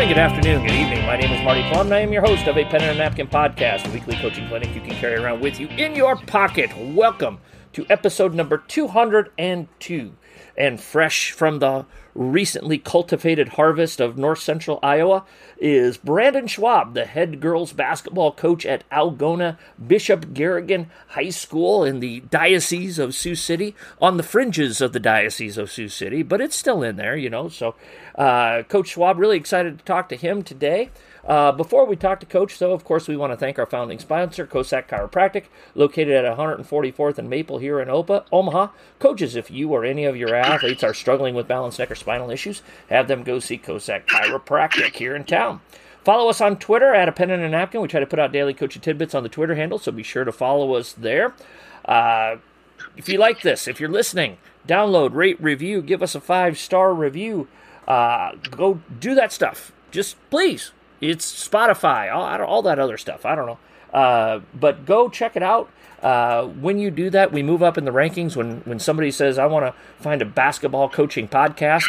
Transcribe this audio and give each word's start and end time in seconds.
Good 0.00 0.06
morning, 0.06 0.16
good 0.16 0.32
afternoon, 0.32 0.66
good 0.66 0.76
evening. 0.76 1.04
My 1.04 1.16
name 1.18 1.30
is 1.30 1.44
Marty 1.44 1.62
Plum, 1.68 1.88
and 1.88 1.94
I 1.94 2.00
am 2.00 2.10
your 2.10 2.22
host 2.22 2.46
of 2.46 2.56
a 2.56 2.64
Pen 2.64 2.80
and 2.80 2.92
a 2.92 2.94
Napkin 2.94 3.28
podcast, 3.28 3.86
a 3.86 3.92
weekly 3.92 4.16
coaching 4.16 4.48
clinic 4.48 4.74
you 4.74 4.80
can 4.80 4.92
carry 4.92 5.16
around 5.16 5.42
with 5.42 5.60
you 5.60 5.68
in 5.68 5.94
your 5.94 6.16
pocket. 6.16 6.70
Welcome 6.78 7.38
to 7.74 7.84
episode 7.90 8.32
number 8.32 8.56
202 8.56 10.16
and 10.56 10.80
fresh 10.80 11.30
from 11.32 11.58
the 11.58 11.84
recently 12.14 12.76
cultivated 12.76 13.50
harvest 13.50 14.00
of 14.00 14.18
north 14.18 14.40
central 14.40 14.78
Iowa 14.82 15.24
is 15.58 15.96
Brandon 15.96 16.46
Schwab, 16.46 16.94
the 16.94 17.04
head 17.04 17.40
girls 17.40 17.72
basketball 17.72 18.32
coach 18.32 18.66
at 18.66 18.88
Algona 18.90 19.58
Bishop 19.84 20.32
Garrigan 20.34 20.90
High 21.08 21.30
School 21.30 21.84
in 21.84 22.00
the 22.00 22.20
Diocese 22.20 22.98
of 22.98 23.14
Sioux 23.14 23.34
City, 23.34 23.74
on 24.00 24.16
the 24.16 24.22
fringes 24.22 24.80
of 24.80 24.92
the 24.92 25.00
Diocese 25.00 25.58
of 25.58 25.70
Sioux 25.70 25.88
City, 25.88 26.22
but 26.22 26.40
it's 26.40 26.56
still 26.56 26.82
in 26.82 26.96
there, 26.96 27.16
you 27.16 27.30
know. 27.30 27.48
So, 27.48 27.74
uh, 28.16 28.62
Coach 28.64 28.88
Schwab, 28.88 29.18
really 29.18 29.36
excited 29.36 29.78
to 29.78 29.84
talk 29.84 30.08
to 30.08 30.16
him 30.16 30.42
today. 30.42 30.90
Uh, 31.26 31.52
before 31.52 31.84
we 31.84 31.96
talk 31.96 32.20
to 32.20 32.26
Coach, 32.26 32.58
though, 32.58 32.72
of 32.72 32.84
course, 32.84 33.06
we 33.06 33.16
want 33.16 33.32
to 33.32 33.36
thank 33.36 33.58
our 33.58 33.66
founding 33.66 33.98
sponsor, 33.98 34.46
Kosak 34.46 34.88
Chiropractic, 34.88 35.44
located 35.74 36.24
at 36.24 36.36
144th 36.36 37.18
and 37.18 37.28
Maple 37.28 37.58
here 37.58 37.80
in 37.80 37.88
Opa, 37.88 38.24
Omaha. 38.32 38.68
Coaches, 38.98 39.36
if 39.36 39.50
you 39.50 39.70
or 39.70 39.84
any 39.84 40.04
of 40.04 40.16
your 40.16 40.34
athletes 40.34 40.82
are 40.82 40.94
struggling 40.94 41.34
with 41.34 41.48
balance, 41.48 41.78
neck, 41.78 41.90
or 41.90 41.94
spinal 41.94 42.30
issues, 42.30 42.62
have 42.88 43.08
them 43.08 43.22
go 43.22 43.38
see 43.38 43.58
Kosak 43.58 44.06
Chiropractic 44.06 44.96
here 44.96 45.14
in 45.14 45.24
town. 45.24 45.60
Follow 46.04 46.30
us 46.30 46.40
on 46.40 46.56
Twitter 46.56 46.94
at 46.94 47.08
a 47.08 47.12
pen 47.12 47.30
and 47.30 47.42
a 47.42 47.48
napkin. 47.48 47.82
We 47.82 47.88
try 47.88 48.00
to 48.00 48.06
put 48.06 48.18
out 48.18 48.32
daily 48.32 48.54
coaching 48.54 48.80
tidbits 48.80 49.14
on 49.14 49.22
the 49.22 49.28
Twitter 49.28 49.54
handle, 49.54 49.78
so 49.78 49.92
be 49.92 50.02
sure 50.02 50.24
to 50.24 50.32
follow 50.32 50.74
us 50.74 50.94
there. 50.94 51.34
Uh, 51.84 52.36
if 52.96 53.08
you 53.08 53.18
like 53.18 53.42
this, 53.42 53.68
if 53.68 53.78
you're 53.78 53.90
listening, 53.90 54.38
download, 54.66 55.14
rate, 55.14 55.40
review, 55.40 55.82
give 55.82 56.02
us 56.02 56.14
a 56.14 56.20
five 56.20 56.56
star 56.58 56.94
review. 56.94 57.48
Uh, 57.86 58.32
go 58.50 58.80
do 58.98 59.14
that 59.14 59.32
stuff. 59.32 59.72
Just 59.90 60.16
please 60.30 60.72
it's 61.00 61.48
Spotify, 61.48 62.12
all, 62.12 62.42
all 62.42 62.62
that 62.62 62.78
other 62.78 62.98
stuff. 62.98 63.24
I 63.24 63.34
don't 63.34 63.46
know. 63.46 63.58
Uh, 63.92 64.40
but 64.54 64.86
go 64.86 65.08
check 65.08 65.36
it 65.36 65.42
out. 65.42 65.70
Uh, 66.02 66.46
when 66.46 66.78
you 66.78 66.90
do 66.90 67.10
that, 67.10 67.32
we 67.32 67.42
move 67.42 67.62
up 67.62 67.76
in 67.76 67.84
the 67.84 67.90
rankings. 67.90 68.36
When 68.36 68.60
when 68.60 68.78
somebody 68.78 69.10
says, 69.10 69.38
"I 69.38 69.46
want 69.46 69.66
to 69.66 69.74
find 70.02 70.22
a 70.22 70.24
basketball 70.24 70.88
coaching 70.88 71.28
podcast," 71.28 71.84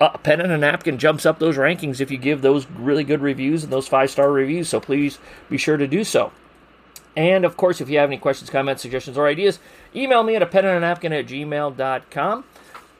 a 0.00 0.16
pen 0.18 0.40
and 0.40 0.52
a 0.52 0.56
napkin 0.56 0.96
jumps 0.96 1.26
up 1.26 1.38
those 1.38 1.56
rankings 1.58 2.00
if 2.00 2.10
you 2.10 2.16
give 2.16 2.40
those 2.40 2.66
really 2.66 3.04
good 3.04 3.20
reviews 3.20 3.62
and 3.64 3.72
those 3.72 3.86
five 3.86 4.10
star 4.10 4.32
reviews. 4.32 4.68
So 4.68 4.80
please 4.80 5.18
be 5.50 5.58
sure 5.58 5.76
to 5.76 5.86
do 5.86 6.04
so. 6.04 6.32
And 7.16 7.44
of 7.44 7.56
course, 7.56 7.80
if 7.80 7.90
you 7.90 7.98
have 7.98 8.08
any 8.08 8.18
questions, 8.18 8.48
comments, 8.50 8.82
suggestions, 8.82 9.18
or 9.18 9.26
ideas, 9.26 9.58
email 9.94 10.22
me 10.22 10.36
at 10.36 10.42
a 10.42 10.46
pen 10.46 10.64
and 10.64 10.76
a 10.76 10.80
napkin 10.80 11.12
at 11.12 11.26
gmail.com. 11.26 12.44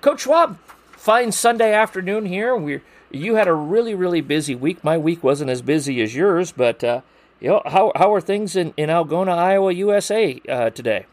Coach 0.00 0.20
Schwab, 0.22 0.58
fine 0.92 1.32
Sunday 1.32 1.72
afternoon 1.72 2.26
here. 2.26 2.56
We're 2.56 2.82
you 3.10 3.34
had 3.34 3.48
a 3.48 3.54
really 3.54 3.94
really 3.94 4.20
busy 4.20 4.54
week. 4.54 4.82
My 4.84 4.98
week 4.98 5.22
wasn't 5.22 5.50
as 5.50 5.62
busy 5.62 6.00
as 6.02 6.14
yours, 6.14 6.52
but 6.52 6.82
uh, 6.82 7.00
you 7.40 7.48
know 7.48 7.62
how 7.66 7.92
how 7.96 8.12
are 8.14 8.20
things 8.20 8.56
in 8.56 8.72
in 8.76 8.88
Algona, 8.88 9.36
Iowa, 9.36 9.72
USA 9.72 10.40
uh, 10.48 10.70
today? 10.70 11.06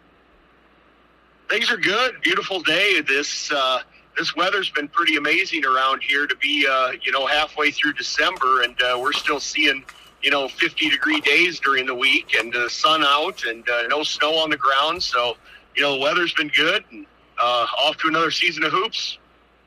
Things 1.49 1.71
are 1.71 1.77
good. 1.77 2.21
Beautiful 2.21 2.61
day. 2.61 3.01
This 3.01 3.51
uh, 3.51 3.81
this 4.17 4.35
weather's 4.35 4.69
been 4.69 4.87
pretty 4.89 5.15
amazing 5.15 5.65
around 5.65 6.03
here 6.03 6.27
to 6.27 6.35
be 6.37 6.67
uh, 6.69 6.91
you 7.01 7.11
know 7.11 7.25
halfway 7.25 7.71
through 7.71 7.93
December, 7.93 8.63
and 8.63 8.79
uh, 8.81 8.97
we're 8.99 9.13
still 9.13 9.39
seeing 9.39 9.83
you 10.21 10.31
know 10.31 10.47
50 10.47 10.89
degree 10.89 11.21
days 11.21 11.59
during 11.59 11.85
the 11.85 11.95
week, 11.95 12.35
and 12.37 12.51
the 12.53 12.69
sun 12.69 13.03
out, 13.03 13.45
and 13.45 13.67
uh, 13.69 13.87
no 13.87 14.03
snow 14.03 14.35
on 14.35 14.49
the 14.49 14.57
ground. 14.57 15.01
So 15.01 15.37
you 15.75 15.83
know 15.83 15.93
the 15.93 16.01
weather's 16.01 16.33
been 16.33 16.49
good, 16.49 16.83
and 16.91 17.05
off 17.39 17.97
to 17.97 18.07
another 18.07 18.31
season 18.31 18.63
of 18.63 18.71
hoops. 18.71 19.17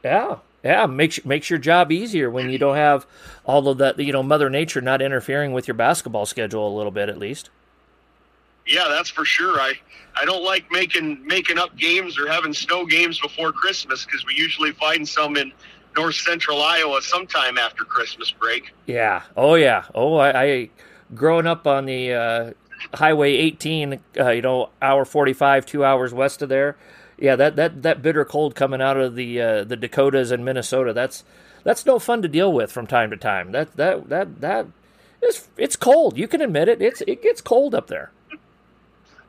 Yeah, 0.05 0.37
yeah, 0.63 0.87
makes 0.87 1.25
makes 1.25 1.49
your 1.49 1.59
job 1.59 1.91
easier 1.91 2.31
when 2.31 2.51
you 2.51 2.59
don't 2.59 2.77
have 2.77 3.07
all 3.45 3.67
of 3.69 3.79
that. 3.79 3.99
You 3.99 4.13
know, 4.13 4.23
Mother 4.23 4.51
Nature 4.51 4.81
not 4.81 5.01
interfering 5.01 5.53
with 5.53 5.67
your 5.67 5.75
basketball 5.75 6.27
schedule 6.27 6.69
a 6.69 6.75
little 6.77 6.93
bit, 6.93 7.09
at 7.09 7.19
least. 7.19 7.51
Yeah, 8.67 8.87
that's 8.89 9.09
for 9.09 9.25
sure. 9.25 9.59
I 9.61 9.75
I 10.15 10.25
don't 10.25 10.45
like 10.45 10.71
making 10.71 11.27
making 11.27 11.59
up 11.59 11.77
games 11.77 12.19
or 12.19 12.31
having 12.31 12.53
snow 12.53 12.85
games 12.85 13.19
before 13.21 13.53
Christmas 13.53 14.05
because 14.05 14.25
we 14.27 14.35
usually 14.35 14.73
find 14.73 15.09
some 15.09 15.37
in 15.37 15.53
north 15.97 16.17
central 16.17 16.63
Iowa 16.63 17.01
sometime 17.01 17.57
after 17.57 17.85
Christmas 17.85 18.31
break. 18.31 18.73
Yeah. 18.87 19.23
Oh 19.37 19.55
yeah. 19.55 19.85
Oh, 19.95 20.17
I, 20.17 20.43
I 20.43 20.71
growing 21.15 21.47
up 21.47 21.67
on 21.67 21.87
the 21.87 22.13
uh, 22.13 22.53
Highway 22.95 23.33
18, 23.33 24.01
uh, 24.19 24.31
you 24.31 24.43
know, 24.43 24.71
hour 24.83 25.05
45, 25.05 25.65
two 25.65 25.85
hours 25.85 26.13
west 26.13 26.43
of 26.43 26.49
there 26.51 26.77
yeah, 27.21 27.37
that, 27.37 27.57
that, 27.57 27.83
that 27.83 28.03
bitter 28.03 28.25
cold 28.25 28.55
coming 28.55 28.81
out 28.81 28.97
of 28.97 29.15
the 29.15 29.41
uh, 29.41 29.65
the 29.65 29.77
Dakotas 29.77 30.31
and 30.31 30.45
Minnesota, 30.45 30.93
that's 30.93 31.23
that's 31.65 31.87
no 31.87 31.99
fun 31.99 32.23
to 32.23 32.29
deal 32.29 32.53
with 32.53 32.73
from 32.73 32.87
time 32.87 33.11
to 33.11 33.17
time. 33.17 33.53
That 33.53 33.77
that 33.77 34.09
that 34.09 34.41
that 34.41 34.67
is 35.23 35.49
it's 35.57 35.77
cold. 35.77 36.17
You 36.17 36.27
can 36.27 36.41
admit 36.41 36.69
it. 36.69 36.81
It's 36.81 37.03
it 37.03 37.23
gets 37.23 37.41
cold 37.41 37.75
up 37.75 37.89
there. 37.89 38.11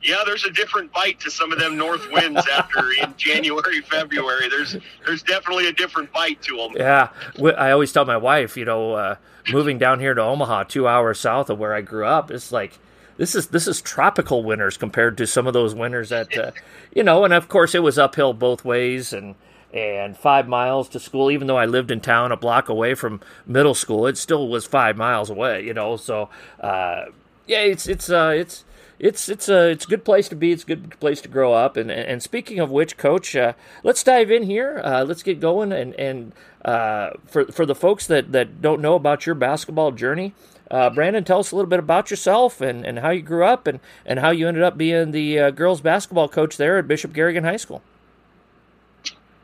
Yeah, 0.03 0.23
there's 0.25 0.45
a 0.45 0.51
different 0.51 0.91
bite 0.93 1.19
to 1.19 1.29
some 1.29 1.51
of 1.51 1.59
them 1.59 1.77
north 1.77 2.09
winds 2.11 2.47
after 2.51 2.91
in 2.93 3.13
January, 3.17 3.81
February. 3.81 4.49
There's 4.49 4.77
there's 5.05 5.21
definitely 5.21 5.67
a 5.67 5.73
different 5.73 6.11
bite 6.11 6.41
to 6.43 6.57
them. 6.57 6.71
Yeah, 6.75 7.09
I 7.57 7.71
always 7.71 7.91
tell 7.91 8.05
my 8.05 8.17
wife, 8.17 8.57
you 8.57 8.65
know, 8.65 8.93
uh, 8.93 9.15
moving 9.51 9.77
down 9.77 9.99
here 9.99 10.13
to 10.13 10.21
Omaha, 10.21 10.63
two 10.63 10.87
hours 10.87 11.19
south 11.19 11.49
of 11.49 11.59
where 11.59 11.75
I 11.75 11.81
grew 11.81 12.05
up, 12.05 12.31
it's 12.31 12.51
like 12.51 12.79
this 13.21 13.35
is 13.35 13.47
this 13.49 13.67
is 13.67 13.81
tropical 13.81 14.43
winters 14.43 14.77
compared 14.77 15.15
to 15.15 15.27
some 15.27 15.45
of 15.45 15.53
those 15.53 15.75
winters 15.75 16.09
that 16.09 16.35
uh, 16.35 16.49
you 16.91 17.03
know 17.03 17.23
and 17.23 17.31
of 17.31 17.47
course 17.47 17.75
it 17.75 17.83
was 17.83 17.99
uphill 17.99 18.33
both 18.33 18.65
ways 18.65 19.13
and 19.13 19.35
and 19.71 20.17
five 20.17 20.47
miles 20.47 20.89
to 20.89 20.99
school 20.99 21.29
even 21.29 21.45
though 21.45 21.55
i 21.55 21.65
lived 21.65 21.91
in 21.91 22.01
town 22.01 22.31
a 22.31 22.35
block 22.35 22.67
away 22.67 22.95
from 22.95 23.21
middle 23.45 23.75
school 23.75 24.07
it 24.07 24.17
still 24.17 24.47
was 24.47 24.65
five 24.65 24.97
miles 24.97 25.29
away 25.29 25.63
you 25.63 25.71
know 25.71 25.95
so 25.95 26.29
uh, 26.61 27.05
yeah 27.45 27.59
it's 27.59 27.85
it's 27.85 28.09
uh, 28.09 28.33
it's 28.35 28.63
it's 28.97 29.29
it's 29.29 29.49
a 29.49 29.69
it's 29.69 29.85
a 29.85 29.87
good 29.87 30.05
place 30.05 30.29
to 30.29 30.35
be. 30.35 30.51
It's 30.51 30.61
a 30.61 30.67
good 30.67 30.99
place 30.99 31.21
to 31.21 31.27
grow 31.27 31.53
up. 31.53 31.75
And 31.75 31.89
and 31.89 32.21
speaking 32.21 32.59
of 32.59 32.69
which, 32.69 32.97
Coach, 32.97 33.35
uh, 33.35 33.53
let's 33.83 34.03
dive 34.03 34.29
in 34.29 34.43
here. 34.43 34.79
Uh, 34.83 35.03
let's 35.03 35.23
get 35.23 35.39
going. 35.39 35.71
And 35.71 35.95
and 35.95 36.33
uh, 36.63 37.11
for 37.25 37.45
for 37.45 37.65
the 37.65 37.73
folks 37.73 38.05
that 38.05 38.31
that 38.31 38.61
don't 38.61 38.79
know 38.79 38.93
about 38.93 39.25
your 39.25 39.33
basketball 39.33 39.89
journey, 39.91 40.35
uh, 40.71 40.89
Brandon, 40.89 41.23
tell 41.23 41.39
us 41.39 41.51
a 41.51 41.55
little 41.55 41.69
bit 41.69 41.79
about 41.79 42.09
yourself 42.09 42.61
and, 42.61 42.85
and 42.85 42.99
how 42.99 43.09
you 43.09 43.21
grew 43.21 43.43
up 43.43 43.67
and, 43.67 43.81
and 44.05 44.19
how 44.19 44.31
you 44.31 44.47
ended 44.47 44.63
up 44.63 44.77
being 44.77 45.11
the 45.11 45.37
uh, 45.37 45.51
girls 45.51 45.81
basketball 45.81 46.29
coach 46.29 46.55
there 46.55 46.77
at 46.77 46.87
Bishop 46.87 47.11
Garrigan 47.11 47.43
High 47.43 47.57
School. 47.57 47.81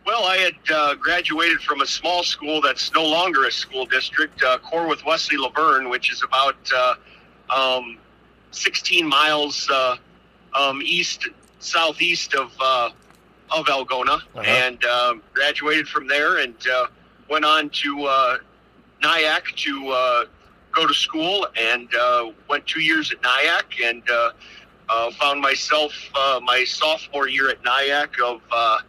Well, 0.05 0.23
I 0.23 0.37
had 0.37 0.55
uh, 0.73 0.95
graduated 0.95 1.59
from 1.59 1.81
a 1.81 1.85
small 1.85 2.23
school 2.23 2.61
that's 2.61 2.93
no 2.93 3.05
longer 3.05 3.43
a 3.45 3.51
school 3.51 3.85
district, 3.85 4.41
uh, 4.41 4.57
Corwith 4.59 5.05
Wesley 5.05 5.37
LuVerne, 5.37 5.89
which 5.89 6.13
is 6.13 6.23
about 6.23 6.55
uh, 6.73 6.95
um, 7.53 7.97
16 8.51 9.05
miles 9.05 9.69
uh, 9.69 9.97
um, 10.53 10.81
east, 10.81 11.27
southeast 11.59 12.35
of 12.35 12.53
uh, 12.61 12.89
of 13.51 13.65
Algona, 13.65 14.15
uh-huh. 14.15 14.41
and 14.41 14.83
um, 14.85 15.21
graduated 15.33 15.89
from 15.89 16.07
there 16.07 16.37
and 16.37 16.55
went 17.29 17.43
on 17.43 17.69
to 17.69 17.97
NIACC 19.01 19.55
to 19.55 20.27
go 20.77 20.85
to 20.85 20.93
school 20.93 21.47
and 21.59 21.93
uh, 21.95 22.31
went 22.47 22.65
two 22.67 22.81
years 22.81 23.11
at 23.11 23.21
NIACC 23.21 23.89
and 23.89 24.03
uh, 24.09 24.31
uh, 24.89 25.11
found 25.11 25.41
myself 25.41 25.91
uh, 26.15 26.39
my 26.43 26.63
sophomore 26.63 27.27
year 27.27 27.49
at 27.49 27.61
NIACC 27.63 28.19
of 28.23 28.41
uh, 28.51 28.79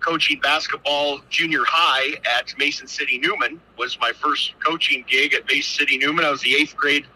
coaching 0.00 0.40
basketball 0.40 1.20
junior 1.28 1.62
high 1.66 2.16
at 2.36 2.52
Mason 2.58 2.88
City 2.88 3.18
Newman 3.18 3.60
was 3.78 3.96
my 4.00 4.10
first 4.12 4.54
coaching 4.58 5.04
gig 5.06 5.32
at 5.34 5.46
Mason 5.46 5.78
City 5.78 5.98
Newman. 5.98 6.24
I 6.24 6.30
was 6.30 6.40
the 6.40 6.54
eighth 6.54 6.76
grade 6.76 7.06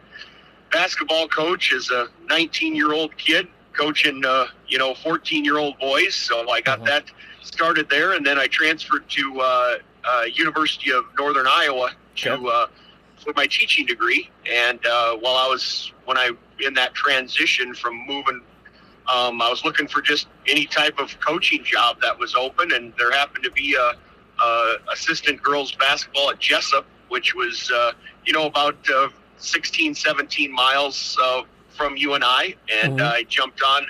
basketball 0.71 1.27
coach 1.29 1.73
as 1.73 1.91
a 1.91 2.09
19 2.27 2.77
year 2.77 2.93
old 2.93 3.17
kid 3.17 3.49
coaching 3.73 4.25
uh, 4.25 4.47
you 4.69 4.79
know 4.79 4.95
14 4.95 5.45
year 5.45 5.59
old 5.59 5.77
boys. 5.81 6.15
So 6.15 6.49
I 6.49 6.61
got 6.61 6.79
mm-hmm. 6.79 6.87
that 6.87 7.05
started 7.43 7.91
there, 7.91 8.13
and 8.13 8.25
then 8.25 8.39
I 8.39 8.47
transferred 8.47 9.09
to 9.11 9.81
University 10.33 10.93
of 10.93 11.05
Northern 11.19 11.47
Iowa 11.49 11.91
to 12.17 12.69
for 13.25 13.33
my 13.35 13.47
teaching 13.47 13.87
degree. 13.87 14.31
And 14.51 14.85
uh, 14.87 15.17
while 15.17 15.37
I 15.37 15.49
was 15.49 15.93
when 16.05 16.19
I 16.19 16.31
in 16.61 16.75
that 16.75 16.95
transition 16.95 17.75
from 17.75 18.07
moving, 18.07 18.41
um, 19.13 19.43
I 19.43 19.49
was 19.49 19.65
looking 19.65 19.89
for 19.89 20.01
just 20.01 20.29
any 20.49 20.67
type 20.67 20.99
of 20.99 21.19
coaching 21.21 21.65
job 21.65 22.01
that 22.03 22.19
was 22.19 22.35
open, 22.35 22.73
and 22.73 22.93
there 22.99 23.11
happened 23.11 23.45
to 23.45 23.51
be 23.51 23.75
a, 23.75 23.95
a 24.43 24.77
assistant 24.93 25.43
girls 25.43 25.73
basketball 25.73 26.31
at 26.31 26.39
Jesup, 26.39 26.85
which 27.09 27.35
was 27.35 27.71
uh, 27.75 27.93
you 28.25 28.33
know 28.33 28.47
about 28.47 28.77
uh, 28.91 29.09
16, 29.39 29.95
17 29.95 30.53
miles 30.53 31.19
uh, 31.21 31.43
from 31.77 31.97
you 31.97 32.15
and 32.15 32.23
I, 32.23 32.55
and 32.71 32.99
mm-hmm. 32.99 33.15
I 33.15 33.25
jumped 33.25 33.63
on. 33.63 33.87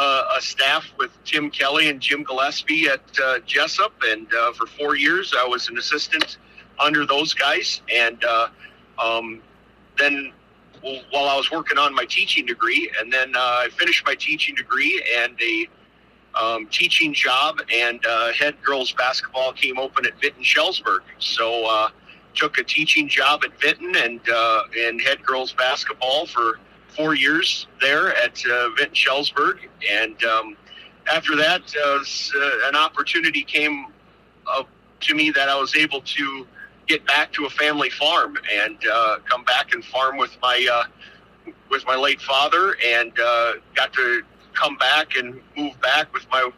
Uh, 0.00 0.36
a 0.36 0.40
staff 0.40 0.84
with 0.96 1.10
Tim 1.24 1.50
Kelly 1.50 1.88
and 1.88 1.98
Jim 1.98 2.22
Gillespie 2.22 2.86
at 2.86 3.00
uh, 3.20 3.40
Jesup, 3.40 3.90
and 4.04 4.32
uh, 4.32 4.52
for 4.52 4.66
four 4.66 4.94
years 4.94 5.34
I 5.36 5.44
was 5.44 5.68
an 5.68 5.76
assistant 5.76 6.36
under 6.78 7.06
those 7.06 7.34
guys. 7.34 7.80
And 7.92 8.22
uh, 8.24 8.48
um, 8.98 9.40
then 9.98 10.32
while 10.82 11.28
I 11.28 11.36
was 11.36 11.50
working 11.50 11.78
on 11.78 11.94
my 11.94 12.04
teaching 12.04 12.46
degree, 12.46 12.90
and 13.00 13.12
then 13.12 13.34
uh, 13.34 13.38
I 13.38 13.68
finished 13.76 14.06
my 14.06 14.14
teaching 14.14 14.54
degree 14.54 15.02
and 15.18 15.38
a 15.40 15.68
um, 16.38 16.66
teaching 16.68 17.12
job 17.12 17.60
and 17.72 18.04
uh, 18.06 18.32
head 18.32 18.54
girls 18.62 18.92
basketball 18.92 19.52
came 19.52 19.78
open 19.78 20.06
at 20.06 20.20
Vinton 20.20 20.42
Shellsburg. 20.42 21.00
So 21.18 21.64
uh, 21.68 21.88
took 22.34 22.58
a 22.58 22.64
teaching 22.64 23.08
job 23.08 23.42
at 23.44 23.58
Vinton 23.60 23.96
and 23.96 24.20
uh, 24.28 24.62
and 24.78 25.00
head 25.00 25.24
girls 25.24 25.52
basketball 25.52 26.26
for 26.26 26.60
four 26.96 27.14
years 27.14 27.66
there 27.80 28.14
at 28.16 28.40
uh, 28.46 28.70
Vinton 28.76 28.94
Shellsburg. 28.94 29.58
And 29.90 30.22
um, 30.24 30.56
after 31.10 31.36
that, 31.36 31.62
uh, 31.84 32.68
an 32.68 32.76
opportunity 32.76 33.42
came 33.42 33.86
uh, 34.46 34.62
to 35.00 35.14
me 35.14 35.30
that 35.30 35.48
I 35.48 35.58
was 35.58 35.74
able 35.74 36.00
to 36.02 36.46
get 36.88 37.06
back 37.06 37.32
to 37.34 37.44
a 37.44 37.50
family 37.50 37.90
farm 37.90 38.36
and 38.52 38.78
uh, 38.90 39.18
come 39.26 39.44
back 39.44 39.74
and 39.74 39.84
farm 39.84 40.16
with 40.16 40.36
my 40.42 40.66
uh, 40.72 41.52
with 41.70 41.84
my 41.86 41.94
late 41.94 42.20
father, 42.20 42.76
and 42.84 43.12
uh, 43.20 43.52
got 43.74 43.92
to 43.92 44.22
come 44.54 44.76
back 44.76 45.16
and 45.16 45.40
move 45.56 45.78
back 45.80 46.12
with 46.12 46.26
my 46.30 46.50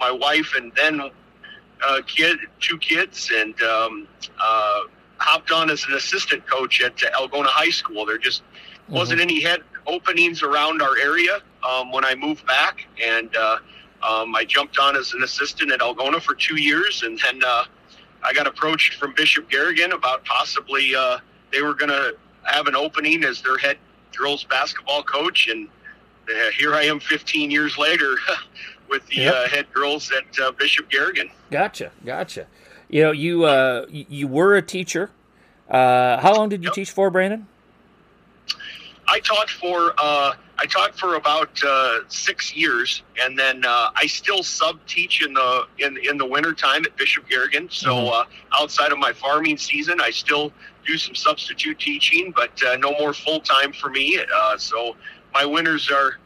my 0.00 0.10
wife, 0.10 0.54
and 0.56 0.72
then 0.74 1.00
uh, 1.00 2.00
kid, 2.06 2.38
two 2.60 2.78
kids, 2.78 3.30
and 3.34 3.60
um, 3.62 4.08
uh, 4.40 4.80
hopped 5.18 5.50
on 5.50 5.70
as 5.70 5.84
an 5.86 5.94
assistant 5.94 6.46
coach 6.46 6.80
at 6.80 6.96
Algona 6.96 7.46
High 7.46 7.70
School. 7.70 8.06
There 8.06 8.18
just 8.18 8.42
mm-hmm. 8.42 8.94
wasn't 8.94 9.20
any 9.20 9.40
head 9.40 9.60
openings 9.86 10.42
around 10.42 10.80
our 10.80 10.96
area 10.98 11.40
um, 11.68 11.92
when 11.92 12.04
I 12.04 12.14
moved 12.14 12.46
back, 12.46 12.86
and 13.02 13.34
uh, 13.36 13.58
um, 14.02 14.34
I 14.34 14.44
jumped 14.44 14.78
on 14.78 14.96
as 14.96 15.12
an 15.12 15.22
assistant 15.22 15.72
at 15.72 15.80
Algona 15.80 16.20
for 16.20 16.34
two 16.34 16.60
years, 16.60 17.02
and 17.02 17.18
then 17.18 17.40
uh, 17.44 17.64
I 18.24 18.32
got 18.32 18.46
approached 18.46 18.94
from 18.94 19.14
Bishop 19.14 19.50
Garrigan 19.50 19.92
about 19.92 20.24
possibly 20.24 20.94
uh, 20.94 21.18
they 21.52 21.62
were 21.62 21.74
going 21.74 21.90
to 21.90 22.16
have 22.44 22.66
an 22.66 22.76
opening 22.76 23.24
as 23.24 23.42
their 23.42 23.58
head 23.58 23.78
girls 24.16 24.44
basketball 24.44 25.02
coach, 25.02 25.48
and 25.48 25.68
uh, 26.28 26.50
here 26.56 26.74
I 26.74 26.84
am 26.84 27.00
15 27.00 27.50
years 27.50 27.78
later 27.78 28.16
with 28.88 29.06
the 29.08 29.16
yep. 29.16 29.34
uh, 29.34 29.48
head 29.48 29.72
girls 29.72 30.10
at 30.12 30.38
uh, 30.40 30.52
Bishop 30.52 30.90
Garrigan. 30.90 31.30
Gotcha, 31.50 31.92
gotcha. 32.04 32.46
You 32.88 33.04
know, 33.04 33.12
you 33.12 33.44
uh, 33.44 33.86
you 33.88 34.28
were 34.28 34.54
a 34.54 34.62
teacher. 34.62 35.10
Uh, 35.68 36.20
how 36.20 36.34
long 36.34 36.48
did 36.48 36.62
you 36.62 36.68
yep. 36.68 36.74
teach 36.74 36.90
for, 36.90 37.10
Brandon? 37.10 37.46
I 39.12 39.20
taught 39.20 39.50
for 39.50 39.92
uh, 39.98 40.32
I 40.56 40.66
taught 40.66 40.98
for 40.98 41.16
about 41.16 41.62
uh, 41.62 41.98
six 42.08 42.56
years, 42.56 43.02
and 43.20 43.38
then 43.38 43.62
uh, 43.62 43.90
I 43.94 44.06
still 44.06 44.42
sub 44.42 44.78
teach 44.86 45.22
in 45.22 45.34
the 45.34 45.66
in 45.78 45.98
in 45.98 46.16
the 46.16 46.24
winter 46.24 46.54
time 46.54 46.86
at 46.86 46.96
Bishop 46.96 47.28
Garrigan. 47.28 47.68
So 47.70 47.90
mm-hmm. 47.90 48.08
uh, 48.08 48.58
outside 48.58 48.90
of 48.90 48.98
my 48.98 49.12
farming 49.12 49.58
season, 49.58 50.00
I 50.00 50.10
still 50.10 50.50
do 50.86 50.96
some 50.96 51.14
substitute 51.14 51.78
teaching, 51.78 52.32
but 52.34 52.60
uh, 52.62 52.76
no 52.76 52.92
more 52.98 53.12
full 53.12 53.40
time 53.40 53.74
for 53.74 53.90
me. 53.90 54.18
Uh, 54.34 54.56
so 54.56 54.96
my 55.34 55.44
winters 55.44 55.90
are 55.90 56.18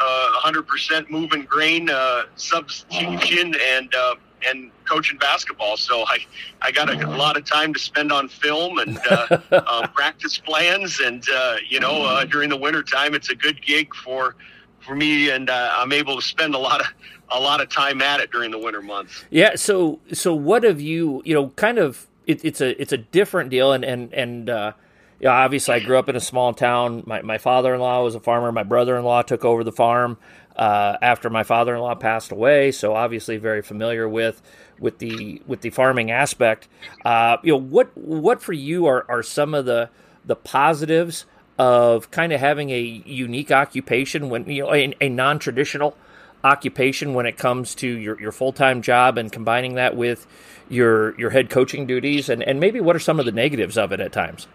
uh, 0.00 0.40
100% 0.42 1.10
moving 1.10 1.44
grain 1.44 1.88
uh, 1.88 2.24
substitution 2.34 3.54
and 3.68 3.94
uh, 3.94 4.16
and 4.48 4.70
coaching 4.88 5.18
basketball. 5.18 5.76
So 5.76 6.04
I 6.06 6.18
I 6.60 6.70
got 6.70 6.88
a, 6.88 7.06
a 7.06 7.16
lot 7.16 7.36
of 7.36 7.44
time 7.44 7.72
to 7.74 7.80
spend 7.80 8.12
on 8.12 8.28
film 8.28 8.78
and 8.78 8.98
uh, 9.10 9.38
uh, 9.52 9.86
practice 9.88 10.38
plans, 10.38 11.00
and 11.00 11.24
uh, 11.34 11.56
you 11.68 11.80
know 11.80 12.04
uh, 12.04 12.24
during 12.24 12.50
the 12.50 12.56
winter 12.56 12.82
time, 12.82 13.14
it's 13.14 13.30
a 13.30 13.34
good 13.34 13.62
gig 13.62 13.94
for 13.94 14.36
for 14.80 14.94
me, 14.94 15.30
and 15.30 15.50
uh, 15.50 15.70
I'm 15.74 15.92
able 15.92 16.16
to 16.16 16.22
spend 16.22 16.54
a 16.54 16.58
lot 16.58 16.80
of 16.80 16.86
a 17.30 17.40
lot 17.40 17.60
of 17.60 17.68
time 17.68 18.02
at 18.02 18.20
it 18.20 18.30
during 18.30 18.50
the 18.50 18.58
winter 18.58 18.82
months. 18.82 19.24
Yeah. 19.30 19.54
So 19.56 20.00
so 20.12 20.34
what 20.34 20.64
have 20.64 20.80
you 20.80 21.22
you 21.24 21.34
know 21.34 21.48
kind 21.50 21.78
of 21.78 22.06
it, 22.26 22.44
it's 22.44 22.60
a 22.60 22.80
it's 22.80 22.92
a 22.92 22.98
different 22.98 23.50
deal, 23.50 23.72
and 23.72 23.84
and 23.84 24.12
and. 24.12 24.50
Uh, 24.50 24.72
yeah, 25.20 25.30
obviously, 25.30 25.74
I 25.74 25.78
grew 25.78 26.00
up 26.00 26.08
in 26.08 26.16
a 26.16 26.20
small 26.20 26.52
town. 26.52 27.04
My, 27.06 27.22
my 27.22 27.38
father 27.38 27.72
in 27.72 27.80
law 27.80 28.02
was 28.02 28.16
a 28.16 28.20
farmer. 28.20 28.50
My 28.50 28.64
brother 28.64 28.96
in 28.96 29.04
law 29.04 29.22
took 29.22 29.44
over 29.44 29.62
the 29.62 29.70
farm 29.70 30.18
uh, 30.56 30.96
after 31.00 31.30
my 31.30 31.42
father 31.42 31.74
in 31.74 31.80
law 31.80 31.94
passed 31.94 32.32
away. 32.32 32.72
So 32.72 32.94
obviously, 32.94 33.36
very 33.36 33.62
familiar 33.62 34.08
with 34.08 34.42
with 34.78 34.98
the 34.98 35.42
with 35.46 35.60
the 35.60 35.70
farming 35.70 36.10
aspect. 36.10 36.68
Uh, 37.04 37.38
you 37.42 37.52
know, 37.52 37.60
what 37.60 37.96
what 37.96 38.42
for 38.42 38.52
you 38.52 38.86
are, 38.86 39.04
are 39.08 39.22
some 39.22 39.54
of 39.54 39.64
the 39.64 39.90
the 40.24 40.36
positives 40.36 41.24
of 41.58 42.10
kind 42.10 42.32
of 42.32 42.40
having 42.40 42.70
a 42.70 42.80
unique 42.80 43.50
occupation 43.50 44.28
when 44.28 44.48
you 44.48 44.62
know 44.62 44.74
a, 44.74 44.94
a 45.00 45.08
non 45.08 45.38
traditional 45.38 45.96
occupation 46.44 47.14
when 47.14 47.26
it 47.26 47.36
comes 47.36 47.74
to 47.76 47.86
your, 47.86 48.20
your 48.20 48.32
full 48.32 48.52
time 48.52 48.82
job 48.82 49.16
and 49.18 49.30
combining 49.30 49.74
that 49.74 49.96
with 49.96 50.26
your 50.68 51.18
your 51.18 51.30
head 51.30 51.50
coaching 51.50 51.86
duties 51.86 52.28
and, 52.28 52.42
and 52.42 52.58
maybe 52.58 52.80
what 52.80 52.96
are 52.96 53.00
some 53.00 53.20
of 53.20 53.26
the 53.26 53.32
negatives 53.32 53.78
of 53.78 53.92
it 53.92 54.00
at 54.00 54.12
times? 54.12 54.46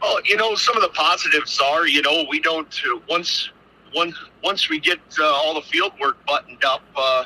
Well, 0.00 0.18
you 0.24 0.36
know, 0.36 0.54
some 0.54 0.76
of 0.76 0.82
the 0.82 0.90
positives 0.90 1.58
are, 1.60 1.86
you 1.86 2.02
know, 2.02 2.26
we 2.28 2.38
don't 2.38 2.78
uh, 2.86 2.98
once 3.08 3.48
once 3.94 4.16
once 4.42 4.68
we 4.68 4.78
get 4.78 4.98
uh, 5.18 5.24
all 5.24 5.54
the 5.54 5.62
field 5.62 5.92
work 6.00 6.16
buttoned 6.26 6.64
up, 6.64 6.82
uh, 6.96 7.24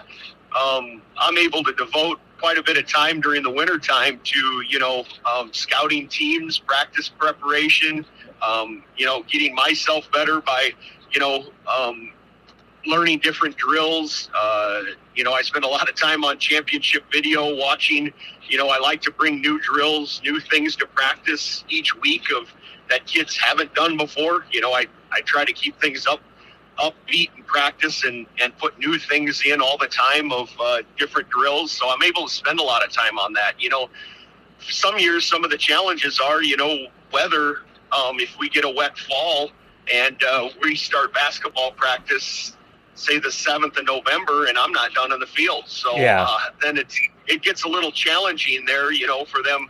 um, 0.56 1.02
I'm 1.16 1.38
able 1.38 1.64
to 1.64 1.72
devote 1.72 2.20
quite 2.38 2.56
a 2.56 2.62
bit 2.62 2.76
of 2.76 2.86
time 2.86 3.20
during 3.20 3.42
the 3.42 3.50
winter 3.50 3.78
time 3.78 4.20
to 4.24 4.62
you 4.68 4.78
know 4.78 5.04
um, 5.26 5.52
scouting 5.52 6.08
teams, 6.08 6.58
practice 6.58 7.08
preparation, 7.08 8.04
um, 8.42 8.82
you 8.96 9.06
know, 9.06 9.22
getting 9.24 9.54
myself 9.54 10.10
better 10.12 10.40
by 10.40 10.70
you 11.12 11.20
know 11.20 11.46
um, 11.66 12.12
learning 12.86 13.18
different 13.18 13.56
drills. 13.56 14.30
Uh, 14.34 14.82
you 15.14 15.24
know, 15.24 15.32
I 15.32 15.42
spend 15.42 15.64
a 15.64 15.68
lot 15.68 15.88
of 15.88 15.94
time 15.96 16.24
on 16.24 16.38
championship 16.38 17.04
video 17.12 17.54
watching. 17.54 18.12
You 18.48 18.58
know, 18.58 18.68
I 18.68 18.78
like 18.78 19.02
to 19.02 19.10
bring 19.10 19.40
new 19.40 19.60
drills, 19.60 20.20
new 20.24 20.40
things 20.40 20.76
to 20.76 20.86
practice 20.86 21.64
each 21.68 21.94
week 21.96 22.30
of 22.34 22.48
that 22.88 23.06
kids 23.06 23.36
haven't 23.36 23.74
done 23.74 23.96
before. 23.96 24.46
You 24.50 24.60
know, 24.60 24.72
I, 24.72 24.86
I 25.12 25.20
try 25.22 25.44
to 25.44 25.52
keep 25.52 25.78
things 25.80 26.06
up 26.06 26.20
upbeat 26.78 27.30
in 27.36 27.42
practice 27.44 28.04
and, 28.04 28.26
and 28.40 28.56
put 28.58 28.78
new 28.78 28.98
things 28.98 29.42
in 29.44 29.60
all 29.60 29.76
the 29.78 29.88
time 29.88 30.32
of 30.32 30.50
uh, 30.60 30.78
different 30.96 31.28
drills. 31.30 31.72
So 31.72 31.88
I'm 31.90 32.02
able 32.02 32.26
to 32.26 32.32
spend 32.32 32.60
a 32.60 32.62
lot 32.62 32.84
of 32.84 32.92
time 32.92 33.18
on 33.18 33.32
that. 33.34 33.60
You 33.60 33.70
know, 33.70 33.88
some 34.60 34.98
years, 34.98 35.26
some 35.26 35.44
of 35.44 35.50
the 35.50 35.58
challenges 35.58 36.20
are, 36.20 36.42
you 36.42 36.56
know, 36.56 36.86
weather. 37.12 37.62
Um, 37.92 38.20
if 38.20 38.38
we 38.38 38.48
get 38.48 38.64
a 38.64 38.70
wet 38.70 38.98
fall 38.98 39.50
and 39.92 40.22
uh, 40.22 40.50
we 40.62 40.76
start 40.76 41.14
basketball 41.14 41.72
practice, 41.72 42.56
say 42.94 43.18
the 43.18 43.28
7th 43.28 43.78
of 43.78 43.86
November, 43.86 44.46
and 44.46 44.58
I'm 44.58 44.72
not 44.72 44.92
done 44.92 45.12
in 45.12 45.20
the 45.20 45.26
field. 45.26 45.64
So 45.66 45.96
yeah. 45.96 46.26
uh, 46.28 46.38
then 46.60 46.76
it's, 46.76 46.98
it 47.26 47.42
gets 47.42 47.64
a 47.64 47.68
little 47.68 47.92
challenging 47.92 48.64
there, 48.66 48.92
you 48.92 49.06
know, 49.06 49.24
for 49.24 49.42
them 49.42 49.68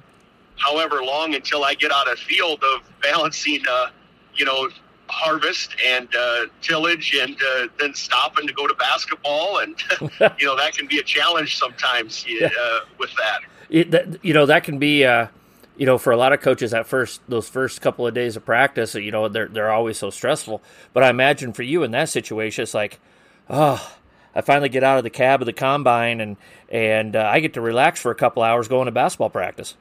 however 0.56 1.02
long 1.02 1.35
until 1.35 1.64
I 1.64 1.75
get 1.75 1.92
out 1.92 2.11
of 2.11 2.18
field 2.18 2.62
of 2.64 2.82
balancing, 3.00 3.62
uh, 3.71 3.90
you 4.35 4.44
know, 4.44 4.68
harvest 5.08 5.74
and 5.84 6.08
uh, 6.14 6.46
tillage 6.62 7.16
and 7.20 7.36
uh, 7.36 7.68
then 7.78 7.94
stopping 7.94 8.46
to 8.46 8.52
go 8.52 8.66
to 8.66 8.74
basketball. 8.74 9.58
And, 9.58 9.74
you 10.38 10.46
know, 10.46 10.56
that 10.56 10.76
can 10.76 10.86
be 10.86 10.98
a 10.98 11.02
challenge 11.02 11.56
sometimes 11.56 12.24
uh, 12.42 12.80
with 12.98 13.10
that. 13.16 13.40
It, 13.70 13.90
that. 13.90 14.24
You 14.24 14.34
know, 14.34 14.46
that 14.46 14.64
can 14.64 14.78
be, 14.78 15.04
uh, 15.04 15.28
you 15.76 15.86
know, 15.86 15.98
for 15.98 16.12
a 16.12 16.16
lot 16.16 16.32
of 16.32 16.40
coaches 16.40 16.74
at 16.74 16.86
first, 16.86 17.20
those 17.28 17.48
first 17.48 17.80
couple 17.80 18.06
of 18.06 18.14
days 18.14 18.36
of 18.36 18.44
practice, 18.44 18.94
you 18.94 19.10
know, 19.10 19.28
they're, 19.28 19.48
they're 19.48 19.70
always 19.70 19.98
so 19.98 20.10
stressful. 20.10 20.62
But 20.92 21.02
I 21.02 21.10
imagine 21.10 21.52
for 21.52 21.62
you 21.62 21.82
in 21.82 21.90
that 21.92 22.08
situation, 22.08 22.62
it's 22.62 22.74
like, 22.74 23.00
oh, 23.48 23.96
I 24.34 24.40
finally 24.40 24.68
get 24.68 24.84
out 24.84 24.98
of 24.98 25.04
the 25.04 25.10
cab 25.10 25.40
of 25.40 25.46
the 25.46 25.52
combine 25.52 26.20
and, 26.20 26.36
and 26.68 27.16
uh, 27.16 27.28
I 27.30 27.40
get 27.40 27.54
to 27.54 27.60
relax 27.60 28.00
for 28.00 28.10
a 28.10 28.14
couple 28.14 28.42
hours 28.42 28.68
going 28.68 28.86
to 28.86 28.92
basketball 28.92 29.30
practice. 29.30 29.76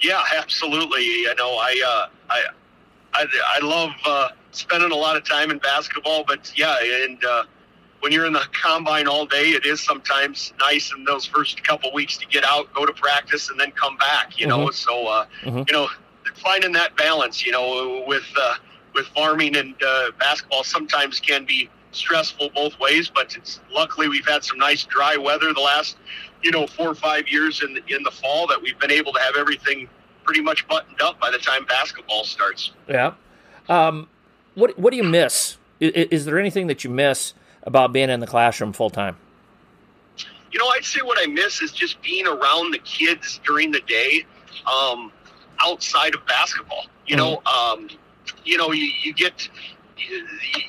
Yeah, 0.00 0.22
absolutely. 0.36 1.04
You 1.04 1.34
know, 1.36 1.56
I 1.56 1.82
uh, 1.86 2.08
I, 2.30 2.42
I 3.16 3.26
I 3.56 3.64
love 3.64 3.90
uh, 4.04 4.28
spending 4.52 4.92
a 4.92 4.96
lot 4.96 5.16
of 5.16 5.24
time 5.24 5.50
in 5.50 5.58
basketball, 5.58 6.24
but 6.24 6.52
yeah, 6.56 6.76
and 7.04 7.24
uh, 7.24 7.44
when 8.00 8.12
you're 8.12 8.26
in 8.26 8.32
the 8.32 8.46
combine 8.52 9.08
all 9.08 9.26
day, 9.26 9.50
it 9.50 9.64
is 9.64 9.80
sometimes 9.80 10.52
nice 10.58 10.92
in 10.96 11.04
those 11.04 11.26
first 11.26 11.62
couple 11.64 11.92
weeks 11.92 12.16
to 12.18 12.26
get 12.26 12.44
out, 12.44 12.72
go 12.74 12.84
to 12.86 12.92
practice, 12.92 13.50
and 13.50 13.58
then 13.58 13.72
come 13.72 13.96
back. 13.96 14.38
You 14.38 14.46
mm-hmm. 14.46 14.64
know, 14.64 14.70
so 14.70 15.06
uh, 15.06 15.26
mm-hmm. 15.42 15.62
you 15.66 15.72
know, 15.72 15.88
finding 16.36 16.72
that 16.72 16.96
balance, 16.96 17.44
you 17.44 17.52
know, 17.52 18.04
with 18.06 18.26
uh, 18.38 18.54
with 18.94 19.06
farming 19.08 19.56
and 19.56 19.74
uh, 19.82 20.10
basketball 20.18 20.64
sometimes 20.64 21.20
can 21.20 21.44
be 21.44 21.68
stressful 21.92 22.50
both 22.54 22.78
ways. 22.78 23.10
But 23.12 23.36
it's 23.36 23.60
luckily 23.72 24.08
we've 24.08 24.26
had 24.26 24.44
some 24.44 24.58
nice 24.58 24.84
dry 24.84 25.16
weather 25.16 25.52
the 25.52 25.60
last 25.60 25.96
you 26.42 26.50
know 26.50 26.66
four 26.66 26.88
or 26.88 26.94
five 26.94 27.28
years 27.28 27.62
in 27.62 27.78
in 27.88 28.02
the 28.02 28.10
fall 28.10 28.46
that 28.48 28.60
we've 28.60 28.78
been 28.78 28.90
able 28.90 29.12
to 29.12 29.20
have 29.20 29.36
everything 29.36 29.88
pretty 30.26 30.42
much 30.42 30.66
buttoned 30.68 31.00
up 31.00 31.18
by 31.20 31.30
the 31.30 31.38
time 31.38 31.64
basketball 31.64 32.24
starts. 32.24 32.72
Yeah. 32.88 33.14
Um, 33.68 34.08
what 34.54 34.78
what 34.78 34.90
do 34.90 34.96
you 34.96 35.04
miss? 35.04 35.56
Is, 35.80 35.92
is, 36.10 36.24
there 36.24 36.38
anything 36.38 36.66
that 36.66 36.84
you 36.84 36.90
miss 36.90 37.34
about 37.62 37.92
being 37.92 38.10
in 38.10 38.20
the 38.20 38.26
classroom 38.26 38.72
full 38.72 38.90
time? 38.90 39.16
You 40.50 40.58
know, 40.58 40.68
I'd 40.68 40.84
say 40.84 41.00
what 41.02 41.18
I 41.20 41.26
miss 41.26 41.60
is 41.60 41.72
just 41.72 42.00
being 42.02 42.26
around 42.26 42.72
the 42.72 42.78
kids 42.78 43.40
during 43.44 43.72
the 43.72 43.80
day, 43.80 44.24
um, 44.66 45.12
outside 45.60 46.14
of 46.14 46.26
basketball. 46.26 46.86
You 47.06 47.16
mm-hmm. 47.16 47.24
know, 47.24 47.42
um, 47.44 47.88
you 48.44 48.56
know, 48.56 48.72
you, 48.72 48.90
you 49.02 49.12
get 49.12 49.48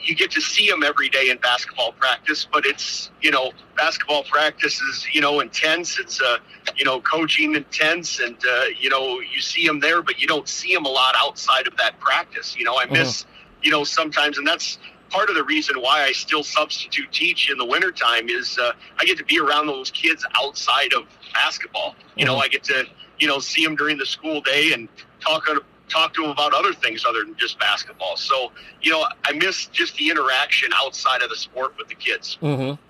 you 0.03 0.15
get 0.15 0.31
to 0.31 0.41
see 0.41 0.69
them 0.69 0.83
every 0.83 1.09
day 1.09 1.29
in 1.29 1.37
basketball 1.37 1.91
practice, 1.93 2.47
but 2.51 2.65
it's 2.65 3.09
you 3.21 3.31
know 3.31 3.51
basketball 3.75 4.23
practice 4.23 4.79
is 4.81 5.07
you 5.13 5.21
know 5.21 5.39
intense. 5.39 5.99
It's 5.99 6.21
uh, 6.21 6.37
you 6.75 6.85
know 6.85 7.01
coaching 7.01 7.55
intense, 7.55 8.19
and 8.19 8.37
uh, 8.49 8.65
you 8.79 8.89
know 8.89 9.19
you 9.19 9.41
see 9.41 9.65
them 9.65 9.79
there, 9.79 10.01
but 10.01 10.21
you 10.21 10.27
don't 10.27 10.47
see 10.47 10.73
them 10.73 10.85
a 10.85 10.89
lot 10.89 11.15
outside 11.17 11.67
of 11.67 11.75
that 11.77 11.99
practice. 11.99 12.55
You 12.57 12.65
know 12.65 12.79
I 12.79 12.85
miss 12.85 13.23
mm-hmm. 13.23 13.31
you 13.63 13.71
know 13.71 13.83
sometimes, 13.83 14.37
and 14.37 14.47
that's 14.47 14.77
part 15.09 15.29
of 15.29 15.35
the 15.35 15.43
reason 15.43 15.81
why 15.81 16.03
I 16.03 16.11
still 16.11 16.43
substitute 16.43 17.11
teach 17.11 17.49
in 17.49 17.57
the 17.57 17.65
wintertime 17.65 18.29
is 18.29 18.57
uh, 18.57 18.73
I 18.97 19.05
get 19.05 19.17
to 19.17 19.25
be 19.25 19.39
around 19.39 19.67
those 19.67 19.91
kids 19.91 20.25
outside 20.35 20.93
of 20.93 21.05
basketball. 21.33 21.95
You 22.15 22.25
mm-hmm. 22.25 22.33
know 22.33 22.39
I 22.39 22.47
get 22.47 22.63
to 22.65 22.85
you 23.19 23.27
know, 23.27 23.39
see 23.39 23.63
them 23.63 23.75
during 23.75 23.97
the 23.97 24.05
school 24.05 24.41
day 24.41 24.73
and 24.73 24.87
talk 25.19 25.47
talk 25.89 26.13
to 26.15 26.21
them 26.21 26.31
about 26.31 26.53
other 26.53 26.73
things 26.73 27.05
other 27.07 27.23
than 27.23 27.35
just 27.37 27.59
basketball. 27.59 28.17
So, 28.17 28.51
you 28.81 28.91
know, 28.91 29.05
I 29.23 29.33
miss 29.33 29.67
just 29.67 29.95
the 29.95 30.09
interaction 30.09 30.71
outside 30.75 31.21
of 31.21 31.29
the 31.29 31.35
sport 31.35 31.75
with 31.77 31.87
the 31.87 31.95
kids. 31.95 32.37
Mm-hmm. 32.41 32.81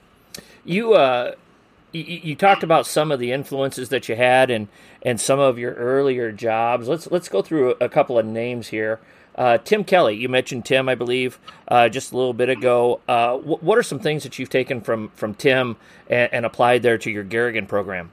You, 0.66 0.94
uh, 0.94 1.34
you, 1.92 2.04
you 2.04 2.36
talked 2.36 2.64
about 2.64 2.86
some 2.86 3.12
of 3.12 3.20
the 3.20 3.32
influences 3.32 3.90
that 3.90 4.10
you 4.10 4.16
had 4.16 4.50
and 4.50 4.68
and 5.02 5.22
some 5.22 5.40
of 5.40 5.58
your 5.58 5.74
earlier 5.74 6.32
jobs. 6.32 6.88
Let's 6.88 7.10
let's 7.10 7.30
go 7.30 7.42
through 7.42 7.76
a 7.80 7.90
couple 7.90 8.20
of 8.20 8.26
names 8.26 8.70
here. 8.70 9.00
Uh, 9.36 9.60
Tim 9.60 9.84
Kelly, 9.84 10.16
you 10.16 10.30
mentioned 10.30 10.66
Tim, 10.66 10.90
I 10.90 10.96
believe, 10.96 11.38
uh, 11.68 11.90
just 11.90 12.12
a 12.12 12.18
little 12.18 12.34
bit 12.34 12.50
ago. 12.50 13.02
Uh, 13.08 13.38
wh- 13.38 13.64
what 13.64 13.78
are 13.78 13.84
some 13.84 14.00
things 14.00 14.24
that 14.24 14.40
you've 14.40 14.50
taken 14.50 14.82
from 14.82 15.10
from 15.10 15.36
Tim 15.36 15.78
and, 16.10 16.34
and, 16.34 16.46
applied 16.46 16.82
there 16.82 16.98
to 16.98 17.12
your 17.12 17.24
Garrigan 17.24 17.68
program? 17.68 18.12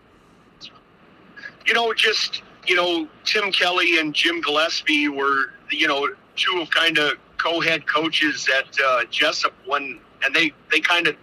You 1.67 1.73
know, 1.73 1.95
just 1.95 2.43
you 2.67 2.77
know, 2.77 3.09
Tim 3.25 3.53
Kelly 3.53 3.99
and 3.99 4.15
Jim 4.15 4.41
Gillespie 4.41 5.09
were 5.09 5.53
you 5.71 5.89
know 5.89 6.09
two 6.37 6.61
of 6.61 6.71
kind 6.71 6.99
of 6.99 7.15
co-head 7.39 7.87
coaches 7.87 8.49
at 8.57 8.67
uh, 8.81 9.05
Jesup 9.11 9.53
when, 9.67 10.01
and 10.25 10.35
they 10.35 10.53
they 10.71 10.81
kind 10.81 11.07
of 11.07 11.17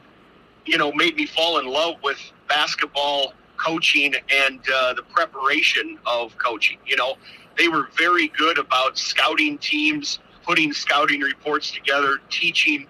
you 0.66 0.78
know 0.78 0.92
made 0.92 1.16
me 1.16 1.26
fall 1.26 1.60
in 1.60 1.68
love 1.68 1.96
with 2.04 2.20
basketball 2.48 3.34
coaching 3.58 4.14
and 4.34 4.60
uh, 4.74 4.94
the 4.94 5.04
preparation 5.04 5.98
of 6.06 6.38
coaching. 6.38 6.78
You 6.86 6.96
know, 6.96 7.16
they 7.58 7.68
were 7.68 7.90
very 7.98 8.28
good 8.30 8.58
about 8.58 8.98
scouting 8.98 9.58
teams, 9.58 10.20
putting 10.44 10.74
scouting 10.74 11.22
reports 11.22 11.72
together, 11.72 12.18
teaching 12.30 12.88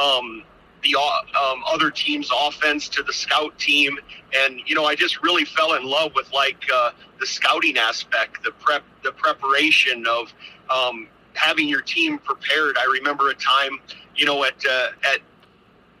um, 0.00 0.44
the 0.82 0.96
um, 0.96 1.62
other 1.66 1.90
team's 1.90 2.30
offense 2.36 2.88
to 2.90 3.02
the 3.02 3.12
scout 3.12 3.58
team, 3.58 3.98
and 4.34 4.60
you 4.66 4.74
know, 4.74 4.84
I 4.84 4.94
just 4.94 5.22
really 5.22 5.44
fell 5.44 5.74
in 5.74 5.84
love 5.84 6.12
with 6.14 6.32
like 6.32 6.62
uh, 6.72 6.90
the 7.20 7.26
scouting 7.26 7.78
aspect, 7.78 8.42
the 8.42 8.52
prep, 8.52 8.82
the 9.02 9.12
preparation 9.12 10.04
of 10.06 10.32
um, 10.70 11.08
having 11.34 11.68
your 11.68 11.82
team 11.82 12.18
prepared. 12.18 12.76
I 12.78 12.84
remember 12.92 13.30
a 13.30 13.34
time, 13.34 13.78
you 14.16 14.26
know, 14.26 14.44
at 14.44 14.54
uh, 14.68 14.88
at 15.04 15.20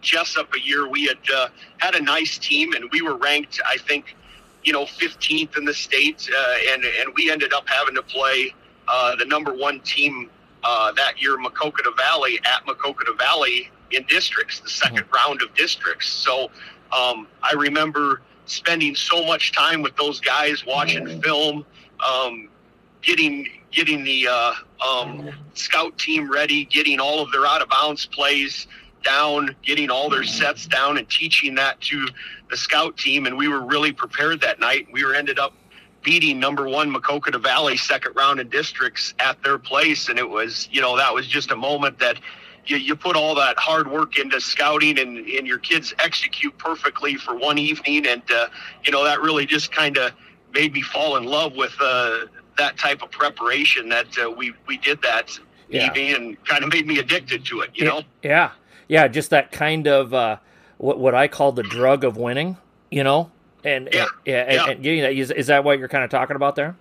Jesup 0.02 0.54
a 0.54 0.60
year 0.60 0.88
we 0.88 1.06
had 1.06 1.18
uh, 1.32 1.48
had 1.78 1.94
a 1.94 2.02
nice 2.02 2.38
team, 2.38 2.72
and 2.72 2.90
we 2.90 3.02
were 3.02 3.16
ranked, 3.16 3.60
I 3.64 3.76
think, 3.76 4.16
you 4.64 4.72
know, 4.72 4.84
15th 4.84 5.56
in 5.56 5.64
the 5.64 5.74
state, 5.74 6.28
uh, 6.36 6.54
and 6.70 6.84
and 6.84 7.14
we 7.14 7.30
ended 7.30 7.52
up 7.52 7.68
having 7.68 7.94
to 7.94 8.02
play 8.02 8.54
uh, 8.88 9.14
the 9.16 9.24
number 9.24 9.54
one 9.54 9.80
team 9.80 10.28
uh, 10.64 10.92
that 10.92 11.20
year, 11.20 11.36
Maquoketa 11.38 11.96
Valley, 11.96 12.40
at 12.44 12.64
Maquoketa 12.66 13.16
Valley 13.18 13.70
in 13.94 14.04
districts, 14.04 14.60
the 14.60 14.68
2nd 14.68 15.04
mm-hmm. 15.04 15.14
round 15.14 15.42
of 15.42 15.54
districts. 15.54 16.08
So 16.08 16.50
um, 16.92 17.26
I 17.42 17.54
remember 17.56 18.22
spending 18.46 18.94
so 18.94 19.24
much 19.24 19.52
time 19.52 19.82
with 19.82 19.96
those 19.96 20.20
guys, 20.20 20.64
watching 20.66 21.04
mm-hmm. 21.04 21.20
film, 21.20 21.66
um, 22.06 22.48
getting 23.02 23.48
getting 23.70 24.04
the 24.04 24.28
uh, 24.28 24.52
um, 24.86 25.30
scout 25.54 25.96
team 25.98 26.30
ready, 26.30 26.64
getting 26.66 27.00
all 27.00 27.20
of 27.20 27.32
their 27.32 27.46
out 27.46 27.62
of 27.62 27.68
bounds 27.70 28.06
plays 28.06 28.66
down, 29.02 29.56
getting 29.62 29.90
all 29.90 30.08
their 30.10 30.24
sets 30.24 30.66
down, 30.66 30.98
and 30.98 31.08
teaching 31.08 31.54
that 31.54 31.80
to 31.80 32.06
the 32.50 32.56
scout 32.56 32.96
team. 32.96 33.26
And 33.26 33.36
we 33.36 33.48
were 33.48 33.64
really 33.64 33.92
prepared 33.92 34.40
that 34.42 34.60
night. 34.60 34.86
We 34.92 35.04
were 35.04 35.14
ended 35.14 35.38
up 35.38 35.54
beating 36.02 36.38
number 36.38 36.68
one 36.68 36.92
Maquoketa 36.92 37.40
Valley 37.42 37.76
second 37.76 38.14
round 38.14 38.40
in 38.40 38.48
districts 38.48 39.14
at 39.18 39.42
their 39.42 39.58
place, 39.58 40.08
and 40.08 40.18
it 40.18 40.28
was 40.28 40.68
you 40.70 40.80
know 40.80 40.96
that 40.96 41.12
was 41.14 41.26
just 41.26 41.50
a 41.50 41.56
moment 41.56 41.98
that. 42.00 42.18
You, 42.64 42.76
you 42.76 42.94
put 42.94 43.16
all 43.16 43.34
that 43.36 43.58
hard 43.58 43.90
work 43.90 44.18
into 44.18 44.40
scouting 44.40 44.98
and, 44.98 45.18
and 45.18 45.46
your 45.46 45.58
kids 45.58 45.92
execute 45.98 46.56
perfectly 46.58 47.16
for 47.16 47.36
one 47.36 47.58
evening 47.58 48.06
and 48.06 48.22
uh, 48.30 48.48
you 48.84 48.92
know 48.92 49.02
that 49.04 49.20
really 49.20 49.46
just 49.46 49.72
kind 49.72 49.98
of 49.98 50.12
made 50.54 50.72
me 50.72 50.82
fall 50.82 51.16
in 51.16 51.24
love 51.24 51.56
with 51.56 51.74
uh, 51.80 52.26
that 52.58 52.78
type 52.78 53.02
of 53.02 53.10
preparation 53.10 53.88
that 53.88 54.06
uh, 54.18 54.30
we 54.30 54.54
we 54.68 54.76
did 54.78 55.02
that 55.02 55.36
yeah. 55.68 55.86
evening 55.86 56.14
and 56.14 56.44
kind 56.44 56.62
of 56.62 56.72
made 56.72 56.86
me 56.86 56.98
addicted 56.98 57.44
to 57.46 57.62
it 57.62 57.70
you 57.74 57.84
know 57.84 58.02
yeah 58.22 58.52
yeah, 58.92 59.08
just 59.08 59.30
that 59.30 59.52
kind 59.52 59.88
of 59.88 60.12
uh, 60.12 60.36
what 60.76 60.98
what 60.98 61.14
I 61.14 61.26
call 61.26 61.52
the 61.52 61.62
drug 61.62 62.04
of 62.04 62.18
winning, 62.18 62.58
you 62.90 63.02
know, 63.02 63.30
and 63.64 63.88
yeah, 63.90 64.00
and, 64.00 64.10
yeah, 64.26 64.52
yeah. 64.52 64.70
And, 64.70 64.82
getting 64.82 65.00
that 65.00 65.14
is, 65.14 65.30
is 65.30 65.46
that 65.46 65.64
what 65.64 65.78
you're 65.78 65.88
kind 65.88 66.04
of 66.04 66.10
talking 66.10 66.36
about 66.36 66.56
there? 66.56 66.76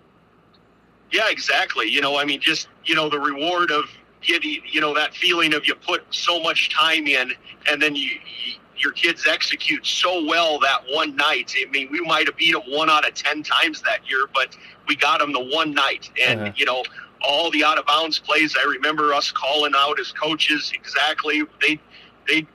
Yeah, 1.10 1.30
exactly. 1.30 1.90
You 1.90 2.02
know, 2.02 2.18
I 2.18 2.26
mean, 2.26 2.42
just 2.42 2.68
you 2.84 2.96
know, 2.96 3.08
the 3.08 3.20
reward 3.20 3.72
of 3.72 3.86
getting, 4.22 4.62
you 4.70 4.82
know, 4.82 4.94
that 4.94 5.14
feeling 5.14 5.54
of 5.54 5.68
you 5.68 5.76
put 5.76 6.04
so 6.12 6.40
much 6.42 6.70
time 6.74 7.08
in, 7.08 7.32
and 7.70 7.82
then 7.82 7.96
you, 7.96 8.12
you 8.46 8.56
your 8.82 8.92
kids 8.92 9.28
execute 9.28 9.86
so 9.86 10.26
well 10.26 10.60
that 10.60 10.84
one 10.90 11.16
night. 11.16 11.54
I 11.56 11.70
mean, 11.70 11.90
we 11.92 12.02
might 12.02 12.26
have 12.28 12.36
beat 12.36 12.54
them 12.54 12.64
one 12.68 12.90
out 12.90 13.08
of 13.08 13.14
ten 13.14 13.44
times 13.44 13.82
that 13.84 14.00
year, 14.10 14.26
but 14.34 14.58
we 14.88 14.96
got 14.96 15.20
them 15.20 15.32
the 15.32 15.40
one 15.40 15.74
night, 15.74 16.10
and 16.22 16.40
uh-huh. 16.40 16.52
you 16.56 16.66
know, 16.66 16.84
all 17.22 17.52
the 17.52 17.64
out 17.64 17.78
of 17.78 17.86
bounds 17.86 18.20
plays. 18.20 18.56
I 18.60 18.64
remember 18.64 19.14
us 19.14 19.32
calling 19.32 19.74
out 19.76 20.00
as 20.00 20.12
coaches 20.12 20.72
exactly. 20.74 21.44
They 21.62 21.80
they'd 22.28 22.48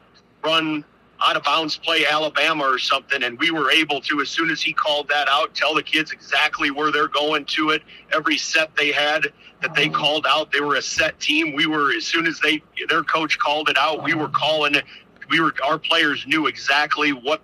run 0.43 0.85
out 1.23 1.37
of 1.37 1.43
bounds 1.43 1.77
play 1.77 2.07
Alabama 2.07 2.65
or 2.65 2.79
something, 2.79 3.23
and 3.23 3.39
we 3.39 3.51
were 3.51 3.71
able 3.71 4.01
to, 4.03 4.21
as 4.21 4.29
soon 4.29 4.51
as 4.51 4.61
he 4.61 4.73
called 4.73 5.09
that 5.09 5.29
out, 5.29 5.55
tell 5.55 5.75
the 5.75 5.83
kids 5.83 6.13
exactly 6.13 6.71
where 6.71 6.93
they're 6.93 7.09
going 7.09 7.45
to 7.47 7.71
it. 7.71 7.83
Every 8.13 8.39
set 8.39 8.75
they 8.77 8.93
had 8.93 9.33
that 9.63 9.75
they 9.75 9.89
called 9.89 10.27
out, 10.29 10.53
they 10.53 10.61
were 10.61 10.77
a 10.77 10.83
set 10.83 11.19
team. 11.19 11.55
We 11.55 11.67
were 11.67 11.93
as 11.93 12.05
soon 12.05 12.27
as 12.27 12.39
they 12.41 12.63
their 12.89 13.03
coach 13.03 13.39
called 13.39 13.69
it 13.69 13.79
out, 13.79 14.05
we 14.05 14.15
were 14.15 14.29
calling 14.29 14.75
it. 14.75 14.85
We 15.31 15.41
were 15.41 15.55
our 15.65 15.79
players 15.79 16.27
knew 16.27 16.47
exactly 16.47 17.13
what 17.13 17.41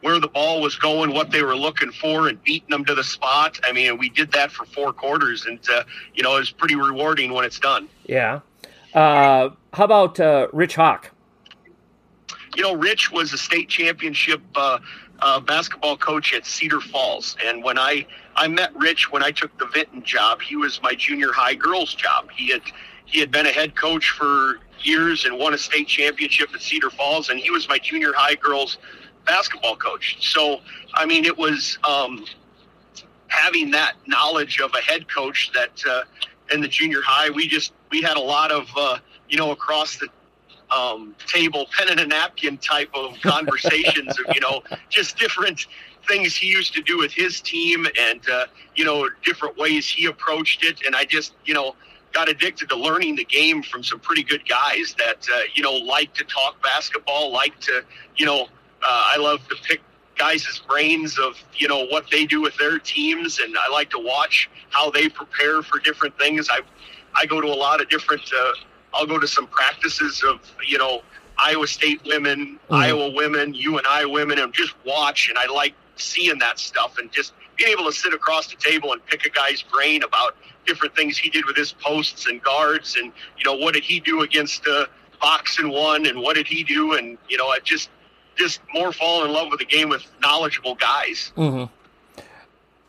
where 0.00 0.20
the 0.20 0.28
ball 0.28 0.60
was 0.60 0.76
going, 0.76 1.14
what 1.14 1.30
they 1.30 1.42
were 1.42 1.56
looking 1.56 1.90
for, 1.90 2.28
and 2.28 2.42
beating 2.42 2.68
them 2.68 2.84
to 2.84 2.94
the 2.94 3.02
spot. 3.02 3.58
I 3.64 3.72
mean, 3.72 3.96
we 3.96 4.10
did 4.10 4.32
that 4.32 4.52
for 4.52 4.66
four 4.66 4.92
quarters, 4.92 5.46
and 5.46 5.58
uh, 5.72 5.84
you 6.14 6.22
know 6.22 6.36
it 6.36 6.40
was 6.40 6.50
pretty 6.50 6.76
rewarding 6.76 7.32
when 7.32 7.44
it's 7.44 7.58
done. 7.58 7.88
Yeah. 8.04 8.40
Uh, 8.92 9.50
how 9.72 9.84
about 9.84 10.20
uh, 10.20 10.48
Rich 10.52 10.76
Hawk? 10.76 11.10
You 12.56 12.62
know, 12.62 12.74
Rich 12.74 13.10
was 13.10 13.32
a 13.32 13.38
state 13.38 13.68
championship 13.68 14.40
uh, 14.54 14.78
uh, 15.20 15.40
basketball 15.40 15.96
coach 15.96 16.32
at 16.34 16.46
Cedar 16.46 16.80
Falls, 16.80 17.36
and 17.44 17.62
when 17.62 17.78
I 17.78 18.06
I 18.36 18.48
met 18.48 18.74
Rich 18.76 19.12
when 19.12 19.22
I 19.22 19.30
took 19.30 19.56
the 19.58 19.66
Vinton 19.66 20.02
job, 20.02 20.40
he 20.40 20.56
was 20.56 20.80
my 20.82 20.94
junior 20.94 21.32
high 21.32 21.54
girls 21.54 21.94
job. 21.94 22.30
He 22.30 22.50
had 22.50 22.62
he 23.06 23.20
had 23.20 23.30
been 23.30 23.46
a 23.46 23.52
head 23.52 23.76
coach 23.76 24.10
for 24.10 24.58
years 24.80 25.24
and 25.24 25.38
won 25.38 25.54
a 25.54 25.58
state 25.58 25.88
championship 25.88 26.52
at 26.54 26.60
Cedar 26.60 26.90
Falls, 26.90 27.28
and 27.28 27.38
he 27.38 27.50
was 27.50 27.68
my 27.68 27.78
junior 27.78 28.12
high 28.14 28.34
girls 28.34 28.78
basketball 29.24 29.76
coach. 29.76 30.16
So, 30.32 30.60
I 30.94 31.06
mean, 31.06 31.24
it 31.24 31.36
was 31.36 31.78
um, 31.84 32.24
having 33.28 33.70
that 33.72 33.94
knowledge 34.06 34.60
of 34.60 34.72
a 34.74 34.80
head 34.80 35.08
coach 35.08 35.50
that 35.54 35.82
uh, 35.88 36.02
in 36.52 36.60
the 36.60 36.68
junior 36.68 37.00
high, 37.02 37.30
we 37.30 37.48
just 37.48 37.72
we 37.90 38.02
had 38.02 38.16
a 38.16 38.20
lot 38.20 38.50
of 38.50 38.68
uh, 38.76 38.98
you 39.28 39.38
know 39.38 39.50
across 39.50 39.96
the 39.96 40.08
um, 40.74 41.14
table, 41.26 41.66
pen 41.76 41.88
and 41.90 42.00
a 42.00 42.06
napkin 42.06 42.58
type 42.58 42.90
of 42.94 43.20
conversations 43.22 44.18
of, 44.18 44.34
you 44.34 44.40
know, 44.40 44.62
just 44.88 45.16
different 45.16 45.66
things 46.08 46.34
he 46.34 46.46
used 46.46 46.74
to 46.74 46.82
do 46.82 46.98
with 46.98 47.12
his 47.12 47.40
team 47.40 47.86
and, 47.98 48.28
uh, 48.28 48.46
you 48.74 48.84
know, 48.84 49.08
different 49.24 49.56
ways 49.56 49.88
he 49.88 50.06
approached 50.06 50.64
it. 50.64 50.82
And 50.86 50.94
I 50.94 51.04
just, 51.04 51.34
you 51.44 51.54
know, 51.54 51.74
got 52.12 52.28
addicted 52.28 52.68
to 52.68 52.76
learning 52.76 53.16
the 53.16 53.24
game 53.24 53.62
from 53.62 53.82
some 53.82 53.98
pretty 54.00 54.22
good 54.22 54.46
guys 54.48 54.94
that, 54.98 55.26
uh, 55.34 55.40
you 55.54 55.62
know, 55.62 55.72
like 55.72 56.14
to 56.14 56.24
talk 56.24 56.62
basketball, 56.62 57.32
like 57.32 57.58
to, 57.60 57.82
you 58.16 58.26
know, 58.26 58.42
uh, 58.86 59.04
I 59.14 59.16
love 59.16 59.46
to 59.48 59.56
pick 59.62 59.80
guys' 60.16 60.60
brains 60.68 61.18
of 61.18 61.42
you 61.56 61.68
know 61.68 61.86
what 61.86 62.04
they 62.10 62.24
do 62.24 62.40
with 62.40 62.56
their 62.56 62.78
teams, 62.78 63.40
and 63.40 63.56
I 63.58 63.68
like 63.68 63.90
to 63.90 63.98
watch 63.98 64.48
how 64.70 64.90
they 64.90 65.08
prepare 65.08 65.62
for 65.62 65.78
different 65.78 66.16
things. 66.18 66.48
I 66.50 66.60
I 67.14 67.26
go 67.26 67.40
to 67.40 67.48
a 67.48 67.54
lot 67.54 67.80
of 67.80 67.88
different 67.88 68.22
uh, 68.32 68.52
I'll 68.94 69.06
go 69.06 69.18
to 69.18 69.28
some 69.28 69.46
practices 69.48 70.22
of 70.22 70.40
you 70.66 70.78
know 70.78 71.02
Iowa 71.38 71.66
State 71.66 72.00
women, 72.06 72.58
mm-hmm. 72.64 72.74
Iowa 72.74 73.10
women, 73.10 73.54
I 73.88 74.04
women, 74.04 74.38
and 74.38 74.52
just 74.52 74.74
watch. 74.86 75.28
And 75.28 75.38
I 75.38 75.46
like 75.46 75.74
seeing 75.96 76.38
that 76.38 76.58
stuff 76.58 76.98
and 76.98 77.10
just 77.12 77.34
being 77.56 77.70
able 77.70 77.84
to 77.84 77.92
sit 77.92 78.12
across 78.12 78.48
the 78.48 78.56
table 78.56 78.92
and 78.92 79.04
pick 79.06 79.26
a 79.26 79.30
guy's 79.30 79.62
brain 79.62 80.02
about 80.02 80.36
different 80.66 80.94
things 80.96 81.16
he 81.18 81.30
did 81.30 81.44
with 81.44 81.56
his 81.56 81.72
posts 81.72 82.26
and 82.26 82.42
guards, 82.42 82.96
and 82.96 83.12
you 83.38 83.44
know 83.44 83.54
what 83.54 83.74
did 83.74 83.84
he 83.84 84.00
do 84.00 84.22
against 84.22 84.66
uh, 84.66 84.86
box 85.20 85.58
and 85.58 85.70
one, 85.70 86.06
and 86.06 86.20
what 86.20 86.36
did 86.36 86.46
he 86.46 86.64
do, 86.64 86.94
and 86.94 87.18
you 87.28 87.36
know 87.36 87.48
I 87.48 87.58
just 87.60 87.90
just 88.36 88.60
more 88.72 88.92
fall 88.92 89.24
in 89.24 89.32
love 89.32 89.48
with 89.50 89.60
the 89.60 89.66
game 89.66 89.88
with 89.88 90.04
knowledgeable 90.20 90.74
guys. 90.74 91.32
Mm-hmm. 91.36 91.72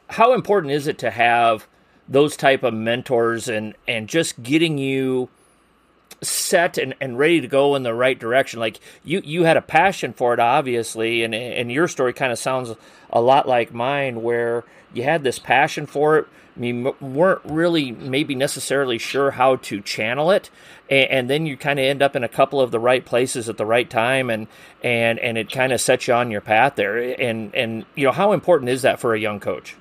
How 0.09 0.33
important 0.33 0.73
is 0.73 0.87
it 0.87 0.97
to 0.99 1.11
have 1.11 1.67
those 2.07 2.37
type 2.37 2.63
of 2.63 2.73
mentors 2.73 3.47
and 3.47 3.75
and 3.87 4.07
just 4.07 4.41
getting 4.43 4.77
you 4.77 5.29
set 6.27 6.77
and, 6.77 6.95
and 6.99 7.17
ready 7.17 7.41
to 7.41 7.47
go 7.47 7.75
in 7.75 7.83
the 7.83 7.93
right 7.93 8.17
direction. 8.17 8.59
Like 8.59 8.79
you, 9.03 9.21
you 9.23 9.43
had 9.43 9.57
a 9.57 9.61
passion 9.61 10.13
for 10.13 10.33
it, 10.33 10.39
obviously, 10.39 11.23
and 11.23 11.33
and 11.33 11.71
your 11.71 11.87
story 11.87 12.13
kind 12.13 12.31
of 12.31 12.39
sounds 12.39 12.73
a 13.11 13.21
lot 13.21 13.47
like 13.47 13.73
mine, 13.73 14.21
where 14.21 14.63
you 14.93 15.03
had 15.03 15.23
this 15.23 15.39
passion 15.39 15.85
for 15.85 16.17
it. 16.17 16.27
I 16.55 16.59
mean, 16.59 16.93
weren't 17.01 17.41
really 17.43 17.91
maybe 17.91 18.33
necessarily 18.33 18.97
sure 18.97 19.31
how 19.31 19.57
to 19.57 19.81
channel 19.81 20.31
it, 20.31 20.49
and, 20.89 21.09
and 21.09 21.29
then 21.29 21.45
you 21.45 21.57
kind 21.57 21.79
of 21.79 21.85
end 21.85 22.01
up 22.01 22.15
in 22.15 22.23
a 22.23 22.29
couple 22.29 22.61
of 22.61 22.71
the 22.71 22.79
right 22.79 23.05
places 23.05 23.49
at 23.49 23.57
the 23.57 23.65
right 23.65 23.89
time, 23.89 24.29
and 24.29 24.47
and 24.83 25.19
and 25.19 25.37
it 25.37 25.51
kind 25.51 25.73
of 25.73 25.81
sets 25.81 26.07
you 26.07 26.13
on 26.13 26.31
your 26.31 26.41
path 26.41 26.75
there. 26.75 26.97
And 26.97 27.53
and 27.53 27.85
you 27.95 28.05
know, 28.05 28.11
how 28.11 28.31
important 28.31 28.69
is 28.69 28.83
that 28.83 28.99
for 28.99 29.13
a 29.13 29.19
young 29.19 29.39
coach? 29.39 29.75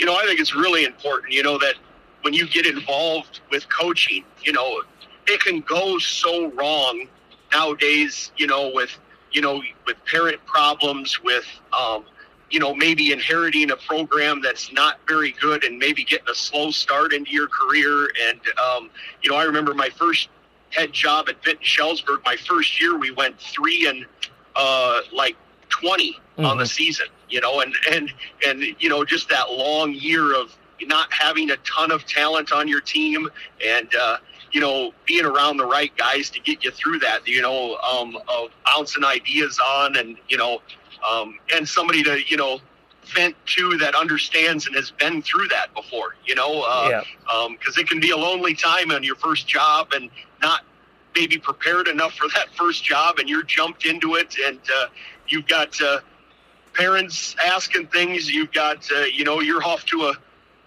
you 0.00 0.06
know, 0.06 0.16
I 0.16 0.24
think 0.24 0.40
it's 0.40 0.54
really 0.54 0.84
important, 0.84 1.32
you 1.32 1.42
know, 1.42 1.58
that 1.58 1.74
when 2.22 2.34
you 2.34 2.46
get 2.46 2.66
involved 2.66 3.40
with 3.50 3.68
coaching, 3.68 4.24
you 4.42 4.52
know, 4.52 4.82
it 5.26 5.40
can 5.40 5.60
go 5.60 5.98
so 5.98 6.50
wrong 6.52 7.06
nowadays, 7.52 8.32
you 8.36 8.46
know, 8.46 8.70
with, 8.74 8.96
you 9.32 9.40
know, 9.40 9.62
with 9.86 9.96
parent 10.06 10.44
problems, 10.46 11.22
with, 11.22 11.46
um, 11.72 12.04
you 12.50 12.58
know, 12.58 12.74
maybe 12.74 13.12
inheriting 13.12 13.70
a 13.70 13.76
program 13.76 14.40
that's 14.42 14.72
not 14.72 14.98
very 15.06 15.32
good 15.40 15.64
and 15.64 15.78
maybe 15.78 16.04
getting 16.04 16.28
a 16.28 16.34
slow 16.34 16.70
start 16.70 17.12
into 17.12 17.30
your 17.30 17.46
career. 17.46 18.08
And, 18.28 18.40
um, 18.58 18.90
you 19.22 19.30
know, 19.30 19.36
I 19.36 19.44
remember 19.44 19.72
my 19.72 19.88
first 19.90 20.28
head 20.70 20.92
job 20.92 21.28
at 21.28 21.42
Vinton 21.44 21.64
Shellsburg, 21.64 22.24
my 22.24 22.36
first 22.36 22.80
year, 22.80 22.98
we 22.98 23.10
went 23.12 23.38
three 23.40 23.86
and 23.86 24.04
uh, 24.56 25.00
like 25.12 25.36
20 25.68 26.12
mm-hmm. 26.12 26.44
on 26.44 26.56
the 26.56 26.64
mm-hmm. 26.64 26.68
season, 26.68 27.06
you 27.28 27.40
know, 27.40 27.60
and, 27.60 27.72
and, 27.90 28.12
and, 28.46 28.62
you 28.78 28.88
know, 28.88 29.04
just 29.04 29.28
that 29.28 29.50
long 29.50 29.94
year 29.94 30.34
of 30.34 30.56
not 30.86 31.12
having 31.12 31.50
a 31.50 31.56
ton 31.58 31.90
of 31.90 32.06
talent 32.06 32.52
on 32.52 32.68
your 32.68 32.80
team 32.80 33.28
and, 33.66 33.94
uh, 33.94 34.18
you 34.52 34.60
know, 34.60 34.92
being 35.06 35.24
around 35.24 35.56
the 35.56 35.64
right 35.64 35.96
guys 35.96 36.30
to 36.30 36.40
get 36.40 36.64
you 36.64 36.70
through 36.70 36.98
that, 36.98 37.26
you 37.26 37.42
know, 37.42 37.76
um, 37.76 38.16
of 38.28 38.50
bouncing 38.64 39.04
ideas 39.04 39.58
on 39.64 39.96
and, 39.96 40.16
you 40.28 40.36
know, 40.36 40.60
um, 41.08 41.38
and 41.54 41.68
somebody 41.68 42.02
to, 42.02 42.18
you 42.26 42.36
know, 42.36 42.58
vent 43.14 43.34
to 43.46 43.76
that 43.78 43.94
understands 43.94 44.66
and 44.66 44.76
has 44.76 44.90
been 44.92 45.22
through 45.22 45.48
that 45.48 45.72
before, 45.74 46.16
you 46.26 46.34
know, 46.34 46.62
uh, 46.62 46.88
yeah. 46.90 47.32
um, 47.32 47.58
it 47.76 47.88
can 47.88 48.00
be 48.00 48.10
a 48.10 48.16
lonely 48.16 48.54
time 48.54 48.90
on 48.90 49.02
your 49.02 49.16
first 49.16 49.48
job 49.48 49.92
and 49.92 50.10
not 50.42 50.62
maybe 51.14 51.38
prepared 51.38 51.88
enough 51.88 52.14
for 52.14 52.28
that 52.28 52.46
first 52.56 52.84
job 52.84 53.18
and 53.18 53.28
you're 53.28 53.42
jumped 53.42 53.84
into 53.84 54.14
it 54.14 54.36
and, 54.44 54.60
uh, 54.76 54.86
you've 55.26 55.46
got, 55.46 55.80
uh, 55.80 56.00
parents 56.72 57.34
asking 57.44 57.86
things. 57.88 58.30
You've 58.30 58.52
got, 58.52 58.90
uh, 58.92 59.00
you 59.00 59.24
know, 59.24 59.40
you're 59.40 59.62
off 59.62 59.84
to 59.86 60.04
a, 60.04 60.14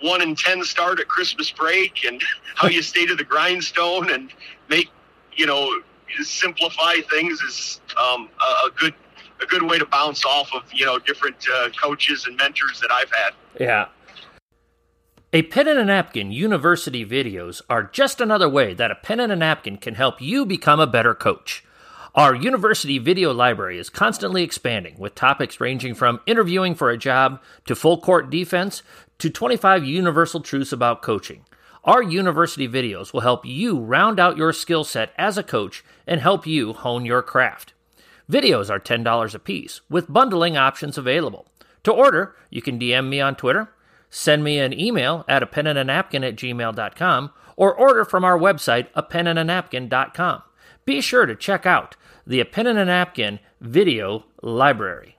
one 0.03 0.21
and 0.21 0.37
ten 0.37 0.63
start 0.63 0.99
at 0.99 1.07
Christmas 1.07 1.49
break 1.49 2.05
and 2.05 2.21
how 2.55 2.67
you 2.67 2.81
stay 2.81 3.05
to 3.05 3.15
the 3.15 3.23
grindstone 3.23 4.11
and 4.11 4.31
make 4.69 4.89
you 5.35 5.45
know 5.45 5.81
simplify 6.21 6.95
things 7.09 7.41
is 7.41 7.81
um, 7.97 8.29
a, 8.65 8.69
good 8.77 8.93
a 9.41 9.45
good 9.45 9.63
way 9.63 9.79
to 9.79 9.85
bounce 9.85 10.25
off 10.25 10.53
of 10.53 10.63
you 10.73 10.85
know 10.85 10.99
different 10.99 11.37
uh, 11.51 11.69
coaches 11.81 12.25
and 12.27 12.37
mentors 12.37 12.79
that 12.81 12.91
I've 12.91 13.11
had. 13.11 13.33
Yeah. 13.59 13.87
A 15.35 15.41
pen 15.41 15.67
and 15.67 15.79
a 15.79 15.85
napkin 15.85 16.31
university 16.31 17.03
videos 17.03 17.59
are 17.67 17.81
just 17.81 18.21
another 18.21 18.47
way 18.47 18.75
that 18.75 18.91
a 18.91 18.95
pen 18.95 19.19
and 19.19 19.31
a 19.31 19.35
napkin 19.35 19.77
can 19.77 19.95
help 19.95 20.21
you 20.21 20.45
become 20.45 20.79
a 20.79 20.85
better 20.85 21.15
coach. 21.15 21.63
Our 22.15 22.35
university 22.35 22.99
video 22.99 23.33
library 23.33 23.79
is 23.79 23.89
constantly 23.89 24.43
expanding 24.43 24.99
with 24.99 25.15
topics 25.15 25.59
ranging 25.59 25.95
from 25.95 26.19
interviewing 26.27 26.75
for 26.75 26.91
a 26.91 26.97
job 26.97 27.41
to 27.65 27.75
full 27.75 27.99
court 27.99 28.29
defense 28.29 28.83
to 29.17 29.31
25 29.31 29.83
universal 29.83 30.39
truths 30.39 30.71
about 30.71 31.01
coaching. 31.01 31.43
Our 31.83 32.03
university 32.03 32.67
videos 32.67 33.13
will 33.13 33.21
help 33.21 33.47
you 33.47 33.79
round 33.79 34.19
out 34.19 34.37
your 34.37 34.53
skill 34.53 34.83
set 34.83 35.11
as 35.17 35.39
a 35.39 35.43
coach 35.43 35.83
and 36.05 36.21
help 36.21 36.45
you 36.45 36.73
hone 36.73 37.03
your 37.03 37.23
craft. 37.23 37.73
Videos 38.29 38.69
are 38.69 38.79
$10 38.79 39.33
a 39.33 39.39
piece 39.39 39.81
with 39.89 40.13
bundling 40.13 40.55
options 40.55 40.99
available. 40.99 41.47
To 41.83 41.91
order, 41.91 42.35
you 42.51 42.61
can 42.61 42.77
DM 42.77 43.09
me 43.09 43.21
on 43.21 43.35
Twitter, 43.35 43.71
send 44.11 44.43
me 44.43 44.59
an 44.59 44.79
email 44.79 45.25
at 45.27 45.41
a 45.41 45.47
pen 45.47 45.65
and 45.65 45.79
a 45.79 45.83
napkin 45.83 46.23
at 46.23 46.35
gmail.com, 46.35 47.31
or 47.55 47.73
order 47.73 48.05
from 48.05 48.23
our 48.23 48.37
website, 48.37 48.85
a 48.93 49.01
pen 49.01 49.25
and 49.25 49.39
a 49.39 49.43
napkin.com. 49.43 50.43
Be 50.85 51.01
sure 51.01 51.25
to 51.25 51.35
check 51.35 51.65
out 51.65 51.95
the 52.25 52.39
A 52.39 52.45
Pen 52.45 52.67
and 52.67 52.79
a 52.79 52.85
Napkin 52.85 53.39
video 53.61 54.25
library. 54.41 55.17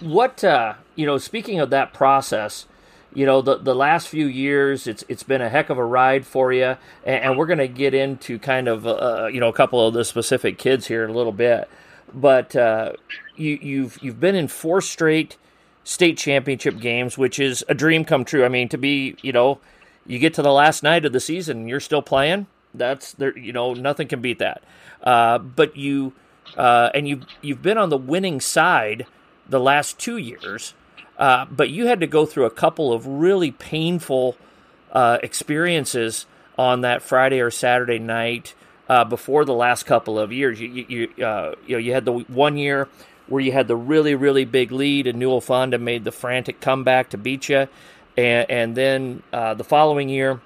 What, 0.00 0.44
uh, 0.44 0.74
you 0.94 1.06
know, 1.06 1.18
speaking 1.18 1.58
of 1.58 1.70
that 1.70 1.92
process, 1.92 2.66
you 3.12 3.26
know, 3.26 3.40
the, 3.42 3.56
the 3.56 3.74
last 3.74 4.06
few 4.06 4.26
years, 4.26 4.86
it's 4.86 5.04
it's 5.08 5.24
been 5.24 5.40
a 5.40 5.48
heck 5.48 5.70
of 5.70 5.78
a 5.78 5.84
ride 5.84 6.24
for 6.24 6.52
you, 6.52 6.76
and, 7.04 7.24
and 7.24 7.38
we're 7.38 7.46
going 7.46 7.58
to 7.58 7.66
get 7.66 7.94
into 7.94 8.38
kind 8.38 8.68
of, 8.68 8.86
uh, 8.86 9.28
you 9.32 9.40
know, 9.40 9.48
a 9.48 9.52
couple 9.52 9.84
of 9.84 9.94
the 9.94 10.04
specific 10.04 10.58
kids 10.58 10.86
here 10.86 11.02
in 11.02 11.10
a 11.10 11.14
little 11.14 11.32
bit. 11.32 11.68
But 12.14 12.54
uh, 12.54 12.92
you, 13.34 13.58
you've 13.60 13.98
you've 14.02 14.20
been 14.20 14.36
in 14.36 14.46
four 14.46 14.80
straight 14.80 15.36
state 15.82 16.18
championship 16.18 16.78
games, 16.78 17.18
which 17.18 17.40
is 17.40 17.64
a 17.68 17.74
dream 17.74 18.04
come 18.04 18.24
true. 18.24 18.44
I 18.44 18.48
mean, 18.48 18.68
to 18.68 18.78
be, 18.78 19.16
you 19.22 19.32
know, 19.32 19.58
you 20.06 20.18
get 20.18 20.34
to 20.34 20.42
the 20.42 20.52
last 20.52 20.82
night 20.82 21.04
of 21.04 21.12
the 21.12 21.20
season, 21.20 21.58
and 21.58 21.68
you're 21.68 21.80
still 21.80 22.02
playing. 22.02 22.46
That's 22.74 23.12
there, 23.12 23.36
you 23.36 23.52
know, 23.52 23.74
nothing 23.74 24.08
can 24.08 24.20
beat 24.20 24.38
that. 24.38 24.62
Uh, 25.02 25.38
but 25.38 25.76
you 25.76 26.12
uh, 26.56 26.90
and 26.94 27.08
you've 27.08 27.24
you've 27.42 27.62
been 27.62 27.78
on 27.78 27.88
the 27.88 27.96
winning 27.96 28.40
side 28.40 29.06
the 29.48 29.60
last 29.60 29.98
two 29.98 30.16
years, 30.16 30.74
uh, 31.18 31.46
but 31.46 31.70
you 31.70 31.86
had 31.86 32.00
to 32.00 32.06
go 32.06 32.26
through 32.26 32.44
a 32.44 32.50
couple 32.50 32.92
of 32.92 33.06
really 33.06 33.50
painful 33.50 34.36
uh, 34.92 35.18
experiences 35.22 36.26
on 36.58 36.80
that 36.82 37.02
Friday 37.02 37.40
or 37.40 37.50
Saturday 37.50 37.98
night 37.98 38.54
uh, 38.88 39.04
before 39.04 39.44
the 39.44 39.54
last 39.54 39.84
couple 39.84 40.18
of 40.18 40.32
years. 40.32 40.60
You 40.60 40.68
you 40.68 40.86
you, 41.16 41.24
uh, 41.24 41.54
you 41.66 41.76
know 41.76 41.78
you 41.78 41.92
had 41.92 42.04
the 42.04 42.12
one 42.12 42.56
year 42.56 42.88
where 43.26 43.42
you 43.42 43.52
had 43.52 43.68
the 43.68 43.76
really 43.76 44.14
really 44.14 44.44
big 44.44 44.72
lead 44.72 45.06
and 45.06 45.18
Newell 45.18 45.40
Fonda 45.40 45.78
made 45.78 46.04
the 46.04 46.12
frantic 46.12 46.60
comeback 46.60 47.10
to 47.10 47.18
beat 47.18 47.48
you, 47.48 47.68
and, 48.16 48.50
and 48.50 48.74
then 48.74 49.22
the 49.32 49.64
following 49.64 50.08
year, 50.08 50.40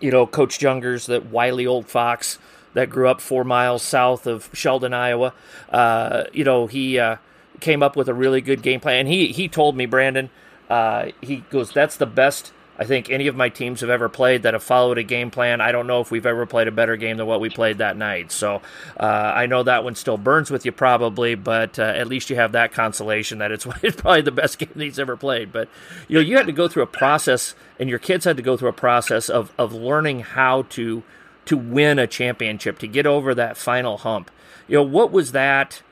you 0.00 0.10
know 0.10 0.26
Coach 0.26 0.58
Jungers, 0.58 1.06
that 1.06 1.26
wily 1.26 1.66
old 1.66 1.86
fox 1.86 2.38
that 2.74 2.90
grew 2.90 3.08
up 3.08 3.20
four 3.20 3.44
miles 3.44 3.82
south 3.82 4.26
of 4.26 4.50
Sheldon, 4.52 4.92
Iowa. 4.92 5.32
Uh, 5.70 6.24
you 6.32 6.44
know, 6.44 6.66
he 6.66 6.98
uh, 6.98 7.16
came 7.60 7.82
up 7.82 7.96
with 7.96 8.08
a 8.08 8.14
really 8.14 8.40
good 8.40 8.62
game 8.62 8.80
plan. 8.80 9.00
And 9.00 9.08
he 9.08 9.28
he 9.28 9.48
told 9.48 9.76
me, 9.76 9.86
Brandon, 9.86 10.30
uh, 10.68 11.10
he 11.20 11.38
goes, 11.50 11.72
"That's 11.72 11.96
the 11.96 12.06
best." 12.06 12.52
I 12.78 12.84
think 12.84 13.08
any 13.08 13.28
of 13.28 13.36
my 13.36 13.48
teams 13.48 13.80
have 13.82 13.90
ever 13.90 14.08
played 14.08 14.42
that 14.42 14.54
have 14.54 14.62
followed 14.62 14.98
a 14.98 15.02
game 15.02 15.30
plan. 15.30 15.60
I 15.60 15.70
don't 15.70 15.86
know 15.86 16.00
if 16.00 16.10
we've 16.10 16.26
ever 16.26 16.44
played 16.44 16.66
a 16.66 16.72
better 16.72 16.96
game 16.96 17.16
than 17.16 17.26
what 17.26 17.40
we 17.40 17.48
played 17.48 17.78
that 17.78 17.96
night. 17.96 18.32
So 18.32 18.62
uh, 18.98 19.04
I 19.04 19.46
know 19.46 19.62
that 19.62 19.84
one 19.84 19.94
still 19.94 20.16
burns 20.16 20.50
with 20.50 20.64
you 20.64 20.72
probably, 20.72 21.34
but 21.36 21.78
uh, 21.78 21.82
at 21.82 22.08
least 22.08 22.30
you 22.30 22.36
have 22.36 22.52
that 22.52 22.72
consolation 22.72 23.38
that 23.38 23.52
it's, 23.52 23.66
it's 23.82 24.00
probably 24.00 24.22
the 24.22 24.32
best 24.32 24.58
game 24.58 24.70
that 24.74 24.82
he's 24.82 24.98
ever 24.98 25.16
played. 25.16 25.52
But 25.52 25.68
you 26.08 26.16
know, 26.16 26.20
you 26.20 26.36
had 26.36 26.46
to 26.46 26.52
go 26.52 26.66
through 26.66 26.82
a 26.82 26.88
process, 26.88 27.54
and 27.78 27.88
your 27.88 27.98
kids 27.98 28.24
had 28.24 28.36
to 28.36 28.42
go 28.42 28.56
through 28.56 28.70
a 28.70 28.72
process 28.72 29.28
of 29.28 29.52
of 29.58 29.72
learning 29.72 30.20
how 30.20 30.62
to 30.70 31.02
to 31.46 31.56
win 31.56 31.98
a 31.98 32.06
championship, 32.06 32.78
to 32.78 32.86
get 32.86 33.06
over 33.06 33.34
that 33.34 33.56
final 33.56 33.98
hump. 33.98 34.30
You 34.66 34.78
know, 34.78 34.82
what 34.82 35.12
was 35.12 35.32
that? 35.32 35.82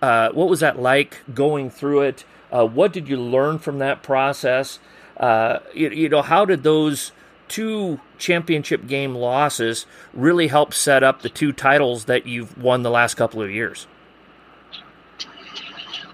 Uh, 0.00 0.30
what 0.30 0.48
was 0.48 0.60
that 0.60 0.78
like 0.78 1.18
going 1.34 1.70
through 1.70 2.02
it? 2.02 2.24
Uh, 2.50 2.66
what 2.66 2.92
did 2.92 3.08
you 3.08 3.16
learn 3.16 3.58
from 3.58 3.78
that 3.78 4.02
process? 4.02 4.78
Uh, 5.16 5.58
you, 5.74 5.90
you, 5.90 6.08
know, 6.08 6.22
how 6.22 6.44
did 6.44 6.62
those 6.62 7.12
two 7.48 8.00
championship 8.18 8.86
game 8.86 9.14
losses 9.14 9.86
really 10.14 10.48
help 10.48 10.72
set 10.72 11.02
up 11.02 11.22
the 11.22 11.28
two 11.28 11.52
titles 11.52 12.06
that 12.06 12.26
you've 12.26 12.56
won 12.56 12.82
the 12.82 12.90
last 12.90 13.14
couple 13.14 13.42
of 13.42 13.50
years? 13.50 13.86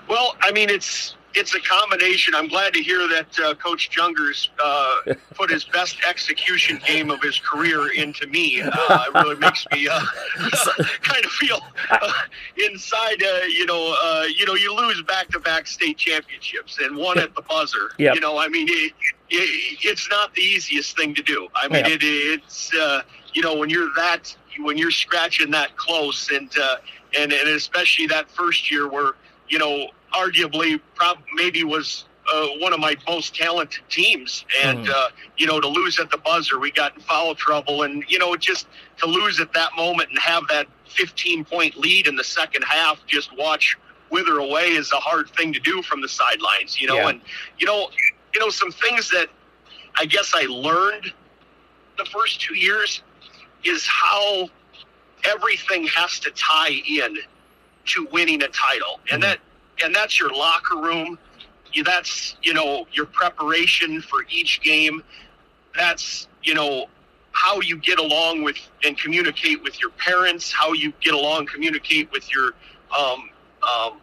Well, 0.09 0.37
I 0.41 0.53
mean, 0.53 0.71
it's 0.71 1.15
it's 1.35 1.55
a 1.55 1.61
combination. 1.61 2.35
I'm 2.35 2.49
glad 2.49 2.73
to 2.75 2.83
hear 2.83 3.07
that 3.09 3.39
uh, 3.39 3.55
Coach 3.55 3.91
Jungers 3.91 4.49
uh, 4.63 5.15
put 5.35 5.51
his 5.51 5.65
best 5.65 5.97
execution 6.09 6.81
game 6.87 7.11
of 7.11 7.23
his 7.23 7.39
career 7.39 7.93
into 7.93 8.27
me. 8.27 8.63
Uh, 8.63 8.71
it 9.07 9.15
really 9.15 9.37
makes 9.37 9.67
me 9.73 9.89
uh, 9.89 10.01
kind 11.03 11.25
of 11.25 11.31
feel 11.33 11.61
uh, 11.91 12.13
inside. 12.57 13.23
Uh, 13.23 13.45
you 13.47 13.67
know, 13.67 14.25
you 14.35 14.47
know, 14.47 14.55
you 14.55 14.75
lose 14.75 15.03
back-to-back 15.03 15.67
state 15.67 15.99
championships 15.99 16.79
and 16.79 16.97
one 16.97 17.19
at 17.19 17.35
the 17.35 17.43
buzzer. 17.43 17.91
Yep. 17.99 18.15
You 18.15 18.21
know, 18.21 18.39
I 18.39 18.49
mean, 18.49 18.69
it, 18.71 18.93
it, 19.29 19.79
it's 19.83 20.09
not 20.09 20.33
the 20.35 20.41
easiest 20.41 20.97
thing 20.97 21.15
to 21.17 21.23
do. 21.23 21.49
I 21.55 21.67
mean, 21.67 21.85
it, 21.85 22.01
it's 22.03 22.73
you 23.35 23.43
know 23.43 23.57
when 23.57 23.69
you're 23.71 23.93
that 23.97 24.35
when 24.61 24.79
you're 24.79 24.93
scratching 24.93 25.51
that 25.51 25.77
close 25.77 26.31
and 26.31 26.49
and 27.19 27.33
and 27.33 27.49
especially 27.49 28.07
that 28.07 28.31
first 28.31 28.71
year 28.71 28.89
where 28.89 29.13
you 29.49 29.59
know 29.59 29.89
arguably 30.15 30.81
prob- 30.95 31.23
maybe 31.35 31.65
was 31.65 32.05
uh, 32.33 32.47
one 32.59 32.73
of 32.73 32.81
my 32.81 32.97
most 33.07 33.35
talented 33.35 33.83
teams. 33.89 34.45
And, 34.63 34.87
mm. 34.87 34.91
uh, 34.91 35.09
you 35.37 35.47
know, 35.47 35.61
to 35.61 35.69
lose 35.69 35.99
at 35.99 36.11
the 36.11 36.19
buzzer, 36.19 36.59
we 36.59 36.71
got 36.71 36.95
in 36.95 37.01
foul 37.03 37.35
trouble. 37.35 37.83
And, 37.83 38.05
you 38.09 38.19
know, 38.19 38.37
just 38.37 38.67
to 38.99 39.07
lose 39.07 39.41
at 39.41 39.53
that 39.55 39.71
moment 39.77 40.11
and 40.11 40.19
have 40.19 40.45
that 40.49 40.67
15 40.89 41.45
point 41.45 41.77
lead 41.77 42.07
in 42.07 42.17
the 42.17 42.25
second 42.25 42.63
half, 42.63 43.05
just 43.07 43.37
watch 43.37 43.77
wither 44.11 44.39
away 44.39 44.69
is 44.69 44.93
a 44.93 44.97
hard 44.97 45.29
thing 45.31 45.53
to 45.53 45.61
do 45.61 45.83
from 45.83 46.01
the 46.01 46.09
sidelines, 46.09 46.81
you 46.81 46.87
know. 46.87 46.97
Yeah. 46.97 47.09
And, 47.11 47.21
you 47.59 47.67
know, 47.67 47.91
you 48.35 48.41
know, 48.41 48.51
some 48.51 48.73
things 48.73 49.11
that 49.11 49.29
I 49.97 50.07
guess 50.07 50.33
I 50.35 50.43
learned 50.43 51.13
the 51.97 52.05
first 52.05 52.41
two 52.41 52.57
years 52.57 53.03
is 53.65 53.87
how 53.87 54.49
everything 55.25 55.87
has 55.89 56.21
to 56.21 56.31
tie 56.31 56.81
in 56.89 57.17
to 57.87 58.09
winning 58.13 58.43
a 58.43 58.49
title. 58.49 59.01
And 59.11 59.23
mm. 59.23 59.27
that 59.27 59.39
and 59.83 59.95
that's 59.95 60.19
your 60.19 60.31
locker 60.31 60.77
room. 60.77 61.19
That's 61.85 62.37
you 62.43 62.55
know 62.55 62.87
your 62.93 63.07
preparation 63.07 64.01
for 64.01 64.25
each 64.31 64.61
game. 64.63 65.03
That's 65.77 66.29
you 66.43 66.55
know 66.55 66.87
how 67.33 67.61
you 67.61 67.77
get 67.77 67.99
along 67.99 68.43
with 68.43 68.57
and 68.85 68.99
communicate 68.99 69.63
with 69.63 69.81
your 69.81 69.91
parents, 69.91 70.51
how 70.51 70.73
you 70.73 70.93
get 71.01 71.15
along, 71.15 71.47
communicate 71.47 72.11
with 72.11 72.29
your 72.35 72.53
um, 72.99 73.31
um, 73.63 74.01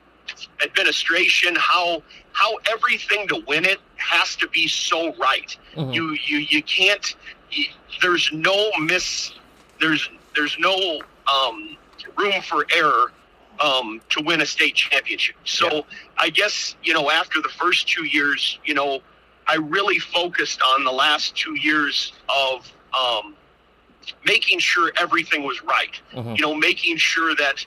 administration, 0.64 1.56
how 1.56 2.02
how 2.32 2.58
everything 2.72 3.28
to 3.28 3.44
win 3.48 3.66
it 3.66 3.80
has 3.98 4.36
to 4.38 4.48
be 4.50 4.68
so 4.68 5.14
right. 5.16 5.58
Mm-hmm. 5.76 5.92
You 5.92 6.18
you 6.26 6.38
you 6.38 6.64
can't. 6.64 7.16
You, 7.52 7.66
there's 8.02 8.30
no 8.32 8.72
miss. 8.80 9.34
There's 9.80 10.10
there's 10.36 10.58
no 10.60 11.02
um, 11.28 11.78
room 12.18 12.42
for 12.42 12.66
error 12.74 13.12
um, 13.60 14.02
to 14.10 14.22
win 14.22 14.42
a 14.42 14.46
state 14.46 14.76
championship. 14.76 15.36
So 15.46 15.68
yeah. 15.68 15.82
I 16.18 16.30
guess 16.30 16.76
you 16.84 16.94
know 16.94 17.10
after 17.10 17.42
the 17.42 17.50
first 17.50 17.88
two 17.88 18.06
years, 18.06 18.60
you 18.66 18.74
know, 18.74 19.00
I 19.48 19.56
really 19.56 20.00
focused 20.00 20.62
on 20.62 20.84
the 20.84 20.92
last 20.92 21.36
two 21.36 21.56
years 21.56 22.14
of 22.30 22.72
um, 22.98 23.36
making 24.26 24.60
sure 24.60 24.92
everything 25.00 25.44
was 25.44 25.64
right. 25.64 26.00
Mm-hmm. 26.14 26.36
You 26.36 26.42
know, 26.42 26.56
making 26.56 26.98
sure 26.98 27.36
that 27.36 27.66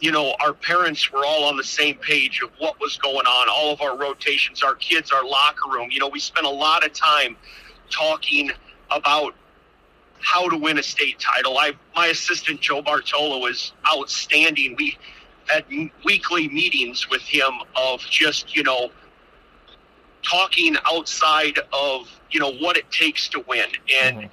you 0.00 0.12
know 0.12 0.34
our 0.40 0.52
parents 0.52 1.10
were 1.12 1.24
all 1.24 1.44
on 1.44 1.56
the 1.56 1.64
same 1.64 1.96
page 1.96 2.42
of 2.42 2.50
what 2.58 2.80
was 2.80 2.96
going 2.98 3.26
on. 3.26 3.48
All 3.48 3.72
of 3.72 3.80
our 3.80 3.96
rotations, 3.96 4.62
our 4.62 4.74
kids, 4.74 5.10
our 5.12 5.24
locker 5.24 5.70
room. 5.70 5.90
You 5.90 6.00
know, 6.00 6.08
we 6.08 6.20
spent 6.20 6.46
a 6.46 6.50
lot 6.50 6.84
of 6.84 6.92
time 6.92 7.36
talking 7.90 8.50
about 8.90 9.34
how 10.20 10.48
to 10.48 10.56
win 10.56 10.78
a 10.78 10.82
state 10.82 11.18
title. 11.18 11.58
I 11.58 11.72
my 11.94 12.08
assistant 12.08 12.60
Joe 12.60 12.82
Bartolo 12.82 13.38
was 13.38 13.72
outstanding. 13.90 14.74
We 14.76 14.98
had 15.50 15.64
weekly 16.04 16.48
meetings 16.48 17.08
with 17.10 17.22
him 17.22 17.52
of 17.76 18.00
just 18.00 18.54
you 18.54 18.62
know 18.62 18.90
talking 20.22 20.76
outside 20.86 21.58
of 21.72 22.08
you 22.30 22.40
know 22.40 22.52
what 22.54 22.76
it 22.76 22.90
takes 22.90 23.28
to 23.28 23.40
win 23.48 23.66
and 24.02 24.18
mm-hmm. 24.18 24.26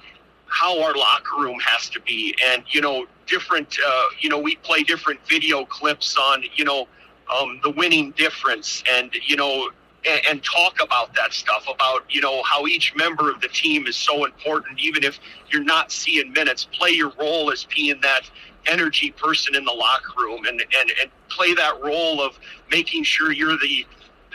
how 0.46 0.80
our 0.82 0.94
locker 0.94 1.36
room 1.40 1.58
has 1.60 1.88
to 1.88 2.00
be 2.00 2.34
and 2.46 2.62
you 2.68 2.80
know 2.80 3.06
different 3.26 3.76
uh, 3.86 4.06
you 4.20 4.28
know 4.28 4.38
we 4.38 4.56
play 4.56 4.82
different 4.82 5.20
video 5.26 5.64
clips 5.64 6.16
on 6.16 6.44
you 6.54 6.64
know 6.64 6.86
um, 7.34 7.60
the 7.62 7.70
winning 7.70 8.10
difference 8.12 8.82
and 8.90 9.12
you 9.26 9.36
know 9.36 9.68
and, 10.06 10.20
and 10.28 10.44
talk 10.44 10.80
about 10.80 11.14
that 11.14 11.32
stuff 11.32 11.66
about 11.72 12.04
you 12.08 12.20
know 12.20 12.42
how 12.42 12.66
each 12.66 12.94
member 12.94 13.30
of 13.30 13.40
the 13.40 13.48
team 13.48 13.86
is 13.86 13.96
so 13.96 14.24
important 14.24 14.78
even 14.78 15.04
if 15.04 15.18
you're 15.50 15.64
not 15.64 15.90
seeing 15.90 16.32
minutes 16.32 16.68
play 16.72 16.90
your 16.90 17.12
role 17.18 17.50
as 17.50 17.64
being 17.64 18.00
that 18.00 18.30
energy 18.66 19.10
person 19.12 19.54
in 19.54 19.64
the 19.64 19.72
locker 19.72 20.12
room 20.18 20.44
and, 20.46 20.60
and, 20.60 20.92
and 21.00 21.10
play 21.28 21.54
that 21.54 21.82
role 21.82 22.20
of 22.20 22.38
making 22.70 23.02
sure 23.04 23.32
you're 23.32 23.56
the 23.58 23.86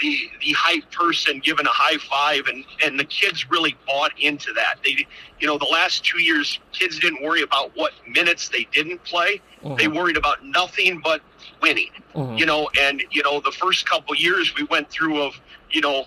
the 0.02 0.30
the 0.42 0.52
hype 0.54 0.90
person 0.92 1.40
giving 1.40 1.66
a 1.66 1.72
high 1.72 1.98
five 2.10 2.48
and 2.48 2.66
and 2.84 3.00
the 3.00 3.04
kids 3.04 3.50
really 3.52 3.76
bought 3.86 4.12
into 4.20 4.52
that 4.54 4.76
they 4.84 5.06
you 5.40 5.48
know 5.48 5.58
the 5.58 5.68
last 5.72 6.04
two 6.04 6.20
years 6.20 6.60
kids 6.72 6.98
didn't 7.00 7.22
worry 7.22 7.44
about 7.44 7.72
what 7.76 7.94
minutes 8.08 8.50
they 8.50 8.68
didn't 8.72 9.04
play 9.04 9.40
mm-hmm. 9.64 9.76
they 9.76 9.88
worried 9.88 10.18
about 10.18 10.44
nothing 10.44 11.00
but 11.04 11.22
winning 11.62 11.92
mm-hmm. 12.16 12.36
you 12.36 12.46
know 12.46 12.70
and 12.80 13.04
you 13.12 13.22
know 13.22 13.40
the 13.40 13.52
first 13.52 13.88
couple 13.88 14.16
years 14.16 14.56
we 14.56 14.64
went 14.64 14.90
through 14.90 15.22
of 15.22 15.40
you 15.70 15.82
know 15.82 16.06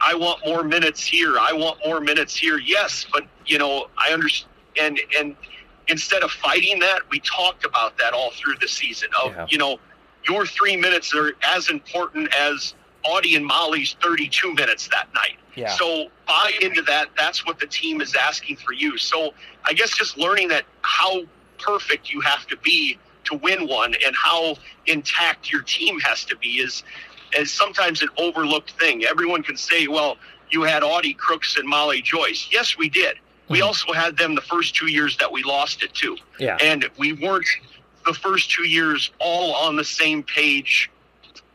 i 0.00 0.14
want 0.14 0.38
more 0.44 0.62
minutes 0.62 1.02
here 1.02 1.38
i 1.38 1.52
want 1.52 1.78
more 1.86 2.00
minutes 2.00 2.36
here 2.36 2.58
yes 2.58 3.06
but 3.12 3.24
you 3.46 3.56
know 3.56 3.86
i 3.96 4.12
understand 4.12 4.50
and 4.80 4.98
and 5.18 5.36
instead 5.88 6.22
of 6.22 6.30
fighting 6.30 6.78
that 6.78 7.00
we 7.10 7.20
talked 7.20 7.64
about 7.64 7.96
that 7.98 8.12
all 8.12 8.30
through 8.32 8.54
the 8.60 8.68
season 8.68 9.08
of 9.22 9.32
yeah. 9.32 9.46
you 9.50 9.58
know 9.58 9.78
your 10.28 10.46
three 10.46 10.76
minutes 10.76 11.14
are 11.14 11.32
as 11.42 11.68
important 11.68 12.32
as 12.34 12.74
Audie 13.04 13.34
and 13.34 13.44
Molly's 13.44 13.96
32 14.00 14.54
minutes 14.54 14.88
that 14.88 15.12
night. 15.14 15.36
Yeah. 15.56 15.70
So 15.70 16.08
buy 16.26 16.52
into 16.60 16.82
that. 16.82 17.08
That's 17.16 17.44
what 17.44 17.58
the 17.58 17.66
team 17.66 18.00
is 18.00 18.14
asking 18.14 18.56
for 18.56 18.72
you. 18.72 18.96
So 18.96 19.34
I 19.64 19.72
guess 19.72 19.96
just 19.96 20.16
learning 20.16 20.48
that 20.48 20.64
how 20.82 21.22
perfect 21.58 22.12
you 22.12 22.20
have 22.20 22.46
to 22.46 22.56
be 22.58 22.98
to 23.24 23.34
win 23.36 23.68
one 23.68 23.94
and 24.04 24.14
how 24.16 24.56
intact 24.86 25.50
your 25.50 25.62
team 25.62 26.00
has 26.00 26.24
to 26.26 26.36
be 26.36 26.58
is 26.58 26.82
is 27.36 27.50
sometimes 27.50 28.02
an 28.02 28.08
overlooked 28.18 28.72
thing. 28.72 29.04
Everyone 29.04 29.42
can 29.42 29.56
say, 29.56 29.86
well, 29.86 30.18
you 30.50 30.62
had 30.62 30.82
Audie 30.82 31.14
Crooks 31.14 31.56
and 31.56 31.66
Molly 31.66 32.02
Joyce. 32.02 32.48
Yes, 32.50 32.76
we 32.76 32.90
did. 32.90 33.16
We 33.52 33.58
mm-hmm. 33.58 33.66
also 33.66 33.92
had 33.92 34.16
them 34.16 34.34
the 34.34 34.40
first 34.40 34.74
two 34.74 34.90
years 34.90 35.16
that 35.18 35.30
we 35.30 35.42
lost 35.42 35.82
it 35.82 35.92
too. 35.92 36.16
Yeah. 36.38 36.56
And 36.62 36.88
we 36.96 37.12
weren't 37.12 37.46
the 38.06 38.14
first 38.14 38.50
two 38.50 38.66
years 38.66 39.10
all 39.18 39.54
on 39.54 39.76
the 39.76 39.84
same 39.84 40.22
page 40.22 40.90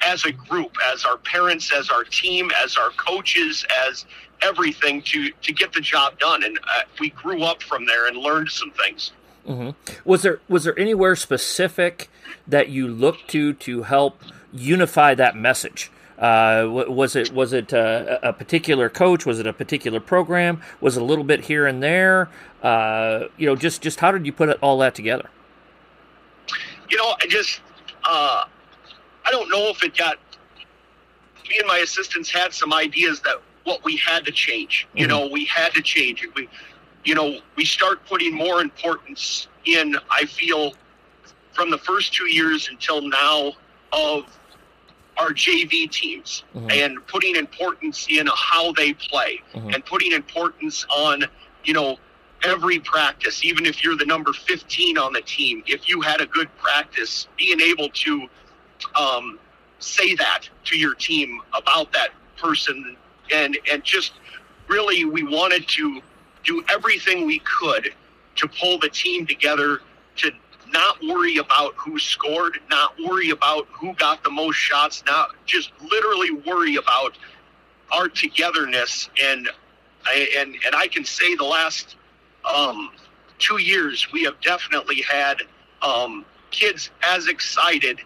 as 0.02 0.24
a 0.26 0.32
group, 0.32 0.76
as 0.94 1.04
our 1.06 1.18
parents, 1.18 1.74
as 1.74 1.90
our 1.90 2.04
team, 2.04 2.52
as 2.64 2.78
our 2.78 2.92
coaches, 2.92 3.66
as 3.88 4.06
everything 4.44 5.02
to 5.02 5.32
to 5.32 5.52
get 5.52 5.74
the 5.74 5.82
job 5.82 6.20
done. 6.20 6.44
And 6.44 6.60
uh, 6.60 6.82
we 7.00 7.10
grew 7.10 7.42
up 7.42 7.64
from 7.64 7.88
there 7.88 8.08
and 8.08 8.16
learned 8.16 8.52
some 8.52 8.70
things. 8.72 9.12
Mm-hmm. 9.48 9.72
Was 10.06 10.22
there 10.22 10.40
was 10.48 10.66
there 10.66 10.78
anywhere 10.78 11.16
specific 11.16 12.10
that 12.48 12.70
you 12.70 12.88
looked 12.88 13.28
to 13.30 13.54
to 13.54 13.84
help 13.84 14.22
unify 14.54 15.16
that 15.16 15.36
message? 15.36 15.90
Uh, 16.18 16.66
was 16.68 17.16
it 17.16 17.32
was 17.32 17.54
it 17.54 17.72
uh, 17.74 18.18
a, 18.24 18.34
particular 18.34 18.90
coach? 18.90 19.26
Was 19.26 19.40
it 19.40 19.46
a 19.46 19.54
particular 19.54 20.00
program? 20.00 20.62
Was 20.82 20.98
it 20.98 21.04
a 21.04 21.06
little 21.06 21.24
bit 21.24 21.46
here 21.46 21.68
and 21.68 21.84
there? 21.84 22.28
Uh, 22.64 23.26
you 23.38 23.46
know, 23.46 23.56
just 23.56 23.84
just 23.84 24.00
how 24.00 24.12
did 24.12 24.26
you 24.26 24.34
put 24.34 24.50
it, 24.50 24.58
all 24.60 24.80
that 24.80 24.96
together? 24.96 25.30
You 26.90 26.98
know, 26.98 27.16
I 27.22 27.28
just 27.28 27.62
uh, 28.04 28.46
I 29.26 29.32
don't 29.32 29.50
know 29.50 29.70
if 29.70 29.84
it 29.84 29.96
got. 29.96 30.18
Me 31.48 31.60
and 31.60 31.68
my 31.68 31.78
assistants 31.78 32.30
had 32.32 32.52
some 32.52 32.74
ideas 32.74 33.22
that 33.22 33.38
what 33.64 33.84
we 33.84 33.96
had 33.98 34.26
to 34.26 34.32
change. 34.32 34.88
You 34.96 35.06
mm-hmm. 35.06 35.10
know, 35.10 35.28
we 35.32 35.46
had 35.46 35.74
to 35.76 35.82
change 35.84 36.24
it. 36.24 36.34
We, 36.34 36.50
you 37.06 37.14
know, 37.14 37.40
we 37.56 37.64
start 37.64 38.04
putting 38.08 38.34
more 38.34 38.60
importance 38.60 39.48
in. 39.66 39.96
I 40.10 40.26
feel 40.26 40.74
from 41.54 41.70
the 41.70 41.78
first 41.78 42.14
two 42.14 42.26
years 42.26 42.70
until 42.70 43.02
now 43.02 43.54
of 43.92 44.26
our 45.18 45.30
JV 45.30 45.90
teams 45.90 46.44
mm-hmm. 46.56 46.70
and 46.72 47.06
putting 47.08 47.36
importance 47.36 48.08
in 48.10 48.28
how 48.34 48.72
they 48.74 48.94
play 48.94 49.42
mm-hmm. 49.54 49.70
and 49.70 49.86
putting 49.86 50.12
importance 50.12 50.86
on, 50.96 51.24
you 51.64 51.74
know, 51.74 51.98
every 52.44 52.80
practice, 52.80 53.44
even 53.44 53.66
if 53.66 53.84
you're 53.84 53.98
the 53.98 54.06
number 54.06 54.32
15 54.32 54.98
on 54.98 55.14
the 55.14 55.22
team, 55.22 55.64
if 55.66 55.90
you 55.90 56.02
had 56.02 56.22
a 56.22 56.26
good 56.28 56.50
practice, 56.58 57.28
being 57.38 57.60
able 57.60 57.90
to 57.90 58.28
um, 59.00 59.40
say 59.80 60.16
that 60.16 60.42
to 60.66 60.78
your 60.78 60.94
team 60.94 61.42
about 61.54 61.92
that 61.94 62.10
person 62.38 62.96
and 63.34 63.58
and 63.70 63.84
just 63.84 64.14
really 64.68 65.06
we 65.06 65.24
wanted 65.24 65.68
to 65.68 66.02
do 66.44 66.64
everything 66.70 67.26
we 67.26 67.40
could 67.40 67.94
to 68.36 68.48
pull 68.48 68.80
the 68.80 68.90
team 68.90 69.26
together 69.26 69.80
to 70.16 70.32
not 70.72 70.98
worry 71.04 71.38
about 71.38 71.74
who 71.76 71.98
scored, 72.00 72.60
not 72.70 72.96
worry 73.00 73.30
about 73.30 73.68
who 73.72 73.94
got 73.94 74.24
the 74.24 74.30
most 74.30 74.56
shots, 74.56 75.04
not 75.06 75.30
just 75.46 75.72
literally 75.82 76.32
worry 76.32 76.76
about 76.76 77.18
our 77.92 78.10
togetherness 78.10 79.10
and 79.24 79.50
and 80.14 80.56
and 80.66 80.76
I 80.76 80.88
can 80.88 81.04
say 81.04 81.36
the 81.36 81.44
last 81.44 81.96
um, 82.46 82.92
two 83.40 83.62
years 83.62 84.08
we 84.12 84.24
have 84.24 84.40
definitely 84.42 85.02
had 85.02 85.42
um, 85.82 86.26
kids 86.52 86.90
as 87.04 87.28
excited 87.28 88.00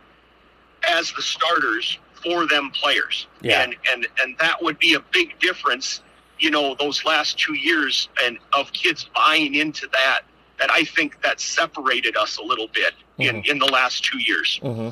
as 0.88 1.12
the 1.12 1.22
starters 1.22 2.00
for 2.24 2.48
them 2.48 2.72
players. 2.72 3.28
Yeah. 3.42 3.62
And 3.62 3.76
and 3.92 4.08
and 4.22 4.38
that 4.40 4.62
would 4.62 4.80
be 4.80 4.96
a 4.96 5.00
big 5.12 5.40
difference, 5.40 6.02
you 6.40 6.52
know, 6.52 6.76
those 6.80 7.06
last 7.06 7.38
two 7.38 7.54
years 7.54 8.10
and 8.24 8.38
of 8.54 8.72
kids 8.74 9.10
buying 9.14 9.56
into 9.56 9.88
that 9.94 10.22
that 10.62 10.72
I 10.72 10.84
think 10.84 11.22
that 11.24 11.42
separated 11.42 12.16
us 12.16 12.38
a 12.38 12.44
little 12.44 12.68
bit 12.68 12.94
mm-hmm. 13.20 13.38
in, 13.38 13.44
in 13.46 13.60
the 13.60 13.66
last 13.66 14.06
two 14.06 14.20
years. 14.20 14.60
Mm-hmm. 14.64 14.90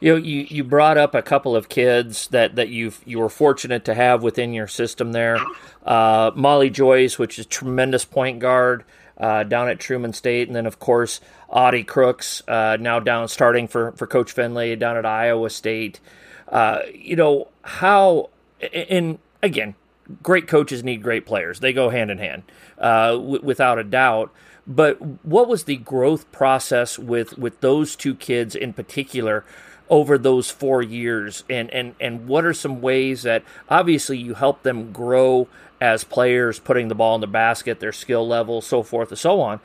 You 0.00 0.12
know, 0.12 0.16
you, 0.16 0.46
you 0.48 0.64
brought 0.64 0.96
up 0.96 1.14
a 1.14 1.22
couple 1.22 1.54
of 1.54 1.68
kids 1.68 2.28
that, 2.28 2.56
that 2.56 2.68
you 2.68 2.92
you 3.04 3.18
were 3.20 3.28
fortunate 3.28 3.84
to 3.84 3.94
have 3.94 4.22
within 4.22 4.52
your 4.52 4.66
system 4.66 5.12
there. 5.12 5.38
Uh, 5.84 6.32
Molly 6.34 6.70
Joyce, 6.70 7.18
which 7.18 7.38
is 7.38 7.46
tremendous 7.46 8.04
point 8.04 8.40
guard 8.40 8.84
uh, 9.18 9.44
down 9.44 9.68
at 9.68 9.78
Truman 9.78 10.12
State, 10.12 10.48
and 10.48 10.56
then 10.56 10.66
of 10.66 10.78
course 10.78 11.20
Audie 11.48 11.84
Crooks, 11.84 12.42
uh, 12.48 12.76
now 12.80 12.98
down 12.98 13.28
starting 13.28 13.68
for, 13.68 13.92
for 13.92 14.06
Coach 14.06 14.34
Fennelly 14.34 14.76
down 14.78 14.96
at 14.96 15.06
Iowa 15.06 15.50
State. 15.50 16.00
Uh, 16.48 16.80
you 16.92 17.14
know, 17.14 17.48
how, 17.62 18.30
and 18.72 19.18
again, 19.42 19.74
great 20.22 20.48
coaches 20.48 20.82
need 20.82 21.02
great 21.02 21.26
players. 21.26 21.60
They 21.60 21.72
go 21.72 21.90
hand 21.90 22.10
in 22.10 22.18
hand, 22.18 22.42
uh, 22.78 23.12
w- 23.12 23.40
without 23.42 23.78
a 23.78 23.84
doubt. 23.84 24.32
But 24.66 25.24
what 25.24 25.48
was 25.48 25.64
the 25.64 25.76
growth 25.76 26.30
process 26.30 26.98
with, 26.98 27.36
with 27.36 27.60
those 27.60 27.96
two 27.96 28.14
kids 28.14 28.54
in 28.54 28.72
particular 28.72 29.44
over 29.90 30.16
those 30.16 30.50
four 30.50 30.82
years? 30.82 31.44
And, 31.50 31.70
and, 31.70 31.94
and 32.00 32.28
what 32.28 32.44
are 32.44 32.54
some 32.54 32.80
ways 32.80 33.22
that 33.22 33.42
obviously 33.68 34.18
you 34.18 34.34
help 34.34 34.62
them 34.62 34.92
grow 34.92 35.48
as 35.82 36.04
players, 36.04 36.60
putting 36.60 36.86
the 36.86 36.94
ball 36.94 37.16
in 37.16 37.20
the 37.20 37.26
basket, 37.26 37.80
their 37.80 37.92
skill 37.92 38.26
level, 38.26 38.60
so 38.60 38.84
forth 38.84 39.08
and 39.08 39.18
so 39.18 39.40
on. 39.40 39.58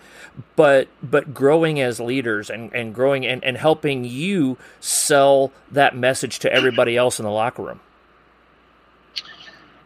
But 0.55 0.87
but 1.03 1.31
growing 1.31 1.79
as 1.79 1.99
leaders 1.99 2.49
and, 2.49 2.73
and 2.73 2.91
growing 2.95 3.23
and, 3.23 3.43
and 3.43 3.55
helping 3.55 4.03
you 4.03 4.57
sell 4.79 5.51
that 5.69 5.95
message 5.95 6.39
to 6.39 6.51
everybody 6.51 6.97
else 6.97 7.19
in 7.19 7.25
the 7.25 7.31
locker 7.31 7.61
room. 7.61 7.81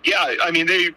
Yeah, 0.06 0.36
I 0.42 0.52
mean 0.52 0.68
they 0.68 0.92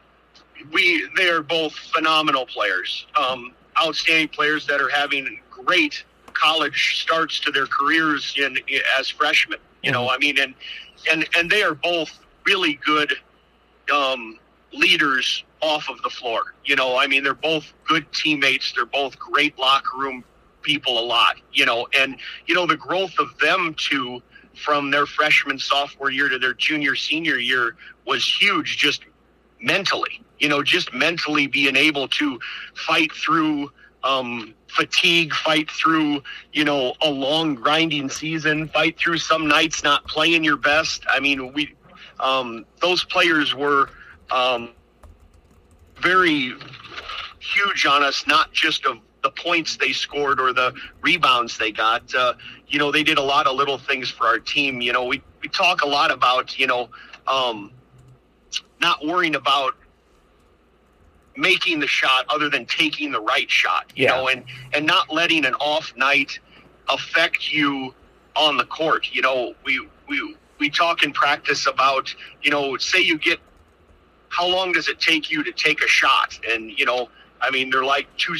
we 0.71 1.05
they 1.17 1.29
are 1.29 1.43
both 1.43 1.73
phenomenal 1.73 2.47
players, 2.47 3.05
um, 3.17 3.51
outstanding 3.81 4.29
players 4.29 4.67
that 4.67 4.81
are 4.81 4.89
having 4.89 5.41
great 5.51 6.05
college 6.35 7.01
starts 7.01 7.41
to 7.41 7.51
their 7.51 7.67
careers 7.67 8.35
in 8.37 8.59
as 8.99 9.09
freshmen. 9.09 9.59
You 9.83 9.93
know, 9.93 10.03
mm-hmm. 10.03 10.15
I 10.15 10.19
mean, 10.19 10.39
and 10.39 10.55
and 11.11 11.29
and 11.37 11.51
they 11.51 11.63
are 11.63 11.75
both 11.75 12.19
really 12.45 12.79
good 12.85 13.13
um, 13.93 14.39
leaders 14.73 15.45
off 15.61 15.89
of 15.89 16.01
the 16.03 16.11
floor. 16.11 16.55
You 16.65 16.77
know, 16.77 16.97
I 16.97 17.07
mean, 17.07 17.23
they're 17.23 17.35
both 17.35 17.73
good 17.87 18.11
teammates. 18.13 18.73
They're 18.73 18.87
both 18.87 19.19
great 19.19 19.59
locker 19.59 19.97
room 19.99 20.25
people. 20.63 20.99
A 20.99 21.05
lot, 21.05 21.37
you 21.53 21.67
know, 21.67 21.87
and 21.97 22.17
you 22.47 22.55
know 22.55 22.67
the 22.67 22.77
growth 22.77 23.19
of 23.19 23.37
them 23.39 23.75
two 23.77 24.23
from 24.55 24.91
their 24.91 25.07
freshman 25.07 25.59
sophomore 25.59 26.11
year 26.11 26.29
to 26.29 26.39
their 26.39 26.55
junior 26.55 26.95
senior 26.95 27.39
year 27.39 27.77
was 28.07 28.25
huge. 28.25 28.79
Just 28.79 29.03
mentally, 29.65 30.23
you 30.39 30.49
know, 30.49 30.63
just 30.63 30.93
mentally 30.93 31.47
being 31.47 31.77
able 31.77 32.09
to 32.09 32.39
fight 32.75 33.13
through 33.13 33.71
um, 34.03 34.55
fatigue, 34.69 35.33
fight 35.33 35.71
through, 35.71 36.23
you 36.53 36.65
know, 36.65 36.95
a 37.01 37.09
long 37.09 37.55
grinding 37.55 38.11
season, 38.11 38.69
fight 38.69 38.99
through 38.99 39.19
some 39.19 39.49
nights 39.49 39.83
not 39.83 40.07
playing 40.07 40.45
your 40.45 40.59
best. 40.59 41.05
I 41.09 41.21
mean, 41.21 41.53
we, 41.55 41.75
um, 42.21 42.67
those 42.83 43.05
players 43.05 43.55
were 43.55 43.89
um, 44.31 44.71
very 45.97 46.53
huge 47.41 47.87
on 47.87 48.03
us, 48.03 48.27
not 48.27 48.53
just 48.53 48.85
of 48.85 48.99
the 49.23 49.31
points 49.31 49.79
they 49.79 49.93
scored 49.93 50.39
or 50.39 50.53
the 50.53 50.75
rebounds 51.01 51.57
they 51.57 51.73
got. 51.73 52.15
Uh, 52.15 52.35
you 52.69 52.79
know, 52.79 52.93
they 52.93 53.03
did 53.03 53.17
a 53.17 53.23
lot 53.23 53.47
of 53.47 53.57
little 53.57 53.79
things 53.79 54.11
for 54.11 54.27
our 54.27 54.39
team. 54.39 54.83
You 54.83 54.93
know, 54.93 55.05
we, 55.05 55.23
we 55.41 55.49
talk 55.49 55.83
a 55.83 55.89
lot 55.89 56.11
about, 56.11 56.59
you 56.59 56.67
know, 56.67 56.91
um, 57.27 57.73
not 58.81 59.05
worrying 59.05 59.35
about 59.35 59.75
making 61.37 61.81
the 61.81 61.87
shot 61.87 62.25
other 62.29 62.49
than 62.49 62.67
taking 62.67 63.13
the 63.13 63.21
right 63.21 63.51
shot, 63.51 63.93
you 63.97 64.05
yeah. 64.05 64.17
know, 64.17 64.29
and, 64.29 64.45
and 64.73 64.87
not 64.87 65.13
letting 65.13 65.45
an 65.45 65.55
off 65.55 65.93
night 65.97 66.39
affect 66.89 67.53
you 67.53 67.95
on 68.37 68.57
the 68.57 68.65
court. 68.65 69.09
You 69.13 69.23
know, 69.23 69.55
we, 69.65 69.87
we, 70.09 70.37
we 70.59 70.71
talk 70.71 71.03
in 71.03 71.13
practice 71.13 71.67
about, 71.67 72.15
you 72.43 72.51
know, 72.51 72.77
say 72.77 73.01
you 73.01 73.19
get, 73.19 73.39
how 74.29 74.47
long 74.47 74.73
does 74.73 74.89
it 74.89 75.01
take 75.01 75.31
you 75.31 75.43
to 75.45 75.53
take 75.53 75.83
a 75.83 75.89
shot? 75.89 76.39
And, 76.49 76.77
you 76.77 76.85
know, 76.85 77.09
I 77.41 77.51
mean, 77.51 77.71
they're 77.71 77.85
like 77.85 78.07
two, 78.17 78.37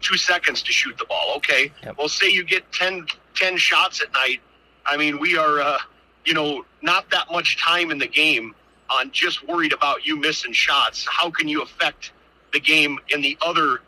two 0.00 0.16
seconds 0.16 0.62
to 0.62 0.72
shoot 0.72 0.96
the 0.98 1.04
ball. 1.04 1.34
Okay. 1.36 1.72
Yep. 1.84 1.98
Well, 1.98 2.08
say 2.08 2.28
you 2.28 2.44
get 2.44 2.70
10, 2.72 3.06
10 3.34 3.56
shots 3.56 4.02
at 4.02 4.12
night. 4.12 4.40
I 4.84 4.96
mean, 4.96 5.18
we 5.18 5.36
are, 5.36 5.60
uh, 5.60 5.78
you 6.24 6.34
know, 6.34 6.64
not 6.82 7.10
that 7.10 7.30
much 7.30 7.58
time 7.58 7.90
in 7.90 7.98
the 7.98 8.06
game 8.06 8.54
on 8.90 9.10
just 9.10 9.46
worried 9.46 9.72
about 9.72 10.06
you 10.06 10.16
missing 10.16 10.52
shots. 10.52 11.06
How 11.10 11.30
can 11.30 11.48
you 11.48 11.62
affect 11.62 12.12
the 12.52 12.60
game 12.60 12.98
in 13.10 13.20
the 13.20 13.36
other 13.42 13.80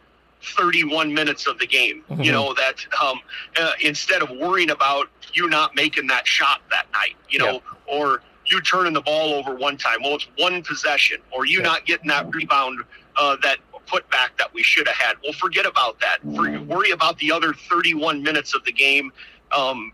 31 0.42 1.12
minutes 1.12 1.46
of 1.46 1.58
the 1.58 1.66
game. 1.66 2.04
Mm-hmm. 2.10 2.22
You 2.22 2.32
know 2.32 2.54
that 2.54 2.76
um, 3.02 3.20
uh, 3.56 3.72
instead 3.82 4.22
of 4.22 4.30
worrying 4.30 4.70
about 4.70 5.08
you 5.32 5.48
not 5.48 5.74
making 5.74 6.06
that 6.08 6.26
shot 6.26 6.60
that 6.70 6.86
night, 6.92 7.16
you 7.28 7.38
know, 7.38 7.52
yeah. 7.52 7.60
or 7.86 8.22
you 8.46 8.60
turning 8.60 8.92
the 8.92 9.00
ball 9.00 9.34
over 9.34 9.54
one 9.54 9.76
time. 9.76 9.98
Well, 10.02 10.14
it's 10.14 10.28
one 10.38 10.62
possession, 10.62 11.18
or 11.32 11.44
you 11.44 11.58
yeah. 11.58 11.66
not 11.66 11.86
getting 11.86 12.08
that 12.08 12.32
rebound, 12.34 12.80
uh, 13.16 13.36
that 13.42 13.58
putback 13.86 14.36
that 14.38 14.52
we 14.52 14.62
should 14.62 14.86
have 14.86 14.96
had. 14.96 15.16
Well, 15.22 15.32
forget 15.32 15.66
about 15.66 15.98
that. 16.00 16.18
For, 16.22 16.60
worry 16.62 16.90
about 16.90 17.18
the 17.18 17.32
other 17.32 17.52
31 17.52 18.22
minutes 18.22 18.54
of 18.54 18.64
the 18.64 18.72
game. 18.72 19.12
Um, 19.56 19.92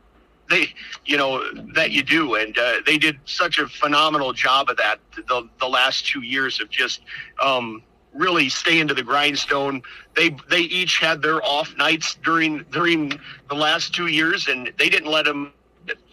they, 0.51 0.69
you 1.05 1.17
know, 1.17 1.43
that 1.75 1.91
you 1.91 2.03
do, 2.03 2.35
and 2.35 2.57
uh, 2.59 2.75
they 2.87 2.99
did 2.99 3.19
such 3.25 3.59
a 3.59 3.67
phenomenal 3.67 4.33
job 4.33 4.69
of 4.69 4.77
that 4.77 5.01
the 5.17 5.49
the 5.61 5.69
last 5.69 6.07
two 6.07 6.23
years 6.23 6.61
of 6.61 6.71
just. 6.71 7.01
Um, 7.43 7.83
really 8.15 8.49
stay 8.49 8.79
into 8.79 8.95
the 8.95 9.03
grindstone. 9.03 9.83
They 10.15 10.37
they 10.49 10.61
each 10.61 10.99
had 10.99 11.21
their 11.21 11.43
off 11.45 11.77
nights 11.77 12.17
during 12.23 12.65
during 12.71 13.19
the 13.49 13.57
last 13.57 13.93
two 13.93 14.07
years, 14.07 14.47
and 14.47 14.73
they 14.79 14.89
didn't 14.89 15.11
let 15.11 15.25
them. 15.25 15.53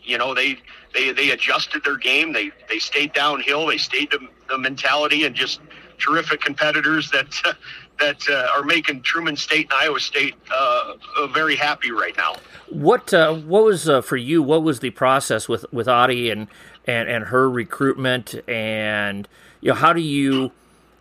You 0.03 0.17
know, 0.17 0.33
they 0.33 0.57
they 0.95 1.11
they 1.11 1.29
adjusted 1.29 1.83
their 1.83 1.97
game. 1.97 2.33
They 2.33 2.51
they 2.67 2.79
stayed 2.79 3.13
downhill. 3.13 3.67
They 3.67 3.77
stayed 3.77 4.09
the, 4.09 4.27
the 4.49 4.57
mentality 4.57 5.25
and 5.25 5.35
just 5.35 5.61
terrific 5.99 6.41
competitors 6.41 7.11
that. 7.11 7.27
That 8.01 8.27
uh, 8.27 8.47
are 8.55 8.63
making 8.63 9.03
Truman 9.03 9.37
State 9.37 9.71
and 9.71 9.73
Iowa 9.73 9.99
State 9.99 10.35
uh, 10.51 10.93
uh 11.19 11.27
very 11.27 11.55
happy 11.55 11.91
right 11.91 12.17
now. 12.17 12.35
What 12.69 13.13
uh, 13.13 13.35
what 13.35 13.63
was 13.63 13.87
uh, 13.87 14.01
for 14.01 14.17
you? 14.17 14.43
What 14.43 14.63
was 14.63 14.79
the 14.79 14.89
process 14.89 15.47
with 15.47 15.65
with 15.71 15.87
Audie 15.87 16.29
and 16.31 16.47
and 16.85 17.07
and 17.07 17.25
her 17.25 17.49
recruitment 17.49 18.35
and 18.49 19.27
you 19.61 19.69
know 19.69 19.75
how 19.75 19.93
do 19.93 20.01
you 20.01 20.51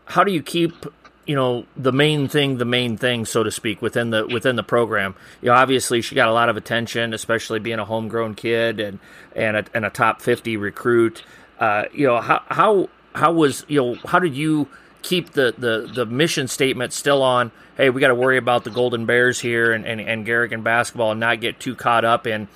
how 0.06 0.24
do 0.24 0.32
you 0.32 0.42
keep 0.42 0.86
you 1.26 1.34
know 1.34 1.64
the 1.76 1.92
main 1.92 2.28
thing 2.28 2.58
the 2.58 2.64
main 2.64 2.96
thing 2.96 3.24
so 3.24 3.42
to 3.42 3.50
speak 3.50 3.80
within 3.80 4.10
the 4.10 4.26
within 4.26 4.56
the 4.56 4.62
program 4.62 5.14
you 5.40 5.48
know 5.48 5.54
obviously 5.54 6.02
she 6.02 6.14
got 6.14 6.28
a 6.28 6.32
lot 6.32 6.48
of 6.48 6.56
attention 6.56 7.14
especially 7.14 7.58
being 7.58 7.78
a 7.78 7.84
homegrown 7.84 8.34
kid 8.34 8.80
and 8.80 8.98
and 9.34 9.56
a, 9.56 9.64
and 9.74 9.84
a 9.84 9.90
top 9.90 10.20
50 10.20 10.56
recruit 10.56 11.22
uh, 11.60 11.84
you 11.92 12.06
know 12.06 12.20
how 12.20 12.42
how 12.48 12.88
how 13.14 13.32
was 13.32 13.64
you 13.68 13.80
know 13.80 13.94
how 14.06 14.18
did 14.18 14.34
you 14.34 14.68
keep 15.02 15.30
the 15.30 15.54
the 15.56 15.90
the 15.92 16.06
mission 16.06 16.46
statement 16.48 16.92
still 16.92 17.22
on 17.22 17.50
hey 17.76 17.90
we 17.90 18.00
got 18.00 18.08
to 18.08 18.14
worry 18.14 18.36
about 18.36 18.64
the 18.64 18.70
golden 18.70 19.06
bears 19.06 19.40
here 19.40 19.72
and 19.72 19.86
and, 19.86 20.00
and 20.00 20.26
Garrigan 20.26 20.62
basketball 20.62 21.12
and 21.12 21.20
not 21.20 21.40
get 21.40 21.58
too 21.60 21.74
caught 21.74 22.04
up 22.04 22.26
in 22.26 22.48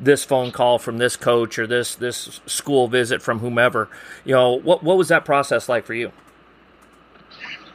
this 0.00 0.24
phone 0.24 0.50
call 0.50 0.78
from 0.78 0.98
this 0.98 1.16
coach 1.16 1.58
or 1.58 1.66
this 1.66 1.94
this 1.94 2.40
school 2.46 2.88
visit 2.88 3.22
from 3.22 3.38
whomever 3.38 3.88
you 4.24 4.32
know 4.32 4.52
what 4.52 4.82
what 4.82 4.96
was 4.96 5.08
that 5.08 5.24
process 5.24 5.68
like 5.68 5.84
for 5.84 5.94
you 5.94 6.12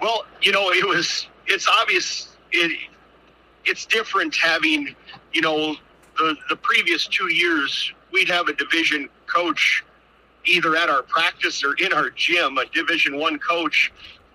well, 0.01 0.25
you 0.41 0.51
know, 0.51 0.71
it 0.71 0.87
was. 0.87 1.27
It's 1.47 1.67
obvious. 1.67 2.35
It 2.51 2.77
it's 3.65 3.85
different 3.85 4.35
having, 4.35 4.95
you 5.33 5.41
know, 5.41 5.75
the 6.17 6.35
the 6.49 6.55
previous 6.57 7.07
two 7.07 7.33
years 7.33 7.93
we'd 8.11 8.29
have 8.29 8.47
a 8.47 8.53
division 8.53 9.09
coach 9.25 9.83
either 10.45 10.75
at 10.77 10.89
our 10.89 11.03
practice 11.03 11.63
or 11.63 11.73
in 11.73 11.91
our 11.91 12.09
gym, 12.11 12.57
a 12.57 12.65
division 12.67 13.17
one 13.17 13.37
coach 13.37 13.91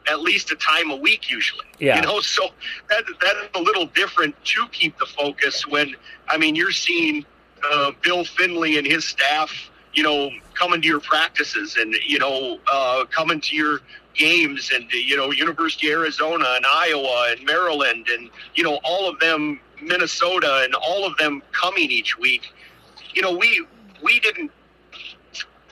at 0.09 0.21
least 0.21 0.51
a 0.51 0.57
time 0.57 0.91
a 0.91 0.97
week 0.97 1.31
usually. 1.31 1.67
Yeah. 1.79 1.97
You 1.97 2.03
know, 2.03 2.21
so 2.21 2.49
that 2.89 3.05
that's 3.21 3.57
a 3.57 3.61
little 3.61 3.87
different 3.87 4.35
to 4.45 4.67
keep 4.69 4.99
the 4.99 5.07
focus 5.07 5.67
when 5.67 5.95
I 6.29 6.37
mean 6.37 6.55
you're 6.55 6.73
seeing 6.73 7.25
uh, 7.71 7.93
Bill 8.03 8.25
Fennelly 8.25 8.79
and 8.79 8.87
his 8.87 9.05
staff, 9.05 9.71
you 9.95 10.03
know, 10.03 10.31
coming 10.55 10.81
to 10.83 10.89
your 10.89 11.01
practices 11.01 11.77
and 11.77 11.95
you 12.07 12.19
know 12.19 12.59
uh, 12.73 13.05
coming 13.07 13.41
to 13.41 13.57
your 13.57 13.81
games 14.15 14.71
and 14.75 14.91
you 14.93 15.17
know 15.17 15.31
University 15.31 15.89
of 15.89 16.01
Arizona 16.01 16.47
and 16.57 16.67
Iowa 16.67 17.35
and 17.37 17.45
Maryland 17.47 18.09
and 18.11 18.31
you 18.55 18.65
know 18.65 18.79
all 18.85 19.09
of 19.09 19.19
them 19.21 19.61
Minnesota 19.81 20.63
and 20.65 20.75
all 20.75 21.07
of 21.07 21.17
them 21.19 21.43
coming 21.53 21.91
each 21.91 22.19
week. 22.19 22.53
You 23.15 23.23
know 23.23 23.37
we 23.37 23.67
we 24.03 24.21
didn't 24.21 24.51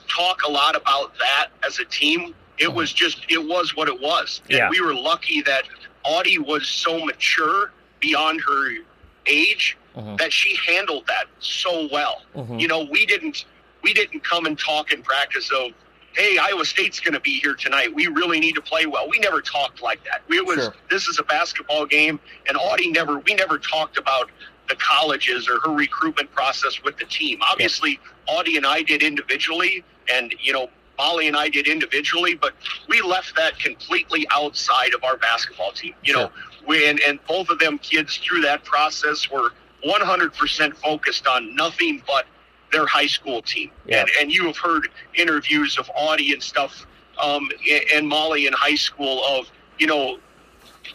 talk 0.07 0.41
a 0.47 0.51
lot 0.51 0.75
about 0.75 1.13
that 1.19 1.47
as 1.65 1.79
a 1.79 1.85
team. 1.85 2.35
It 2.61 2.67
uh-huh. 2.67 2.75
was 2.75 2.93
just 2.93 3.25
it 3.29 3.43
was 3.43 3.75
what 3.75 3.87
it 3.87 3.99
was. 3.99 4.41
And 4.49 4.57
yeah. 4.57 4.69
we 4.69 4.81
were 4.81 4.93
lucky 4.93 5.41
that 5.41 5.63
Audie 6.03 6.37
was 6.37 6.67
so 6.67 7.03
mature 7.05 7.71
beyond 7.99 8.41
her 8.41 8.77
age 9.25 9.77
uh-huh. 9.95 10.15
that 10.17 10.31
she 10.31 10.57
handled 10.67 11.05
that 11.07 11.25
so 11.39 11.87
well. 11.91 12.23
Uh-huh. 12.35 12.55
You 12.55 12.67
know, 12.67 12.83
we 12.83 13.05
didn't 13.05 13.45
we 13.83 13.93
didn't 13.93 14.23
come 14.23 14.45
and 14.45 14.57
talk 14.57 14.91
in 14.91 15.01
practice 15.01 15.51
of 15.51 15.71
hey, 16.13 16.37
Iowa 16.37 16.65
State's 16.65 16.99
going 16.99 17.13
to 17.13 17.19
be 17.19 17.39
here 17.39 17.53
tonight. 17.53 17.93
We 17.93 18.07
really 18.07 18.39
need 18.39 18.55
to 18.55 18.61
play 18.61 18.85
well. 18.85 19.09
We 19.09 19.19
never 19.19 19.41
talked 19.41 19.81
like 19.81 20.03
that. 20.03 20.21
We 20.27 20.41
was 20.41 20.57
sure. 20.57 20.75
this 20.89 21.07
is 21.07 21.19
a 21.19 21.23
basketball 21.23 21.85
game, 21.85 22.19
and 22.47 22.57
Audie 22.57 22.91
never 22.91 23.19
we 23.19 23.33
never 23.33 23.57
talked 23.57 23.97
about 23.97 24.29
the 24.69 24.75
colleges 24.75 25.49
or 25.49 25.59
her 25.61 25.73
recruitment 25.73 26.31
process 26.31 26.81
with 26.83 26.97
the 26.97 27.05
team. 27.05 27.39
Obviously, 27.49 27.99
yeah. 28.27 28.35
Audie 28.35 28.57
and 28.57 28.65
I 28.65 28.81
did 28.81 29.03
individually, 29.03 29.83
and 30.11 30.33
you 30.39 30.53
know. 30.53 30.69
Molly 30.97 31.27
and 31.27 31.35
I 31.35 31.49
did 31.49 31.67
individually, 31.67 32.35
but 32.35 32.53
we 32.87 33.01
left 33.01 33.35
that 33.35 33.57
completely 33.57 34.27
outside 34.31 34.93
of 34.93 35.03
our 35.03 35.17
basketball 35.17 35.71
team. 35.71 35.93
You 36.03 36.13
know, 36.13 36.31
we, 36.67 36.87
and, 36.87 36.99
and 37.01 37.19
both 37.27 37.49
of 37.49 37.59
them 37.59 37.77
kids 37.79 38.17
through 38.17 38.41
that 38.41 38.63
process 38.63 39.29
were 39.29 39.51
100% 39.85 40.75
focused 40.75 41.27
on 41.27 41.55
nothing 41.55 42.03
but 42.05 42.25
their 42.71 42.85
high 42.85 43.07
school 43.07 43.41
team. 43.41 43.71
Yeah. 43.85 44.01
And, 44.01 44.09
and 44.19 44.31
you 44.31 44.45
have 44.45 44.57
heard 44.57 44.89
interviews 45.15 45.77
of 45.77 45.89
Audie 45.95 46.33
and 46.33 46.41
stuff 46.41 46.85
um, 47.21 47.49
and 47.93 48.07
Molly 48.07 48.47
in 48.47 48.53
high 48.53 48.75
school 48.75 49.23
of, 49.25 49.51
you 49.77 49.87
know, 49.87 50.19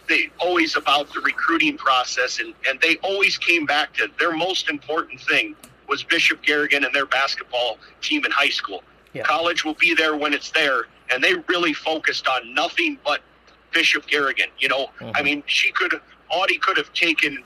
they 0.09 0.29
always 0.39 0.75
about 0.75 1.13
the 1.13 1.19
recruiting 1.21 1.77
process 1.77 2.39
and, 2.39 2.53
and 2.69 2.79
they 2.81 2.97
always 2.97 3.37
came 3.37 3.65
back 3.65 3.93
to 3.93 4.07
their 4.19 4.31
most 4.31 4.69
important 4.69 5.19
thing 5.21 5.55
was 5.87 6.03
Bishop 6.03 6.41
Garrigan 6.41 6.83
and 6.83 6.93
their 6.93 7.05
basketball 7.05 7.77
team 8.01 8.25
in 8.25 8.31
high 8.31 8.49
school. 8.49 8.83
Yeah. 9.17 9.23
College 9.23 9.65
will 9.65 9.75
be 9.75 9.93
there 9.93 10.15
when 10.15 10.33
it's 10.33 10.51
there. 10.51 10.83
And 11.11 11.23
they 11.23 11.35
really 11.47 11.73
focused 11.73 12.27
on 12.27 12.53
nothing 12.53 12.97
but 13.05 13.21
Bishop 13.71 14.07
Garrigan. 14.07 14.49
You 14.59 14.69
know, 14.69 14.87
mm-hmm. 14.99 15.11
I 15.15 15.21
mean, 15.21 15.43
she 15.45 15.71
could, 15.71 15.99
Audie 16.29 16.57
could 16.57 16.77
have 16.77 16.91
taken 16.93 17.43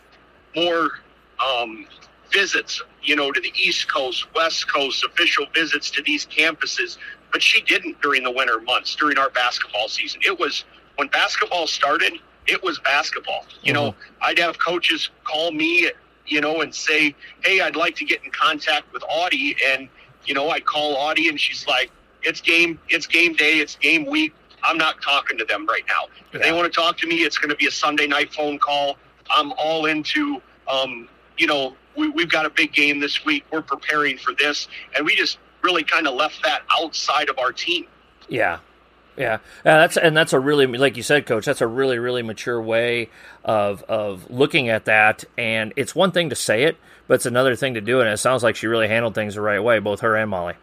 more 0.55 0.91
um, 1.39 1.87
visits, 2.31 2.81
you 3.03 3.15
know, 3.15 3.31
to 3.31 3.39
the 3.39 3.51
East 3.55 3.91
Coast, 3.91 4.33
West 4.33 4.71
Coast, 4.71 5.03
official 5.03 5.45
visits 5.53 5.89
to 5.91 6.01
these 6.01 6.25
campuses, 6.25 6.97
but 7.31 7.41
she 7.41 7.61
didn't 7.61 8.01
during 8.01 8.23
the 8.23 8.31
winter 8.31 8.59
months 8.61 8.95
during 8.95 9.17
our 9.17 9.29
basketball 9.29 9.87
season. 9.87 10.21
It 10.25 10.39
was 10.39 10.65
when 10.95 11.07
basketball 11.07 11.67
started, 11.67 12.13
it 12.47 12.61
was 12.63 12.79
basketball. 12.79 13.45
You 13.63 13.73
mm-hmm. 13.73 13.83
know, 13.83 13.95
I'd 14.21 14.39
have 14.39 14.59
coaches 14.59 15.09
call 15.23 15.51
me, 15.51 15.91
you 16.25 16.41
know, 16.41 16.61
and 16.61 16.73
say, 16.73 17.15
"Hey, 17.43 17.61
I'd 17.61 17.75
like 17.75 17.95
to 17.97 18.05
get 18.05 18.23
in 18.23 18.31
contact 18.31 18.91
with 18.93 19.03
Audie," 19.09 19.55
and 19.65 19.89
you 20.25 20.33
know, 20.33 20.49
I 20.49 20.59
call 20.59 20.97
Audi 20.97 21.29
and 21.29 21.39
she's 21.39 21.65
like, 21.67 21.91
it's 22.23 22.41
game, 22.41 22.79
it's 22.89 23.07
game 23.07 23.33
day, 23.33 23.59
it's 23.59 23.75
game 23.75 24.05
week. 24.05 24.33
I'm 24.63 24.77
not 24.77 25.01
talking 25.01 25.37
to 25.39 25.45
them 25.45 25.65
right 25.65 25.83
now. 25.87 26.05
If 26.33 26.39
yeah. 26.39 26.51
they 26.51 26.55
want 26.55 26.71
to 26.71 26.79
talk 26.79 26.97
to 26.99 27.07
me, 27.07 27.17
it's 27.17 27.37
going 27.37 27.49
to 27.49 27.55
be 27.55 27.65
a 27.65 27.71
Sunday 27.71 28.07
night 28.07 28.33
phone 28.33 28.59
call. 28.59 28.97
I'm 29.29 29.53
all 29.53 29.87
into, 29.87 30.41
um, 30.67 31.09
you 31.37 31.47
know, 31.47 31.75
we, 31.97 32.09
we've 32.09 32.29
got 32.29 32.45
a 32.45 32.49
big 32.49 32.71
game 32.73 32.99
this 32.99 33.25
week. 33.25 33.43
We're 33.51 33.61
preparing 33.61 34.17
for 34.17 34.33
this. 34.33 34.67
And 34.95 35.05
we 35.05 35.15
just 35.15 35.39
really 35.63 35.83
kind 35.83 36.07
of 36.07 36.13
left 36.13 36.43
that 36.43 36.61
outside 36.79 37.29
of 37.29 37.39
our 37.39 37.51
team. 37.51 37.87
Yeah. 38.29 38.59
Yeah, 39.17 39.39
yeah, 39.65 39.77
that's 39.77 39.97
and 39.97 40.15
that's 40.15 40.33
a 40.33 40.39
really 40.39 40.65
like 40.65 40.95
you 40.95 41.03
said, 41.03 41.25
coach. 41.25 41.45
That's 41.45 41.61
a 41.61 41.67
really 41.67 41.99
really 41.99 42.21
mature 42.21 42.61
way 42.61 43.09
of 43.43 43.83
of 43.83 44.29
looking 44.29 44.69
at 44.69 44.85
that. 44.85 45.25
And 45.37 45.73
it's 45.75 45.93
one 45.93 46.11
thing 46.11 46.29
to 46.29 46.35
say 46.35 46.63
it, 46.63 46.77
but 47.07 47.15
it's 47.15 47.25
another 47.25 47.55
thing 47.55 47.73
to 47.73 47.81
do 47.81 47.99
it. 47.99 48.03
And 48.05 48.13
it 48.13 48.17
sounds 48.17 48.41
like 48.41 48.55
she 48.55 48.67
really 48.67 48.87
handled 48.87 49.13
things 49.13 49.35
the 49.35 49.41
right 49.41 49.59
way, 49.59 49.79
both 49.79 49.99
her 49.99 50.15
and 50.15 50.29
Molly. 50.29 50.55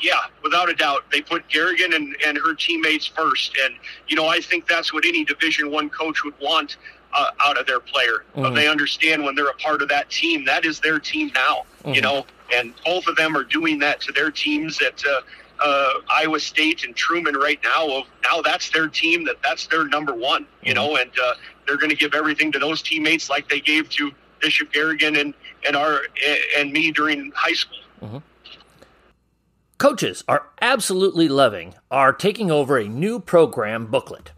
Yeah, 0.00 0.20
without 0.44 0.70
a 0.70 0.74
doubt, 0.74 1.10
they 1.10 1.20
put 1.20 1.48
Garrigan 1.48 1.92
and, 1.92 2.14
and 2.24 2.38
her 2.38 2.54
teammates 2.54 3.06
first, 3.06 3.56
and 3.64 3.74
you 4.06 4.14
know 4.14 4.26
I 4.26 4.40
think 4.40 4.68
that's 4.68 4.92
what 4.92 5.04
any 5.04 5.24
Division 5.24 5.70
One 5.70 5.90
coach 5.90 6.22
would 6.24 6.38
want 6.40 6.76
uh, 7.12 7.30
out 7.40 7.58
of 7.58 7.66
their 7.66 7.80
player. 7.80 8.24
Mm-hmm. 8.30 8.42
But 8.42 8.54
they 8.54 8.68
understand 8.68 9.24
when 9.24 9.34
they're 9.34 9.48
a 9.48 9.54
part 9.54 9.82
of 9.82 9.88
that 9.88 10.10
team, 10.10 10.44
that 10.44 10.64
is 10.64 10.80
their 10.80 10.98
team 10.98 11.32
now. 11.34 11.64
Mm-hmm. 11.82 11.94
You 11.94 12.00
know, 12.02 12.26
and 12.54 12.74
both 12.84 13.06
of 13.06 13.16
them 13.16 13.36
are 13.36 13.44
doing 13.44 13.78
that 13.80 14.00
to 14.02 14.12
their 14.12 14.30
teams 14.30 14.80
at 14.80 15.02
uh, 15.04 15.20
uh, 15.60 15.92
Iowa 16.10 16.40
State 16.40 16.84
and 16.84 16.94
Truman 16.94 17.34
right 17.34 17.60
now. 17.62 17.98
Of 17.98 18.04
now 18.24 18.42
that's 18.42 18.70
their 18.70 18.88
team, 18.88 19.24
that 19.26 19.36
that's 19.42 19.66
their 19.66 19.84
number 19.84 20.14
one. 20.14 20.46
You 20.62 20.74
mm-hmm. 20.74 20.74
know, 20.74 20.96
and 20.96 21.10
uh, 21.22 21.34
they're 21.66 21.76
going 21.76 21.90
to 21.90 21.96
give 21.96 22.14
everything 22.14 22.52
to 22.52 22.58
those 22.58 22.82
teammates 22.82 23.28
like 23.30 23.48
they 23.48 23.60
gave 23.60 23.88
to 23.90 24.10
Bishop 24.40 24.72
Garrigan 24.72 25.16
and 25.16 25.34
and 25.66 25.76
our 25.76 26.02
and 26.56 26.72
me 26.72 26.90
during 26.90 27.32
high 27.34 27.52
school. 27.52 27.78
Mm-hmm. 28.02 28.18
Coaches 29.78 30.24
are 30.26 30.46
absolutely 30.60 31.28
loving 31.28 31.74
our 31.90 32.12
taking 32.12 32.50
over 32.50 32.78
a 32.78 32.88
new 32.88 33.20
program 33.20 33.86
booklet. 33.86 34.32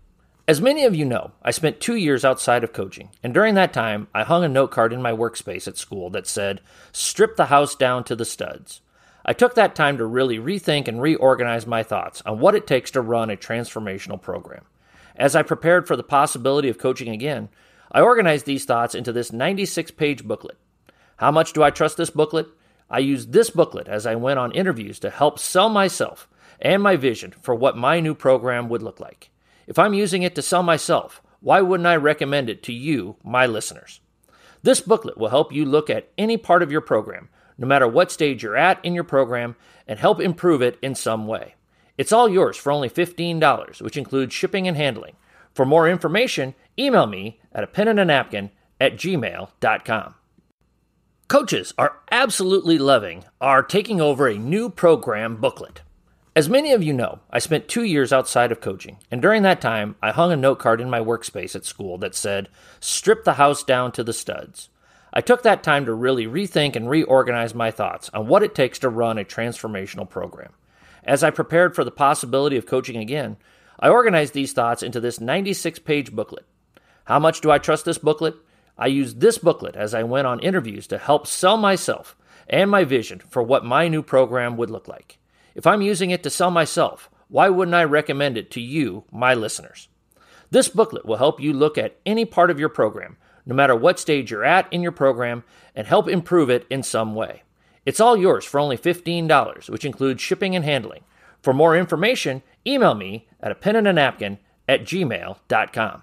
As 0.46 0.60
many 0.60 0.84
of 0.84 0.96
you 0.96 1.04
know, 1.04 1.30
I 1.42 1.52
spent 1.52 1.80
two 1.80 1.94
years 1.94 2.24
outside 2.24 2.64
of 2.64 2.72
coaching, 2.72 3.10
and 3.22 3.32
during 3.32 3.54
that 3.54 3.72
time, 3.72 4.08
I 4.12 4.24
hung 4.24 4.42
a 4.42 4.48
note 4.48 4.72
card 4.72 4.92
in 4.92 5.00
my 5.00 5.12
workspace 5.12 5.68
at 5.68 5.78
school 5.78 6.10
that 6.10 6.26
said, 6.26 6.60
Strip 6.90 7.36
the 7.36 7.46
house 7.46 7.76
down 7.76 8.02
to 8.04 8.16
the 8.16 8.24
studs. 8.24 8.80
I 9.24 9.32
took 9.32 9.54
that 9.54 9.74
time 9.74 9.98
to 9.98 10.06
really 10.06 10.38
rethink 10.38 10.88
and 10.88 11.00
reorganize 11.00 11.66
my 11.66 11.82
thoughts 11.82 12.22
on 12.24 12.40
what 12.40 12.54
it 12.54 12.66
takes 12.66 12.90
to 12.92 13.00
run 13.00 13.30
a 13.30 13.36
transformational 13.36 14.20
program. 14.20 14.64
As 15.16 15.36
I 15.36 15.42
prepared 15.42 15.86
for 15.86 15.96
the 15.96 16.02
possibility 16.02 16.68
of 16.68 16.78
coaching 16.78 17.10
again, 17.10 17.48
I 17.92 18.00
organized 18.00 18.46
these 18.46 18.64
thoughts 18.64 18.94
into 18.94 19.12
this 19.12 19.32
96 19.32 19.90
page 19.92 20.24
booklet. 20.24 20.56
How 21.16 21.30
much 21.30 21.52
do 21.52 21.62
I 21.62 21.70
trust 21.70 21.96
this 21.96 22.10
booklet? 22.10 22.46
I 22.88 23.00
used 23.00 23.32
this 23.32 23.50
booklet 23.50 23.88
as 23.88 24.06
I 24.06 24.14
went 24.14 24.38
on 24.38 24.52
interviews 24.52 24.98
to 25.00 25.10
help 25.10 25.38
sell 25.38 25.68
myself 25.68 26.28
and 26.60 26.82
my 26.82 26.96
vision 26.96 27.34
for 27.42 27.54
what 27.54 27.76
my 27.76 28.00
new 28.00 28.14
program 28.14 28.68
would 28.68 28.82
look 28.82 29.00
like. 29.00 29.30
If 29.66 29.78
I'm 29.78 29.94
using 29.94 30.22
it 30.22 30.34
to 30.34 30.42
sell 30.42 30.62
myself, 30.62 31.22
why 31.40 31.60
wouldn't 31.60 31.86
I 31.86 31.96
recommend 31.96 32.50
it 32.50 32.62
to 32.64 32.72
you, 32.72 33.16
my 33.22 33.46
listeners? 33.46 34.00
This 34.62 34.80
booklet 34.80 35.16
will 35.16 35.28
help 35.28 35.52
you 35.52 35.64
look 35.64 35.88
at 35.88 36.10
any 36.18 36.36
part 36.36 36.62
of 36.62 36.72
your 36.72 36.80
program, 36.80 37.28
no 37.60 37.66
matter 37.66 37.86
what 37.86 38.10
stage 38.10 38.42
you're 38.42 38.56
at 38.56 38.84
in 38.84 38.94
your 38.94 39.04
program, 39.04 39.54
and 39.86 39.98
help 39.98 40.20
improve 40.20 40.62
it 40.62 40.78
in 40.82 40.94
some 40.96 41.26
way. 41.26 41.54
It's 41.98 42.12
all 42.12 42.28
yours 42.28 42.56
for 42.56 42.72
only 42.72 42.88
$15, 42.88 43.82
which 43.82 43.98
includes 43.98 44.34
shipping 44.34 44.66
and 44.66 44.76
handling. 44.76 45.14
For 45.52 45.66
more 45.66 45.88
information, 45.88 46.54
email 46.78 47.06
me 47.06 47.38
at 47.52 47.62
a 47.62 47.68
pen 47.68 47.88
and 47.88 48.00
a 48.00 48.04
napkin 48.04 48.50
at 48.80 48.94
gmail.com. 48.94 50.14
Coaches 51.28 51.74
are 51.76 51.98
absolutely 52.10 52.78
loving 52.78 53.24
our 53.40 53.62
taking 53.62 54.00
over 54.00 54.26
a 54.26 54.38
new 54.38 54.70
program 54.70 55.36
booklet. 55.36 55.82
As 56.34 56.48
many 56.48 56.72
of 56.72 56.82
you 56.82 56.92
know, 56.92 57.20
I 57.30 57.38
spent 57.38 57.68
two 57.68 57.84
years 57.84 58.12
outside 58.12 58.50
of 58.50 58.60
coaching, 58.60 58.98
and 59.10 59.20
during 59.20 59.42
that 59.42 59.60
time, 59.60 59.96
I 60.00 60.12
hung 60.12 60.32
a 60.32 60.36
note 60.36 60.58
card 60.58 60.80
in 60.80 60.88
my 60.88 61.00
workspace 61.00 61.54
at 61.54 61.64
school 61.64 61.98
that 61.98 62.14
said, 62.14 62.48
Strip 62.80 63.24
the 63.24 63.34
house 63.34 63.62
down 63.62 63.92
to 63.92 64.02
the 64.02 64.12
studs. 64.12 64.70
I 65.12 65.20
took 65.20 65.42
that 65.42 65.62
time 65.62 65.86
to 65.86 65.94
really 65.94 66.26
rethink 66.26 66.76
and 66.76 66.88
reorganize 66.88 67.54
my 67.54 67.70
thoughts 67.70 68.10
on 68.14 68.28
what 68.28 68.42
it 68.42 68.54
takes 68.54 68.78
to 68.80 68.88
run 68.88 69.18
a 69.18 69.24
transformational 69.24 70.08
program. 70.08 70.52
As 71.02 71.24
I 71.24 71.30
prepared 71.30 71.74
for 71.74 71.82
the 71.82 71.90
possibility 71.90 72.56
of 72.56 72.66
coaching 72.66 72.96
again, 72.96 73.36
I 73.80 73.88
organized 73.88 74.34
these 74.34 74.52
thoughts 74.52 74.82
into 74.82 75.00
this 75.00 75.20
96 75.20 75.78
page 75.80 76.12
booklet. 76.12 76.46
How 77.04 77.18
much 77.18 77.40
do 77.40 77.50
I 77.50 77.58
trust 77.58 77.84
this 77.84 77.98
booklet? 77.98 78.36
I 78.78 78.86
used 78.86 79.20
this 79.20 79.38
booklet 79.38 79.74
as 79.74 79.94
I 79.94 80.04
went 80.04 80.26
on 80.26 80.40
interviews 80.40 80.86
to 80.88 80.98
help 80.98 81.26
sell 81.26 81.56
myself 81.56 82.16
and 82.48 82.70
my 82.70 82.84
vision 82.84 83.20
for 83.30 83.42
what 83.42 83.64
my 83.64 83.88
new 83.88 84.02
program 84.02 84.56
would 84.56 84.70
look 84.70 84.86
like. 84.86 85.18
If 85.54 85.66
I'm 85.66 85.82
using 85.82 86.10
it 86.10 86.22
to 86.22 86.30
sell 86.30 86.50
myself, 86.50 87.10
why 87.28 87.48
wouldn't 87.48 87.74
I 87.74 87.84
recommend 87.84 88.36
it 88.38 88.50
to 88.52 88.60
you, 88.60 89.04
my 89.10 89.34
listeners? 89.34 89.88
This 90.50 90.68
booklet 90.68 91.06
will 91.06 91.16
help 91.16 91.40
you 91.40 91.52
look 91.52 91.78
at 91.78 91.96
any 92.04 92.24
part 92.24 92.50
of 92.50 92.58
your 92.58 92.68
program, 92.68 93.16
no 93.50 93.56
matter 93.56 93.74
what 93.74 93.98
stage 93.98 94.30
you're 94.30 94.44
at 94.44 94.72
in 94.72 94.80
your 94.80 94.92
program, 94.92 95.42
and 95.74 95.86
help 95.86 96.08
improve 96.08 96.48
it 96.48 96.66
in 96.70 96.84
some 96.84 97.16
way. 97.16 97.42
It's 97.84 97.98
all 97.98 98.16
yours 98.16 98.44
for 98.44 98.60
only 98.60 98.78
$15, 98.78 99.68
which 99.68 99.84
includes 99.84 100.22
shipping 100.22 100.54
and 100.54 100.64
handling. 100.64 101.02
For 101.42 101.52
more 101.52 101.76
information, 101.76 102.42
email 102.64 102.94
me 102.94 103.26
at 103.40 103.50
a 103.50 103.56
pen 103.56 103.74
and 103.74 103.88
a 103.88 103.92
napkin 103.92 104.38
at 104.68 104.84
gmail.com. 104.84 106.02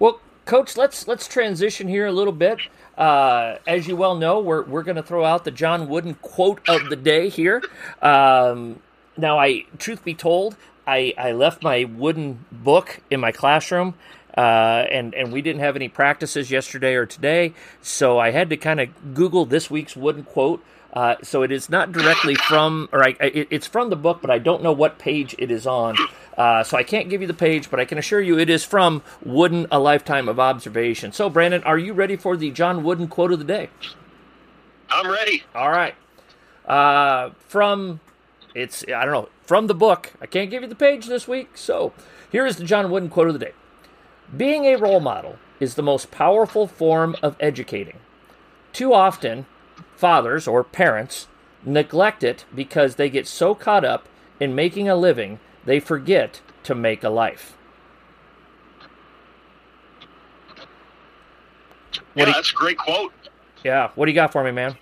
Well, 0.00 0.20
coach, 0.44 0.76
let's 0.76 1.06
let's 1.06 1.28
transition 1.28 1.86
here 1.86 2.06
a 2.06 2.12
little 2.12 2.32
bit. 2.32 2.58
Uh, 2.98 3.58
as 3.66 3.86
you 3.86 3.94
well 3.94 4.16
know, 4.16 4.40
we're 4.40 4.64
we're 4.64 4.82
going 4.82 4.96
to 4.96 5.02
throw 5.02 5.24
out 5.24 5.44
the 5.44 5.52
John 5.52 5.88
Wooden 5.88 6.14
quote 6.14 6.68
of 6.68 6.88
the 6.88 6.96
day 6.96 7.28
here. 7.28 7.62
Um, 8.02 8.80
now, 9.16 9.38
I 9.38 9.66
truth 9.78 10.02
be 10.02 10.14
told, 10.14 10.56
I, 10.86 11.14
I 11.16 11.32
left 11.32 11.62
my 11.62 11.84
wooden 11.84 12.44
book 12.50 13.00
in 13.10 13.20
my 13.20 13.30
classroom. 13.30 13.94
Uh, 14.36 14.86
and 14.90 15.14
and 15.14 15.32
we 15.32 15.42
didn't 15.42 15.60
have 15.60 15.76
any 15.76 15.88
practices 15.88 16.50
yesterday 16.50 16.94
or 16.94 17.06
today, 17.06 17.52
so 17.82 18.18
I 18.18 18.30
had 18.30 18.48
to 18.50 18.56
kind 18.56 18.80
of 18.80 19.14
Google 19.14 19.44
this 19.44 19.70
week's 19.70 19.96
wooden 19.96 20.24
quote. 20.24 20.62
Uh, 20.92 21.14
so 21.22 21.42
it 21.42 21.52
is 21.52 21.70
not 21.70 21.92
directly 21.92 22.34
from, 22.34 22.88
or 22.92 23.04
I, 23.04 23.16
it, 23.20 23.48
it's 23.50 23.66
from 23.66 23.90
the 23.90 23.96
book, 23.96 24.20
but 24.20 24.30
I 24.30 24.38
don't 24.38 24.62
know 24.62 24.72
what 24.72 24.98
page 24.98 25.36
it 25.38 25.50
is 25.50 25.66
on. 25.66 25.96
Uh, 26.36 26.64
so 26.64 26.76
I 26.76 26.82
can't 26.82 27.08
give 27.08 27.20
you 27.20 27.26
the 27.28 27.34
page, 27.34 27.70
but 27.70 27.78
I 27.78 27.84
can 27.84 27.96
assure 27.96 28.20
you 28.20 28.38
it 28.38 28.50
is 28.50 28.64
from 28.64 29.02
Wooden, 29.24 29.66
A 29.70 29.78
Lifetime 29.78 30.28
of 30.28 30.40
Observation. 30.40 31.12
So, 31.12 31.30
Brandon, 31.30 31.62
are 31.62 31.78
you 31.78 31.92
ready 31.92 32.16
for 32.16 32.36
the 32.36 32.50
John 32.50 32.82
Wooden 32.82 33.06
quote 33.06 33.32
of 33.32 33.38
the 33.38 33.44
day? 33.44 33.68
I'm 34.90 35.08
ready. 35.08 35.44
All 35.54 35.70
right. 35.70 35.94
Uh, 36.66 37.30
from, 37.46 38.00
it's, 38.54 38.84
I 38.84 39.04
don't 39.04 39.12
know, 39.12 39.28
from 39.44 39.68
the 39.68 39.74
book. 39.74 40.12
I 40.20 40.26
can't 40.26 40.50
give 40.50 40.62
you 40.62 40.68
the 40.68 40.74
page 40.74 41.06
this 41.06 41.28
week. 41.28 41.56
So 41.56 41.92
here 42.32 42.46
is 42.46 42.56
the 42.56 42.64
John 42.64 42.90
Wooden 42.90 43.10
quote 43.10 43.28
of 43.28 43.34
the 43.34 43.44
day 43.44 43.52
Being 44.36 44.64
a 44.64 44.76
role 44.76 45.00
model 45.00 45.38
is 45.58 45.74
the 45.74 45.82
most 45.82 46.10
powerful 46.10 46.66
form 46.66 47.16
of 47.22 47.36
educating. 47.40 47.98
Too 48.72 48.94
often, 48.94 49.46
fathers 49.96 50.46
or 50.46 50.62
parents 50.62 51.26
neglect 51.64 52.22
it 52.22 52.44
because 52.54 52.94
they 52.94 53.10
get 53.10 53.26
so 53.26 53.54
caught 53.54 53.84
up 53.84 54.08
in 54.38 54.54
making 54.54 54.88
a 54.88 54.96
living 54.96 55.40
they 55.64 55.80
forget 55.80 56.40
to 56.62 56.74
make 56.74 57.04
a 57.04 57.10
life. 57.10 57.56
What 62.14 62.28
yeah, 62.28 62.32
that's 62.32 62.50
a 62.50 62.54
great 62.54 62.78
quote. 62.78 63.12
Yeah, 63.64 63.90
what 63.94 64.06
do 64.06 64.12
you 64.12 64.14
got 64.14 64.32
for 64.32 64.42
me, 64.42 64.50
man? 64.50 64.76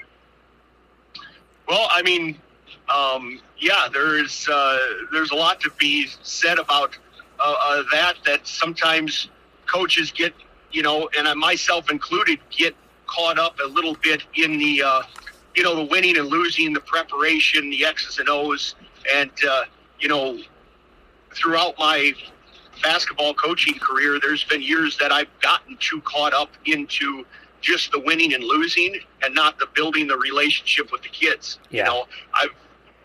Well, 1.67 1.89
I 1.91 2.03
mean, 2.03 2.39
um, 2.89 3.41
yeah, 3.59 3.89
there's 3.93 4.49
uh, 4.49 4.79
there's 5.13 5.31
a 5.31 5.35
lot 5.35 5.61
to 5.61 5.71
be 5.79 6.07
said 6.23 6.59
about 6.59 6.97
uh, 7.41 7.55
uh, 7.61 7.83
that. 7.93 8.15
That 8.25 8.47
sometimes 8.47 9.29
coaches 9.69 10.11
get, 10.11 10.33
you 10.73 10.83
know, 10.83 11.09
and 11.17 11.39
myself 11.39 11.91
included, 11.91 12.41
get 12.51 12.75
caught 13.07 13.39
up 13.39 13.59
a 13.65 13.69
little 13.69 13.97
bit 14.03 14.23
in 14.35 14.59
the, 14.59 14.83
uh, 14.83 15.03
you 15.55 15.63
know, 15.63 15.75
the 15.77 15.85
winning 15.85 16.17
and 16.19 16.29
losing, 16.29 16.73
the 16.73 16.81
preparation, 16.81 17.71
the 17.71 17.85
X's 17.85 18.19
and 18.19 18.29
O's, 18.29 18.75
and 19.15 19.31
uh, 19.49 19.65
you 19.99 20.09
know, 20.09 20.39
throughout 21.35 21.75
my 21.79 22.13
basketball 22.83 23.35
coaching 23.35 23.79
career, 23.79 24.19
there's 24.21 24.45
been 24.45 24.63
years 24.63 24.97
that 24.99 25.13
I've 25.13 25.29
gotten 25.41 25.77
too 25.79 26.01
caught 26.03 26.33
up 26.33 26.51
into 26.65 27.25
just 27.61 27.91
the 27.91 27.99
winning 27.99 28.35
and 28.35 28.45
losing, 28.45 29.01
and 29.23 29.35
not 29.35 29.59
the 29.59 29.67
building 29.75 30.07
the 30.07 30.17
relationship 30.17 30.93
with 30.93 31.03
the 31.03 31.09
kids. 31.09 31.59
Yeah. 31.71 31.85
You 31.85 31.91
know, 31.91 32.07
I've 32.35 32.55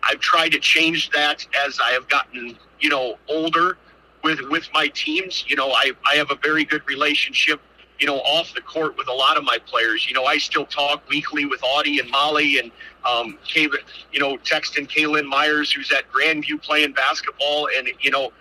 I've 0.02 0.20
tried 0.20 0.50
to 0.50 0.60
change 0.60 1.10
that 1.10 1.46
as 1.66 1.80
I 1.82 1.92
have 1.92 2.08
gotten, 2.08 2.56
you 2.78 2.88
know, 2.88 3.18
older 3.28 3.78
with 4.24 4.40
with 4.50 4.68
my 4.74 4.88
teams. 4.88 5.44
You 5.46 5.54
know, 5.54 5.70
I 5.70 5.92
I 6.10 6.16
have 6.16 6.32
a 6.32 6.36
very 6.42 6.64
good 6.64 6.82
relationship 6.88 7.60
you 8.00 8.06
know, 8.06 8.18
off 8.18 8.52
the 8.54 8.60
court 8.60 8.96
with 8.96 9.08
a 9.08 9.12
lot 9.12 9.36
of 9.36 9.44
my 9.44 9.58
players. 9.66 10.06
You 10.08 10.14
know, 10.14 10.24
I 10.24 10.38
still 10.38 10.66
talk 10.66 11.08
weekly 11.08 11.46
with 11.46 11.62
Audi 11.62 12.00
and 12.00 12.10
Molly 12.10 12.58
and, 12.58 12.72
um, 13.04 13.38
Kay, 13.46 13.68
you 14.12 14.18
know, 14.18 14.36
texting 14.38 14.88
Kaylin 14.88 15.26
Myers, 15.26 15.72
who's 15.72 15.92
at 15.92 16.10
Grandview 16.12 16.60
playing 16.60 16.92
basketball. 16.92 17.68
And, 17.76 17.88
you 18.00 18.10
know, 18.10 18.32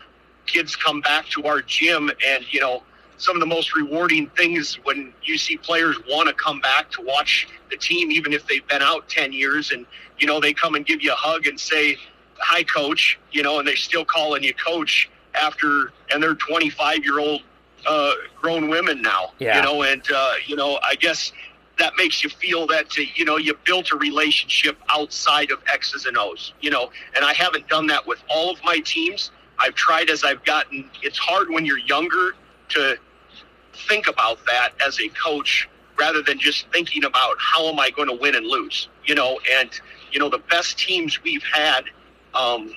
kids 0.47 0.75
come 0.75 1.01
back 1.01 1.27
to 1.29 1.43
our 1.43 1.61
gym 1.61 2.11
and, 2.25 2.45
you 2.51 2.59
know, 2.59 2.83
some 3.17 3.35
of 3.35 3.39
the 3.39 3.45
most 3.45 3.75
rewarding 3.75 4.27
things 4.31 4.75
when 4.83 5.13
you 5.23 5.37
see 5.37 5.55
players 5.55 5.97
want 6.09 6.27
to 6.27 6.33
come 6.33 6.59
back 6.59 6.89
to 6.91 7.01
watch 7.01 7.47
the 7.69 7.77
team, 7.77 8.11
even 8.11 8.33
if 8.33 8.45
they've 8.47 8.67
been 8.67 8.81
out 8.81 9.07
10 9.07 9.31
years 9.31 9.71
and, 9.71 9.85
you 10.17 10.25
know, 10.25 10.39
they 10.39 10.53
come 10.53 10.73
and 10.75 10.85
give 10.85 11.01
you 11.01 11.11
a 11.11 11.15
hug 11.15 11.45
and 11.45 11.59
say, 11.59 11.95
hi, 12.39 12.63
coach, 12.63 13.19
you 13.31 13.43
know, 13.43 13.59
and 13.59 13.67
they're 13.67 13.75
still 13.75 14.03
calling 14.03 14.43
you 14.43 14.53
coach 14.55 15.09
after, 15.35 15.91
and 16.11 16.21
they're 16.21 16.35
25 16.35 17.03
year 17.03 17.19
old 17.19 17.41
uh, 17.85 18.13
grown 18.39 18.69
women 18.69 19.01
now, 19.01 19.31
yeah. 19.39 19.57
you 19.57 19.63
know, 19.63 19.83
and, 19.83 20.03
uh, 20.13 20.33
you 20.45 20.55
know, 20.55 20.79
I 20.83 20.95
guess 20.95 21.33
that 21.79 21.93
makes 21.97 22.23
you 22.23 22.29
feel 22.29 22.67
that, 22.67 22.95
you 22.97 23.25
know, 23.25 23.37
you 23.37 23.57
built 23.65 23.91
a 23.91 23.97
relationship 23.97 24.77
outside 24.89 25.51
of 25.51 25.61
X's 25.71 26.05
and 26.05 26.17
O's, 26.17 26.53
you 26.61 26.69
know, 26.69 26.91
and 27.15 27.25
I 27.25 27.33
haven't 27.33 27.67
done 27.67 27.87
that 27.87 28.05
with 28.05 28.21
all 28.29 28.51
of 28.51 28.63
my 28.63 28.79
teams. 28.79 29.31
I've 29.59 29.75
tried 29.75 30.09
as 30.09 30.23
I've 30.23 30.43
gotten, 30.45 30.89
it's 31.01 31.17
hard 31.17 31.49
when 31.49 31.65
you're 31.65 31.79
younger 31.79 32.35
to 32.69 32.97
think 33.87 34.07
about 34.07 34.45
that 34.45 34.71
as 34.85 34.99
a 34.99 35.09
coach 35.09 35.67
rather 35.97 36.21
than 36.21 36.39
just 36.39 36.67
thinking 36.71 37.05
about 37.05 37.35
how 37.39 37.67
am 37.67 37.79
I 37.79 37.89
going 37.89 38.07
to 38.07 38.15
win 38.15 38.35
and 38.35 38.45
lose, 38.45 38.89
you 39.05 39.15
know, 39.15 39.39
and, 39.59 39.69
you 40.11 40.19
know, 40.19 40.29
the 40.29 40.39
best 40.49 40.77
teams 40.77 41.21
we've 41.23 41.43
had 41.43 41.85
um, 42.33 42.73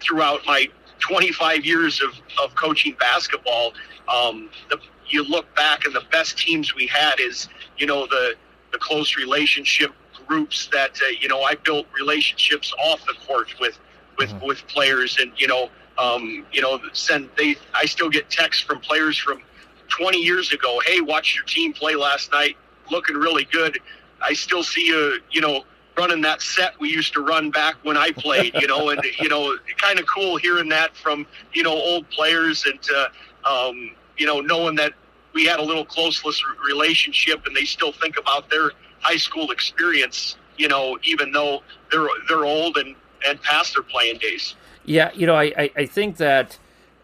throughout 0.00 0.40
my 0.46 0.68
25 1.00 1.64
years 1.64 2.00
of, 2.00 2.10
of 2.42 2.54
coaching 2.54 2.96
basketball, 2.98 3.72
um, 4.08 4.50
the, 4.70 4.78
you 5.06 5.22
look 5.24 5.52
back 5.54 5.84
and 5.84 5.94
the 5.94 6.04
best 6.10 6.38
teams 6.38 6.74
we 6.74 6.86
had 6.86 7.20
is, 7.20 7.48
you 7.76 7.86
know, 7.86 8.06
the, 8.06 8.34
the 8.72 8.78
close 8.78 9.16
relationship 9.16 9.92
groups 10.26 10.68
that, 10.72 10.98
uh, 11.02 11.08
you 11.20 11.28
know, 11.28 11.42
I 11.42 11.54
built 11.54 11.86
relationships 11.98 12.72
off 12.78 13.04
the 13.06 13.14
court 13.26 13.54
with, 13.60 13.78
with, 14.18 14.30
mm-hmm. 14.30 14.46
with 14.46 14.66
players 14.66 15.18
and, 15.20 15.32
you 15.36 15.46
know, 15.46 15.70
um, 15.98 16.44
you 16.52 16.60
know, 16.60 16.80
send 16.92 17.30
they, 17.36 17.56
I 17.72 17.86
still 17.86 18.10
get 18.10 18.28
texts 18.30 18.62
from 18.62 18.80
players 18.80 19.16
from 19.16 19.40
20 19.88 20.18
years 20.18 20.52
ago. 20.52 20.80
Hey, 20.84 21.00
watch 21.00 21.36
your 21.36 21.44
team 21.44 21.72
play 21.72 21.94
last 21.94 22.32
night. 22.32 22.56
Looking 22.90 23.16
really 23.16 23.44
good. 23.44 23.78
I 24.20 24.32
still 24.32 24.62
see 24.62 24.86
you, 24.86 25.20
you 25.30 25.40
know, 25.40 25.64
running 25.96 26.20
that 26.22 26.42
set 26.42 26.78
we 26.80 26.88
used 26.90 27.12
to 27.12 27.20
run 27.20 27.50
back 27.50 27.76
when 27.82 27.96
I 27.96 28.10
played, 28.10 28.54
you 28.54 28.66
know, 28.66 28.90
and, 28.90 29.00
you 29.20 29.28
know, 29.28 29.56
kind 29.76 29.98
of 29.98 30.06
cool 30.06 30.36
hearing 30.36 30.68
that 30.70 30.96
from, 30.96 31.26
you 31.52 31.62
know, 31.62 31.72
old 31.72 32.08
players 32.10 32.64
and, 32.64 32.80
uh, 32.94 33.68
um, 33.68 33.92
you 34.16 34.26
know, 34.26 34.40
knowing 34.40 34.74
that 34.76 34.92
we 35.34 35.44
had 35.44 35.60
a 35.60 35.62
little 35.62 35.84
closeless 35.84 36.40
relationship 36.66 37.46
and 37.46 37.54
they 37.54 37.64
still 37.64 37.92
think 37.92 38.18
about 38.18 38.50
their 38.50 38.72
high 39.00 39.16
school 39.16 39.50
experience, 39.50 40.36
you 40.56 40.68
know, 40.68 40.98
even 41.04 41.32
though 41.32 41.62
they're, 41.90 42.08
they're 42.28 42.44
old 42.44 42.76
and, 42.76 42.96
and 43.26 43.40
past 43.42 43.74
their 43.74 43.84
playing 43.84 44.18
days. 44.18 44.54
Yeah. 44.84 45.10
You 45.14 45.26
know, 45.26 45.34
I, 45.34 45.52
I, 45.56 45.70
I 45.76 45.86
think 45.86 46.16
that, 46.18 46.58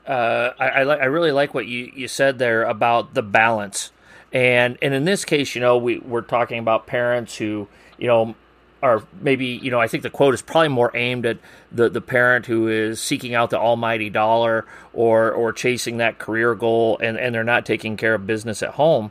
uh, 0.06 0.50
I, 0.58 0.68
I, 0.68 0.82
I 0.82 1.04
really 1.04 1.32
like 1.32 1.54
what 1.54 1.66
you, 1.66 1.92
you 1.94 2.08
said 2.08 2.38
there 2.38 2.64
about 2.64 3.14
the 3.14 3.22
balance. 3.22 3.92
And, 4.32 4.78
and 4.82 4.94
in 4.94 5.04
this 5.04 5.24
case, 5.24 5.54
you 5.54 5.60
know, 5.60 5.76
we, 5.76 5.98
we're 5.98 6.20
talking 6.22 6.58
about 6.58 6.86
parents 6.86 7.36
who, 7.36 7.68
you 7.98 8.06
know, 8.06 8.34
are 8.82 9.02
maybe 9.20 9.46
you 9.46 9.70
know 9.70 9.80
I 9.80 9.88
think 9.88 10.02
the 10.02 10.10
quote 10.10 10.34
is 10.34 10.42
probably 10.42 10.68
more 10.68 10.90
aimed 10.94 11.26
at 11.26 11.38
the 11.70 11.88
the 11.88 12.00
parent 12.00 12.46
who 12.46 12.68
is 12.68 13.00
seeking 13.00 13.34
out 13.34 13.50
the 13.50 13.58
almighty 13.58 14.10
dollar 14.10 14.66
or 14.92 15.30
or 15.32 15.52
chasing 15.52 15.98
that 15.98 16.18
career 16.18 16.54
goal 16.54 16.98
and 17.02 17.18
and 17.18 17.34
they're 17.34 17.44
not 17.44 17.66
taking 17.66 17.96
care 17.96 18.14
of 18.14 18.26
business 18.26 18.62
at 18.62 18.70
home. 18.70 19.10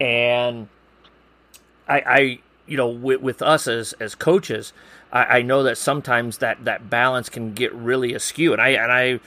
And 0.00 0.68
I 1.88 2.00
I 2.00 2.38
you 2.66 2.76
know 2.76 2.88
with, 2.88 3.20
with 3.20 3.42
us 3.42 3.66
as 3.66 3.92
as 3.94 4.14
coaches 4.14 4.72
I, 5.12 5.38
I 5.38 5.42
know 5.42 5.62
that 5.62 5.78
sometimes 5.78 6.38
that 6.38 6.64
that 6.64 6.90
balance 6.90 7.28
can 7.28 7.54
get 7.54 7.72
really 7.72 8.12
askew. 8.14 8.52
And 8.52 8.60
I 8.60 8.68
and 8.70 8.92
I 8.92 9.20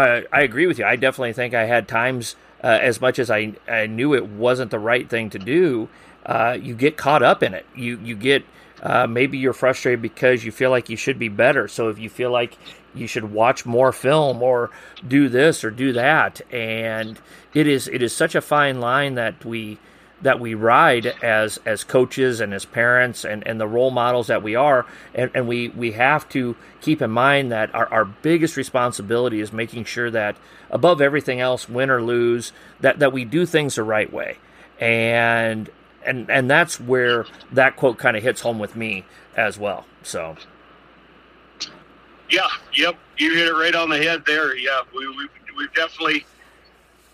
uh, 0.00 0.22
I 0.32 0.42
agree 0.42 0.66
with 0.66 0.78
you. 0.78 0.84
I 0.84 0.96
definitely 0.96 1.32
think 1.32 1.54
I 1.54 1.64
had 1.64 1.88
times 1.88 2.36
uh, 2.62 2.78
as 2.80 3.00
much 3.00 3.18
as 3.18 3.30
I 3.30 3.54
I 3.68 3.86
knew 3.86 4.14
it 4.14 4.26
wasn't 4.26 4.70
the 4.70 4.78
right 4.78 5.08
thing 5.08 5.30
to 5.30 5.38
do 5.38 5.88
uh, 6.26 6.58
you 6.60 6.74
get 6.74 6.96
caught 6.96 7.22
up 7.22 7.42
in 7.42 7.54
it. 7.54 7.64
You 7.74 7.98
you 8.02 8.16
get 8.16 8.44
uh, 8.82 9.06
maybe 9.06 9.38
you're 9.38 9.52
frustrated 9.52 10.02
because 10.02 10.44
you 10.44 10.52
feel 10.52 10.70
like 10.70 10.88
you 10.88 10.96
should 10.96 11.18
be 11.18 11.28
better. 11.28 11.68
So 11.68 11.88
if 11.88 11.98
you 11.98 12.08
feel 12.08 12.30
like 12.30 12.56
you 12.94 13.06
should 13.06 13.32
watch 13.32 13.66
more 13.66 13.92
film 13.92 14.42
or 14.42 14.70
do 15.06 15.28
this 15.28 15.64
or 15.64 15.70
do 15.70 15.92
that, 15.92 16.40
and 16.52 17.20
it 17.54 17.66
is 17.66 17.88
it 17.88 18.02
is 18.02 18.14
such 18.14 18.34
a 18.34 18.40
fine 18.40 18.80
line 18.80 19.14
that 19.14 19.44
we 19.44 19.78
that 20.22 20.40
we 20.40 20.54
ride 20.54 21.06
as 21.22 21.58
as 21.66 21.84
coaches 21.84 22.40
and 22.40 22.54
as 22.54 22.64
parents 22.64 23.24
and, 23.24 23.46
and 23.46 23.60
the 23.60 23.66
role 23.66 23.90
models 23.90 24.28
that 24.28 24.42
we 24.42 24.54
are 24.54 24.86
and, 25.14 25.30
and 25.34 25.46
we 25.46 25.68
we 25.68 25.92
have 25.92 26.26
to 26.28 26.56
keep 26.80 27.02
in 27.02 27.10
mind 27.10 27.52
that 27.52 27.74
our, 27.74 27.86
our 27.92 28.04
biggest 28.04 28.56
responsibility 28.56 29.40
is 29.40 29.52
making 29.52 29.84
sure 29.84 30.10
that 30.10 30.36
above 30.70 31.02
everything 31.02 31.38
else 31.38 31.68
win 31.68 31.90
or 31.90 32.02
lose 32.02 32.52
that 32.80 32.98
that 32.98 33.12
we 33.12 33.26
do 33.26 33.44
things 33.44 33.74
the 33.74 33.82
right 33.82 34.10
way 34.10 34.38
and 34.80 35.68
and 36.06 36.30
and 36.30 36.50
that's 36.50 36.80
where 36.80 37.26
that 37.52 37.76
quote 37.76 37.98
kind 37.98 38.16
of 38.16 38.22
hits 38.22 38.40
home 38.40 38.58
with 38.58 38.76
me 38.76 39.04
as 39.36 39.58
well. 39.58 39.86
So. 40.02 40.36
Yeah. 42.30 42.46
Yep. 42.74 42.96
You 43.18 43.34
hit 43.34 43.46
it 43.48 43.52
right 43.52 43.74
on 43.74 43.88
the 43.88 43.98
head 43.98 44.24
there. 44.26 44.56
Yeah. 44.56 44.80
We 44.94 45.08
we 45.08 45.28
we've 45.56 45.72
definitely 45.74 46.26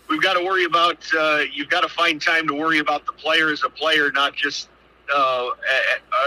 we've 0.09 0.21
got 0.21 0.33
to 0.33 0.43
worry 0.43 0.65
about. 0.65 0.97
Uh, 1.15 1.41
you've 1.51 1.69
got 1.69 1.81
to 1.81 1.89
find 1.89 2.21
time 2.21 2.47
to 2.47 2.53
worry 2.53 2.79
about 2.79 3.05
the 3.05 3.13
player 3.13 3.51
as 3.51 3.63
a 3.63 3.69
player, 3.69 4.11
not 4.11 4.35
just 4.35 4.69
uh, 5.13 5.49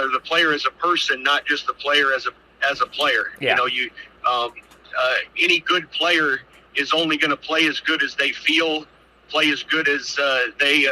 or 0.01 0.11
the 0.13 0.21
player 0.21 0.53
as 0.53 0.67
a 0.67 0.71
person, 0.71 1.23
not 1.23 1.47
just 1.47 1.67
the 1.67 1.75
player 1.75 2.13
as 2.15 2.27
a 2.27 2.31
as 2.69 2.81
a 2.81 2.87
player. 2.87 3.33
Yeah. 3.41 3.51
You 3.51 3.57
know, 3.57 3.67
you 3.67 3.91
um, 4.29 4.53
uh, 4.99 5.15
any 5.41 5.61
good 5.61 5.91
player 5.91 6.41
is 6.75 6.93
only 6.93 7.17
going 7.17 7.31
to 7.31 7.37
play 7.37 7.67
as 7.67 7.81
good 7.81 8.03
as 8.03 8.15
they 8.15 8.33
feel, 8.33 8.87
play 9.29 9.51
as 9.51 9.63
good 9.63 9.89
as 9.89 10.19
uh, 10.19 10.47
they 10.59 10.87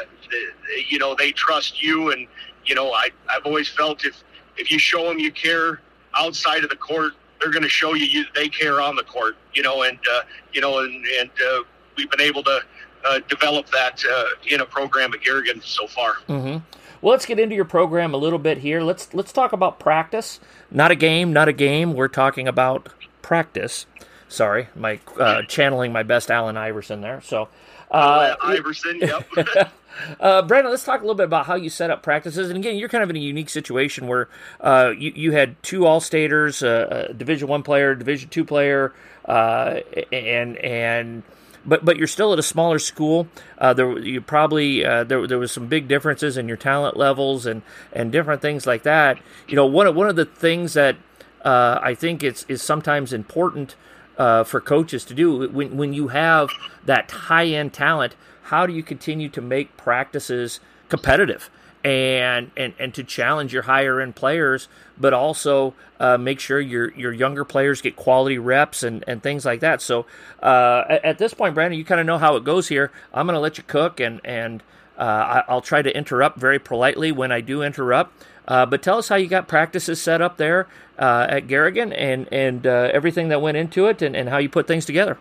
you 0.88 0.98
know 0.98 1.14
they 1.14 1.32
trust 1.32 1.82
you, 1.82 2.10
and 2.10 2.26
you 2.64 2.74
know 2.74 2.92
I 2.92 3.10
I've 3.28 3.44
always 3.44 3.68
felt 3.68 4.04
if 4.04 4.22
if 4.56 4.70
you 4.70 4.78
show 4.78 5.08
them 5.08 5.18
you 5.18 5.32
care 5.32 5.80
outside 6.16 6.64
of 6.64 6.70
the 6.70 6.76
court, 6.76 7.12
they're 7.40 7.50
going 7.50 7.62
to 7.62 7.68
show 7.68 7.94
you, 7.94 8.06
you 8.06 8.24
they 8.34 8.48
care 8.48 8.80
on 8.80 8.96
the 8.96 9.02
court. 9.02 9.36
You 9.52 9.62
know, 9.62 9.82
and 9.82 9.98
uh, 10.12 10.22
you 10.52 10.60
know, 10.60 10.80
and 10.80 11.04
and 11.20 11.30
uh, 11.30 11.60
we've 11.96 12.10
been 12.10 12.20
able 12.20 12.42
to 12.44 12.60
uh, 13.04 13.20
develop 13.28 13.66
that 13.70 14.02
uh, 14.10 14.24
in 14.46 14.60
a 14.60 14.66
program 14.66 15.12
at 15.12 15.20
Garrigan 15.20 15.60
so 15.62 15.86
far. 15.86 16.14
Mm-hmm. 16.28 16.58
Well, 17.00 17.10
let's 17.12 17.26
get 17.26 17.38
into 17.38 17.54
your 17.54 17.66
program 17.66 18.14
a 18.14 18.16
little 18.16 18.38
bit 18.38 18.58
here. 18.58 18.82
Let's 18.82 19.12
let's 19.12 19.32
talk 19.32 19.52
about 19.52 19.78
practice. 19.78 20.40
Not 20.70 20.90
a 20.90 20.94
game, 20.94 21.32
not 21.32 21.48
a 21.48 21.52
game. 21.52 21.92
We're 21.92 22.08
talking 22.08 22.48
about 22.48 22.88
practice. 23.20 23.86
Sorry, 24.28 24.68
my 24.74 24.98
uh, 25.18 25.42
channeling 25.42 25.92
my 25.92 26.02
best 26.02 26.30
Allen 26.30 26.56
Iverson 26.56 27.02
there. 27.02 27.20
So, 27.20 27.48
uh, 27.90 28.34
Iverson, 28.42 28.98
yep. 29.00 29.28
Uh, 30.20 30.42
Brandon, 30.42 30.70
let's 30.70 30.84
talk 30.84 31.00
a 31.00 31.04
little 31.04 31.14
bit 31.14 31.24
about 31.24 31.46
how 31.46 31.54
you 31.54 31.70
set 31.70 31.90
up 31.90 32.02
practices. 32.02 32.48
And 32.48 32.58
again, 32.58 32.76
you're 32.76 32.88
kind 32.88 33.04
of 33.04 33.10
in 33.10 33.16
a 33.16 33.20
unique 33.20 33.48
situation 33.48 34.06
where 34.06 34.28
uh, 34.60 34.92
you, 34.96 35.12
you 35.14 35.32
had 35.32 35.60
two 35.62 35.86
All 35.86 36.00
Staters, 36.00 36.62
uh, 36.62 37.06
a 37.10 37.14
Division 37.14 37.48
One 37.48 37.62
player, 37.62 37.94
Division 37.94 38.28
Two 38.28 38.44
player, 38.44 38.92
uh, 39.24 39.80
and 40.12 40.56
and 40.58 41.22
but 41.64 41.84
but 41.84 41.96
you're 41.96 42.06
still 42.06 42.32
at 42.32 42.38
a 42.38 42.42
smaller 42.42 42.78
school. 42.78 43.28
Uh, 43.58 43.72
there 43.72 43.98
you 43.98 44.20
probably 44.20 44.84
uh, 44.84 45.04
there 45.04 45.26
there 45.26 45.38
was 45.38 45.52
some 45.52 45.66
big 45.66 45.88
differences 45.88 46.36
in 46.36 46.48
your 46.48 46.56
talent 46.56 46.96
levels 46.96 47.46
and 47.46 47.62
and 47.92 48.12
different 48.12 48.42
things 48.42 48.66
like 48.66 48.82
that. 48.82 49.18
You 49.48 49.56
know, 49.56 49.66
one 49.66 49.86
of 49.86 49.94
one 49.94 50.08
of 50.08 50.16
the 50.16 50.24
things 50.24 50.74
that 50.74 50.96
I 51.44 51.94
think 51.94 52.22
it's 52.22 52.44
is 52.48 52.62
sometimes 52.62 53.12
important 53.12 53.76
for 54.16 54.60
coaches 54.60 55.04
to 55.06 55.14
do 55.14 55.48
when 55.48 55.76
when 55.76 55.92
you 55.92 56.08
have 56.08 56.50
that 56.84 57.10
high 57.10 57.46
end 57.46 57.72
talent 57.72 58.14
how 58.44 58.66
do 58.66 58.72
you 58.72 58.82
continue 58.82 59.28
to 59.30 59.40
make 59.40 59.76
practices 59.76 60.60
competitive 60.88 61.50
and 61.84 62.50
and, 62.56 62.72
and 62.78 62.94
to 62.94 63.04
challenge 63.04 63.52
your 63.52 63.64
higher 63.64 64.00
end 64.00 64.16
players, 64.16 64.68
but 64.98 65.12
also 65.12 65.74
uh, 66.00 66.16
make 66.16 66.40
sure 66.40 66.58
your 66.58 66.90
your 66.92 67.12
younger 67.12 67.44
players 67.44 67.80
get 67.82 67.94
quality 67.94 68.38
reps 68.38 68.82
and, 68.82 69.04
and 69.06 69.22
things 69.22 69.44
like 69.44 69.60
that. 69.60 69.82
So 69.82 70.06
uh, 70.42 70.84
at, 70.88 71.04
at, 71.04 71.18
this 71.18 71.34
point, 71.34 71.54
Brandon, 71.54 71.78
you 71.78 71.84
kind 71.84 72.00
of 72.00 72.06
know 72.06 72.18
how 72.18 72.36
it 72.36 72.44
goes 72.44 72.68
here. 72.68 72.90
I'm 73.12 73.26
going 73.26 73.34
to 73.34 73.40
let 73.40 73.58
you 73.58 73.64
cook, 73.64 74.00
and 74.00 74.20
and 74.24 74.62
uh, 74.98 75.42
I, 75.46 75.54
will 75.54 75.60
try 75.60 75.82
to 75.82 75.94
interrupt 75.94 76.38
very 76.38 76.58
politely 76.58 77.12
when 77.12 77.30
I 77.30 77.42
do 77.42 77.62
interrupt. 77.62 78.24
Uh, 78.48 78.66
but 78.66 78.82
tell 78.82 78.98
us 78.98 79.08
how 79.08 79.16
you 79.16 79.26
got 79.26 79.48
practices 79.48 80.00
set 80.00 80.20
up 80.20 80.36
there 80.36 80.66
uh, 80.98 81.26
at 81.28 81.46
Garrigan 81.46 81.92
and 81.92 82.26
and 82.32 82.66
uh, 82.66 82.90
everything 82.92 83.28
that 83.28 83.42
went 83.42 83.58
into 83.58 83.86
it, 83.86 84.00
and, 84.00 84.16
and 84.16 84.30
how 84.30 84.38
you 84.38 84.48
put 84.48 84.66
things 84.66 84.86
together. 84.86 85.18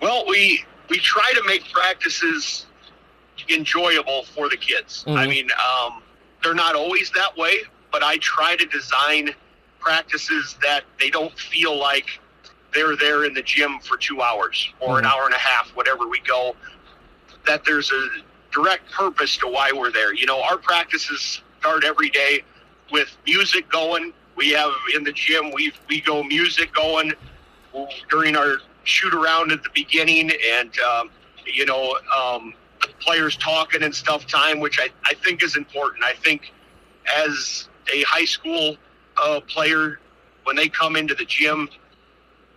Well, 0.00 0.24
we 0.28 0.64
we 0.88 0.98
try 0.98 1.32
to 1.34 1.42
make 1.46 1.70
practices 1.72 2.66
enjoyable 3.48 4.24
for 4.24 4.48
the 4.48 4.56
kids. 4.56 5.04
Mm-hmm. 5.06 5.18
I 5.18 5.26
mean, 5.26 5.48
um, 5.52 6.02
they're 6.42 6.54
not 6.54 6.74
always 6.74 7.10
that 7.10 7.36
way, 7.36 7.58
but 7.90 8.02
I 8.02 8.18
try 8.18 8.56
to 8.56 8.66
design 8.66 9.34
practices 9.80 10.56
that 10.62 10.84
they 11.00 11.10
don't 11.10 11.36
feel 11.38 11.78
like 11.78 12.20
they're 12.74 12.96
there 12.96 13.24
in 13.24 13.32
the 13.34 13.42
gym 13.42 13.78
for 13.80 13.96
two 13.96 14.20
hours 14.20 14.72
or 14.80 14.88
mm-hmm. 14.88 14.98
an 14.98 15.04
hour 15.06 15.24
and 15.24 15.34
a 15.34 15.38
half, 15.38 15.68
whatever 15.70 16.08
we 16.08 16.20
go. 16.20 16.54
That 17.46 17.64
there's 17.64 17.90
a 17.92 18.08
direct 18.52 18.90
purpose 18.92 19.36
to 19.38 19.46
why 19.48 19.70
we're 19.74 19.92
there. 19.92 20.14
You 20.14 20.26
know, 20.26 20.42
our 20.42 20.58
practices 20.58 21.42
start 21.60 21.84
every 21.84 22.10
day 22.10 22.42
with 22.90 23.16
music 23.26 23.68
going. 23.70 24.12
We 24.36 24.50
have 24.50 24.72
in 24.94 25.02
the 25.02 25.12
gym, 25.12 25.50
we 25.52 25.72
we 25.88 26.00
go 26.00 26.22
music 26.22 26.72
going 26.74 27.12
during 28.10 28.36
our 28.36 28.58
shoot 28.84 29.14
around 29.14 29.52
at 29.52 29.62
the 29.62 29.70
beginning, 29.74 30.30
and 30.52 30.78
um, 30.80 31.10
you 31.46 31.66
know, 31.66 31.98
um, 32.16 32.54
players 33.00 33.36
talking 33.36 33.82
and 33.82 33.94
stuff 33.94 34.26
time, 34.26 34.60
which 34.60 34.78
I, 34.78 34.88
I 35.04 35.14
think 35.14 35.42
is 35.42 35.56
important. 35.56 36.04
I 36.04 36.14
think 36.14 36.52
as 37.16 37.68
a 37.92 38.02
high 38.02 38.24
school 38.24 38.76
uh, 39.16 39.40
player, 39.40 40.00
when 40.44 40.56
they 40.56 40.68
come 40.68 40.96
into 40.96 41.14
the 41.14 41.24
gym, 41.24 41.68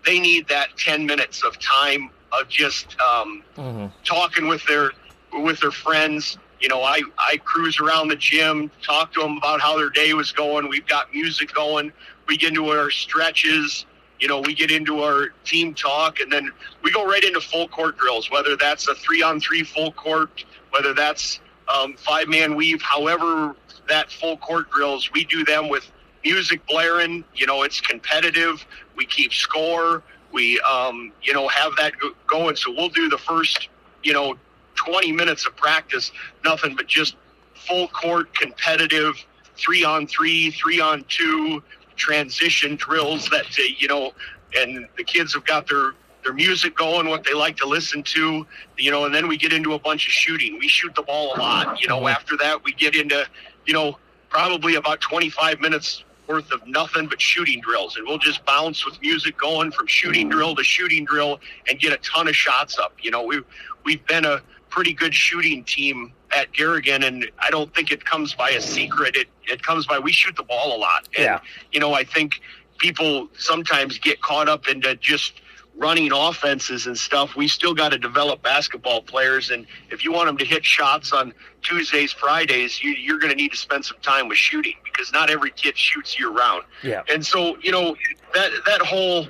they 0.05 0.19
need 0.19 0.47
that 0.47 0.77
10 0.77 1.05
minutes 1.05 1.43
of 1.43 1.59
time 1.59 2.09
of 2.31 2.47
just 2.47 2.99
um, 2.99 3.43
mm-hmm. 3.55 3.85
talking 4.03 4.47
with 4.47 4.65
their 4.65 4.91
with 5.33 5.59
their 5.59 5.71
friends. 5.71 6.37
You 6.59 6.69
know, 6.69 6.83
I, 6.83 7.01
I 7.17 7.37
cruise 7.37 7.79
around 7.79 8.09
the 8.09 8.15
gym, 8.15 8.69
talk 8.83 9.13
to 9.13 9.21
them 9.21 9.37
about 9.37 9.61
how 9.61 9.77
their 9.77 9.89
day 9.89 10.13
was 10.13 10.31
going. 10.31 10.69
We've 10.69 10.85
got 10.85 11.11
music 11.13 11.53
going. 11.53 11.91
We 12.27 12.37
get 12.37 12.49
into 12.49 12.69
our 12.69 12.91
stretches. 12.91 13.85
You 14.21 14.27
know, 14.27 14.39
we 14.39 14.53
get 14.53 14.69
into 14.69 15.01
our 15.01 15.29
team 15.45 15.73
talk, 15.73 16.19
and 16.19 16.31
then 16.31 16.51
we 16.83 16.91
go 16.91 17.05
right 17.05 17.23
into 17.23 17.41
full 17.41 17.67
court 17.67 17.97
drills. 17.97 18.29
Whether 18.29 18.55
that's 18.55 18.87
a 18.87 18.93
three 18.93 19.23
on 19.23 19.39
three 19.39 19.63
full 19.63 19.91
court, 19.91 20.45
whether 20.69 20.93
that's 20.93 21.39
um, 21.67 21.95
five 21.97 22.27
man 22.27 22.55
weave, 22.55 22.81
however 22.83 23.55
that 23.89 24.11
full 24.11 24.37
court 24.37 24.69
drills, 24.69 25.11
we 25.11 25.25
do 25.25 25.43
them 25.43 25.69
with 25.69 25.91
music 26.23 26.65
blaring. 26.67 27.23
You 27.33 27.47
know, 27.47 27.63
it's 27.63 27.81
competitive. 27.81 28.63
We 28.95 29.07
keep 29.07 29.33
score. 29.33 30.03
We, 30.31 30.59
um, 30.61 31.11
you 31.23 31.33
know, 31.33 31.47
have 31.47 31.75
that 31.77 31.93
going. 32.27 32.55
So 32.55 32.71
we'll 32.71 32.89
do 32.89 33.09
the 33.09 33.17
first, 33.17 33.69
you 34.03 34.13
know, 34.13 34.35
20 34.75 35.11
minutes 35.11 35.47
of 35.47 35.55
practice, 35.55 36.11
nothing 36.45 36.75
but 36.75 36.87
just 36.87 37.15
full 37.55 37.87
court 37.87 38.33
competitive, 38.35 39.15
three 39.57 39.83
on 39.83 40.05
three, 40.05 40.51
three 40.51 40.79
on 40.79 41.05
two 41.07 41.63
transition 42.01 42.75
drills 42.75 43.29
that, 43.29 43.45
uh, 43.45 43.63
you 43.77 43.87
know, 43.87 44.11
and 44.57 44.87
the 44.97 45.03
kids 45.03 45.33
have 45.33 45.45
got 45.45 45.67
their 45.67 45.93
their 46.23 46.33
music 46.33 46.75
going, 46.75 47.07
what 47.09 47.23
they 47.23 47.33
like 47.33 47.57
to 47.57 47.67
listen 47.67 48.03
to, 48.03 48.45
you 48.77 48.91
know, 48.91 49.05
and 49.05 49.15
then 49.15 49.27
we 49.27 49.37
get 49.37 49.51
into 49.51 49.73
a 49.73 49.79
bunch 49.79 50.05
of 50.05 50.11
shooting. 50.11 50.59
We 50.59 50.67
shoot 50.67 50.93
the 50.93 51.01
ball 51.01 51.35
a 51.35 51.39
lot, 51.39 51.81
you 51.81 51.87
know. 51.87 52.07
After 52.07 52.37
that, 52.37 52.63
we 52.63 52.73
get 52.73 52.95
into, 52.95 53.25
you 53.65 53.73
know, 53.73 53.97
probably 54.29 54.75
about 54.75 55.01
25 55.01 55.59
minutes 55.59 56.03
worth 56.27 56.51
of 56.51 56.65
nothing 56.67 57.07
but 57.07 57.19
shooting 57.19 57.59
drills, 57.61 57.97
and 57.97 58.07
we'll 58.07 58.19
just 58.19 58.45
bounce 58.45 58.85
with 58.85 59.01
music 59.01 59.35
going 59.37 59.71
from 59.71 59.87
shooting 59.87 60.29
drill 60.29 60.55
to 60.55 60.63
shooting 60.63 61.05
drill 61.05 61.39
and 61.67 61.79
get 61.79 61.91
a 61.91 61.97
ton 61.97 62.27
of 62.27 62.35
shots 62.35 62.77
up. 62.77 62.93
You 63.01 63.09
know, 63.09 63.23
we've 63.23 63.45
we've 63.83 64.05
been 64.05 64.25
a 64.25 64.41
pretty 64.71 64.93
good 64.93 65.13
shooting 65.13 65.63
team 65.63 66.11
at 66.35 66.51
Garrigan, 66.53 67.03
and 67.03 67.29
I 67.39 67.51
don't 67.51 67.73
think 67.75 67.91
it 67.91 68.03
comes 68.03 68.33
by 68.33 68.49
a 68.51 68.61
secret. 68.61 69.15
It 69.15 69.27
it 69.43 69.61
comes 69.61 69.85
by 69.85 69.99
we 69.99 70.11
shoot 70.11 70.35
the 70.35 70.43
ball 70.43 70.75
a 70.75 70.79
lot, 70.79 71.07
and 71.15 71.25
yeah. 71.25 71.39
you 71.71 71.79
know 71.79 71.93
I 71.93 72.03
think 72.03 72.41
people 72.79 73.29
sometimes 73.37 73.99
get 73.99 74.21
caught 74.21 74.49
up 74.49 74.67
into 74.67 74.95
just 74.95 75.41
running 75.75 76.11
offenses 76.11 76.85
and 76.87 76.97
stuff, 76.97 77.35
we 77.35 77.47
still 77.47 77.73
got 77.73 77.89
to 77.89 77.97
develop 77.97 78.41
basketball 78.41 79.01
players. 79.01 79.49
And 79.49 79.65
if 79.89 80.03
you 80.03 80.11
want 80.11 80.27
them 80.27 80.37
to 80.37 80.45
hit 80.45 80.65
shots 80.65 81.11
on 81.11 81.33
Tuesdays, 81.61 82.11
Fridays, 82.11 82.83
you, 82.83 83.15
are 83.15 83.19
going 83.19 83.31
to 83.31 83.35
need 83.35 83.51
to 83.51 83.57
spend 83.57 83.85
some 83.85 83.97
time 84.01 84.27
with 84.27 84.37
shooting 84.37 84.75
because 84.83 85.11
not 85.11 85.29
every 85.29 85.51
kid 85.51 85.77
shoots 85.77 86.19
year 86.19 86.29
round. 86.29 86.63
Yeah. 86.83 87.03
And 87.11 87.25
so, 87.25 87.57
you 87.61 87.71
know, 87.71 87.95
that 88.33 88.51
that 88.65 88.81
whole 88.81 89.27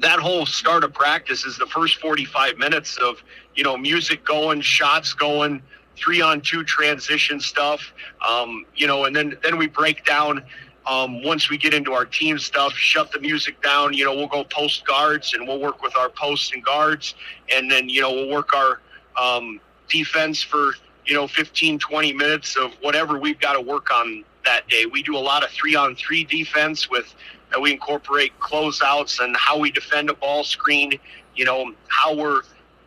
that 0.00 0.18
whole 0.18 0.46
start 0.46 0.84
of 0.84 0.92
practice 0.92 1.44
is 1.44 1.56
the 1.56 1.66
first 1.66 2.00
45 2.00 2.58
minutes 2.58 2.98
of 2.98 3.22
you 3.56 3.64
know 3.64 3.76
music 3.76 4.24
going, 4.24 4.60
shots 4.60 5.12
going, 5.12 5.62
three 5.96 6.20
on 6.20 6.40
two 6.40 6.62
transition 6.62 7.40
stuff. 7.40 7.92
Um, 8.26 8.66
you 8.74 8.86
know, 8.86 9.04
and 9.04 9.16
then 9.16 9.36
then 9.42 9.58
we 9.58 9.66
break 9.66 10.04
down 10.04 10.44
um, 10.86 11.22
once 11.22 11.50
we 11.50 11.58
get 11.58 11.74
into 11.74 11.92
our 11.92 12.04
team 12.04 12.38
stuff, 12.38 12.72
shut 12.72 13.10
the 13.10 13.18
music 13.18 13.60
down. 13.62 13.92
You 13.92 14.04
know, 14.04 14.14
we'll 14.14 14.28
go 14.28 14.44
post 14.44 14.86
guards 14.86 15.34
and 15.34 15.46
we'll 15.46 15.60
work 15.60 15.82
with 15.82 15.96
our 15.96 16.08
posts 16.08 16.52
and 16.52 16.64
guards. 16.64 17.14
And 17.52 17.70
then, 17.70 17.88
you 17.88 18.00
know, 18.00 18.12
we'll 18.12 18.30
work 18.30 18.54
our 18.54 18.80
um, 19.20 19.60
defense 19.88 20.42
for, 20.42 20.74
you 21.04 21.14
know, 21.14 21.26
15, 21.26 21.80
20 21.80 22.12
minutes 22.12 22.56
of 22.56 22.72
whatever 22.82 23.18
we've 23.18 23.40
got 23.40 23.54
to 23.54 23.60
work 23.60 23.90
on 23.90 24.24
that 24.44 24.68
day. 24.68 24.86
We 24.86 25.02
do 25.02 25.16
a 25.16 25.18
lot 25.18 25.42
of 25.42 25.50
three 25.50 25.74
on 25.74 25.96
three 25.96 26.22
defense 26.22 26.88
with 26.88 27.12
that 27.50 27.60
we 27.60 27.72
incorporate 27.72 28.38
closeouts 28.38 29.20
and 29.24 29.36
how 29.36 29.58
we 29.58 29.70
defend 29.70 30.10
a 30.10 30.14
ball 30.14 30.44
screen, 30.44 30.98
you 31.34 31.44
know, 31.44 31.72
how 31.88 32.14
we're 32.14 32.42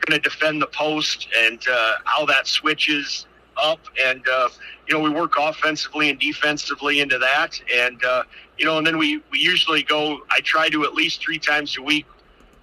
going 0.10 0.22
to 0.22 0.30
defend 0.30 0.62
the 0.62 0.68
post 0.68 1.28
and 1.38 1.60
uh, 1.72 1.93
how 2.05 2.26
that 2.26 2.47
switches 2.47 3.28
up. 3.62 3.80
And, 4.03 4.28
uh, 4.28 4.49
you 4.88 4.95
know, 4.95 5.01
we 5.01 5.10
work 5.10 5.34
offensively 5.38 6.10
and 6.10 6.20
defensively 6.20 6.99
into 6.99 7.18
that. 7.20 7.60
And, 7.74 8.03
uh, 8.03 8.24
you 8.57 8.66
know, 8.66 8.78
and 8.78 8.88
then 8.88 8.97
we, 8.97 9.22
we 9.32 9.39
usually 9.39 9.84
go, 9.84 10.20
I 10.32 10.39
try 10.41 10.70
to 10.70 10.84
at 10.84 10.93
least 10.93 11.22
three 11.22 11.39
times 11.39 11.78
a 11.78 11.82
week. 11.82 12.05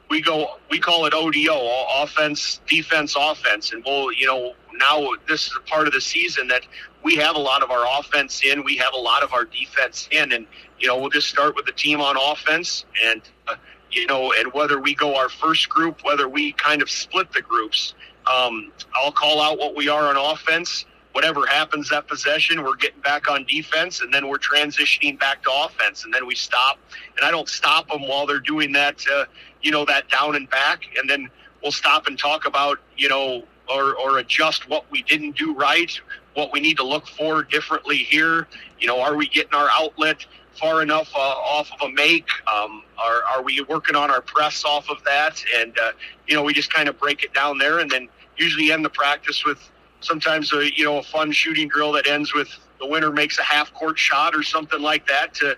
We 0.08 0.22
go, 0.22 0.58
we 0.70 0.78
call 0.78 1.06
it 1.06 1.14
ODO, 1.14 2.02
offense, 2.02 2.60
defense, 2.66 3.16
offense. 3.18 3.72
And 3.72 3.82
we'll, 3.84 4.12
you 4.12 4.26
know, 4.26 4.54
now 4.74 5.10
this 5.28 5.46
is 5.46 5.56
a 5.56 5.68
part 5.68 5.86
of 5.86 5.92
the 5.92 6.00
season 6.00 6.48
that 6.48 6.66
we 7.02 7.16
have 7.16 7.36
a 7.36 7.40
lot 7.40 7.62
of 7.62 7.70
our 7.70 7.84
offense 8.00 8.42
in, 8.44 8.64
we 8.64 8.76
have 8.76 8.92
a 8.94 8.98
lot 8.98 9.22
of 9.22 9.32
our 9.32 9.44
defense 9.44 10.08
in. 10.10 10.32
And, 10.32 10.46
you 10.78 10.88
know, 10.88 10.98
we'll 10.98 11.10
just 11.10 11.28
start 11.28 11.54
with 11.54 11.66
the 11.66 11.72
team 11.72 12.00
on 12.00 12.16
offense 12.16 12.84
and, 13.04 13.22
uh, 13.48 13.54
you 13.90 14.06
know, 14.06 14.32
and 14.32 14.52
whether 14.52 14.80
we 14.80 14.94
go 14.94 15.16
our 15.16 15.28
first 15.28 15.68
group, 15.68 16.04
whether 16.04 16.28
we 16.28 16.52
kind 16.52 16.82
of 16.82 16.90
split 16.90 17.32
the 17.32 17.42
groups, 17.42 17.94
um, 18.26 18.72
I'll 18.94 19.12
call 19.12 19.40
out 19.40 19.58
what 19.58 19.76
we 19.76 19.88
are 19.88 20.08
on 20.08 20.16
offense. 20.16 20.84
Whatever 21.12 21.46
happens 21.46 21.88
that 21.88 22.08
possession, 22.08 22.62
we're 22.62 22.76
getting 22.76 23.00
back 23.00 23.30
on 23.30 23.44
defense, 23.46 24.02
and 24.02 24.12
then 24.12 24.28
we're 24.28 24.38
transitioning 24.38 25.18
back 25.18 25.42
to 25.44 25.50
offense, 25.50 26.04
and 26.04 26.12
then 26.12 26.26
we 26.26 26.34
stop. 26.34 26.78
And 27.16 27.26
I 27.26 27.30
don't 27.30 27.48
stop 27.48 27.88
them 27.88 28.06
while 28.06 28.26
they're 28.26 28.38
doing 28.38 28.72
that, 28.72 29.02
uh, 29.10 29.24
you 29.62 29.70
know, 29.70 29.86
that 29.86 30.10
down 30.10 30.36
and 30.36 30.48
back, 30.50 30.82
and 30.98 31.08
then 31.08 31.30
we'll 31.62 31.72
stop 31.72 32.06
and 32.06 32.18
talk 32.18 32.46
about, 32.46 32.78
you 32.98 33.08
know, 33.08 33.44
or, 33.68 33.96
or 33.96 34.18
adjust 34.18 34.68
what 34.68 34.84
we 34.90 35.02
didn't 35.02 35.36
do 35.36 35.54
right, 35.54 35.98
what 36.34 36.52
we 36.52 36.60
need 36.60 36.76
to 36.76 36.84
look 36.84 37.06
for 37.08 37.42
differently 37.42 37.96
here. 37.96 38.46
You 38.78 38.86
know, 38.86 39.00
are 39.00 39.16
we 39.16 39.26
getting 39.26 39.54
our 39.54 39.68
outlet? 39.72 40.26
Far 40.58 40.82
enough 40.82 41.10
uh, 41.14 41.18
off 41.18 41.70
of 41.72 41.88
a 41.88 41.92
make? 41.92 42.28
Um, 42.46 42.82
are, 42.98 43.22
are 43.24 43.42
we 43.42 43.60
working 43.68 43.96
on 43.96 44.10
our 44.10 44.20
press 44.20 44.64
off 44.64 44.88
of 44.90 45.02
that? 45.04 45.42
And, 45.56 45.78
uh, 45.78 45.92
you 46.26 46.34
know, 46.34 46.42
we 46.42 46.52
just 46.52 46.72
kind 46.72 46.88
of 46.88 46.98
break 46.98 47.22
it 47.22 47.32
down 47.34 47.58
there 47.58 47.78
and 47.78 47.90
then 47.90 48.08
usually 48.36 48.72
end 48.72 48.84
the 48.84 48.90
practice 48.90 49.44
with 49.44 49.58
sometimes 50.00 50.52
a, 50.52 50.70
you 50.76 50.84
know, 50.84 50.98
a 50.98 51.02
fun 51.02 51.32
shooting 51.32 51.68
drill 51.68 51.92
that 51.92 52.06
ends 52.06 52.34
with 52.34 52.48
the 52.78 52.86
winner 52.86 53.10
makes 53.10 53.38
a 53.38 53.42
half 53.42 53.72
court 53.72 53.98
shot 53.98 54.34
or 54.34 54.42
something 54.42 54.80
like 54.80 55.06
that 55.06 55.34
to 55.34 55.56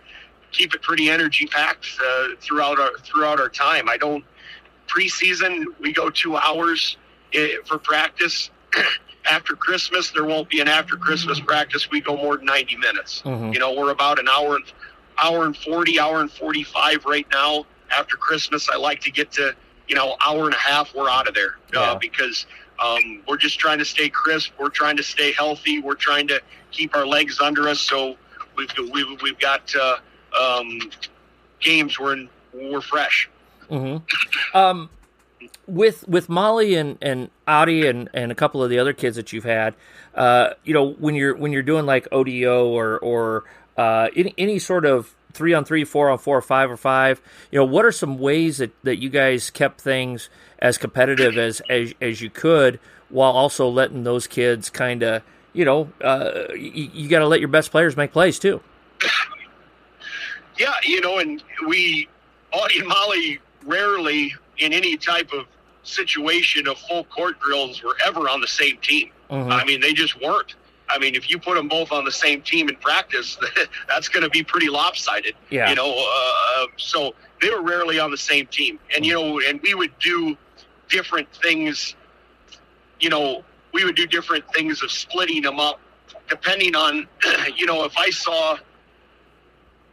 keep 0.53 0.75
it 0.75 0.83
pretty 0.83 1.11
energy 1.11 1.47
packed 1.47 1.87
uh, 2.05 2.29
throughout 2.41 2.79
our, 2.79 2.93
throughout 2.99 3.41
our 3.41 3.49
time. 3.49 3.89
I 3.89 3.97
don't 3.97 4.25
preseason, 4.87 5.65
we 5.81 5.93
go 5.93 6.11
two 6.11 6.37
hours 6.37 6.97
eh, 7.35 7.57
for 7.67 7.79
practice. 7.79 8.51
after 9.31 9.55
Christmas, 9.55 10.11
there 10.11 10.25
won't 10.25 10.49
be 10.49 10.61
an 10.61 10.69
after 10.69 10.97
Christmas 10.97 11.41
practice. 11.41 11.91
We 11.91 12.01
go 12.01 12.17
more 12.17 12.37
than 12.37 12.47
90 12.47 12.77
minutes. 12.77 13.23
Mm-hmm. 13.25 13.53
You 13.53 13.59
know, 13.59 13.73
we're 13.75 13.91
about 13.91 14.19
an 14.19 14.29
hour 14.29 14.57
and 14.57 14.65
hour 15.23 15.45
and 15.45 15.57
40, 15.57 15.99
hour 15.99 16.21
and 16.21 16.31
45 16.31 17.05
right 17.05 17.27
now. 17.33 17.67
After 17.91 18.17
Christmas, 18.17 18.69
I 18.69 18.77
like 18.77 19.01
to 19.01 19.11
get 19.11 19.33
to, 19.33 19.55
you 19.89 19.95
know, 19.95 20.17
hour 20.25 20.45
and 20.45 20.55
a 20.55 20.59
half, 20.59 20.95
we're 20.95 21.09
out 21.09 21.27
of 21.27 21.35
there 21.35 21.57
uh, 21.75 21.81
yeah. 21.81 21.99
because 21.99 22.47
um, 22.79 23.23
we're 23.27 23.39
just 23.39 23.59
trying 23.59 23.79
to 23.79 23.85
stay 23.85 24.09
crisp. 24.09 24.53
We're 24.59 24.69
trying 24.69 24.99
to 24.99 25.03
stay 25.03 25.33
healthy. 25.33 25.81
We're 25.81 25.95
trying 25.95 26.29
to 26.29 26.43
keep 26.71 26.95
our 26.95 27.07
legs 27.07 27.41
under 27.41 27.69
us. 27.69 27.81
So 27.81 28.17
we've, 28.57 28.71
we've, 28.93 29.23
we've 29.23 29.39
got 29.39 29.75
uh, 29.75 29.97
um, 30.39 30.79
games 31.61 31.99
where 31.99 32.27
we're 32.53 32.81
fresh. 32.81 33.29
Mm-hmm. 33.71 34.57
Um, 34.57 34.91
with 35.67 36.09
with 36.09 36.29
Molly 36.29 36.75
and 36.75 36.99
and 37.01 37.31
Audi 37.47 37.87
and 37.87 38.09
and 38.15 38.33
a 38.33 38.35
couple 38.35 38.63
of 38.63 38.71
the 38.71 38.79
other 38.79 38.93
kids 38.93 39.17
that 39.17 39.33
you've 39.33 39.45
had, 39.45 39.75
uh, 40.15 40.51
you 40.65 40.75
know, 40.75 40.93
when 40.93 41.15
you're 41.15 41.37
when 41.37 41.53
you're 41.53 41.63
doing 41.63 41.87
like 41.87 42.09
ODO 42.11 42.67
or 42.69 42.99
or 42.99 43.45
uh, 43.79 44.09
any, 44.15 44.35
any 44.37 44.59
sort 44.59 44.85
of 44.85 45.15
three 45.33 45.55
on 45.55 45.65
three, 45.65 45.85
four 45.85 46.11
on 46.11 46.19
four, 46.19 46.43
five 46.43 46.71
or 46.71 46.77
five. 46.77 47.23
You 47.51 47.61
know, 47.61 47.65
what 47.65 47.85
are 47.87 47.93
some 47.93 48.19
ways 48.19 48.59
that, 48.59 48.73
that 48.83 48.97
you 48.97 49.09
guys 49.09 49.49
kept 49.51 49.81
things 49.81 50.29
as 50.59 50.77
competitive 50.77 51.39
as 51.39 51.63
as, 51.71 51.95
as 52.01 52.21
you 52.21 52.29
could, 52.29 52.81
while 53.09 53.33
also 53.33 53.69
letting 53.69 54.03
those 54.03 54.27
kids 54.27 54.69
kind 54.69 55.03
of, 55.03 55.23
you 55.53 55.65
know, 55.65 55.91
uh, 56.03 56.49
you, 56.53 56.91
you 56.93 57.09
got 57.09 57.21
to 57.21 57.27
let 57.27 57.41
your 57.41 57.49
best 57.49 57.71
players 57.71 57.97
make 57.97 58.13
plays 58.13 58.39
too. 58.39 58.61
Yeah, 60.59 60.75
you 60.83 61.01
know, 61.01 61.19
and 61.19 61.43
we, 61.69 62.09
Audi 62.53 62.81
and 62.81 62.89
Molly, 62.89 63.39
rarely 63.65 64.35
in 64.59 64.73
any 64.73 64.97
type 64.97 65.33
of 65.33 65.47
situation 65.85 66.67
of 66.67 66.77
full 66.79 67.05
court 67.05 67.39
drills 67.39 67.83
were 67.83 67.97
ever 68.05 68.29
on 68.29 68.41
the 68.41 68.49
same 68.49 68.77
team. 68.79 69.11
Mm-hmm. 69.31 69.53
I 69.53 69.65
mean, 69.65 69.81
they 69.81 69.93
just 69.93 70.21
weren't. 70.21 70.55
I 70.89 70.99
mean, 70.99 71.15
if 71.15 71.31
you 71.31 71.39
put 71.39 71.55
them 71.55 71.69
both 71.69 71.93
on 71.93 72.05
the 72.05 72.13
same 72.13 72.43
team 72.43 72.69
in 72.69 72.77
practice, 72.77 73.39
that's 73.89 74.09
going 74.09 74.23
to 74.23 74.31
be 74.31 74.43
pretty 74.43 74.69
lopsided. 74.69 75.35
Yeah. 75.51 75.69
You 75.71 75.77
know, 75.77 75.93
uh, 75.97 76.67
so 76.77 77.15
they 77.41 77.51
were 77.51 77.63
rarely 77.63 77.99
on 77.99 78.11
the 78.11 78.17
same 78.17 78.47
team, 78.47 78.79
and 78.95 79.05
you 79.05 79.15
know, 79.15 79.41
and 79.41 79.61
we 79.63 79.75
would 79.75 79.97
do 79.99 80.37
different 80.89 81.29
things. 81.35 81.95
You 83.01 83.11
know, 83.11 83.45
we 83.73 83.85
would 83.85 83.97
do 83.97 84.07
different 84.07 84.45
things 84.55 84.83
of 84.83 84.91
splitting 84.91 85.43
them 85.43 85.61
up, 85.61 85.81
depending 86.29 86.75
on, 86.75 87.07
you 87.57 87.67
know, 87.67 87.85
if 87.85 87.97
I 87.97 88.11
saw 88.11 88.57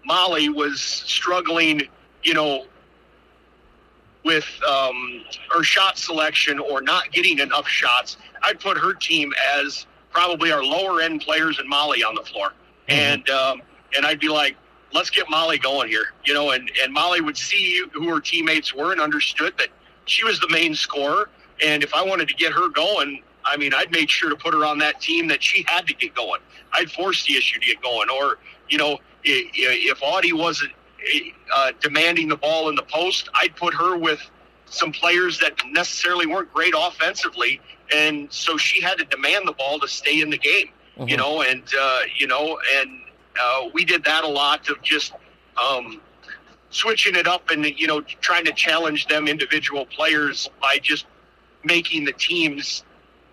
Molly 0.06 0.50
was 0.50 0.82
struggling, 0.82 1.84
you 2.24 2.34
know, 2.34 2.66
with 4.24 4.48
um, 4.68 5.24
her 5.52 5.64
shot 5.64 5.98
selection 5.98 6.60
or 6.60 6.82
not 6.82 7.12
getting 7.12 7.40
enough 7.40 7.68
shots, 7.68 8.18
I'd 8.42 8.60
put 8.60 8.78
her 8.78 8.94
team 8.94 9.34
as 9.56 9.86
probably 10.16 10.52
our 10.52 10.64
lower 10.64 11.02
end 11.02 11.22
players 11.22 11.60
and 11.60 11.68
Molly 11.68 12.04
on 12.04 12.16
the 12.16 12.24
floor, 12.24 12.54
mm-hmm. 12.88 12.92
and 12.92 13.30
um, 13.30 13.62
and 13.96 14.06
I'd 14.06 14.20
be 14.20 14.30
like, 14.30 14.56
let's 14.94 15.10
get 15.10 15.30
Molly 15.30 15.60
going 15.60 15.90
here, 15.90 16.14
you 16.26 16.34
know, 16.34 16.52
and 16.52 16.72
and 16.82 16.92
Molly 16.92 17.22
would 17.22 17.38
see 17.38 17.84
who 17.92 18.08
her 18.10 18.20
teammates 18.20 18.74
were 18.74 18.92
and 18.94 19.02
understood 19.02 19.54
that 19.60 19.68
she 20.06 20.24
was 20.24 20.40
the 20.40 20.50
main 20.50 20.74
scorer, 20.74 21.30
and 21.64 21.84
if 21.84 21.94
I 21.94 22.02
wanted 22.04 22.30
to 22.30 22.34
get 22.36 22.54
her 22.54 22.70
going, 22.70 23.22
I 23.44 23.58
mean, 23.58 23.74
I'd 23.74 23.92
make 23.92 24.10
sure 24.10 24.30
to 24.30 24.36
put 24.36 24.54
her 24.54 24.66
on 24.66 24.78
that 24.80 25.02
team 25.02 25.28
that 25.28 25.44
she 25.44 25.66
had 25.68 25.86
to 25.88 25.94
get 25.94 26.16
going. 26.16 26.42
I'd 26.74 26.90
force 26.92 27.26
the 27.26 27.36
issue 27.36 27.60
to 27.60 27.66
get 27.66 27.82
going, 27.82 28.10
or 28.10 28.38
you 28.70 28.78
know, 28.78 29.00
if, 29.24 29.50
if 29.54 30.02
Audi 30.02 30.32
wasn't 30.32 30.72
uh, 31.54 31.74
demanding 31.82 32.30
the 32.30 32.38
ball 32.38 32.70
in 32.70 32.76
the 32.76 32.84
post, 32.84 33.30
I'd 33.36 33.56
put 33.56 33.74
her 33.74 33.98
with 33.98 34.22
some 34.68 34.92
players 34.92 35.40
that 35.40 35.54
necessarily 35.72 36.26
weren't 36.26 36.52
great 36.54 36.74
offensively, 36.76 37.62
and 37.94 38.32
so 38.32 38.58
she 38.58 38.82
had 38.82 38.98
to 38.98 39.06
demand 39.06 39.48
the 39.48 39.54
ball 39.54 39.80
to 39.80 39.88
stay 39.88 40.22
in 40.22 40.30
the 40.30 40.38
game. 40.38 40.70
Mm-hmm. 40.98 41.10
You 41.10 41.18
know, 41.18 41.42
and 41.42 41.64
uh, 41.78 42.02
you 42.16 42.28
know, 42.28 42.58
and 42.78 43.02
uh, 43.40 43.70
we 43.74 43.84
did 43.86 44.04
that 44.06 44.24
a 44.24 44.28
lot 44.28 44.70
of 44.70 44.82
just 44.82 45.14
um, 45.62 46.02
switching 46.70 47.16
it 47.16 47.28
up 47.28 47.50
and 47.50 47.66
you 47.66 47.88
know 47.88 48.02
trying 48.02 48.46
to 48.46 48.54
challenge 48.54 49.08
them 49.08 49.28
individual 49.28 49.86
players 49.86 50.50
by 50.62 50.78
just 50.82 51.06
making 51.64 52.06
the 52.06 52.14
teams 52.14 52.84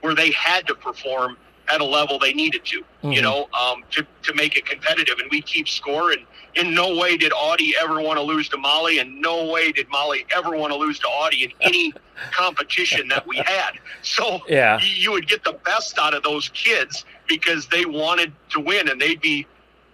where 0.00 0.14
they 0.14 0.30
had 0.32 0.66
to 0.66 0.74
perform 0.74 1.36
at 1.72 1.80
a 1.80 1.84
level 1.84 2.18
they 2.18 2.32
needed 2.32 2.64
to, 2.66 2.80
mm-hmm. 2.80 3.12
you 3.12 3.22
know, 3.22 3.48
um, 3.52 3.84
to, 3.90 4.06
to 4.22 4.34
make 4.34 4.56
it 4.56 4.66
competitive. 4.66 5.18
And 5.18 5.30
we 5.30 5.40
keep 5.40 5.68
score. 5.68 6.12
And 6.12 6.26
in 6.54 6.74
no 6.74 6.96
way 6.96 7.16
did 7.16 7.32
Audi 7.32 7.74
ever 7.80 8.00
want 8.00 8.18
to 8.18 8.22
lose 8.22 8.48
to 8.50 8.58
Molly, 8.58 8.98
and 8.98 9.20
no 9.20 9.50
way 9.50 9.72
did 9.72 9.88
Molly 9.88 10.26
ever 10.34 10.56
want 10.56 10.72
to 10.72 10.78
lose 10.78 10.98
to 11.00 11.08
Audi 11.08 11.44
in 11.44 11.52
any 11.60 11.92
competition 12.30 13.08
that 13.08 13.26
we 13.26 13.38
had. 13.38 13.72
So 14.02 14.40
yeah. 14.48 14.78
you 14.80 15.12
would 15.12 15.28
get 15.28 15.44
the 15.44 15.54
best 15.64 15.98
out 15.98 16.14
of 16.14 16.22
those 16.22 16.48
kids 16.50 17.04
because 17.26 17.66
they 17.68 17.84
wanted 17.84 18.32
to 18.50 18.60
win, 18.60 18.88
and 18.88 19.00
they'd 19.00 19.20
be 19.20 19.46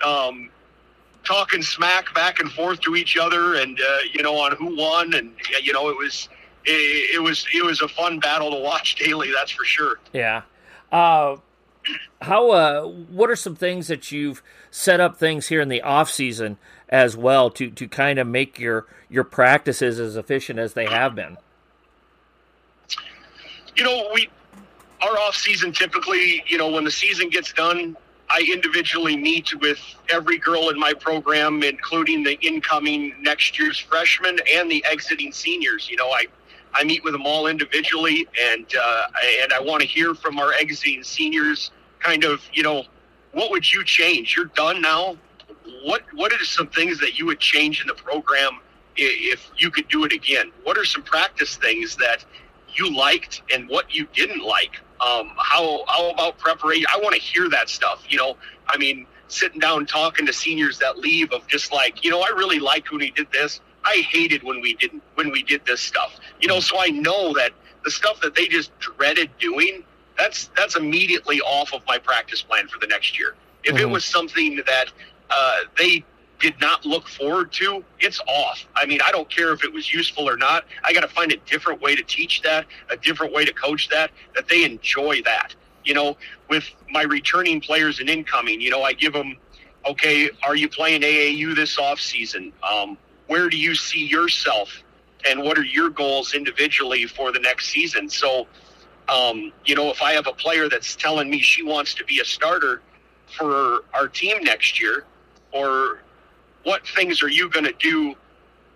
um, 0.04 0.50
talking 1.24 1.62
smack 1.62 2.12
back 2.14 2.40
and 2.40 2.50
forth 2.50 2.80
to 2.80 2.96
each 2.96 3.16
other, 3.16 3.56
and 3.56 3.80
uh, 3.80 3.98
you 4.12 4.22
know 4.22 4.36
on 4.36 4.56
who 4.56 4.76
won, 4.76 5.14
and 5.14 5.32
you 5.62 5.72
know 5.72 5.88
it 5.88 5.96
was. 5.96 6.28
It, 6.64 7.14
it 7.14 7.22
was 7.22 7.46
it 7.54 7.64
was 7.64 7.80
a 7.80 7.88
fun 7.88 8.18
battle 8.18 8.50
to 8.50 8.58
watch 8.58 8.96
daily. 8.96 9.30
That's 9.32 9.52
for 9.52 9.64
sure. 9.64 10.00
Yeah. 10.12 10.42
Uh, 10.92 11.36
how 12.22 12.50
uh, 12.50 12.82
what 12.82 13.30
are 13.30 13.36
some 13.36 13.56
things 13.56 13.88
that 13.88 14.10
you've 14.10 14.42
set 14.70 15.00
up 15.00 15.16
things 15.16 15.48
here 15.48 15.60
in 15.60 15.68
the 15.68 15.82
off 15.82 16.10
season 16.10 16.58
as 16.88 17.16
well 17.16 17.50
to 17.50 17.70
to 17.70 17.88
kind 17.88 18.18
of 18.18 18.26
make 18.26 18.58
your 18.58 18.86
your 19.08 19.24
practices 19.24 19.98
as 20.00 20.16
efficient 20.16 20.58
as 20.58 20.74
they 20.74 20.86
have 20.86 21.14
been? 21.14 21.36
You 23.76 23.84
know 23.84 24.10
we 24.12 24.28
our 25.02 25.16
off 25.18 25.36
season 25.36 25.72
typically 25.72 26.42
you 26.46 26.58
know 26.58 26.70
when 26.70 26.84
the 26.84 26.90
season 26.90 27.30
gets 27.30 27.52
done 27.52 27.96
i 28.30 28.44
individually 28.52 29.16
meet 29.16 29.54
with 29.60 29.78
every 30.10 30.36
girl 30.38 30.70
in 30.70 30.78
my 30.78 30.92
program 30.92 31.62
including 31.62 32.24
the 32.24 32.36
incoming 32.44 33.14
next 33.20 33.56
year's 33.56 33.78
freshmen 33.78 34.38
and 34.52 34.68
the 34.68 34.84
exiting 34.90 35.32
seniors. 35.32 35.88
You 35.88 35.96
know 35.96 36.08
i 36.10 36.26
I 36.74 36.84
meet 36.84 37.02
with 37.02 37.14
them 37.14 37.24
all 37.24 37.46
individually, 37.46 38.28
and 38.40 38.66
uh, 38.78 39.02
and 39.42 39.52
I 39.52 39.60
want 39.60 39.80
to 39.80 39.88
hear 39.88 40.14
from 40.14 40.38
our 40.38 40.52
exiting 40.52 41.02
seniors 41.02 41.70
kind 42.00 42.24
of, 42.24 42.42
you 42.52 42.62
know, 42.62 42.84
what 43.32 43.50
would 43.50 43.72
you 43.72 43.84
change? 43.84 44.36
You're 44.36 44.46
done 44.46 44.80
now. 44.80 45.16
What 45.84 46.02
what 46.14 46.32
are 46.32 46.44
some 46.44 46.68
things 46.68 46.98
that 47.00 47.18
you 47.18 47.26
would 47.26 47.40
change 47.40 47.82
in 47.82 47.88
the 47.88 47.94
program 47.94 48.60
if 48.96 49.50
you 49.56 49.70
could 49.70 49.88
do 49.88 50.04
it 50.04 50.12
again? 50.12 50.50
What 50.64 50.78
are 50.78 50.84
some 50.84 51.02
practice 51.02 51.56
things 51.56 51.96
that 51.96 52.24
you 52.74 52.94
liked 52.94 53.42
and 53.52 53.68
what 53.68 53.94
you 53.94 54.06
didn't 54.14 54.42
like? 54.42 54.80
Um, 55.00 55.32
how 55.36 55.84
how 55.86 56.10
about 56.10 56.38
preparation? 56.38 56.86
I 56.92 56.98
want 56.98 57.14
to 57.14 57.20
hear 57.20 57.48
that 57.50 57.68
stuff. 57.68 58.04
You 58.08 58.18
know, 58.18 58.36
I 58.66 58.78
mean, 58.78 59.06
sitting 59.28 59.60
down 59.60 59.86
talking 59.86 60.26
to 60.26 60.32
seniors 60.32 60.78
that 60.78 60.98
leave 60.98 61.30
of 61.32 61.46
just 61.46 61.72
like, 61.72 62.04
you 62.04 62.10
know, 62.10 62.20
I 62.20 62.30
really 62.30 62.58
liked 62.58 62.90
when 62.90 63.00
he 63.00 63.10
did 63.10 63.30
this. 63.30 63.60
I 63.84 64.02
hated 64.10 64.42
when 64.42 64.60
we 64.60 64.74
didn't 64.74 65.02
when 65.14 65.30
we 65.30 65.42
did 65.42 65.64
this 65.66 65.80
stuff. 65.80 66.18
You 66.40 66.48
know, 66.48 66.60
so 66.60 66.80
I 66.80 66.88
know 66.88 67.32
that 67.34 67.52
the 67.84 67.90
stuff 67.90 68.20
that 68.22 68.34
they 68.34 68.48
just 68.48 68.76
dreaded 68.78 69.30
doing 69.38 69.84
that's 70.18 70.50
that's 70.56 70.76
immediately 70.76 71.40
off 71.40 71.72
of 71.72 71.82
my 71.86 71.98
practice 71.98 72.42
plan 72.42 72.68
for 72.68 72.78
the 72.80 72.86
next 72.86 73.18
year. 73.18 73.34
If 73.64 73.74
mm-hmm. 73.74 73.84
it 73.84 73.90
was 73.90 74.04
something 74.04 74.56
that 74.66 74.86
uh, 75.30 75.60
they 75.78 76.04
did 76.40 76.60
not 76.60 76.84
look 76.86 77.08
forward 77.08 77.50
to, 77.52 77.84
it's 78.00 78.20
off. 78.28 78.64
I 78.76 78.86
mean, 78.86 79.00
I 79.04 79.10
don't 79.10 79.28
care 79.28 79.52
if 79.52 79.64
it 79.64 79.72
was 79.72 79.92
useful 79.92 80.28
or 80.28 80.36
not. 80.36 80.64
I 80.84 80.92
got 80.92 81.00
to 81.00 81.08
find 81.08 81.32
a 81.32 81.36
different 81.38 81.80
way 81.80 81.96
to 81.96 82.02
teach 82.02 82.42
that, 82.42 82.66
a 82.90 82.96
different 82.96 83.32
way 83.32 83.44
to 83.44 83.52
coach 83.52 83.88
that, 83.88 84.10
that 84.34 84.48
they 84.48 84.64
enjoy 84.64 85.22
that. 85.22 85.54
You 85.84 85.94
know, 85.94 86.16
with 86.48 86.64
my 86.90 87.02
returning 87.02 87.60
players 87.60 87.98
and 87.98 88.08
incoming, 88.08 88.60
you 88.60 88.70
know, 88.70 88.82
I 88.82 88.92
give 88.92 89.12
them, 89.12 89.36
okay, 89.86 90.30
are 90.42 90.54
you 90.54 90.68
playing 90.68 91.02
AAU 91.02 91.56
this 91.56 91.78
off 91.78 91.98
season? 91.98 92.52
Um, 92.62 92.98
where 93.26 93.48
do 93.48 93.56
you 93.56 93.74
see 93.74 94.04
yourself, 94.04 94.82
and 95.28 95.42
what 95.42 95.58
are 95.58 95.64
your 95.64 95.90
goals 95.90 96.34
individually 96.34 97.06
for 97.06 97.32
the 97.32 97.40
next 97.40 97.68
season? 97.68 98.08
So 98.08 98.46
um, 99.08 99.52
you 99.64 99.74
know, 99.74 99.90
if 99.90 100.02
I 100.02 100.12
have 100.12 100.26
a 100.26 100.32
player 100.32 100.68
that's 100.68 100.94
telling 100.94 101.30
me 101.30 101.40
she 101.40 101.62
wants 101.62 101.94
to 101.94 102.04
be 102.04 102.20
a 102.20 102.24
starter 102.24 102.82
for 103.36 103.84
our 103.94 104.08
team 104.08 104.42
next 104.42 104.80
year, 104.80 105.04
or 105.52 106.00
what 106.64 106.86
things 106.88 107.22
are 107.22 107.28
you 107.28 107.48
going 107.48 107.64
to 107.64 107.74
do 107.78 108.14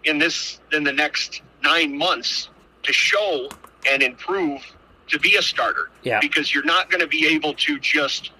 in 0.04 0.18
this 0.18 0.60
in 0.72 0.84
the 0.84 0.92
next 0.92 1.42
nine 1.62 1.96
months 1.96 2.48
to 2.82 2.92
show 2.92 3.48
and 3.90 4.02
improve 4.02 4.62
to 5.08 5.18
be 5.18 5.36
a 5.36 5.42
starter? 5.42 5.90
Yeah. 6.02 6.18
Because 6.20 6.54
you're 6.54 6.64
not 6.64 6.90
going 6.90 7.00
to 7.00 7.06
be 7.06 7.26
able 7.26 7.54
to 7.54 7.78
just 7.78 8.30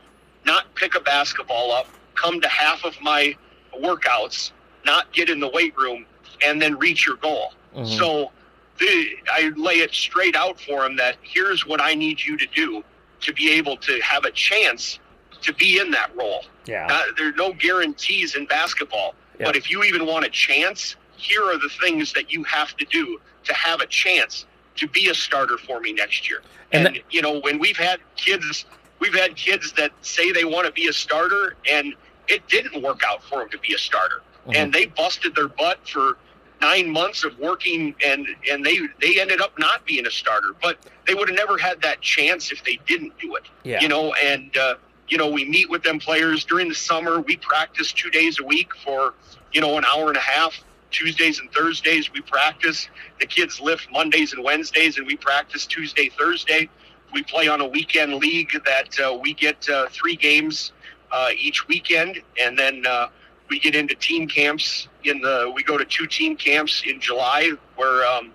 not 0.45 0.75
pick 0.75 0.95
a 0.95 1.01
basketball 1.01 1.73
up, 1.73 1.87
come 2.15 2.41
to 2.41 2.49
half 2.49 2.85
of 2.85 2.95
my 3.01 3.37
workouts, 3.81 4.53
not 4.85 5.13
get 5.13 5.29
in 5.29 5.41
the 5.41 5.49
weight 5.49 5.77
room, 5.77 6.07
and 6.45 6.61
then 6.61 6.79
reach 6.79 7.07
your 7.07 7.17
goal. 7.17 7.53
Mm-hmm. 7.75 7.99
So 7.99 8.33
I 8.81 9.53
lay 9.57 9.75
it 9.75 9.93
straight 9.93 10.37
out 10.37 10.61
for 10.61 10.85
him 10.85 10.97
that 10.97 11.17
here's 11.23 11.67
what 11.67 11.81
I 11.81 11.95
need 11.95 12.21
you 12.21 12.37
to 12.37 12.47
do 12.55 12.83
to 13.21 13.33
be 13.33 13.51
able 13.53 13.77
to 13.79 14.01
have 14.01 14.25
a 14.25 14.31
chance 14.31 14.99
to 15.43 15.53
be 15.55 15.79
in 15.79 15.91
that 15.91 16.15
role. 16.17 16.45
Yeah. 16.67 16.89
Uh, 16.91 17.03
there 17.17 17.29
are 17.29 17.33
no 17.33 17.53
guarantees 17.53 18.35
in 18.35 18.47
basketball, 18.47 19.15
yeah. 19.39 19.47
but 19.47 19.57
if 19.57 19.71
you 19.71 19.83
even 19.85 20.07
want 20.07 20.25
a 20.25 20.31
chance, 20.31 20.97
here 21.17 21.43
are 21.43 21.59
the 21.59 21.71
things 21.83 22.13
that 22.13 22.33
you 22.33 22.43
have 22.45 22.77
to 22.77 22.85
do 22.87 23.21
to 23.45 23.55
have 23.55 23.81
a 23.81 23.87
chance 23.87 24.47
to 24.77 24.89
be 24.89 25.09
a 25.09 25.15
starter 25.15 25.59
for 25.59 25.81
me 25.81 25.93
next 25.93 26.29
year. 26.29 26.43
And, 26.73 26.87
and 26.87 27.03
you 27.11 27.23
know, 27.23 27.41
when 27.41 27.59
we've 27.59 27.77
had 27.77 28.01
kids, 28.17 28.65
we've 28.99 29.15
had 29.15 29.37
kids 29.37 29.73
that 29.73 29.93
say 30.01 30.33
they 30.33 30.45
want 30.45 30.67
to 30.67 30.73
be 30.73 30.89
a 30.89 30.93
starter, 30.93 31.57
and 31.71 31.95
it 32.29 32.47
didn't 32.49 32.83
work 32.83 33.03
out 33.07 33.23
for 33.23 33.41
them 33.41 33.51
to 33.51 33.59
be 33.59 33.75
a 33.75 33.79
starter, 33.79 34.23
mm-hmm. 34.47 34.53
and 34.57 34.73
they 34.73 34.87
busted 34.87 35.35
their 35.35 35.49
butt 35.49 35.87
for 35.89 36.17
nine 36.63 36.89
months 36.89 37.25
of 37.25 37.37
working 37.39 37.95
and 38.07 38.27
and 38.51 38.65
they 38.65 38.79
they 39.01 39.21
ended 39.21 39.41
up 39.41 39.53
not 39.59 39.85
being 39.85 40.07
a 40.07 40.11
starter 40.11 40.55
but 40.63 40.79
they 41.07 41.15
would 41.15 41.29
have 41.29 41.37
never 41.37 41.59
had 41.59 41.83
that 41.83 42.01
chance 42.01 42.53
if 42.53 42.63
they 42.65 42.79
didn't 42.87 43.13
do 43.19 43.35
it. 43.35 43.43
Yeah. 43.65 43.81
you 43.81 43.89
know 43.89 44.15
and 44.15 44.57
uh, 44.57 44.77
you 45.09 45.19
know 45.19 45.29
we 45.29 45.45
meet 45.45 45.69
with 45.69 45.83
them 45.83 45.99
players 45.99 46.45
during 46.45 46.69
the 46.69 46.75
summer. 46.75 47.21
We 47.21 47.37
practice 47.37 47.93
two 47.93 48.11
days 48.11 48.39
a 48.41 48.45
week 48.45 48.71
for 48.85 49.15
you 49.53 49.61
know 49.61 49.77
an 49.77 49.85
hour 49.85 50.09
and 50.09 50.17
a 50.17 50.21
half 50.21 50.63
tuesdays 50.91 51.41
and 51.41 51.51
thursdays. 51.53 52.13
We 52.13 52.21
practice. 52.21 52.89
The 53.19 53.27
kids 53.27 53.61
lift 53.61 53.91
mondays 53.91 54.33
and 54.33 54.45
wednesdays 54.45 54.99
and 54.99 55.07
we 55.07 55.17
practice 55.17 55.67
tuesday 55.67 56.09
thursday. 56.17 56.71
We 57.13 57.23
play 57.25 57.49
on 57.49 57.61
a 57.61 57.67
weekend 57.67 58.15
league 58.15 58.53
that 58.65 58.99
uh, 58.99 59.19
we 59.21 59.35
get 59.35 59.69
uh, 59.69 59.89
three 59.91 60.17
games 60.17 60.73
uh, 61.11 61.29
each 61.37 61.69
weekend 61.69 62.23
and 62.41 62.59
then 62.59 62.87
uh, 62.87 63.09
we 63.53 63.59
get 63.59 63.75
into 63.75 63.95
team 63.95 64.27
camps 64.27 64.89
in 65.05 65.21
the 65.21 65.53
we 65.55 65.63
go 65.63 65.77
to 65.77 65.85
two 65.85 66.07
team 66.07 66.35
camps 66.35 66.85
in 66.87 66.99
July 66.99 67.53
where 67.77 68.07
um, 68.07 68.33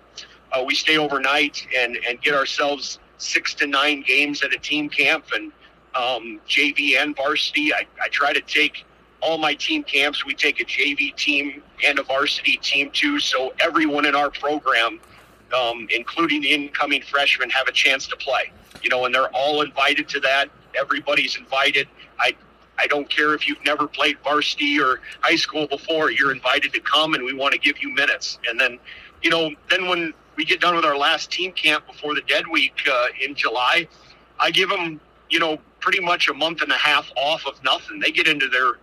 uh, 0.52 0.62
we 0.64 0.76
stay 0.76 0.96
overnight 0.96 1.66
and 1.76 1.98
and 2.08 2.22
get 2.22 2.34
ourselves 2.34 3.00
six 3.16 3.52
to 3.52 3.66
nine 3.66 4.04
games 4.06 4.44
at 4.44 4.54
a 4.54 4.58
team 4.60 4.88
camp 4.88 5.24
and 5.34 5.50
um, 5.96 6.40
JV 6.48 6.96
and 6.96 7.16
varsity. 7.16 7.74
I, 7.74 7.84
I 8.00 8.06
try 8.10 8.32
to 8.32 8.40
take 8.42 8.84
all 9.20 9.38
my 9.38 9.54
team 9.54 9.82
camps. 9.82 10.24
We 10.24 10.34
take 10.34 10.60
a 10.60 10.64
JV 10.64 11.16
team 11.16 11.64
and 11.84 11.98
a 11.98 12.04
varsity 12.04 12.56
team 12.62 12.88
too, 12.92 13.18
so 13.18 13.52
everyone 13.60 14.06
in 14.06 14.14
our 14.14 14.30
program, 14.30 15.00
um, 15.52 15.88
including 15.90 16.42
the 16.42 16.52
incoming 16.52 17.02
freshmen, 17.02 17.50
have 17.50 17.66
a 17.66 17.72
chance 17.72 18.06
to 18.06 18.14
play. 18.14 18.52
You 18.84 18.90
know, 18.90 19.04
and 19.04 19.12
they're 19.12 19.34
all 19.34 19.62
invited 19.62 20.08
to 20.10 20.20
that. 20.20 20.48
Everybody's 20.80 21.36
invited. 21.36 21.88
I 22.20 22.36
I 22.78 22.86
don't 22.86 23.08
care 23.08 23.34
if 23.34 23.48
you've 23.48 23.62
never 23.64 23.86
played 23.86 24.18
varsity 24.24 24.80
or 24.80 25.00
high 25.20 25.36
school 25.36 25.66
before. 25.66 26.10
You're 26.10 26.32
invited 26.32 26.72
to 26.74 26.80
come, 26.80 27.14
and 27.14 27.24
we 27.24 27.32
want 27.34 27.52
to 27.52 27.58
give 27.58 27.82
you 27.82 27.90
minutes. 27.94 28.38
And 28.48 28.58
then, 28.58 28.78
you 29.22 29.30
know, 29.30 29.50
then 29.70 29.88
when 29.88 30.12
we 30.36 30.44
get 30.44 30.60
done 30.60 30.76
with 30.76 30.84
our 30.84 30.96
last 30.96 31.30
team 31.30 31.52
camp 31.52 31.86
before 31.86 32.14
the 32.14 32.22
dead 32.22 32.46
week 32.46 32.74
uh, 32.90 33.06
in 33.20 33.34
July, 33.34 33.88
I 34.38 34.50
give 34.50 34.68
them, 34.68 35.00
you 35.30 35.38
know, 35.40 35.58
pretty 35.80 36.00
much 36.00 36.28
a 36.28 36.34
month 36.34 36.62
and 36.62 36.70
a 36.72 36.76
half 36.76 37.10
off 37.16 37.46
of 37.46 37.62
nothing. 37.64 38.00
They 38.00 38.10
get 38.12 38.26
into 38.28 38.48
their 38.48 38.74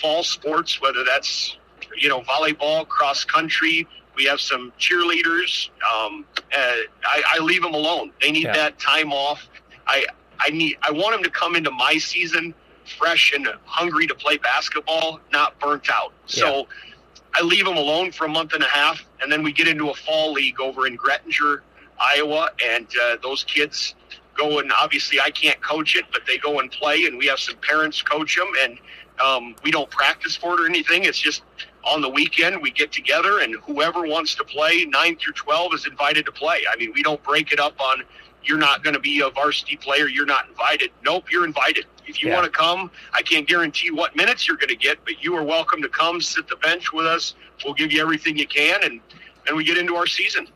fall 0.00 0.22
sports, 0.24 0.80
whether 0.80 1.04
that's 1.04 1.56
you 1.96 2.08
know 2.08 2.20
volleyball, 2.22 2.86
cross 2.88 3.24
country, 3.24 3.86
We 4.16 4.24
have 4.24 4.40
some 4.40 4.72
cheerleaders. 4.78 5.70
Um, 5.92 6.24
uh, 6.36 6.58
I, 7.04 7.22
I 7.34 7.38
leave 7.40 7.62
them 7.62 7.74
alone. 7.74 8.12
They 8.20 8.30
need 8.30 8.44
Yeah. 8.44 8.52
that 8.54 8.78
time 8.78 9.12
off. 9.12 9.48
I 9.86 10.06
I 10.40 10.50
need 10.50 10.76
I 10.82 10.90
want 10.90 11.12
them 11.14 11.22
to 11.24 11.30
come 11.30 11.54
into 11.56 11.70
my 11.70 11.98
season 11.98 12.54
fresh 12.98 13.32
and 13.34 13.48
hungry 13.64 14.06
to 14.06 14.14
play 14.14 14.36
basketball, 14.36 15.20
not 15.32 15.58
burnt 15.58 15.88
out. 15.90 16.12
So 16.26 16.66
I 17.34 17.42
leave 17.42 17.64
them 17.64 17.76
alone 17.76 18.12
for 18.12 18.26
a 18.26 18.28
month 18.28 18.52
and 18.52 18.62
a 18.62 18.68
half, 18.68 19.04
and 19.20 19.30
then 19.30 19.42
we 19.42 19.52
get 19.52 19.66
into 19.68 19.90
a 19.90 19.94
fall 19.94 20.32
league 20.32 20.60
over 20.60 20.86
in 20.86 20.96
Graettinger, 20.96 21.60
Iowa, 21.98 22.50
and 22.64 22.86
uh, 23.02 23.16
those 23.22 23.44
kids 23.44 23.94
go 24.36 24.58
and 24.58 24.72
obviously 24.72 25.20
I 25.20 25.30
can't 25.30 25.60
coach 25.62 25.96
it, 25.96 26.04
but 26.12 26.22
they 26.26 26.38
go 26.38 26.60
and 26.60 26.70
play, 26.70 27.04
and 27.06 27.18
we 27.18 27.26
have 27.26 27.38
some 27.38 27.56
parents 27.56 28.02
coach 28.02 28.36
them, 28.36 28.50
and 28.60 28.78
um, 29.24 29.56
we 29.62 29.70
don't 29.70 29.90
practice 29.90 30.36
for 30.36 30.54
it 30.54 30.60
or 30.60 30.66
anything. 30.66 31.04
It's 31.04 31.18
just 31.20 31.42
on 31.84 32.00
the 32.00 32.08
weekend 32.08 32.60
we 32.62 32.70
get 32.70 32.92
together, 32.92 33.40
and 33.40 33.54
whoever 33.62 34.06
wants 34.06 34.34
to 34.36 34.44
play, 34.44 34.84
nine 34.86 35.16
through 35.16 35.34
twelve, 35.34 35.72
is 35.74 35.86
invited 35.86 36.24
to 36.26 36.32
play. 36.32 36.64
I 36.70 36.76
mean, 36.76 36.92
we 36.94 37.02
don't 37.02 37.22
break 37.22 37.52
it 37.52 37.60
up 37.60 37.80
on 37.80 38.02
you're 38.44 38.58
not 38.58 38.82
going 38.84 38.94
to 38.94 39.00
be 39.00 39.20
a 39.20 39.30
varsity 39.30 39.76
player, 39.76 40.08
you're 40.08 40.26
not 40.26 40.48
invited. 40.48 40.90
Nope, 41.04 41.30
you're 41.30 41.44
invited. 41.44 41.86
If 42.06 42.22
you 42.22 42.28
Yeah. 42.28 42.36
want 42.36 42.44
to 42.44 42.50
come, 42.50 42.90
I 43.12 43.22
can't 43.22 43.46
guarantee 43.46 43.90
what 43.90 44.14
minutes 44.16 44.46
you're 44.46 44.56
going 44.58 44.68
to 44.68 44.76
get, 44.76 44.98
but 45.04 45.22
you 45.22 45.34
are 45.36 45.42
welcome 45.42 45.80
to 45.82 45.88
come 45.88 46.20
sit 46.20 46.48
the 46.48 46.56
bench 46.56 46.92
with 46.92 47.06
us. 47.06 47.34
We'll 47.64 47.74
give 47.74 47.92
you 47.92 48.00
everything 48.02 48.36
you 48.36 48.46
can, 48.46 48.82
and 48.84 49.00
and 49.46 49.56
we 49.56 49.64
get 49.64 49.76
into 49.76 49.94
our 49.96 50.06
season. 50.06 50.48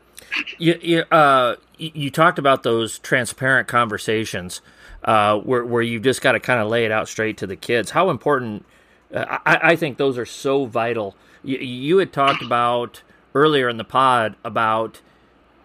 You, 0.57 0.79
you, 0.81 0.99
uh, 1.11 1.55
you 1.77 2.09
talked 2.09 2.39
about 2.39 2.63
those 2.63 2.99
transparent 2.99 3.67
conversations 3.67 4.61
uh, 5.03 5.37
where, 5.39 5.63
where 5.63 5.81
you 5.81 5.99
just 5.99 6.21
got 6.21 6.31
to 6.33 6.39
kind 6.39 6.59
of 6.59 6.67
lay 6.69 6.85
it 6.85 6.91
out 6.91 7.07
straight 7.07 7.37
to 7.37 7.47
the 7.47 7.55
kids. 7.55 7.91
How 7.91 8.09
important, 8.09 8.65
uh, 9.13 9.37
I, 9.45 9.59
I 9.71 9.75
think 9.75 9.97
those 9.97 10.17
are 10.17 10.25
so 10.25 10.65
vital. 10.65 11.15
You, 11.43 11.57
you 11.59 11.97
had 11.99 12.11
talked 12.11 12.41
about 12.41 13.03
earlier 13.35 13.69
in 13.69 13.77
the 13.77 13.83
pod 13.83 14.35
about 14.43 15.01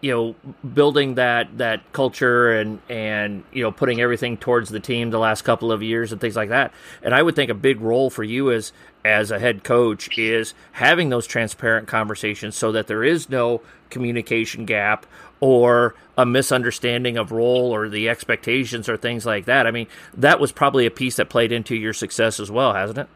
you 0.05 0.11
know 0.11 0.35
building 0.75 1.15
that 1.15 1.57
that 1.57 1.81
culture 1.95 2.53
and 2.53 2.79
and 2.91 3.43
you 3.53 3.63
know 3.63 3.73
putting 3.73 4.03
everything 4.03 4.37
towards 4.37 4.69
the 4.69 4.79
team 4.79 5.09
the 5.09 5.19
last 5.19 5.43
couple 5.43 5.73
of 5.73 5.83
years 5.83 6.13
and 6.13 6.21
things 6.21 6.37
like 6.37 6.51
that. 6.51 6.75
And 7.03 7.15
i 7.15 7.23
would 7.23 7.35
think 7.35 7.51
a 7.51 7.55
big 7.55 7.81
role 7.81 8.11
for 8.11 8.23
you 8.23 8.53
as 8.53 8.71
as 9.03 9.31
a 9.31 9.39
head 9.39 9.65
coach 9.65 10.11
is 10.19 10.53
having 10.73 11.09
those 11.09 11.27
transparent 11.27 11.89
conversations 11.89 12.55
so 12.55 12.71
that 12.73 12.87
there 12.87 13.03
is 13.03 13.31
no 13.31 13.63
communication 13.89 14.67
gap 14.67 15.07
or 15.41 15.95
a 16.19 16.27
misunderstanding 16.27 17.17
of 17.17 17.33
role 17.33 17.75
or 17.75 17.89
the 17.89 18.11
expectations 18.11 18.91
or 18.91 18.99
things 18.99 19.25
like 19.25 19.47
that. 19.47 19.67
I 19.67 19.71
mean 19.71 19.87
that 20.13 20.39
was 20.39 20.53
probably 20.53 20.85
a 20.85 20.91
piece 20.91 21.17
that 21.17 21.31
played 21.31 21.51
into 21.51 21.75
your 21.75 21.95
success 21.95 22.39
as 22.39 22.51
well 22.51 22.75
hasn't 22.75 22.99
it? 22.99 23.09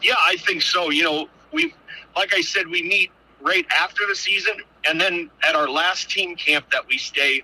Yeah, 0.00 0.14
I 0.22 0.36
think 0.36 0.62
so. 0.62 0.90
You 0.90 1.02
know, 1.02 1.28
we 1.50 1.74
like 2.14 2.32
I 2.32 2.40
said, 2.40 2.68
we 2.68 2.84
meet 2.84 3.10
right 3.44 3.66
after 3.70 4.06
the 4.08 4.16
season, 4.16 4.54
and 4.88 5.00
then 5.00 5.30
at 5.42 5.54
our 5.54 5.68
last 5.68 6.10
team 6.10 6.34
camp 6.34 6.66
that 6.72 6.86
we 6.88 6.98
stay, 6.98 7.42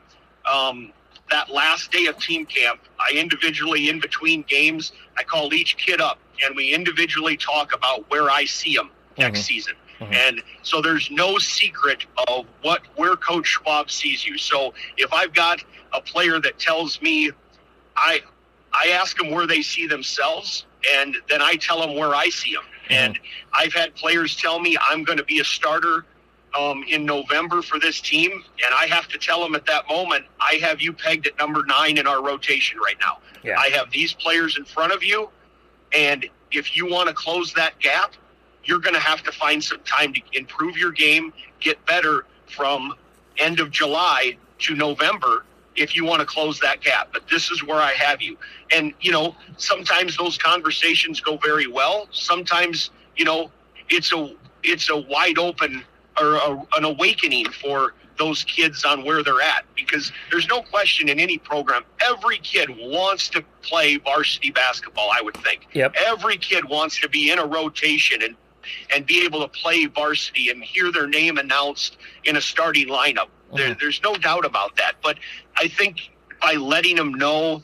um, 0.50 0.92
that 1.30 1.50
last 1.50 1.92
day 1.92 2.06
of 2.06 2.18
team 2.18 2.46
camp, 2.46 2.80
I 2.98 3.12
individually 3.14 3.88
in 3.88 4.00
between 4.00 4.42
games, 4.48 4.92
I 5.16 5.22
call 5.22 5.52
each 5.54 5.76
kid 5.76 6.00
up, 6.00 6.18
and 6.44 6.56
we 6.56 6.72
individually 6.72 7.36
talk 7.36 7.74
about 7.74 8.10
where 8.10 8.30
I 8.30 8.46
see 8.46 8.74
them 8.74 8.90
next 9.18 9.40
Mhm. 9.40 9.44
season. 9.44 9.74
Mhm. 10.00 10.14
And 10.14 10.42
so 10.62 10.80
there's 10.80 11.10
no 11.10 11.38
secret 11.38 12.06
of 12.26 12.46
what 12.62 12.82
where 12.96 13.14
Coach 13.16 13.46
Schwab 13.46 13.90
sees 13.90 14.24
you. 14.24 14.38
So 14.38 14.72
if 14.96 15.12
I've 15.12 15.34
got 15.34 15.62
a 15.92 16.00
player 16.00 16.40
that 16.40 16.58
tells 16.58 17.00
me, 17.02 17.30
I 17.96 18.22
I 18.72 18.88
ask 18.88 19.18
them 19.18 19.30
where 19.30 19.48
they 19.48 19.62
see 19.62 19.86
themselves, 19.86 20.64
and 20.94 21.16
then 21.28 21.42
I 21.42 21.56
tell 21.56 21.80
them 21.80 21.94
where 21.94 22.14
I 22.14 22.28
see 22.30 22.54
them. 22.54 22.64
And 22.90 23.18
I've 23.52 23.72
had 23.72 23.94
players 23.94 24.36
tell 24.36 24.58
me 24.58 24.76
I'm 24.80 25.04
going 25.04 25.18
to 25.18 25.24
be 25.24 25.40
a 25.40 25.44
starter 25.44 26.04
um, 26.58 26.84
in 26.88 27.04
November 27.04 27.62
for 27.62 27.78
this 27.78 28.00
team, 28.00 28.32
and 28.32 28.74
I 28.74 28.86
have 28.86 29.06
to 29.08 29.18
tell 29.18 29.40
them 29.40 29.54
at 29.54 29.66
that 29.66 29.88
moment, 29.88 30.24
I 30.40 30.54
have 30.56 30.80
you 30.80 30.92
pegged 30.92 31.26
at 31.26 31.38
number 31.38 31.64
nine 31.64 31.98
in 31.98 32.06
our 32.06 32.22
rotation 32.22 32.78
right 32.80 32.96
now. 33.00 33.18
Yeah. 33.44 33.56
I 33.58 33.68
have 33.68 33.90
these 33.90 34.12
players 34.12 34.58
in 34.58 34.64
front 34.64 34.92
of 34.92 35.02
you, 35.04 35.30
and 35.96 36.28
if 36.50 36.76
you 36.76 36.90
want 36.90 37.08
to 37.08 37.14
close 37.14 37.52
that 37.54 37.78
gap, 37.78 38.14
you're 38.64 38.80
going 38.80 38.94
to 38.94 39.00
have 39.00 39.22
to 39.22 39.32
find 39.32 39.62
some 39.62 39.80
time 39.80 40.12
to 40.12 40.20
improve 40.32 40.76
your 40.76 40.92
game, 40.92 41.32
get 41.60 41.84
better 41.86 42.26
from 42.46 42.94
end 43.38 43.60
of 43.60 43.70
July 43.70 44.36
to 44.58 44.74
November 44.74 45.44
if 45.80 45.96
you 45.96 46.04
want 46.04 46.20
to 46.20 46.26
close 46.26 46.60
that 46.60 46.80
gap. 46.80 47.10
But 47.12 47.26
this 47.28 47.50
is 47.50 47.64
where 47.64 47.78
I 47.78 47.92
have 47.92 48.20
you. 48.22 48.36
And, 48.70 48.92
you 49.00 49.12
know, 49.12 49.34
sometimes 49.56 50.16
those 50.16 50.38
conversations 50.38 51.20
go 51.20 51.36
very 51.38 51.66
well. 51.66 52.08
Sometimes, 52.12 52.90
you 53.16 53.24
know, 53.24 53.50
it's 53.88 54.12
a 54.12 54.34
it's 54.62 54.90
a 54.90 54.96
wide 54.96 55.38
open 55.38 55.82
or 56.20 56.34
a, 56.34 56.50
an 56.76 56.84
awakening 56.84 57.46
for 57.50 57.94
those 58.18 58.44
kids 58.44 58.84
on 58.84 59.02
where 59.04 59.22
they're 59.22 59.40
at 59.40 59.64
because 59.74 60.12
there's 60.30 60.46
no 60.48 60.60
question 60.60 61.08
in 61.08 61.18
any 61.18 61.38
program 61.38 61.82
every 62.04 62.36
kid 62.38 62.68
wants 62.78 63.30
to 63.30 63.42
play 63.62 63.96
varsity 63.96 64.50
basketball 64.50 65.08
i 65.14 65.22
would 65.22 65.34
think 65.38 65.66
Yep. 65.72 65.94
every 66.06 66.36
kid 66.36 66.66
wants 66.68 67.00
to 67.00 67.08
be 67.08 67.30
in 67.30 67.38
a 67.38 67.46
rotation 67.46 68.22
and 68.22 68.36
and 68.94 69.06
be 69.06 69.24
able 69.24 69.40
to 69.40 69.48
play 69.48 69.86
varsity 69.86 70.50
and 70.50 70.62
hear 70.62 70.92
their 70.92 71.06
name 71.06 71.38
announced 71.38 71.96
in 72.24 72.36
a 72.36 72.40
starting 72.40 72.88
lineup. 72.88 73.28
There, 73.54 73.74
Mhm. 73.74 73.80
there's 73.80 74.00
no 74.02 74.14
doubt 74.14 74.44
about 74.44 74.76
that. 74.76 74.94
But 75.02 75.18
I 75.56 75.68
think 75.68 76.10
by 76.40 76.54
letting 76.54 76.96
them 76.96 77.14
know 77.14 77.62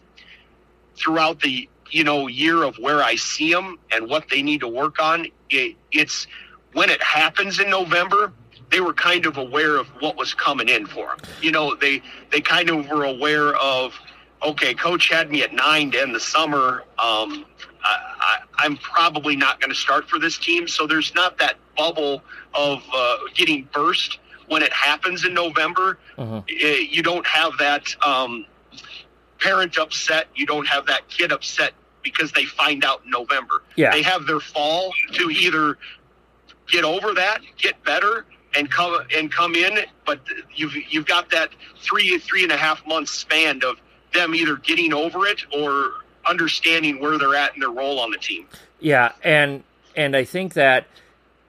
throughout 0.97 1.41
the 1.41 1.69
you 1.91 2.05
know 2.05 2.27
year 2.27 2.63
of 2.63 2.77
where 2.79 3.03
I 3.03 3.15
see 3.17 3.53
them 3.53 3.79
and 3.93 4.09
what 4.09 4.29
they 4.29 4.43
need 4.43 4.61
to 4.61 4.69
work 4.69 5.01
on, 5.01 5.27
it, 5.51 5.77
it's 5.93 6.27
when 6.73 6.91
it 6.91 7.03
happens 7.03 7.59
in 7.61 7.71
November. 7.71 8.33
They 8.71 8.81
were 8.81 8.95
kind 8.95 9.27
of 9.27 9.37
aware 9.37 9.77
of 9.77 9.87
what 10.01 10.17
was 10.17 10.35
coming 10.35 10.69
in 10.69 10.87
for 10.87 11.07
them. 11.07 11.19
You 11.41 11.53
know, 11.53 11.75
they 11.77 12.03
they 12.31 12.41
kind 12.41 12.69
of 12.69 12.89
were 12.89 13.05
aware 13.05 13.55
of 13.57 13.95
okay, 14.43 14.75
coach 14.75 15.09
had 15.09 15.31
me 15.31 15.43
at 15.43 15.53
nine 15.53 15.91
to 15.93 16.01
end 16.01 16.15
the 16.15 16.21
summer. 16.21 16.85
Um, 16.99 17.47
I, 17.83 17.99
I, 18.21 18.39
I'm 18.59 18.77
probably 18.77 19.35
not 19.35 19.61
going 19.61 19.71
to 19.71 19.77
start 19.77 20.09
for 20.09 20.19
this 20.19 20.37
team. 20.37 20.69
So 20.69 20.87
there's 20.87 21.15
not 21.15 21.39
that 21.39 21.57
bubble 21.77 22.23
of 22.55 22.83
uh, 22.93 23.17
getting 23.35 23.69
burst 23.73 24.19
when 24.49 24.63
it 24.63 24.73
happens 24.73 25.25
in 25.25 25.35
November. 25.35 25.99
Mhm. 26.19 26.45
Eh, 26.49 26.87
You 26.91 27.03
don't 27.03 27.27
have 27.27 27.53
that 27.59 27.95
um, 28.05 28.47
parent 29.41 29.77
upset. 29.79 30.29
You 30.35 30.47
don't 30.47 30.67
have 30.67 30.87
that 30.87 31.09
kid 31.09 31.33
upset 31.33 31.73
because 32.03 32.33
they 32.33 32.45
find 32.45 32.85
out 32.85 33.03
in 33.05 33.11
November. 33.11 33.63
Yeah. 33.77 33.91
They 33.91 34.03
have 34.03 34.27
their 34.27 34.41
fall 34.41 34.93
to 35.15 35.31
either 35.31 35.79
get 36.71 36.85
over 36.85 37.15
that, 37.15 37.41
get 37.59 37.83
better, 37.85 38.27
and 38.55 38.71
come 38.71 38.99
and 39.15 39.31
come 39.33 39.55
in. 39.55 39.81
But 40.05 40.21
you've 40.55 40.75
you've 40.91 41.07
got 41.07 41.31
that 41.31 41.51
three 41.81 42.17
three 42.19 42.43
and 42.45 42.53
a 42.53 42.57
half 42.57 42.87
month 42.87 43.09
span 43.09 43.61
of 43.65 43.77
them 44.13 44.35
either 44.35 44.57
getting 44.57 44.93
over 44.95 45.27
it 45.27 45.43
or 45.53 45.93
understanding 46.25 47.01
where 47.01 47.19
they're 47.19 47.35
at 47.35 47.55
in 47.55 47.61
their 47.61 47.71
role 47.71 47.99
on 48.01 48.11
the 48.11 48.19
team. 48.19 48.47
Yeah, 48.81 49.13
and 49.23 49.63
and 49.97 50.17
I 50.17 50.25
think 50.25 50.55
that 50.55 50.87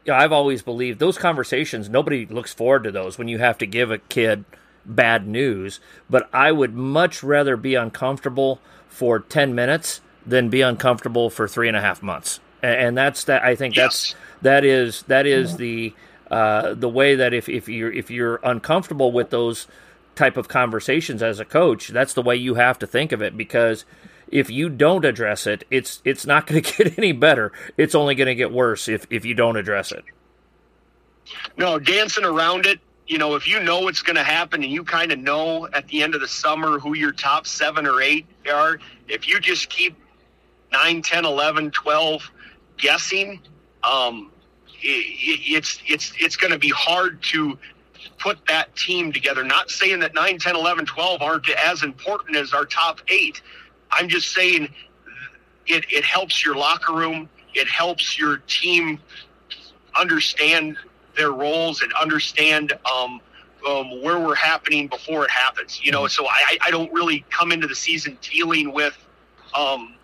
you 0.07 0.13
know, 0.13 0.19
I've 0.19 0.31
always 0.31 0.61
believed 0.61 0.99
those 0.99 1.17
conversations. 1.17 1.89
Nobody 1.89 2.25
looks 2.25 2.53
forward 2.53 2.85
to 2.85 2.91
those 2.91 3.17
when 3.17 3.27
you 3.27 3.39
have 3.39 3.57
to 3.57 3.65
give 3.67 3.91
a 3.91 3.97
kid 3.97 4.45
bad 4.85 5.27
news. 5.27 5.81
But 6.09 6.29
I 6.33 6.53
would 6.53 6.73
much 6.73 7.21
rather 7.21 7.57
be 7.57 7.75
uncomfortable 7.75 8.61
for 8.87 9.19
ten 9.19 9.53
minutes 9.53 9.99
than 10.25 10.49
be 10.49 10.61
uncomfortable 10.61 11.29
for 11.29 11.47
three 11.47 11.67
and 11.67 11.75
a 11.75 11.81
half 11.81 12.01
months. 12.01 12.39
And, 12.63 12.97
that's 12.97 13.25
that. 13.25 13.43
I 13.43 13.55
think 13.55 13.75
that's 13.75 14.09
Yes. 14.11 14.15
that 14.41 14.65
is 14.65 15.03
that 15.03 15.25
is 15.27 15.57
the 15.57 15.93
uh, 16.31 16.73
the 16.73 16.89
way 16.89 17.15
that 17.15 17.33
if 17.33 17.47
if 17.49 17.69
you're 17.69 17.91
if 17.91 18.09
you're 18.09 18.39
uncomfortable 18.43 19.11
with 19.11 19.29
those 19.29 19.67
type 20.15 20.37
of 20.37 20.47
conversations 20.47 21.21
as 21.21 21.39
a 21.39 21.45
coach, 21.45 21.89
that's 21.89 22.13
the 22.13 22.21
way 22.23 22.35
you 22.35 22.55
have 22.55 22.79
to 22.79 22.87
think 22.87 23.11
of 23.11 23.21
it 23.21 23.37
because 23.37 23.85
if 24.31 24.49
you 24.49 24.69
don't 24.69 25.05
address 25.05 25.47
it, 25.47 25.63
it's 25.69 26.01
it's 26.05 26.25
not 26.25 26.47
going 26.47 26.61
to 26.63 26.83
get 26.83 26.97
any 26.97 27.11
better. 27.11 27.51
It's 27.77 27.95
only 27.95 28.15
going 28.15 28.27
to 28.27 28.35
get 28.35 28.51
worse 28.51 28.87
if 28.87 29.07
if 29.09 29.25
you 29.25 29.33
don't 29.33 29.57
address 29.57 29.91
it. 29.91 30.03
No, 31.57 31.79
dancing 31.79 32.23
around 32.23 32.65
it. 32.65 32.79
You 33.07 33.17
know, 33.17 33.35
if 33.35 33.47
you 33.47 33.61
know 33.63 33.87
it's 33.87 34.01
going 34.01 34.17
to 34.17 34.23
happen 34.23 34.63
and 34.63 34.71
you 34.71 34.83
kind 34.83 35.11
of 35.11 35.19
know 35.19 35.67
at 35.67 35.87
the 35.87 36.03
end 36.03 36.13
of 36.13 36.21
the 36.21 36.27
summer 36.27 36.77
who 36.77 36.95
your 36.95 37.13
top 37.13 37.47
seven 37.47 37.87
or 37.87 38.01
eight 38.01 38.25
are, 38.51 38.79
if 39.07 39.27
you 39.27 39.39
just 39.39 39.69
keep 39.69 39.95
9, 40.73 41.01
10, 41.01 41.25
11, 41.25 41.71
12 41.71 42.31
guessing, 42.77 43.39
um, 43.83 44.29
it's, 44.81 45.79
it's, 45.87 46.13
it's 46.19 46.35
going 46.35 46.51
to 46.51 46.59
be 46.59 46.69
hard 46.69 47.21
to 47.23 47.57
put 48.19 48.45
that 48.47 48.75
team 48.75 49.13
together. 49.13 49.43
Not 49.43 49.69
saying 49.69 49.99
that 49.99 50.13
9, 50.13 50.37
10, 50.39 50.55
11, 50.55 50.85
12 50.85 51.21
aren't 51.21 51.49
as 51.49 51.83
important 51.83 52.35
as 52.35 52.53
our 52.53 52.65
top 52.65 52.99
eight. 53.07 53.41
I'm 53.91 54.09
just 54.09 54.33
saying 54.33 54.69
it, 55.65 55.85
it 55.89 56.03
helps 56.03 56.43
your 56.43 56.55
locker 56.55 56.93
room. 56.93 57.29
It 57.53 57.67
helps 57.67 58.17
your 58.17 58.37
team 58.47 58.99
understand 59.99 60.77
their 61.15 61.31
roles 61.31 61.81
and 61.81 61.91
understand 61.93 62.73
um, 62.91 63.19
um, 63.67 64.01
where 64.01 64.19
we're 64.19 64.35
happening 64.35 64.87
before 64.87 65.25
it 65.25 65.31
happens. 65.31 65.83
You 65.83 65.91
know, 65.91 66.07
so 66.07 66.27
I, 66.27 66.57
I 66.61 66.71
don't 66.71 66.91
really 66.93 67.25
come 67.29 67.51
into 67.51 67.67
the 67.67 67.75
season 67.75 68.17
dealing 68.21 68.71
with 68.71 68.97
um, 69.55 69.95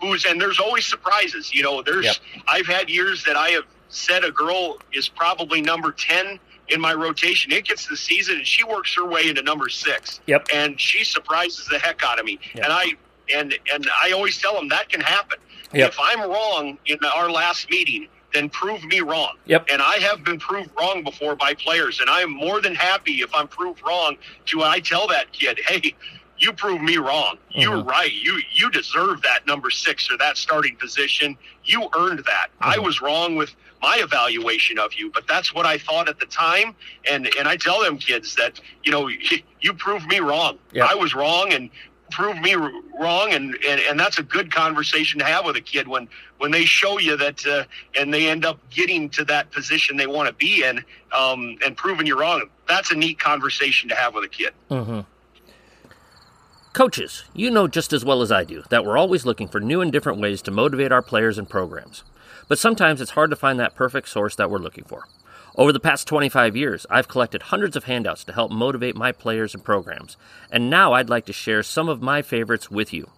who's 0.00 0.24
and 0.24 0.40
there's 0.40 0.58
always 0.58 0.86
surprises. 0.86 1.54
You 1.54 1.62
know, 1.62 1.82
there's 1.82 2.04
Yep. 2.04 2.16
I've 2.48 2.66
had 2.66 2.90
years 2.90 3.24
that 3.24 3.36
I 3.36 3.50
have 3.50 3.64
said 3.88 4.24
a 4.24 4.32
girl 4.32 4.78
is 4.92 5.08
probably 5.08 5.60
number 5.60 5.92
10 5.92 6.38
in 6.68 6.80
my 6.80 6.92
rotation. 6.92 7.52
It 7.52 7.64
gets 7.64 7.86
the 7.86 7.96
season 7.96 8.36
and 8.36 8.46
she 8.46 8.64
works 8.64 8.94
her 8.96 9.06
way 9.06 9.28
into 9.28 9.42
number 9.42 9.68
six. 9.68 10.20
Yep. 10.26 10.48
And 10.52 10.80
she 10.80 11.04
surprises 11.04 11.66
the 11.70 11.78
heck 11.78 12.02
out 12.04 12.18
of 12.18 12.24
me. 12.24 12.40
Yep. 12.54 12.64
And 12.64 12.72
I 12.72 12.92
and 13.34 13.54
and 13.72 13.86
I 14.02 14.12
always 14.12 14.38
tell 14.40 14.54
them 14.54 14.68
that 14.68 14.88
can 14.88 15.00
happen. 15.00 15.38
Yep. 15.72 15.90
If 15.90 15.98
I'm 16.00 16.20
wrong 16.20 16.78
in 16.86 16.98
our 17.14 17.30
last 17.30 17.68
meeting, 17.70 18.08
then 18.32 18.48
prove 18.48 18.84
me 18.84 19.00
wrong. 19.00 19.36
Yep. 19.46 19.66
And 19.70 19.82
I 19.82 19.96
have 19.96 20.24
been 20.24 20.38
proved 20.38 20.70
wrong 20.78 21.02
before 21.02 21.34
by 21.36 21.54
players, 21.54 22.00
and 22.00 22.08
I'm 22.08 22.30
more 22.30 22.60
than 22.60 22.74
happy 22.74 23.14
if 23.22 23.34
I'm 23.34 23.48
proved 23.48 23.82
wrong. 23.86 24.16
To 24.46 24.62
I 24.62 24.80
tell 24.80 25.06
that 25.08 25.32
kid, 25.32 25.60
hey, 25.66 25.94
you 26.38 26.52
proved 26.52 26.82
me 26.82 26.98
wrong. 26.98 27.38
You're 27.50 27.78
Mhm. 27.82 27.86
right. 27.90 28.12
You 28.12 28.40
you 28.52 28.70
deserve 28.70 29.22
that 29.22 29.46
number 29.46 29.70
six 29.70 30.10
or 30.10 30.16
that 30.18 30.36
starting 30.38 30.76
position. 30.76 31.36
You 31.64 31.88
earned 31.96 32.20
that. 32.26 32.48
I 32.60 32.76
Mhm. 32.76 32.84
was 32.84 33.00
wrong 33.00 33.36
with 33.36 33.54
my 33.82 33.96
evaluation 33.98 34.78
of 34.78 34.94
you, 34.94 35.10
but 35.10 35.26
that's 35.26 35.52
what 35.52 35.66
I 35.66 35.78
thought 35.78 36.08
at 36.08 36.18
the 36.18 36.26
time. 36.26 36.74
And 37.10 37.26
and 37.38 37.48
I 37.48 37.56
tell 37.56 37.80
them 37.82 37.98
kids 37.98 38.34
that 38.36 38.60
you 38.84 38.92
know 38.92 39.08
you 39.60 39.72
proved 39.74 40.06
me 40.06 40.20
wrong. 40.20 40.58
Yep. 40.72 40.88
I 40.90 40.94
was 40.94 41.14
wrong, 41.14 41.52
and 41.52 41.70
proved 42.10 42.40
me 42.40 42.54
wrong 42.54 43.32
and, 43.32 43.56
and 43.68 43.80
and 43.80 43.98
that's 43.98 44.18
a 44.18 44.22
good 44.22 44.52
conversation 44.52 45.18
to 45.18 45.24
have 45.24 45.44
with 45.44 45.56
a 45.56 45.60
kid 45.60 45.88
when 45.88 46.08
when 46.38 46.50
they 46.50 46.64
show 46.64 46.98
you 46.98 47.16
that 47.16 47.44
uh, 47.46 47.64
and 47.98 48.12
they 48.12 48.28
end 48.28 48.44
up 48.44 48.58
getting 48.70 49.08
to 49.10 49.24
that 49.24 49.50
position 49.50 49.96
they 49.96 50.06
want 50.06 50.28
to 50.28 50.34
be 50.34 50.64
in 50.64 50.78
um, 51.12 51.56
and 51.64 51.76
proving 51.76 52.06
you 52.06 52.18
wrong 52.18 52.42
that's 52.68 52.90
a 52.90 52.94
neat 52.94 53.18
conversation 53.18 53.88
to 53.88 53.94
have 53.94 54.14
with 54.14 54.24
a 54.24 54.28
kid 54.28 54.52
Mm-hmm. 54.70 55.00
Coaches, 56.72 57.24
you 57.32 57.50
know 57.50 57.66
just 57.66 57.92
as 57.92 58.04
well 58.04 58.20
as 58.20 58.30
I 58.30 58.44
do 58.44 58.62
that 58.68 58.84
we're 58.84 58.98
always 58.98 59.24
looking 59.24 59.48
for 59.48 59.60
new 59.60 59.80
and 59.80 59.90
different 59.90 60.20
ways 60.20 60.42
to 60.42 60.50
motivate 60.50 60.92
our 60.92 61.02
players 61.02 61.38
and 61.38 61.48
programs. 61.48 62.04
But 62.48 62.58
sometimes 62.58 63.00
it's 63.00 63.12
hard 63.12 63.30
to 63.30 63.36
find 63.36 63.58
that 63.58 63.74
perfect 63.74 64.08
source 64.08 64.36
that 64.36 64.50
we're 64.50 64.58
looking 64.58 64.84
for. 64.84 65.04
Over 65.58 65.72
the 65.72 65.80
past 65.80 66.06
25 66.06 66.54
years, 66.54 66.84
I've 66.90 67.08
collected 67.08 67.44
hundreds 67.44 67.76
of 67.76 67.84
handouts 67.84 68.24
to 68.24 68.34
help 68.34 68.52
motivate 68.52 68.94
my 68.94 69.10
players 69.10 69.54
and 69.54 69.64
programs, 69.64 70.18
and 70.52 70.68
now 70.68 70.92
I'd 70.92 71.08
like 71.08 71.24
to 71.26 71.32
share 71.32 71.62
some 71.62 71.88
of 71.88 72.02
my 72.02 72.20
favorites 72.20 72.70
with 72.70 72.92
you. 72.92 73.08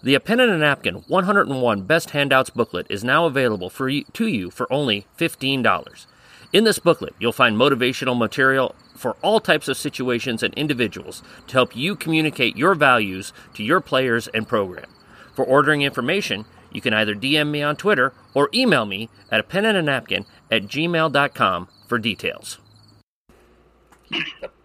The 0.00 0.14
A 0.14 0.20
Pen 0.20 0.38
and 0.38 0.52
a 0.52 0.58
Napkin 0.58 1.02
101 1.08 1.82
Best 1.82 2.10
Handouts 2.10 2.50
booklet 2.50 2.86
is 2.88 3.02
now 3.02 3.26
available 3.26 3.70
for 3.70 3.88
you, 3.88 4.04
to 4.12 4.28
you 4.28 4.50
for 4.50 4.72
only 4.72 5.06
$15. 5.18 6.06
In 6.52 6.62
this 6.62 6.78
booklet, 6.78 7.14
you'll 7.18 7.32
find 7.32 7.56
motivational 7.56 8.16
material 8.16 8.76
for 8.94 9.16
all 9.20 9.40
types 9.40 9.66
of 9.66 9.76
situations 9.76 10.44
and 10.44 10.54
individuals 10.54 11.24
to 11.48 11.54
help 11.54 11.74
you 11.74 11.96
communicate 11.96 12.56
your 12.56 12.76
values 12.76 13.32
to 13.54 13.64
your 13.64 13.80
players 13.80 14.28
and 14.28 14.46
program. 14.46 14.86
For 15.34 15.44
ordering 15.44 15.82
information, 15.82 16.44
you 16.74 16.80
can 16.80 16.92
either 16.92 17.14
DM 17.14 17.50
me 17.50 17.62
on 17.62 17.76
Twitter 17.76 18.12
or 18.34 18.50
email 18.52 18.84
me 18.84 19.08
at 19.30 19.40
a 19.40 19.44
pen 19.44 19.64
and 19.64 19.78
a 19.78 19.82
napkin 19.82 20.26
at 20.54 20.64
gmail.com 20.64 21.68
for 21.88 21.98
details. 21.98 22.58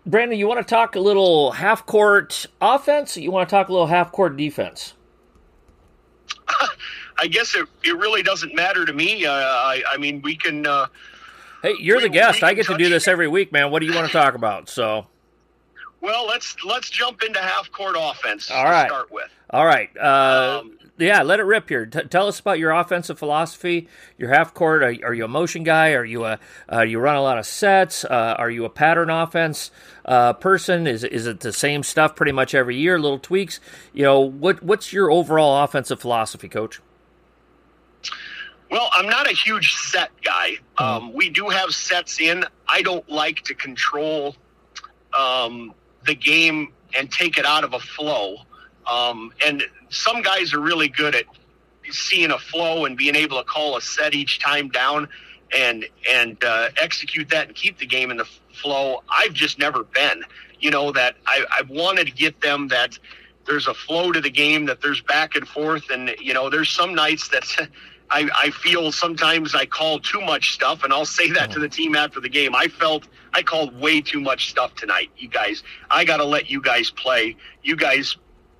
Brandon, 0.06 0.38
you 0.38 0.48
want 0.48 0.60
to 0.60 0.70
talk 0.70 0.96
a 0.96 1.00
little 1.00 1.52
half 1.52 1.86
court 1.86 2.46
offense? 2.62 3.18
Or 3.18 3.22
you 3.22 3.32
want 3.32 3.48
to 3.50 3.52
talk 3.56 3.70
a 3.70 3.72
little 3.72 3.88
half 3.88 4.12
court 4.12 4.38
defense? 4.38 4.94
i 7.20 7.28
guess 7.28 7.54
it, 7.54 7.68
it 7.84 7.96
really 7.98 8.24
doesn't 8.24 8.56
matter 8.56 8.86
to 8.86 8.94
me 8.94 9.26
uh, 9.26 9.32
I, 9.32 9.84
I 9.92 9.98
mean 9.98 10.22
we 10.22 10.36
can 10.36 10.66
uh, 10.66 10.88
Hey, 11.62 11.76
you're 11.80 11.98
We- 11.98 12.04
the 12.04 12.10
guest. 12.10 12.42
I 12.44 12.54
get 12.54 12.66
to 12.68 12.78
do 12.78 12.88
this 12.90 13.08
every 13.08 13.28
week, 13.28 13.52
man. 13.52 13.70
What 13.70 13.82
do 13.82 13.86
you 13.86 13.94
want 13.94 14.08
to 14.08 14.14
talk 14.14 14.34
about? 14.34 14.70
So, 14.70 15.08
well 16.02 16.26
let's 16.28 16.56
let's 16.66 16.90
jump 16.90 17.24
into 17.24 17.40
half 17.40 17.72
court 17.72 17.96
offense 17.98 18.50
All 18.52 18.64
to 18.64 18.70
right. 18.70 18.88
start 18.88 19.12
with 19.12 19.30
all 19.52 19.66
right. 19.66 19.90
Uh, 19.98 20.60
Um, 20.62 20.78
yeah, 21.00 21.24
let 21.24 21.40
it 21.40 21.44
rip 21.44 21.70
here. 21.70 21.88
T- 21.88 22.04
tell 22.04 22.28
us 22.28 22.40
about 22.40 22.60
your 22.60 22.70
offensive 22.72 23.18
philosophy. 23.18 23.88
Your 24.18 24.30
half 24.32 24.54
court. 24.54 24.84
Are, 24.84 24.94
are 25.04 25.14
you 25.14 25.26
a 25.26 25.28
motion 25.28 25.64
guy? 25.64 25.94
Are 25.94 26.06
you 26.06 26.26
a? 26.26 26.38
Uh, 26.72 26.82
you 26.82 27.00
run 27.00 27.16
a 27.16 27.22
lot 27.24 27.40
of 27.40 27.48
sets? 27.48 28.06
Uh, 28.06 28.36
are 28.38 28.52
you 28.52 28.64
a 28.66 28.70
pattern 28.70 29.10
offense 29.10 29.72
uh, 30.06 30.34
person? 30.34 30.86
Is 30.86 31.04
is 31.04 31.26
it 31.26 31.40
the 31.40 31.52
same 31.52 31.82
stuff 31.82 32.16
pretty 32.16 32.32
much 32.34 32.54
every 32.54 32.76
year? 32.78 33.00
Little 33.00 33.18
tweaks. 33.18 33.60
You 33.92 34.04
know 34.04 34.20
what? 34.20 34.62
What's 34.62 34.94
your 34.94 35.10
overall 35.10 35.64
offensive 35.64 36.00
philosophy, 36.00 36.48
Coach? 36.48 36.80
Well, 38.70 38.90
I'm 38.94 39.08
not 39.08 39.28
a 39.28 39.34
huge 39.34 39.74
set 39.74 40.12
guy. 40.22 40.58
Um, 40.78 41.12
we 41.14 41.30
do 41.32 41.50
have 41.50 41.72
sets 41.74 42.20
in. 42.20 42.46
I 42.68 42.84
don't 42.84 43.10
like 43.10 43.42
to 43.46 43.56
control 43.56 44.36
um, 45.18 45.74
the 46.10 46.16
game 46.16 46.74
and 46.98 47.12
take 47.12 47.38
it 47.38 47.46
out 47.46 47.64
of 47.64 47.74
a 47.74 47.80
flow. 47.80 48.38
Um, 48.88 49.32
and 49.46 49.64
some 49.90 50.22
guys 50.22 50.54
are 50.54 50.60
really 50.60 50.90
good 50.90 51.16
at 51.16 51.26
seeing 51.92 52.32
a 52.32 52.40
flow 52.40 52.86
and 52.86 52.98
being 52.98 53.16
able 53.16 53.38
to 53.38 53.44
call 53.44 53.78
a 53.78 53.82
set 53.82 54.14
each 54.14 54.40
time 54.40 54.70
down 54.70 55.08
and 55.56 55.86
and 56.10 56.44
uh, 56.44 56.70
execute 56.82 57.30
that 57.30 57.48
and 57.48 57.56
keep 57.56 57.78
the 57.78 57.86
game 57.86 58.12
in 58.12 58.18
the 58.18 58.28
flow. 58.62 59.04
I've 59.10 59.34
just 59.34 59.60
never 59.60 59.84
been. 59.84 60.24
You 60.60 60.72
know 60.72 60.92
that 60.92 61.16
I, 61.26 61.46
I 61.50 61.62
wanted 61.70 62.08
to 62.08 62.12
get 62.12 62.42
them 62.42 62.68
that 62.70 62.98
there's 63.46 63.68
a 63.68 63.74
flow 63.74 64.12
to 64.12 64.22
the 64.22 64.30
game 64.30 64.66
that 64.66 64.82
there's 64.82 65.02
back 65.02 65.36
and 65.36 65.48
forth 65.48 65.90
and 65.90 66.16
you 66.20 66.34
know 66.34 66.50
there's 66.50 66.70
some 66.70 66.94
nights 66.94 67.30
that 67.30 67.46
I, 68.12 68.30
I 68.38 68.50
feel 68.50 68.92
sometimes 68.92 69.54
I 69.54 69.66
call 69.66 70.00
too 70.00 70.22
much 70.22 70.54
stuff, 70.54 70.84
and 70.84 70.92
I'll 70.92 71.06
say 71.06 71.30
that 71.32 71.52
to 71.52 71.60
the 71.60 71.70
team 71.70 71.96
after 71.96 72.20
the 72.20 72.30
game. 72.30 72.56
I 72.56 72.68
felt 72.68 73.08
I 73.34 73.44
called 73.44 73.80
way 73.80 74.02
too 74.02 74.20
much 74.20 74.50
stuff 74.50 74.74
tonight, 74.76 75.12
you 75.18 75.28
guys. 75.28 75.64
I 75.92 76.06
got 76.06 76.18
to 76.18 76.26
let 76.26 76.50
you 76.50 76.62
guys 76.62 76.90
play. 76.90 77.36
You 77.64 77.76
guys 77.76 78.18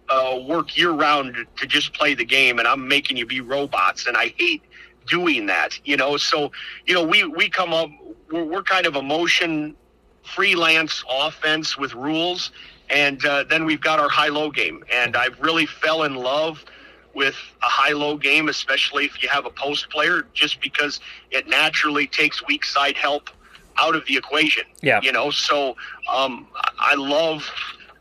uh, 0.10 0.40
work 0.48 0.78
year 0.78 0.92
round 0.92 1.48
to, 1.58 1.68
just 1.68 1.94
play 1.94 2.14
the 2.14 2.26
game, 2.26 2.60
and 2.60 2.68
I'm 2.68 2.88
making 2.88 3.18
you 3.18 3.26
be 3.26 3.42
robots, 3.42 4.06
and 4.06 4.16
I 4.16 4.34
hate 4.38 4.62
doing 5.08 5.48
that. 5.48 5.80
You 5.84 5.98
know, 5.98 6.18
so 6.18 6.52
you 6.86 6.94
know 6.94 7.04
we 7.04 7.24
we 7.24 7.50
come 7.50 7.74
up. 7.74 7.90
We're, 8.32 8.44
we're 8.44 8.64
kind 8.64 8.86
of 8.86 8.96
a 8.96 9.02
motion 9.02 9.76
freelance 10.24 11.04
offense 11.10 11.76
with 11.76 11.96
rules, 11.96 12.52
and 12.90 13.24
uh, 13.26 13.46
then 13.46 13.66
we've 13.66 13.82
got 13.82 14.00
our 14.00 14.10
high 14.10 14.28
low 14.28 14.52
game, 14.52 14.84
and 14.92 15.16
I've 15.16 15.40
really 15.40 15.66
fell 15.66 16.04
in 16.04 16.16
love 16.16 16.64
with 17.20 17.36
a 17.62 17.72
high 17.80 17.92
low 17.92 18.16
game, 18.16 18.48
especially 18.48 19.04
if 19.04 19.22
you 19.22 19.28
have 19.28 19.46
a 19.46 19.50
post 19.50 19.90
player, 19.90 20.26
just 20.34 20.62
because 20.62 21.02
it 21.32 21.50
naturally 21.50 22.08
takes 22.08 22.38
weak 22.48 22.64
side 22.64 22.96
help 22.96 23.30
out 23.78 23.94
of 23.94 24.06
the 24.08 24.16
equation. 24.16 24.64
Yeah. 24.82 25.02
You 25.04 25.12
know, 25.12 25.30
so 25.30 25.76
um, 26.10 26.48
I 26.80 26.96
love, 26.96 27.42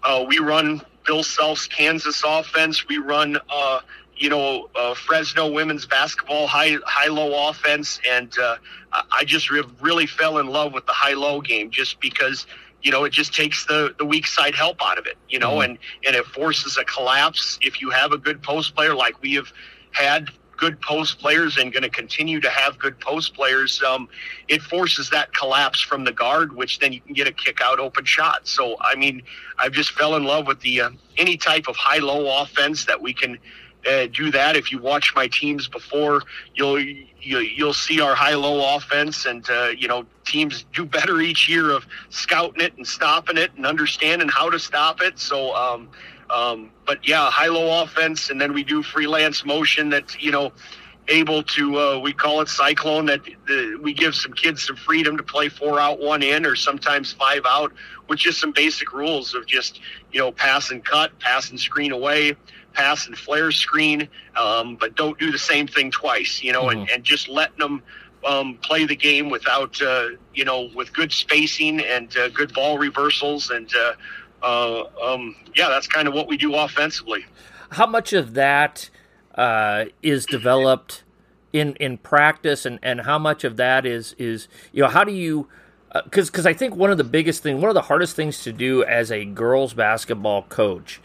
uh, 0.05 0.25
we 0.27 0.39
run 0.39 0.81
Bill 1.05 1.25
Self's 1.25 1.66
Kansas 1.66 2.23
offense. 2.25 2.87
We 2.87 2.99
run, 2.99 3.39
uh, 3.51 3.81
you 4.16 4.31
know, 4.31 4.69
uh, 4.77 4.95
Fresno 4.95 5.51
women's 5.51 5.85
basketball 5.85 6.47
high 6.47 6.77
high 6.87 7.09
low 7.09 7.49
offense, 7.49 8.01
and 8.09 8.31
uh, 8.39 8.57
I 8.93 9.25
just 9.25 9.51
re- 9.51 9.64
really 9.81 10.07
fell 10.07 10.39
in 10.39 10.47
love 10.47 10.73
with 10.73 10.87
the 10.87 10.93
high 10.93 11.14
low 11.14 11.41
game 11.41 11.71
just 11.71 12.01
because 12.01 12.47
you 12.83 12.91
know 12.91 13.05
it 13.05 13.12
just 13.12 13.35
takes 13.35 13.66
the 13.66 13.95
the 13.99 14.05
weak 14.05 14.26
side 14.26 14.55
help 14.55 14.76
out 14.83 14.99
of 14.99 15.07
it, 15.07 15.16
you 15.29 15.39
know, 15.39 15.57
Mhm. 15.57 15.64
and 15.64 15.79
and 16.07 16.16
it 16.16 16.26
forces 16.26 16.76
a 16.76 16.85
collapse 16.85 17.59
if 17.62 17.81
you 17.81 17.91
have 17.91 18.12
a 18.12 18.18
good 18.18 18.43
post 18.43 18.74
player 18.74 18.95
like 18.95 19.20
we 19.22 19.35
have 19.35 19.53
had 19.93 20.31
good 20.57 20.81
post 20.81 21.20
players 21.20 21.57
and 21.57 21.72
going 21.72 21.85
to 21.85 21.89
continue 21.89 22.41
to 22.41 22.51
have 22.51 22.76
good 22.81 22.99
post 22.99 23.33
players. 23.33 23.81
Um, 23.81 24.09
it 24.49 24.61
forces 24.61 25.09
that 25.11 25.33
collapse 25.33 25.81
from 25.81 26.03
the 26.03 26.11
guard, 26.12 26.53
which 26.53 26.81
then 26.81 26.93
you 26.93 27.01
can 27.01 27.14
get 27.14 27.29
a 27.29 27.33
kick 27.33 27.61
out 27.61 27.79
open 27.79 28.05
shot. 28.05 28.49
So 28.49 28.76
I 28.81 28.97
mean, 28.97 29.22
I've 29.59 29.72
just 29.72 29.93
fell 29.93 30.16
in 30.16 30.24
love 30.24 30.47
with 30.47 30.61
the 30.61 30.81
uh, 30.83 30.91
any 31.16 31.37
type 31.37 31.68
of 31.68 31.76
high 31.76 31.99
low 31.99 32.43
offense 32.43 32.85
that 32.87 33.01
we 33.01 33.12
can 33.14 33.39
uh, 33.87 34.07
do 34.07 34.31
that. 34.31 34.57
If 34.57 34.72
you 34.72 34.79
watch 34.79 35.14
my 35.14 35.29
teams 35.29 35.68
before, 35.68 36.22
you'll 36.55 36.81
you, 36.81 37.05
you'll 37.20 37.74
see 37.74 38.01
our 38.01 38.14
high 38.14 38.35
low 38.35 38.76
offense, 38.76 39.26
and 39.26 39.49
uh, 39.51 39.70
you 39.76 39.89
know 39.89 40.07
teams 40.26 40.64
do 40.72 40.85
better 40.85 41.20
each 41.20 41.49
year 41.49 41.70
of 41.70 41.87
scouting 42.11 42.61
it 42.61 42.76
and 42.76 42.87
stopping 42.87 43.37
it 43.37 43.51
and 43.57 43.66
understanding 43.66 44.29
how 44.29 44.51
to 44.51 44.59
stop 44.59 45.01
it. 45.01 45.18
So. 45.18 45.55
Um, 45.55 45.89
um, 46.31 46.72
but 46.85 47.09
yeah, 47.09 47.31
high 47.31 47.49
low 47.49 47.83
offense, 47.83 48.29
and 48.29 48.39
then 48.39 48.53
we 48.53 48.62
do 48.62 48.83
freelance 48.83 49.47
motion 49.47 49.89
that 49.89 50.22
you 50.22 50.31
know 50.31 50.53
able 51.09 51.43
to 51.43 51.79
uh, 51.79 51.99
we 51.99 52.12
call 52.12 52.41
it 52.41 52.49
cyclone 52.49 53.07
that 53.07 53.20
the, 53.47 53.79
we 53.83 53.93
give 53.93 54.14
some 54.14 54.33
kids 54.33 54.66
some 54.66 54.76
freedom 54.76 55.16
to 55.16 55.22
play 55.22 55.49
four 55.49 55.81
out 55.81 55.99
one 55.99 56.22
in 56.22 56.45
or 56.45 56.55
sometimes 56.55 57.12
five 57.12 57.43
out 57.47 57.72
with 58.09 58.18
just 58.18 58.41
some 58.41 58.53
basic 58.53 58.93
rules 58.93 59.35
of 59.35 59.47
just 59.47 59.81
you 60.12 60.20
know 60.20 60.31
pass 60.31 60.70
and 60.70 60.85
cut 60.85 61.18
pass 61.18 61.51
and 61.51 61.59
screen 61.59 61.93
away 61.93 62.35
pass 62.79 63.09
and 63.09 63.18
flare 63.18 63.51
screen 63.51 64.09
um, 64.37 64.76
but 64.76 64.95
don't 64.95 65.18
do 65.18 65.33
the 65.33 65.39
same 65.39 65.66
thing 65.66 65.91
twice 65.91 66.43
you 66.43 66.53
know 66.53 66.68
and, 66.68 66.89
and 66.91 67.03
just 67.03 67.29
letting 67.29 67.59
them 67.59 67.83
um, 68.26 68.55
play 68.62 68.85
the 68.85 68.97
game 68.97 69.31
without 69.31 69.81
uh, 69.83 70.09
you 70.35 70.45
know 70.45 70.70
with 70.74 70.93
good 70.93 71.12
spacing 71.12 71.81
and 71.81 72.16
uh, 72.16 72.29
good 72.29 72.53
ball 72.55 72.79
reversals 72.79 73.51
and 73.51 73.70
uh, 73.74 73.93
uh, 74.43 74.85
um, 75.03 75.35
yeah 75.55 75.68
that's 75.68 75.87
kind 75.87 76.09
of 76.09 76.14
what 76.14 76.29
we 76.29 76.37
do 76.37 76.55
offensively. 76.55 77.24
How 77.70 77.87
much 77.87 78.12
of 78.12 78.35
that 78.35 78.91
uh, 79.35 79.87
is 80.03 80.24
developed 80.26 81.05
in 81.53 81.74
in 81.76 81.99
practice, 81.99 82.64
and, 82.64 82.79
and 82.83 83.03
how 83.03 83.18
much 83.18 83.45
of 83.45 83.57
that 83.57 83.87
is 83.87 84.14
is 84.18 84.49
you 84.72 84.83
know 84.83 84.89
how 84.89 85.05
do 85.05 85.12
you 85.12 85.49
because 86.05 86.31
because 86.31 86.47
I 86.47 86.55
think 86.55 86.76
one 86.76 86.91
of 86.91 86.99
the 86.99 87.05
biggest 87.05 87.43
thing, 87.43 87.61
one 87.61 87.70
of 87.70 87.74
the 87.74 87.83
hardest 87.83 88.16
things 88.16 88.43
to 88.45 88.53
do 88.53 88.85
as 88.85 89.11
a 89.11 89.24
girls 89.24 89.74
basketball 89.74 90.43
coach 90.43 91.01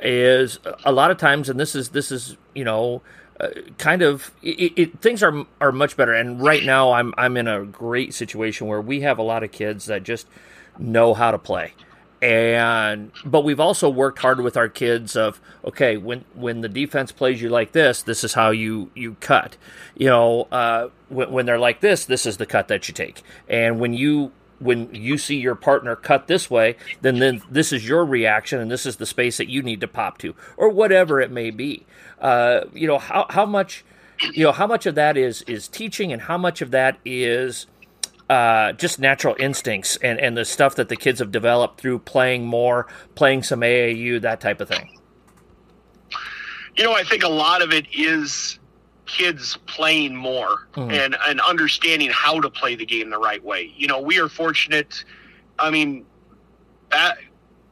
is 0.00 0.58
a 0.84 0.92
lot 0.92 1.10
of 1.10 1.18
times, 1.18 1.48
and 1.48 1.58
this 1.58 1.74
is 1.74 1.90
this 1.90 2.12
is 2.12 2.36
you 2.54 2.64
know 2.64 3.02
uh, 3.40 3.48
kind 3.78 4.02
of 4.02 4.32
it, 4.42 4.72
it, 4.76 5.00
things 5.00 5.22
are 5.22 5.46
are 5.60 5.72
much 5.72 5.96
better. 5.96 6.12
And 6.12 6.40
right 6.40 6.64
now, 6.64 6.92
I'm 6.92 7.14
I'm 7.16 7.36
in 7.36 7.48
a 7.48 7.64
great 7.64 8.14
situation 8.14 8.66
where 8.66 8.80
we 8.80 9.00
have 9.02 9.18
a 9.18 9.22
lot 9.22 9.42
of 9.42 9.52
kids 9.52 9.86
that 9.86 10.02
just 10.02 10.26
know 10.78 11.14
how 11.14 11.30
to 11.30 11.38
play. 11.38 11.74
And 12.20 13.12
but 13.24 13.44
we've 13.44 13.60
also 13.60 13.88
worked 13.88 14.18
hard 14.18 14.40
with 14.40 14.56
our 14.56 14.68
kids 14.68 15.14
of 15.14 15.40
okay 15.64 15.96
when 15.96 16.24
when 16.34 16.62
the 16.62 16.68
defense 16.68 17.12
plays 17.12 17.40
you 17.40 17.48
like 17.48 17.70
this 17.70 18.02
this 18.02 18.24
is 18.24 18.34
how 18.34 18.50
you 18.50 18.90
you 18.96 19.14
cut. 19.20 19.56
You 19.96 20.08
know 20.08 20.48
uh, 20.50 20.88
when, 21.08 21.30
when 21.30 21.46
they're 21.46 21.60
like 21.60 21.80
this 21.80 22.06
this 22.06 22.26
is 22.26 22.38
the 22.38 22.46
cut 22.46 22.66
that 22.68 22.88
you 22.88 22.94
take. 22.94 23.22
And 23.48 23.78
when 23.78 23.94
you 23.94 24.32
when 24.58 24.92
you 24.94 25.16
see 25.18 25.36
your 25.36 25.54
partner 25.54 25.94
cut 25.94 26.26
this 26.26 26.50
way 26.50 26.76
then 27.00 27.18
then 27.18 27.42
this 27.50 27.72
is 27.72 27.88
your 27.88 28.04
reaction 28.04 28.60
and 28.60 28.70
this 28.70 28.86
is 28.86 28.96
the 28.96 29.06
space 29.06 29.36
that 29.36 29.48
you 29.48 29.62
need 29.62 29.80
to 29.80 29.88
pop 29.88 30.18
to 30.18 30.34
or 30.56 30.68
whatever 30.68 31.20
it 31.20 31.30
may 31.30 31.50
be 31.50 31.86
uh, 32.20 32.62
you 32.72 32.86
know 32.86 32.98
how, 32.98 33.26
how 33.30 33.46
much 33.46 33.84
you 34.32 34.44
know 34.44 34.52
how 34.52 34.66
much 34.66 34.86
of 34.86 34.94
that 34.94 35.16
is 35.16 35.42
is 35.42 35.68
teaching 35.68 36.12
and 36.12 36.22
how 36.22 36.36
much 36.36 36.60
of 36.60 36.70
that 36.72 36.98
is 37.04 37.66
uh, 38.28 38.72
just 38.72 38.98
natural 38.98 39.34
instincts 39.38 39.96
and, 40.02 40.20
and 40.20 40.36
the 40.36 40.44
stuff 40.44 40.74
that 40.74 40.88
the 40.88 40.96
kids 40.96 41.18
have 41.18 41.32
developed 41.32 41.80
through 41.80 41.98
playing 41.98 42.46
more, 42.46 42.86
playing 43.14 43.42
some 43.42 43.60
AAU, 43.60 44.20
that 44.20 44.40
type 44.40 44.60
of 44.60 44.68
thing? 44.68 44.98
You 46.76 46.84
know, 46.84 46.92
I 46.92 47.04
think 47.04 47.22
a 47.22 47.28
lot 47.28 47.62
of 47.62 47.72
it 47.72 47.86
is 47.92 48.58
kids 49.08 49.58
playing 49.66 50.14
more 50.14 50.68
mm-hmm. 50.74 50.90
and, 50.90 51.16
and 51.26 51.40
understanding 51.40 52.10
how 52.10 52.40
to 52.40 52.48
play 52.48 52.76
the 52.76 52.86
game 52.86 53.10
the 53.10 53.18
right 53.18 53.42
way. 53.42 53.72
You 53.76 53.88
know, 53.88 54.00
we 54.00 54.20
are 54.20 54.28
fortunate. 54.28 55.04
I 55.58 55.70
mean, 55.70 56.06
ba- 56.90 57.16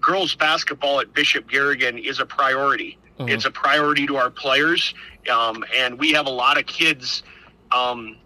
girls 0.00 0.34
basketball 0.34 1.00
at 1.00 1.12
Bishop 1.14 1.48
Garrigan 1.48 1.98
is 1.98 2.18
a 2.18 2.26
priority. 2.26 2.98
Mm-hmm. 3.18 3.28
It's 3.28 3.44
a 3.44 3.50
priority 3.50 4.06
to 4.08 4.16
our 4.16 4.30
players. 4.30 4.94
Um, 5.30 5.64
and 5.74 5.98
we 5.98 6.12
have 6.12 6.26
a 6.26 6.30
lot 6.30 6.58
of 6.58 6.66
kids 6.66 7.22
um, 7.70 8.16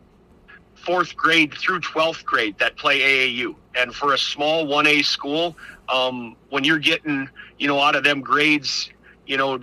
fourth 0.74 1.16
grade 1.16 1.54
through 1.54 1.80
12th 1.80 2.24
grade 2.24 2.58
that 2.58 2.76
play 2.76 3.00
AAU. 3.00 3.54
And 3.74 3.94
for 3.94 4.14
a 4.14 4.18
small 4.18 4.66
1A 4.66 5.04
school, 5.04 5.56
um, 5.88 6.36
when 6.48 6.64
you're 6.64 6.78
getting, 6.78 7.28
you 7.58 7.68
know, 7.68 7.78
out 7.78 7.96
of 7.96 8.04
them 8.04 8.20
grades, 8.20 8.90
you 9.26 9.36
know, 9.36 9.62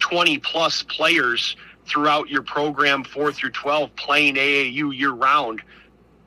20 0.00 0.38
plus 0.38 0.82
players 0.82 1.56
throughout 1.86 2.28
your 2.28 2.42
program, 2.42 3.04
four 3.04 3.32
through 3.32 3.50
12, 3.50 3.94
playing 3.96 4.36
AAU 4.36 4.96
year 4.96 5.12
round, 5.12 5.62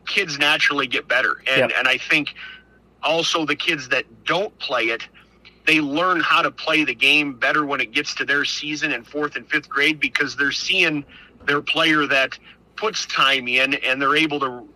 kids 0.06 0.38
naturally 0.38 0.88
get 0.88 1.08
better. 1.08 1.42
And, 1.48 1.70
yep. 1.70 1.72
and 1.78 1.88
I 1.88 1.98
think 1.98 2.34
also 3.04 3.46
the 3.46 3.56
kids 3.56 3.90
that 3.90 4.06
don't 4.26 4.58
play 4.60 4.86
it, 4.86 5.08
they 5.66 5.82
learn 5.82 6.22
how 6.22 6.42
to 6.42 6.52
play 6.52 6.86
the 6.86 6.96
game 6.96 7.34
better 7.34 7.66
when 7.66 7.82
it 7.82 7.92
gets 7.92 8.16
to 8.16 8.26
their 8.26 8.46
season 8.46 8.92
in 8.92 9.04
fourth 9.04 9.36
and 9.36 9.50
fifth 9.50 9.68
grade 9.68 10.00
because 10.00 10.36
they're 10.36 10.52
seeing 10.52 11.04
their 11.46 11.62
player 11.62 12.08
that 12.08 12.38
puts 12.76 13.06
time 13.06 13.48
in 13.48 13.74
and 13.76 14.02
they're 14.02 14.16
able 14.16 14.40
to 14.40 14.68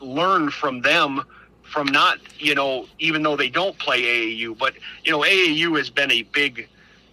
learn 0.00 0.50
from 0.50 0.80
them 0.82 1.22
from 1.62 1.86
not, 1.88 2.18
you 2.38 2.54
know, 2.54 2.86
even 2.98 3.22
though 3.22 3.36
they 3.36 3.50
don't 3.50 3.78
play 3.78 4.02
AAU, 4.02 4.56
but, 4.56 4.74
you 5.04 5.12
know, 5.12 5.20
AAU 5.20 5.76
has 5.76 5.90
been 5.90 6.10
a 6.10 6.22
big, 6.22 6.68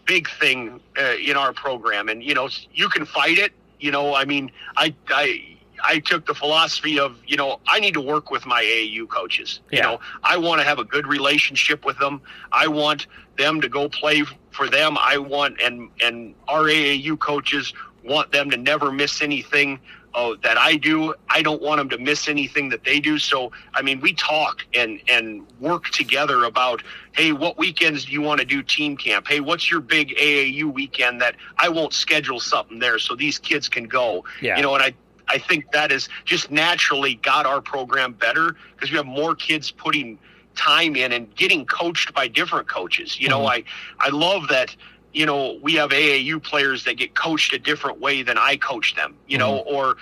big 0.06 0.30
thing 0.30 0.80
uh, 0.98 1.16
in 1.16 1.36
our 1.36 1.54
program. 1.54 2.10
And, 2.10 2.24
you 2.24 2.34
know, 2.34 2.50
you 2.74 2.90
can 2.90 3.06
fight 3.06 3.38
it. 3.38 3.54
You 3.80 3.92
know, 3.92 4.16
I 4.16 4.26
mean, 4.26 4.52
I, 4.78 4.96
I, 5.10 5.56
I 5.84 6.00
took 6.00 6.26
the 6.26 6.34
philosophy 6.34 7.00
of, 7.00 7.18
you 7.28 7.38
know, 7.38 7.60
I 7.68 7.80
need 7.80 7.94
to 7.96 8.02
work 8.02 8.32
with 8.32 8.46
my 8.46 8.64
AAU 8.64 9.08
coaches. 9.10 9.60
Yeah. 9.72 9.78
You 9.78 9.84
know, 9.84 10.00
I 10.24 10.38
want 10.38 10.62
to 10.62 10.68
have 10.68 10.80
a 10.80 10.84
good 10.84 11.08
relationship 11.08 11.86
with 11.86 11.98
them. 12.00 12.22
I 12.52 12.68
want 12.68 13.08
them 13.38 13.62
to 13.62 13.70
go 13.70 13.90
play 13.90 14.24
for 14.52 14.70
them. 14.70 14.98
I 14.98 15.18
want 15.18 15.60
and 15.62 15.90
and 16.02 16.34
our 16.48 16.64
AAU 16.64 17.20
coaches 17.20 17.74
want 18.04 18.32
them 18.32 18.50
to 18.52 18.58
never 18.58 18.92
miss 18.92 19.22
anything 19.22 19.80
uh, 20.16 20.36
that 20.44 20.58
I 20.58 20.78
do. 20.78 21.14
I 21.30 21.42
don't 21.42 21.62
want 21.62 21.80
them 21.80 21.90
to 21.90 21.98
miss 21.98 22.30
anything 22.30 22.70
that 22.70 22.86
they 22.86 23.00
do. 23.02 23.20
So, 23.20 23.52
I 23.74 23.82
mean, 23.82 24.00
we 24.00 24.14
talk 24.14 24.66
and 24.74 25.02
and 25.10 25.46
work 25.60 25.90
together 25.90 26.46
about, 26.46 26.82
hey, 27.12 27.34
what 27.34 27.58
weekends 27.58 28.06
do 28.06 28.14
you 28.14 28.22
want 28.22 28.40
to 28.40 28.46
do 28.46 28.64
team 28.64 28.96
camp? 28.96 29.28
Hey, 29.28 29.42
what's 29.42 29.70
your 29.70 29.82
big 29.82 30.16
AAU 30.16 30.74
weekend 30.74 31.22
that 31.22 31.36
I 31.58 31.68
won't 31.68 31.94
schedule 31.94 32.40
something 32.40 32.80
there 32.80 32.98
so 32.98 33.16
these 33.16 33.38
kids 33.38 33.68
can 33.68 33.84
go? 33.84 34.24
Yeah. 34.42 34.56
You 34.56 34.64
know, 34.64 34.74
and 34.74 34.84
I 34.84 34.94
I 35.28 35.38
think 35.38 35.72
that 35.74 35.92
has 35.92 36.08
just 36.24 36.50
naturally 36.50 37.16
got 37.16 37.46
our 37.46 37.62
program 37.62 38.14
better 38.14 38.56
because 38.74 38.92
we 38.92 38.98
have 38.98 39.06
more 39.06 39.36
kids 39.36 39.70
putting 39.70 40.18
time 40.56 40.96
in 40.96 41.12
and 41.12 41.34
getting 41.36 41.66
coached 41.66 42.14
by 42.14 42.30
different 42.30 42.70
coaches. 42.70 43.20
You 43.20 43.28
mm-hmm. 43.28 43.42
know, 43.42 43.48
I 43.48 43.64
I 44.00 44.10
love 44.10 44.48
that 44.48 44.74
you 45.16 45.26
know, 45.26 45.58
we 45.62 45.76
have 45.76 45.92
AAU 45.92 46.44
players 46.44 46.84
that 46.84 46.98
get 46.98 47.16
coached 47.16 47.54
a 47.54 47.60
different 47.60 48.02
way 48.02 48.22
than 48.22 48.38
I 48.38 48.58
coach 48.58 48.96
them, 48.96 49.16
you 49.28 49.38
know, 49.38 49.60
mm-hmm. 49.60 49.76
or 49.76 49.96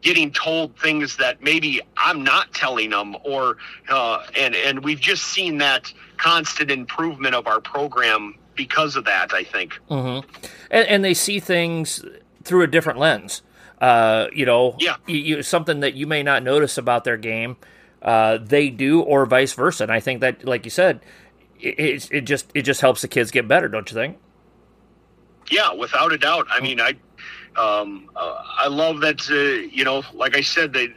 getting 0.00 0.30
told 0.30 0.78
things 0.78 1.16
that 1.16 1.42
maybe 1.42 1.80
I'm 1.96 2.22
not 2.22 2.54
telling 2.54 2.90
them, 2.90 3.16
or 3.24 3.56
uh, 3.88 4.24
and 4.36 4.54
and 4.54 4.84
we've 4.84 5.00
just 5.00 5.24
seen 5.24 5.58
that 5.58 5.92
constant 6.18 6.70
improvement 6.70 7.34
of 7.34 7.48
our 7.48 7.60
program 7.60 8.36
because 8.54 8.94
of 8.94 9.06
that. 9.06 9.34
I 9.34 9.42
think, 9.42 9.80
mm-hmm. 9.90 10.24
and, 10.70 10.88
and 10.88 11.04
they 11.04 11.14
see 11.14 11.40
things 11.40 12.04
through 12.44 12.62
a 12.62 12.68
different 12.68 13.00
lens. 13.00 13.42
Uh, 13.80 14.28
you 14.32 14.46
know, 14.46 14.76
yeah, 14.78 14.96
you, 15.08 15.16
you, 15.16 15.42
something 15.42 15.80
that 15.80 15.94
you 15.94 16.06
may 16.06 16.22
not 16.22 16.44
notice 16.44 16.78
about 16.78 17.02
their 17.02 17.16
game, 17.16 17.56
uh, 18.02 18.38
they 18.40 18.70
do, 18.70 19.00
or 19.00 19.26
vice 19.26 19.52
versa. 19.52 19.82
And 19.82 19.92
I 19.92 19.98
think 19.98 20.20
that, 20.20 20.44
like 20.44 20.64
you 20.64 20.70
said, 20.70 21.00
it, 21.58 21.80
it, 21.80 22.08
it 22.12 22.20
just 22.20 22.52
it 22.54 22.62
just 22.62 22.82
helps 22.82 23.02
the 23.02 23.08
kids 23.08 23.32
get 23.32 23.48
better, 23.48 23.68
don't 23.68 23.90
you 23.90 23.96
think? 23.96 24.18
Yeah, 25.50 25.72
without 25.72 26.12
a 26.12 26.18
doubt. 26.18 26.46
I 26.50 26.60
mean, 26.60 26.80
I 26.80 26.96
um, 27.56 28.10
uh, 28.16 28.42
I 28.58 28.68
love 28.68 29.00
that. 29.00 29.28
Uh, 29.30 29.68
you 29.70 29.84
know, 29.84 30.02
like 30.12 30.36
I 30.36 30.40
said, 30.40 30.72
they 30.72 30.88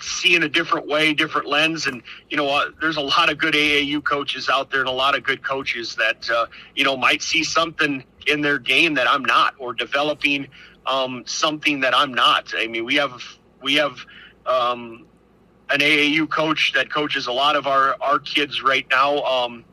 see 0.00 0.34
in 0.34 0.42
a 0.42 0.48
different 0.48 0.86
way, 0.86 1.14
different 1.14 1.48
lens, 1.48 1.86
and 1.86 2.02
you 2.28 2.36
know, 2.36 2.48
uh, 2.48 2.70
there's 2.80 2.96
a 2.96 3.00
lot 3.00 3.30
of 3.30 3.38
good 3.38 3.54
AAU 3.54 4.04
coaches 4.04 4.48
out 4.48 4.70
there, 4.70 4.80
and 4.80 4.88
a 4.88 4.92
lot 4.92 5.16
of 5.16 5.22
good 5.22 5.42
coaches 5.42 5.94
that 5.96 6.28
uh, 6.30 6.46
you 6.74 6.84
know 6.84 6.96
might 6.96 7.22
see 7.22 7.44
something 7.44 8.04
in 8.26 8.40
their 8.40 8.58
game 8.58 8.94
that 8.94 9.08
I'm 9.08 9.24
not, 9.24 9.54
or 9.58 9.72
developing 9.72 10.48
um, 10.86 11.22
something 11.26 11.80
that 11.80 11.94
I'm 11.94 12.12
not. 12.12 12.52
I 12.56 12.66
mean, 12.66 12.84
we 12.84 12.96
have 12.96 13.22
we 13.62 13.74
have. 13.74 13.98
Um, 14.44 15.06
an 15.70 15.80
AAU 15.80 16.28
coach 16.28 16.72
that 16.74 16.92
coaches 16.92 17.28
a 17.28 17.32
lot 17.32 17.56
of 17.56 17.66
our, 17.66 17.96
our 18.02 18.18
kids 18.18 18.62
right 18.62 18.86
now. 18.90 19.22
Um, 19.22 19.64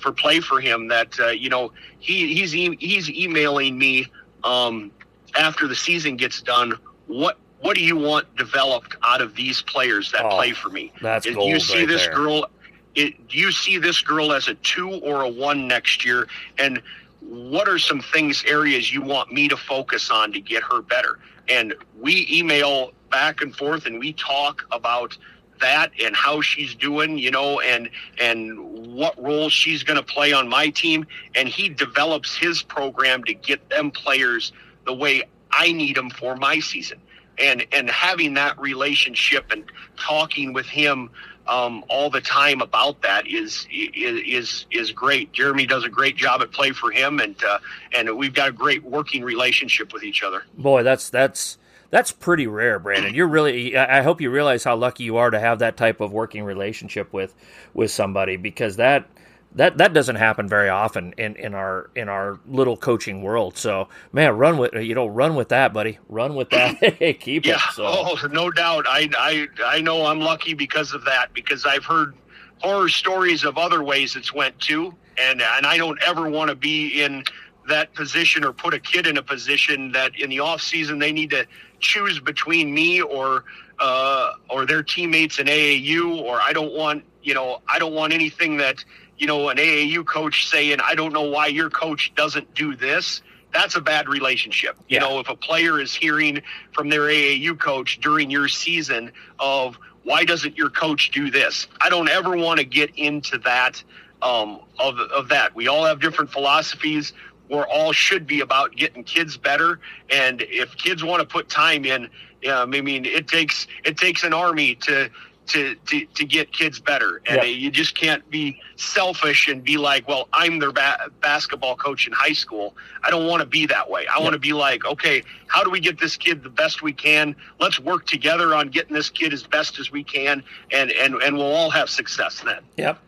for 0.00 0.12
play 0.12 0.40
for 0.40 0.60
him 0.60 0.88
that 0.88 1.18
uh, 1.20 1.28
you 1.28 1.48
know 1.48 1.72
he 1.98 2.34
he's 2.34 2.54
e- 2.54 2.76
he's 2.80 3.10
emailing 3.10 3.78
me 3.78 4.06
um, 4.44 4.90
after 5.38 5.68
the 5.68 5.76
season 5.76 6.16
gets 6.16 6.42
done 6.42 6.74
what 7.06 7.38
what 7.60 7.76
do 7.76 7.82
you 7.82 7.96
want 7.96 8.34
developed 8.36 8.96
out 9.04 9.20
of 9.20 9.34
these 9.34 9.60
players 9.62 10.10
that 10.12 10.24
oh, 10.24 10.30
play 10.30 10.52
for 10.52 10.70
me? 10.70 10.92
that's 11.02 11.26
do 11.26 11.38
you 11.44 11.60
see 11.60 11.80
right 11.80 11.88
this 11.88 12.06
there. 12.06 12.14
girl 12.14 12.46
it, 12.94 13.28
do 13.28 13.38
you 13.38 13.52
see 13.52 13.78
this 13.78 14.00
girl 14.02 14.32
as 14.32 14.48
a 14.48 14.54
two 14.54 14.90
or 14.90 15.22
a 15.22 15.28
one 15.28 15.68
next 15.68 16.04
year? 16.04 16.28
And 16.58 16.82
what 17.20 17.68
are 17.68 17.78
some 17.78 18.00
things 18.00 18.44
areas 18.46 18.92
you 18.92 19.02
want 19.02 19.32
me 19.32 19.48
to 19.48 19.56
focus 19.56 20.10
on 20.10 20.32
to 20.32 20.40
get 20.40 20.62
her 20.64 20.82
better? 20.82 21.18
And 21.48 21.74
we 21.98 22.26
email 22.30 22.92
back 23.10 23.42
and 23.42 23.54
forth 23.54 23.86
and 23.86 23.98
we 23.98 24.12
talk 24.14 24.66
about 24.70 25.16
that 25.60 25.92
and 26.02 26.14
how 26.14 26.40
she's 26.40 26.74
doing, 26.74 27.18
you 27.18 27.30
know, 27.30 27.60
and 27.60 27.90
and 28.18 28.58
what 28.94 29.20
role 29.22 29.48
she's 29.48 29.82
going 29.82 29.98
to 29.98 30.02
play 30.02 30.32
on 30.32 30.48
my 30.48 30.68
team. 30.70 31.06
And 31.34 31.48
he 31.48 31.68
develops 31.68 32.36
his 32.36 32.62
program 32.62 33.24
to 33.24 33.34
get 33.34 33.68
them 33.70 33.90
players 33.90 34.52
the 34.86 34.94
way 34.94 35.22
I 35.50 35.72
need 35.72 35.96
them 35.96 36.10
for 36.10 36.36
my 36.36 36.60
season. 36.60 37.00
And 37.38 37.66
and 37.72 37.88
having 37.88 38.34
that 38.34 38.58
relationship 38.60 39.50
and 39.50 39.64
talking 39.96 40.52
with 40.52 40.66
him 40.66 41.10
um, 41.50 41.84
all 41.88 42.10
the 42.10 42.20
time 42.20 42.60
about 42.60 43.02
that 43.02 43.26
is 43.26 43.66
is 43.70 44.66
is 44.70 44.92
great. 44.92 45.32
Jeremy 45.32 45.66
does 45.66 45.84
a 45.84 45.88
great 45.88 46.16
job 46.16 46.42
at 46.42 46.52
play 46.52 46.70
for 46.70 46.92
him, 46.92 47.18
and 47.18 47.34
uh, 47.44 47.58
and 47.92 48.16
we've 48.16 48.34
got 48.34 48.48
a 48.48 48.52
great 48.52 48.84
working 48.84 49.24
relationship 49.24 49.92
with 49.92 50.04
each 50.04 50.22
other. 50.22 50.44
Boy, 50.56 50.82
that's 50.82 51.10
that's 51.10 51.58
that's 51.90 52.12
pretty 52.12 52.46
rare, 52.46 52.78
Brandon. 52.78 53.14
You're 53.14 53.28
really. 53.28 53.76
I 53.76 54.02
hope 54.02 54.20
you 54.20 54.30
realize 54.30 54.64
how 54.64 54.76
lucky 54.76 55.04
you 55.04 55.16
are 55.16 55.30
to 55.30 55.40
have 55.40 55.58
that 55.58 55.76
type 55.76 56.00
of 56.00 56.12
working 56.12 56.44
relationship 56.44 57.12
with 57.12 57.34
with 57.74 57.90
somebody 57.90 58.36
because 58.36 58.76
that 58.76 59.08
that 59.56 59.78
that 59.78 59.92
doesn't 59.92 60.16
happen 60.16 60.48
very 60.48 60.68
often 60.68 61.12
in, 61.18 61.34
in 61.36 61.54
our 61.54 61.90
in 61.96 62.08
our 62.08 62.38
little 62.46 62.76
coaching 62.76 63.22
world. 63.22 63.56
So 63.56 63.88
man, 64.12 64.36
run 64.36 64.58
with 64.58 64.72
you 64.74 64.94
know 64.94 65.06
run 65.06 65.34
with 65.34 65.48
that, 65.48 65.72
buddy. 65.72 65.98
Run 66.08 66.36
with 66.36 66.50
that. 66.50 66.78
Keep 67.20 67.46
yeah. 67.46 67.54
it. 67.54 67.74
So. 67.74 67.84
Oh, 67.86 68.16
no 68.30 68.50
doubt. 68.50 68.86
I 68.88 69.08
I 69.18 69.48
I 69.64 69.80
know 69.80 70.06
I'm 70.06 70.20
lucky 70.20 70.54
because 70.54 70.92
of 70.92 71.04
that 71.06 71.32
because 71.34 71.66
I've 71.66 71.84
heard 71.84 72.14
horror 72.58 72.88
stories 72.88 73.44
of 73.44 73.58
other 73.58 73.82
ways 73.82 74.14
it's 74.14 74.32
went 74.32 74.58
too, 74.60 74.94
and 75.18 75.42
and 75.42 75.66
I 75.66 75.76
don't 75.76 76.00
ever 76.06 76.30
want 76.30 76.50
to 76.50 76.54
be 76.54 77.02
in 77.02 77.24
that 77.70 77.94
position 77.94 78.44
or 78.44 78.52
put 78.52 78.74
a 78.74 78.78
kid 78.78 79.06
in 79.06 79.16
a 79.16 79.22
position 79.22 79.92
that 79.92 80.18
in 80.18 80.30
the 80.30 80.40
off 80.40 80.60
season 80.60 80.98
they 80.98 81.12
need 81.12 81.30
to 81.30 81.46
choose 81.80 82.20
between 82.20 82.72
me 82.72 83.00
or 83.00 83.44
uh, 83.78 84.32
or 84.48 84.66
their 84.66 84.82
teammates 84.82 85.38
in 85.38 85.46
AAU 85.46 86.20
or 86.22 86.40
I 86.40 86.52
don't 86.52 86.74
want 86.74 87.04
you 87.22 87.34
know 87.34 87.62
I 87.66 87.78
don't 87.78 87.94
want 87.94 88.12
anything 88.12 88.58
that 88.58 88.84
you 89.18 89.26
know 89.26 89.48
an 89.48 89.56
AAU 89.56 90.06
coach 90.06 90.48
saying 90.48 90.78
I 90.84 90.94
don't 90.94 91.12
know 91.12 91.28
why 91.28 91.46
your 91.46 91.70
coach 91.70 92.12
doesn't 92.14 92.54
do 92.54 92.76
this 92.76 93.22
that's 93.52 93.74
a 93.74 93.80
bad 93.80 94.08
relationship. 94.08 94.76
You 94.88 95.00
know, 95.00 95.18
if 95.18 95.28
a 95.28 95.36
player 95.36 95.80
is 95.80 95.94
hearing 95.94 96.42
from 96.72 96.88
their 96.88 97.02
AAU 97.02 97.58
coach 97.58 98.00
during 98.00 98.30
your 98.30 98.48
season 98.48 99.12
of 99.38 99.78
why 100.04 100.24
doesn't 100.24 100.56
your 100.56 100.70
coach 100.70 101.10
do 101.10 101.30
this? 101.30 101.66
I 101.80 101.90
don't 101.90 102.08
ever 102.08 102.36
want 102.36 102.58
to 102.58 102.64
get 102.64 102.90
into 102.96 103.38
that 103.38 103.82
um, 104.22 104.60
of 104.78 104.98
of 104.98 105.28
that. 105.28 105.54
We 105.54 105.68
all 105.68 105.84
have 105.84 106.00
different 106.00 106.30
philosophies. 106.30 107.12
We're 107.50 107.66
all 107.66 107.92
should 107.92 108.26
be 108.26 108.40
about 108.40 108.76
getting 108.76 109.04
kids 109.04 109.36
better, 109.36 109.80
and 110.08 110.42
if 110.42 110.76
kids 110.76 111.02
want 111.04 111.20
to 111.20 111.26
put 111.26 111.48
time 111.48 111.84
in, 111.84 112.08
yeah, 112.42 112.62
I 112.62 112.64
mean, 112.66 113.04
it 113.04 113.28
takes 113.28 113.66
it 113.84 113.96
takes 113.96 114.24
an 114.24 114.32
army 114.32 114.76
to. 114.76 115.10
To, 115.46 115.74
to, 115.74 116.06
to 116.06 116.24
get 116.24 116.52
kids 116.52 116.78
better 116.78 117.20
and 117.26 117.38
Yeah. 117.38 117.42
you 117.44 117.72
just 117.72 117.96
can't 117.96 118.28
be 118.30 118.60
selfish 118.76 119.48
and 119.48 119.64
be 119.64 119.78
like 119.78 120.06
well 120.06 120.28
i'm 120.32 120.60
their 120.60 120.70
ba- 120.70 121.08
basketball 121.20 121.74
coach 121.74 122.06
in 122.06 122.12
high 122.12 122.34
school 122.34 122.76
i 123.02 123.10
don't 123.10 123.26
want 123.26 123.40
to 123.40 123.46
be 123.46 123.66
that 123.66 123.90
way 123.90 124.06
i 124.06 124.20
want 124.20 124.34
to 124.34 124.38
be 124.38 124.52
like 124.52 124.84
okay 124.84 125.24
how 125.48 125.64
do 125.64 125.70
we 125.70 125.80
get 125.80 125.98
this 125.98 126.16
kid 126.16 126.44
the 126.44 126.50
best 126.50 126.82
we 126.82 126.92
can 126.92 127.34
let's 127.58 127.80
work 127.80 128.06
together 128.06 128.54
on 128.54 128.68
getting 128.68 128.94
this 128.94 129.10
kid 129.10 129.32
as 129.32 129.42
best 129.42 129.80
as 129.80 129.90
we 129.90 130.04
can 130.04 130.40
and 130.70 130.92
and, 130.92 131.14
and 131.16 131.36
we'll 131.36 131.52
all 131.52 131.70
have 131.70 131.90
success 131.90 132.42
then 132.44 132.62
Yep. 132.76 133.00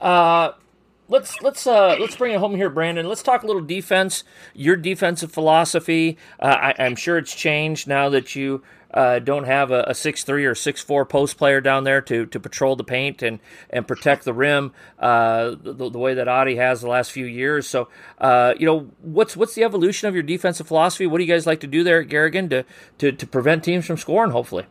Uh, 0.00 0.52
let's 1.10 1.42
let's 1.42 1.66
uh, 1.66 1.96
let's 2.00 2.16
bring 2.16 2.32
it 2.32 2.38
home 2.38 2.54
here, 2.54 2.70
Brandon. 2.70 3.06
Let's 3.06 3.22
talk 3.22 3.42
a 3.42 3.46
little 3.46 3.60
defense. 3.60 4.24
Your 4.54 4.76
defensive 4.76 5.30
philosophy. 5.30 6.16
Uh, 6.38 6.46
I, 6.46 6.74
I'm 6.78 6.96
sure 6.96 7.18
it's 7.18 7.34
changed 7.34 7.86
now 7.86 8.08
that 8.08 8.34
you 8.34 8.62
uh, 8.94 9.18
don't 9.18 9.44
have 9.44 9.70
a, 9.70 9.94
six 9.94 10.24
three 10.24 10.44
or 10.46 10.54
six 10.54 10.82
four 10.82 11.04
post 11.04 11.36
player 11.36 11.60
down 11.60 11.84
there 11.84 12.00
to, 12.00 12.26
to 12.26 12.40
patrol 12.40 12.76
the 12.76 12.84
paint 12.84 13.22
and, 13.22 13.38
and 13.68 13.86
protect 13.86 14.24
the 14.24 14.32
rim 14.32 14.72
uh, 14.98 15.54
the, 15.62 15.90
the 15.90 15.98
way 15.98 16.14
that 16.14 16.28
Audi 16.28 16.56
has 16.56 16.80
the 16.80 16.88
last 16.88 17.12
few 17.12 17.26
years. 17.26 17.66
So, 17.68 17.88
uh, 18.18 18.54
you 18.58 18.66
know, 18.66 18.90
what's 19.02 19.36
what's 19.36 19.54
the 19.54 19.64
evolution 19.64 20.08
of 20.08 20.14
your 20.14 20.22
defensive 20.22 20.66
philosophy? 20.66 21.06
What 21.06 21.18
do 21.18 21.24
you 21.24 21.32
guys 21.32 21.46
like 21.46 21.60
to 21.60 21.66
do 21.66 21.84
there 21.84 22.00
at 22.00 22.08
Garrigan 22.08 22.48
to, 22.50 22.64
to, 22.98 23.12
to 23.12 23.26
prevent 23.26 23.64
teams 23.64 23.86
from 23.86 23.96
scoring? 23.96 24.30
Hopefully. 24.30 24.66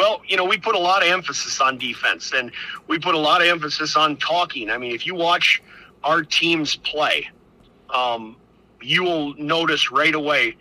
Well, 0.00 0.22
you 0.26 0.38
know, 0.38 0.46
we 0.46 0.56
put 0.56 0.74
a 0.74 0.78
lot 0.78 1.02
of 1.02 1.10
emphasis 1.10 1.60
on 1.60 1.76
defense 1.76 2.32
and 2.32 2.52
we 2.86 2.98
put 2.98 3.14
a 3.14 3.18
lot 3.18 3.42
of 3.42 3.48
emphasis 3.48 3.96
on 3.96 4.16
talking. 4.16 4.70
I 4.70 4.78
mean, 4.78 4.94
if 4.94 5.04
you 5.06 5.14
watch 5.14 5.62
our 6.02 6.22
teams 6.22 6.74
play, 6.74 7.28
um, 7.90 8.36
you 8.80 9.02
will 9.02 9.34
notice 9.34 9.90
right 9.90 10.14
away 10.14 10.56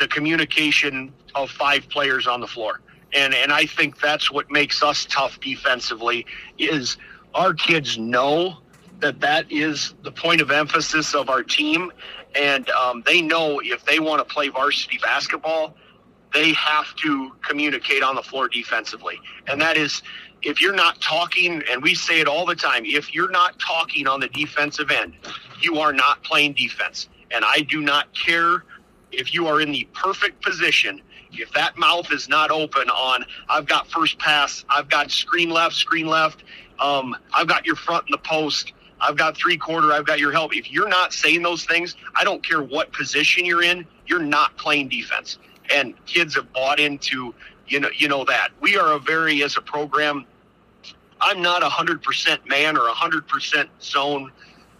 the 0.00 0.08
communication 0.08 1.12
of 1.34 1.50
five 1.50 1.86
players 1.90 2.26
on 2.26 2.40
the 2.40 2.46
floor. 2.46 2.80
And, 3.12 3.34
and 3.34 3.52
I 3.52 3.66
think 3.66 4.00
that's 4.00 4.32
what 4.32 4.50
makes 4.50 4.82
us 4.82 5.04
tough 5.04 5.38
defensively 5.38 6.24
is 6.56 6.96
our 7.34 7.52
kids 7.52 7.98
know 7.98 8.56
that 9.00 9.20
that 9.20 9.52
is 9.52 9.92
the 10.02 10.12
point 10.12 10.40
of 10.40 10.50
emphasis 10.50 11.14
of 11.14 11.28
our 11.28 11.42
team. 11.42 11.92
And 12.34 12.70
um, 12.70 13.02
they 13.04 13.20
know 13.20 13.60
if 13.62 13.84
they 13.84 13.98
want 13.98 14.26
to 14.26 14.34
play 14.34 14.48
varsity 14.48 14.98
basketball, 15.02 15.76
they 16.32 16.52
have 16.54 16.94
to 16.96 17.32
communicate 17.46 18.02
on 18.02 18.14
the 18.14 18.22
floor 18.22 18.48
defensively. 18.48 19.20
And 19.46 19.60
that 19.60 19.76
is, 19.76 20.02
if 20.42 20.60
you're 20.60 20.74
not 20.74 21.00
talking, 21.00 21.62
and 21.70 21.82
we 21.82 21.94
say 21.94 22.20
it 22.20 22.26
all 22.26 22.46
the 22.46 22.54
time, 22.54 22.84
if 22.84 23.14
you're 23.14 23.30
not 23.30 23.58
talking 23.58 24.06
on 24.06 24.20
the 24.20 24.28
defensive 24.28 24.90
end, 24.90 25.14
you 25.60 25.78
are 25.78 25.92
not 25.92 26.22
playing 26.24 26.54
defense. 26.54 27.08
And 27.30 27.44
I 27.44 27.60
do 27.60 27.80
not 27.80 28.12
care 28.14 28.64
if 29.12 29.32
you 29.32 29.46
are 29.46 29.60
in 29.60 29.72
the 29.72 29.86
perfect 29.92 30.42
position. 30.42 31.00
If 31.32 31.52
that 31.52 31.78
mouth 31.78 32.12
is 32.12 32.28
not 32.28 32.50
open 32.50 32.90
on, 32.90 33.24
I've 33.48 33.66
got 33.66 33.88
first 33.88 34.18
pass, 34.18 34.64
I've 34.68 34.88
got 34.88 35.10
screen 35.10 35.50
left, 35.50 35.74
screen 35.74 36.06
left, 36.06 36.44
um, 36.78 37.16
I've 37.32 37.46
got 37.46 37.64
your 37.64 37.76
front 37.76 38.06
in 38.08 38.12
the 38.12 38.18
post, 38.18 38.72
I've 39.00 39.16
got 39.16 39.36
three 39.36 39.56
quarter, 39.56 39.92
I've 39.92 40.06
got 40.06 40.18
your 40.18 40.32
help. 40.32 40.54
If 40.54 40.70
you're 40.70 40.88
not 40.88 41.12
saying 41.12 41.42
those 41.42 41.64
things, 41.64 41.96
I 42.14 42.24
don't 42.24 42.46
care 42.46 42.62
what 42.62 42.92
position 42.92 43.44
you're 43.44 43.62
in, 43.62 43.86
you're 44.06 44.22
not 44.22 44.56
playing 44.56 44.88
defense 44.88 45.38
and 45.72 45.94
kids 46.06 46.34
have 46.34 46.52
bought 46.52 46.78
into 46.80 47.34
you 47.66 47.80
know 47.80 47.88
you 47.96 48.08
know 48.08 48.24
that. 48.24 48.50
We 48.60 48.76
are 48.76 48.92
a 48.92 48.98
very 48.98 49.42
as 49.42 49.56
a 49.56 49.62
program 49.62 50.26
i'm 51.24 51.40
not 51.40 51.62
a 51.62 51.68
hundred 51.68 52.02
percent 52.02 52.46
man 52.48 52.76
or 52.76 52.88
a 52.88 52.92
hundred 52.92 53.28
percent 53.28 53.70
zone 53.80 54.32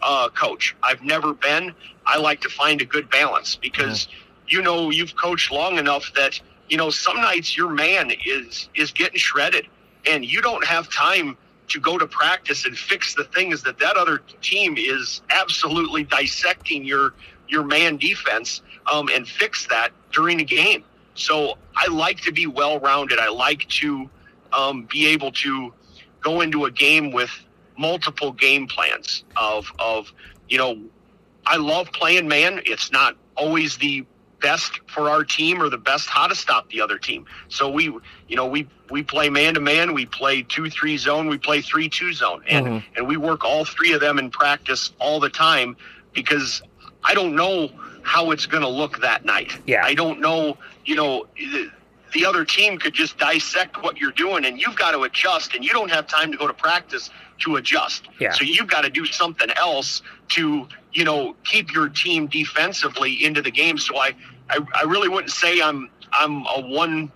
uh, 0.03 0.29
coach. 0.31 0.77
I've 0.83 1.03
never 1.03 1.33
been. 1.35 1.73
I 2.07 2.19
like 2.19 2.41
to 2.43 2.49
find 2.49 2.81
a 2.81 2.85
good 2.85 3.09
balance 3.11 3.57
because 3.57 4.09
you 4.49 4.61
know 4.61 4.91
you've 4.91 5.17
coached 5.17 5.53
long 5.53 5.79
enough 5.79 6.13
that 6.17 6.41
you 6.69 6.77
know 6.77 6.91
some 6.91 7.17
nights 7.17 7.57
your 7.57 7.71
man 7.71 8.13
is 8.27 8.69
is 8.75 8.91
getting 8.91 9.19
shredded 9.19 9.67
and 10.09 10.25
you 10.25 10.43
don't 10.43 10.65
have 10.65 10.91
time 10.93 11.37
to 11.69 11.81
go 11.81 11.97
to 11.97 12.07
practice 12.07 12.67
and 12.67 12.77
fix 12.77 13.15
the 13.15 13.25
things 13.25 13.63
that 13.63 13.79
that 13.79 13.97
other 13.97 14.21
team 14.43 14.75
is 14.77 15.23
absolutely 15.31 16.03
dissecting 16.05 16.85
your 16.85 17.15
your 17.53 17.63
man 17.65 17.99
defense 17.99 18.63
um, 18.91 19.09
and 19.15 19.29
fix 19.29 19.67
that 19.69 19.91
during 20.13 20.41
a 20.41 20.45
game. 20.45 20.83
So 21.15 21.59
I 21.77 21.89
like 21.93 22.21
to 22.23 22.33
be 22.33 22.47
well 22.47 22.81
rounded. 22.81 23.19
I 23.19 23.29
like 23.29 23.69
to 23.81 24.09
um, 24.53 24.89
be 24.91 25.07
able 25.09 25.31
to 25.33 25.73
go 26.23 26.41
into 26.41 26.65
a 26.65 26.71
game 26.71 27.13
with 27.13 27.31
multiple 27.79 28.33
game 28.33 28.67
plans 28.67 29.25
of 29.37 29.71
of 29.79 30.13
you 30.49 30.59
know 30.59 30.79
I 31.47 31.57
love 31.57 31.93
playing 31.93 32.29
man. 32.29 32.61
It's 32.65 32.91
not 32.93 33.17
always 33.37 33.77
the 33.77 34.05
best 34.41 34.81
for 34.89 35.09
our 35.09 35.23
team 35.25 35.63
or 35.63 35.69
the 35.69 35.79
best 35.79 36.09
how 36.09 36.27
to 36.27 36.35
stop 36.35 36.69
the 36.71 36.81
other 36.81 36.99
team. 36.99 37.27
So 37.49 37.69
we 37.71 37.85
you 37.85 38.37
know 38.37 38.47
we 38.47 38.67
we 38.91 39.03
play 39.03 39.29
man 39.31 39.55
to 39.55 39.61
man, 39.61 39.95
we 39.95 40.07
play 40.07 40.43
2-3 40.43 40.99
zone, 40.99 41.29
we 41.29 41.39
play 41.39 41.61
3-2 41.63 42.13
zone 42.15 42.43
and 42.49 42.67
Mhm. 42.67 42.85
and 42.97 43.07
we 43.07 43.17
work 43.17 43.45
all 43.45 43.65
three 43.65 43.93
of 43.93 44.01
them 44.01 44.19
in 44.19 44.31
practice 44.31 44.93
all 44.99 45.21
the 45.21 45.31
time 45.31 45.77
because 46.13 46.63
I 47.05 47.15
don't 47.15 47.35
know 47.35 47.69
how 48.03 48.31
it's 48.31 48.47
going 48.47 48.63
to 48.63 48.69
look 48.69 49.01
that 49.01 49.25
night. 49.25 49.53
Yeah. 49.67 49.85
I 49.85 49.95
don't 49.95 50.21
know, 50.21 50.57
you 50.85 50.97
know, 50.97 51.27
the- 51.37 51.71
the 52.13 52.27
other 52.27 52.45
team 52.45 52.77
could 52.79 52.93
just 52.93 53.17
dissect 53.17 53.83
what 53.83 53.97
you're 53.97 54.11
doing 54.13 54.45
and 54.45 54.61
you've 54.61 54.77
got 54.77 54.91
to 54.91 55.01
adjust 55.05 55.55
and 55.55 55.65
you 55.65 55.71
don't 55.73 55.91
have 55.91 56.07
time 56.07 56.31
to 56.31 56.37
go 56.37 56.47
to 56.47 56.53
practice 56.53 57.09
to 57.39 57.57
adjust. 57.57 58.07
Yeah. 58.19 58.33
So 58.33 58.45
you've 58.45 58.67
got 58.67 58.83
to 58.83 58.91
do 58.91 59.07
something 59.07 59.49
else 59.57 60.03
to, 60.31 60.69
you 60.93 61.05
know, 61.05 61.35
keep 61.45 61.73
your 61.73 61.89
team 61.89 62.27
defensively 62.27 63.25
into 63.25 63.41
the 63.41 63.51
game. 63.51 63.79
So 63.79 63.97
I, 63.97 64.11
I, 64.51 64.59
I 64.75 64.83
really 64.83 65.09
wouldn't 65.09 65.33
say 65.33 65.63
I'm, 65.63 65.89
I'm 66.13 66.45
a 66.55 66.61
one, 66.61 67.11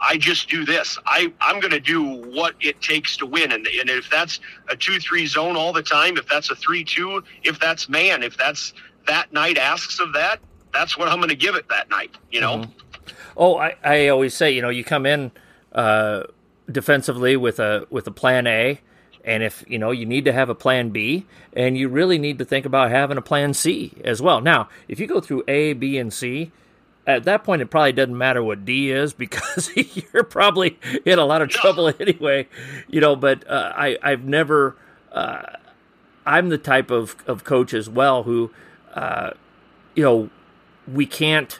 I 0.00 0.16
just 0.16 0.48
do 0.48 0.64
this. 0.64 0.96
I, 1.04 1.30
I'm 1.42 1.60
going 1.60 1.72
to 1.72 1.80
do 1.80 2.02
what 2.02 2.54
it 2.60 2.80
takes 2.80 3.18
to 3.18 3.26
win. 3.26 3.52
And, 3.52 3.66
and 3.66 3.90
if 3.90 4.08
that's 4.08 4.40
a 4.70 4.76
two, 4.76 4.98
three 4.98 5.26
zone 5.26 5.56
all 5.56 5.74
the 5.74 5.82
time, 5.82 6.16
if 6.16 6.26
that's 6.26 6.50
a 6.50 6.56
three, 6.56 6.84
two, 6.84 7.22
if 7.42 7.60
that's 7.60 7.86
man, 7.90 8.22
if 8.22 8.36
that's 8.38 8.72
that 9.08 9.32
night 9.32 9.58
asks 9.58 9.98
of 10.00 10.12
that, 10.14 10.40
that's 10.72 10.96
what 10.96 11.08
I'm 11.08 11.18
going 11.18 11.30
to 11.30 11.36
give 11.36 11.54
it 11.54 11.68
that 11.68 11.90
night, 11.90 12.14
you 12.30 12.40
know? 12.40 12.58
Mm-hmm. 12.58 12.72
Oh, 13.36 13.56
I, 13.56 13.76
I 13.84 14.08
always 14.08 14.34
say, 14.34 14.50
you 14.50 14.62
know, 14.62 14.68
you 14.68 14.84
come 14.84 15.06
in 15.06 15.32
uh, 15.72 16.24
defensively 16.70 17.36
with 17.36 17.58
a 17.60 17.86
with 17.90 18.06
a 18.06 18.10
plan 18.10 18.46
A, 18.46 18.80
and 19.24 19.42
if 19.42 19.64
you 19.68 19.78
know 19.78 19.90
you 19.90 20.06
need 20.06 20.24
to 20.24 20.32
have 20.32 20.48
a 20.48 20.54
plan 20.54 20.90
B, 20.90 21.26
and 21.52 21.78
you 21.78 21.88
really 21.88 22.18
need 22.18 22.38
to 22.38 22.44
think 22.44 22.66
about 22.66 22.90
having 22.90 23.16
a 23.16 23.22
plan 23.22 23.54
C 23.54 23.92
as 24.04 24.20
well. 24.20 24.40
Now, 24.40 24.68
if 24.88 24.98
you 24.98 25.06
go 25.06 25.20
through 25.20 25.44
A, 25.46 25.72
B, 25.72 25.98
and 25.98 26.12
C, 26.12 26.50
at 27.06 27.24
that 27.24 27.44
point 27.44 27.62
it 27.62 27.66
probably 27.66 27.92
doesn't 27.92 28.16
matter 28.16 28.42
what 28.42 28.64
D 28.64 28.90
is 28.90 29.12
because 29.14 29.70
you're 29.76 30.24
probably 30.24 30.78
in 31.04 31.18
a 31.18 31.24
lot 31.24 31.40
of 31.40 31.48
trouble 31.48 31.92
anyway. 32.00 32.48
You 32.88 33.00
know, 33.00 33.16
but 33.16 33.48
uh, 33.48 33.72
I 33.74 33.98
I've 34.02 34.24
never. 34.24 34.76
Uh, 35.12 35.42
I'm 36.26 36.50
the 36.50 36.58
type 36.58 36.90
of, 36.90 37.16
of 37.26 37.42
coach 37.44 37.72
as 37.72 37.88
well 37.88 38.24
who, 38.24 38.50
uh, 38.94 39.30
you 39.94 40.02
know, 40.02 40.30
we 40.92 41.06
can't 41.06 41.58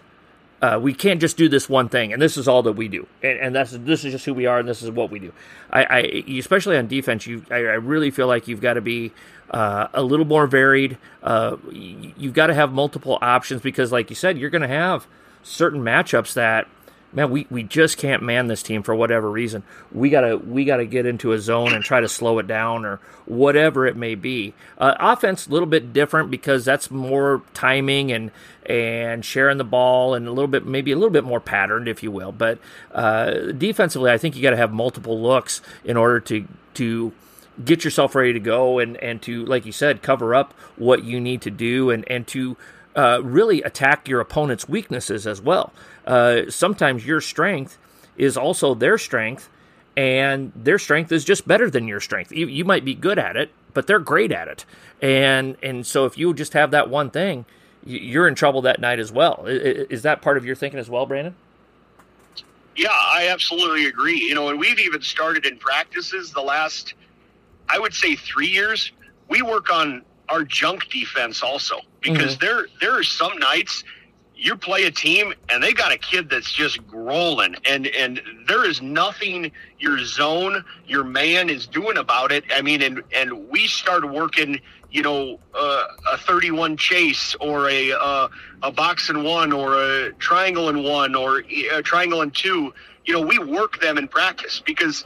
uh, 0.60 0.78
we 0.82 0.92
can't 0.92 1.20
just 1.20 1.36
do 1.36 1.48
this 1.48 1.68
one 1.68 1.88
thing, 1.88 2.12
and 2.12 2.20
this 2.20 2.36
is 2.36 2.48
all 2.48 2.62
that 2.64 2.72
we 2.72 2.88
do, 2.88 3.06
and, 3.22 3.38
and 3.38 3.54
that's 3.54 3.70
this 3.72 4.04
is 4.04 4.12
just 4.12 4.24
who 4.24 4.34
we 4.34 4.46
are, 4.46 4.58
and 4.58 4.68
this 4.68 4.82
is 4.82 4.90
what 4.90 5.10
we 5.10 5.20
do. 5.20 5.32
I, 5.70 5.84
I 5.84 5.98
especially 6.38 6.76
on 6.76 6.88
defense, 6.88 7.26
you 7.26 7.44
I, 7.50 7.56
I 7.56 7.74
really 7.74 8.10
feel 8.10 8.26
like 8.26 8.48
you've 8.48 8.60
got 8.60 8.74
to 8.74 8.80
be 8.80 9.12
uh, 9.50 9.86
a 9.94 10.02
little 10.02 10.26
more 10.26 10.48
varied. 10.48 10.98
Uh, 11.22 11.56
you, 11.70 12.12
you've 12.16 12.34
got 12.34 12.48
to 12.48 12.54
have 12.54 12.72
multiple 12.72 13.18
options 13.22 13.62
because, 13.62 13.92
like 13.92 14.10
you 14.10 14.16
said, 14.16 14.36
you're 14.36 14.50
going 14.50 14.62
to 14.62 14.68
have 14.68 15.06
certain 15.44 15.80
matchups 15.80 16.34
that 16.34 16.66
man 17.12 17.30
we, 17.30 17.46
we 17.50 17.62
just 17.62 17.96
can't 17.96 18.22
man 18.22 18.46
this 18.46 18.62
team 18.62 18.82
for 18.82 18.94
whatever 18.94 19.30
reason. 19.30 19.62
We 19.92 20.10
gotta 20.10 20.36
we 20.36 20.64
gotta 20.64 20.86
get 20.86 21.06
into 21.06 21.32
a 21.32 21.38
zone 21.38 21.72
and 21.72 21.82
try 21.84 22.00
to 22.00 22.08
slow 22.08 22.38
it 22.38 22.46
down 22.46 22.84
or 22.84 23.00
whatever 23.26 23.86
it 23.86 23.96
may 23.96 24.14
be. 24.14 24.54
Uh, 24.76 24.94
offense 24.98 25.46
a 25.46 25.50
little 25.50 25.66
bit 25.66 25.92
different 25.92 26.30
because 26.30 26.64
that's 26.64 26.90
more 26.90 27.42
timing 27.54 28.12
and 28.12 28.30
and 28.66 29.24
sharing 29.24 29.58
the 29.58 29.64
ball 29.64 30.14
and 30.14 30.26
a 30.26 30.32
little 30.32 30.48
bit 30.48 30.66
maybe 30.66 30.92
a 30.92 30.96
little 30.96 31.10
bit 31.10 31.24
more 31.24 31.40
patterned 31.40 31.88
if 31.88 32.02
you 32.02 32.10
will. 32.10 32.32
But 32.32 32.58
uh, 32.92 33.52
defensively 33.52 34.10
i 34.10 34.18
think 34.18 34.36
you 34.36 34.42
got 34.42 34.50
to 34.50 34.56
have 34.56 34.72
multiple 34.72 35.20
looks 35.20 35.60
in 35.84 35.96
order 35.96 36.20
to 36.20 36.46
to 36.74 37.12
get 37.64 37.84
yourself 37.84 38.14
ready 38.14 38.32
to 38.32 38.40
go 38.40 38.78
and 38.78 38.96
and 38.98 39.20
to 39.22 39.44
like 39.46 39.66
you 39.66 39.72
said 39.72 40.02
cover 40.02 40.34
up 40.34 40.52
what 40.76 41.04
you 41.04 41.20
need 41.20 41.42
to 41.42 41.50
do 41.50 41.90
and 41.90 42.04
and 42.08 42.26
to 42.26 42.56
uh, 42.98 43.20
really 43.22 43.62
attack 43.62 44.08
your 44.08 44.20
opponent's 44.20 44.68
weaknesses 44.68 45.24
as 45.26 45.40
well. 45.40 45.72
Uh, 46.08 46.50
sometimes 46.50 47.06
your 47.06 47.20
strength 47.20 47.78
is 48.16 48.36
also 48.36 48.74
their 48.74 48.96
strength, 48.96 49.50
and 49.94 50.50
their 50.56 50.78
strength 50.78 51.12
is 51.12 51.22
just 51.22 51.46
better 51.46 51.68
than 51.68 51.86
your 51.86 52.00
strength. 52.00 52.32
You, 52.32 52.46
you 52.46 52.64
might 52.64 52.84
be 52.84 52.94
good 52.94 53.18
at 53.18 53.36
it, 53.36 53.50
but 53.74 53.86
they're 53.86 53.98
great 53.98 54.32
at 54.32 54.48
it, 54.48 54.64
and 55.02 55.56
and 55.62 55.86
so 55.86 56.06
if 56.06 56.16
you 56.16 56.32
just 56.32 56.54
have 56.54 56.70
that 56.70 56.88
one 56.88 57.10
thing, 57.10 57.44
you're 57.84 58.26
in 58.26 58.34
trouble 58.34 58.62
that 58.62 58.80
night 58.80 58.98
as 58.98 59.12
well. 59.12 59.44
Is 59.46 60.02
that 60.02 60.22
part 60.22 60.38
of 60.38 60.46
your 60.46 60.56
thinking 60.56 60.80
as 60.80 60.88
well, 60.88 61.04
Brandon? 61.04 61.36
Yeah, 62.74 62.88
I 62.90 63.28
absolutely 63.28 63.86
agree. 63.86 64.18
You 64.18 64.34
know, 64.34 64.48
and 64.48 64.58
we've 64.58 64.78
even 64.78 65.02
started 65.02 65.44
in 65.44 65.58
practices 65.58 66.32
the 66.32 66.40
last, 66.40 66.94
I 67.68 67.78
would 67.78 67.92
say, 67.92 68.16
three 68.16 68.48
years. 68.48 68.92
We 69.28 69.42
work 69.42 69.70
on 69.70 70.02
our 70.30 70.42
junk 70.42 70.88
defense 70.88 71.42
also 71.42 71.80
because 72.00 72.36
mm-hmm. 72.36 72.46
there 72.46 72.66
there 72.80 72.98
are 72.98 73.02
some 73.02 73.36
nights 73.38 73.84
you 74.38 74.56
play 74.56 74.84
a 74.84 74.90
team 74.90 75.34
and 75.50 75.62
they 75.62 75.72
got 75.72 75.92
a 75.92 75.98
kid 75.98 76.30
that's 76.30 76.50
just 76.50 76.86
growling 76.86 77.56
and 77.68 77.88
and 77.88 78.22
there 78.46 78.64
is 78.64 78.80
nothing 78.80 79.50
your 79.80 79.98
zone 80.04 80.64
your 80.86 81.02
man 81.02 81.50
is 81.50 81.66
doing 81.66 81.96
about 81.98 82.30
it. 82.30 82.44
I 82.54 82.62
mean 82.62 82.80
and 82.80 83.02
and 83.12 83.48
we 83.48 83.66
started 83.66 84.06
working 84.06 84.60
you 84.92 85.02
know 85.02 85.40
uh, 85.54 85.84
a 86.12 86.16
31 86.18 86.76
chase 86.76 87.34
or 87.40 87.68
a 87.68 87.92
uh, 87.92 88.28
a 88.62 88.70
box 88.70 89.08
and 89.08 89.24
one 89.24 89.52
or 89.52 89.74
a 89.74 90.12
triangle 90.14 90.68
and 90.68 90.84
one 90.84 91.16
or 91.16 91.40
a 91.40 91.82
triangle 91.82 92.22
and 92.22 92.32
two. 92.32 92.72
You 93.04 93.14
know 93.14 93.20
we 93.20 93.38
work 93.38 93.80
them 93.80 93.98
in 93.98 94.06
practice 94.06 94.62
because 94.64 95.04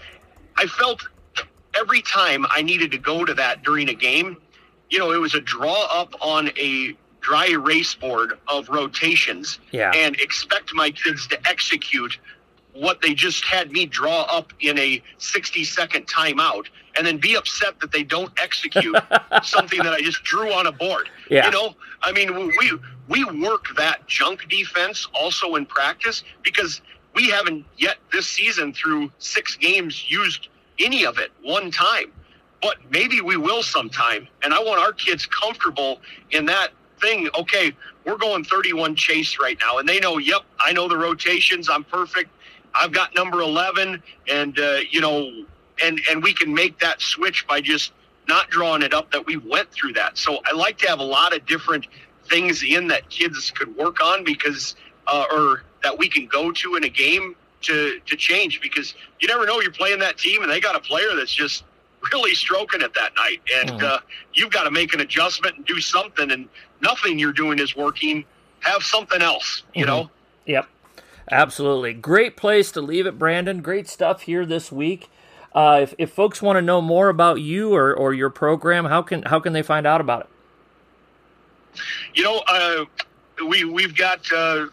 i 0.59 0.67
felt 0.67 1.09
every 1.75 2.03
time 2.03 2.45
i 2.51 2.61
needed 2.61 2.91
to 2.91 2.99
go 2.99 3.25
to 3.25 3.33
that 3.33 3.63
during 3.63 3.89
a 3.89 3.95
game 3.95 4.37
you 4.91 4.99
know 4.99 5.13
it 5.13 5.21
was 5.21 5.35
a 5.35 5.41
draw 5.41 5.87
up 5.91 6.13
on 6.21 6.51
a 6.59 6.95
dry 7.23 7.47
erase 7.47 7.95
board 7.95 8.39
of 8.49 8.69
rotations 8.69 9.59
yeah. 9.71 9.93
and 9.95 10.17
expect 10.21 10.75
my 10.75 10.91
kids 10.91 11.27
to 11.29 11.49
execute 11.49 12.19
what 12.75 13.01
they 13.01 13.15
just 13.15 13.45
had 13.45 13.71
me 13.71 13.87
draw 13.87 14.23
up 14.23 14.53
in 14.61 14.79
a 14.79 15.03
60 15.19 15.65
second 15.65 16.07
timeout 16.07 16.67
and 16.97 17.07
then 17.07 17.19
be 17.19 17.37
upset 17.37 17.79
that 17.81 17.93
they 17.93 18.03
don't 18.03 18.33
execute 18.41 18.97
something 19.43 19.79
that 19.83 19.93
I 19.93 20.01
just 20.01 20.23
drew 20.25 20.53
on 20.53 20.67
a 20.67 20.73
board. 20.73 21.09
Yeah. 21.31 21.47
You 21.47 21.53
know, 21.53 21.75
I 22.03 22.13
mean, 22.13 22.35
we 22.35 22.73
we 23.09 23.25
work 23.25 23.67
that 23.77 24.07
junk 24.07 24.49
defense 24.49 25.09
also 25.15 25.55
in 25.57 25.67
practice 25.67 26.23
because 26.43 26.81
we 27.15 27.29
haven't 27.29 27.65
yet 27.77 27.97
this 28.13 28.27
season 28.27 28.73
through 28.73 29.11
six 29.19 29.57
games 29.57 30.11
used 30.11 30.49
any 30.79 31.05
of 31.05 31.19
it 31.19 31.31
one 31.43 31.71
time. 31.71 32.13
But 32.61 32.77
maybe 32.91 33.21
we 33.21 33.37
will 33.37 33.63
sometime. 33.63 34.29
And 34.43 34.55
I 34.55 34.61
want 34.61 34.81
our 34.81 34.93
kids 34.93 35.27
comfortable 35.27 36.01
in 36.31 36.47
that 36.47 36.71
thing. 37.03 37.29
Okay, 37.39 37.73
we're 38.07 38.17
going 38.17 38.45
31 38.45 38.97
chase 38.97 39.39
right 39.39 39.59
now, 39.61 39.79
and 39.79 39.89
they 39.89 40.01
know. 40.01 40.19
Yep, 40.19 40.43
I 40.61 40.73
know 40.73 40.89
the 40.89 40.97
rotations. 40.97 41.69
I'm 41.69 41.85
perfect. 41.85 42.31
I've 42.75 42.93
got 42.93 43.15
number 43.15 43.41
11, 43.41 44.03
and 44.31 44.59
uh, 44.59 44.79
you 44.91 45.01
know, 45.01 45.45
and 45.83 46.01
and 46.11 46.23
we 46.23 46.33
can 46.33 46.53
make 46.53 46.79
that 46.81 47.03
switch 47.03 47.47
by 47.47 47.61
just 47.61 47.93
not 48.29 48.49
drawing 48.51 48.83
it 48.83 48.95
up 48.95 49.11
that 49.13 49.27
we 49.27 49.37
went 49.37 49.71
through 49.73 49.93
that. 49.95 50.17
So 50.17 50.41
I 50.47 50.53
like 50.53 50.79
to 50.79 50.89
have 50.89 51.01
a 51.01 51.05
lot 51.05 51.35
of 51.35 51.45
different 51.47 51.87
things 52.29 52.63
in 52.63 52.89
that 52.89 53.09
kids 53.11 53.51
could 53.51 53.77
work 53.77 54.03
on 54.03 54.25
because, 54.25 54.77
uh, 55.09 55.25
or 55.33 55.65
that 55.83 55.99
we 55.99 56.09
can 56.09 56.27
go 56.27 56.53
to 56.53 56.77
in 56.77 56.85
a 56.85 56.89
game 56.89 57.35
to 57.63 58.01
to 58.07 58.17
change 58.17 58.61
because 58.61 58.95
you 59.21 59.29
never 59.29 59.47
know 59.47 59.61
you're 59.61 59.73
playing 59.73 59.99
that 60.01 60.19
team 60.19 60.43
and 60.43 60.51
they 60.51 60.61
got 60.61 60.77
a 60.77 60.81
player 60.81 61.15
that's 61.15 61.35
just 61.35 61.65
really 62.13 62.35
stroking 62.35 62.81
it 62.81 62.93
that 62.95 63.13
night 63.17 63.41
and 63.57 63.71
mm-hmm. 63.71 63.85
uh, 63.85 63.99
you've 64.35 64.51
got 64.51 64.65
to 64.65 64.71
make 64.71 64.93
an 64.93 65.01
adjustment 65.01 65.57
and 65.57 65.65
do 65.67 65.81
something 65.81 66.33
and 66.33 66.49
nothing 66.83 67.19
you're 67.19 67.33
doing 67.33 67.59
is 67.59 67.75
working, 67.77 68.25
have 68.61 68.83
something 68.83 69.23
else, 69.23 69.63
you 69.75 69.85
mm-hmm. 69.85 69.95
know? 69.95 70.11
Yep. 70.47 70.69
Absolutely. 71.31 71.95
Great 71.95 72.37
place 72.37 72.73
to 72.73 72.81
leave 72.81 73.07
it, 73.07 73.19
Brandon. 73.19 73.63
Great 73.63 73.89
stuff 73.89 74.23
here 74.23 74.45
this 74.45 74.73
week. 74.73 75.09
Uh, 75.55 75.81
if, 75.83 75.95
if 75.99 76.11
folks 76.11 76.43
want 76.43 76.57
to 76.57 76.63
know 76.63 76.81
more 76.81 77.09
about 77.09 77.41
you 77.41 77.75
or, 77.75 77.95
or 77.95 78.13
your 78.15 78.31
program, 78.31 78.87
how 78.87 79.03
can 79.03 79.23
how 79.23 79.39
can 79.39 79.53
they 79.53 79.63
find 79.63 79.87
out 79.87 80.01
about 80.01 80.23
it? 80.23 81.81
You 82.15 82.25
know, 82.25 82.43
uh, 82.49 82.85
we 83.49 83.65
we've 83.65 83.95
got 83.95 84.21
uh, 84.33 84.67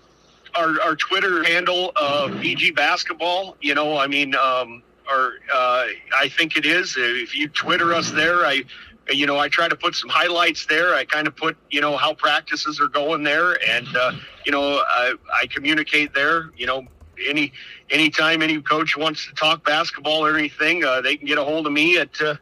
our 0.56 0.82
our 0.82 0.96
Twitter 0.96 1.44
handle, 1.44 1.92
uh, 1.96 2.28
BG 2.30 2.76
Basketball. 2.76 3.58
You 3.62 3.76
know, 3.76 3.98
I 3.98 4.08
mean, 4.08 4.36
um, 4.36 4.82
or 5.10 5.34
uh, 5.54 5.86
I 6.18 6.30
think 6.30 6.56
it 6.56 6.66
is. 6.66 6.96
If 6.98 7.36
you 7.36 7.50
Twitter 7.50 7.94
us 7.94 8.12
there, 8.12 8.46
I 8.46 8.64
you 9.12 9.26
know, 9.26 9.38
I 9.38 9.50
try 9.50 9.68
to 9.68 9.76
put 9.76 9.96
some 9.96 10.10
highlights 10.10 10.66
there. 10.66 10.94
I 10.96 11.06
kind 11.06 11.28
of 11.28 11.36
put, 11.36 11.58
you 11.70 11.82
know, 11.82 11.98
how 11.98 12.14
practices 12.14 12.80
are 12.80 12.88
going 12.88 13.24
there, 13.24 13.58
and 13.68 13.88
uh, 13.96 14.14
you 14.46 14.52
know, 14.52 14.84
I, 14.88 15.16
I 15.34 15.48
communicate 15.48 16.14
there. 16.14 16.52
You 16.56 16.68
know, 16.68 16.88
any 17.28 17.52
anytime 17.90 18.42
any 18.42 18.62
coach 18.62 18.96
wants 18.98 19.28
to 19.28 19.34
talk 19.34 19.66
basketball 19.66 20.26
or 20.26 20.38
anything, 20.38 20.84
uh, 20.84 21.02
they 21.02 21.18
can 21.18 21.28
get 21.28 21.38
a 21.38 21.44
hold 21.44 21.68
of 21.68 21.74
me 21.74 21.98
at, 21.98 22.20
uh, 22.22 22.36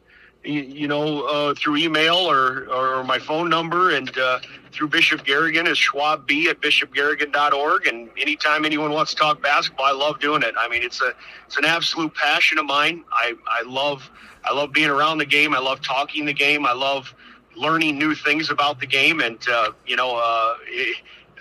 you, 0.47 0.61
you 0.61 0.87
know, 0.87 1.23
uh, 1.23 1.53
through 1.55 1.77
email 1.77 2.15
or, 2.15 2.67
or 2.69 3.03
my 3.03 3.19
phone 3.19 3.49
number, 3.49 3.95
and 3.95 4.17
uh, 4.17 4.39
through 4.71 4.87
Bishop 4.89 5.25
Garrigan 5.25 5.67
is 5.67 5.77
Schwab 5.77 6.25
B 6.25 6.49
at 6.49 6.61
bishopgarrigan.org. 6.61 7.87
And 7.87 8.09
anytime 8.19 8.65
anyone 8.65 8.91
wants 8.91 9.13
to 9.13 9.17
talk 9.17 9.41
basketball, 9.41 9.85
I 9.85 9.91
love 9.91 10.19
doing 10.19 10.43
it. 10.43 10.55
I 10.57 10.67
mean, 10.67 10.83
it's 10.83 11.01
a 11.01 11.13
it's 11.45 11.57
an 11.57 11.65
absolute 11.65 12.13
passion 12.15 12.57
of 12.57 12.65
mine. 12.65 13.03
I 13.11 13.33
I 13.47 13.63
love 13.63 14.09
I 14.43 14.53
love 14.53 14.71
being 14.71 14.89
around 14.89 15.17
the 15.17 15.25
game. 15.25 15.53
I 15.53 15.59
love 15.59 15.81
talking 15.81 16.25
the 16.25 16.33
game. 16.33 16.65
I 16.65 16.73
love 16.73 17.13
learning 17.57 17.97
new 17.97 18.15
things 18.15 18.49
about 18.49 18.79
the 18.79 18.85
game. 18.85 19.19
And, 19.19 19.39
uh, 19.49 19.71
you 19.85 19.95
know, 19.95 20.15
uh, 20.15 20.55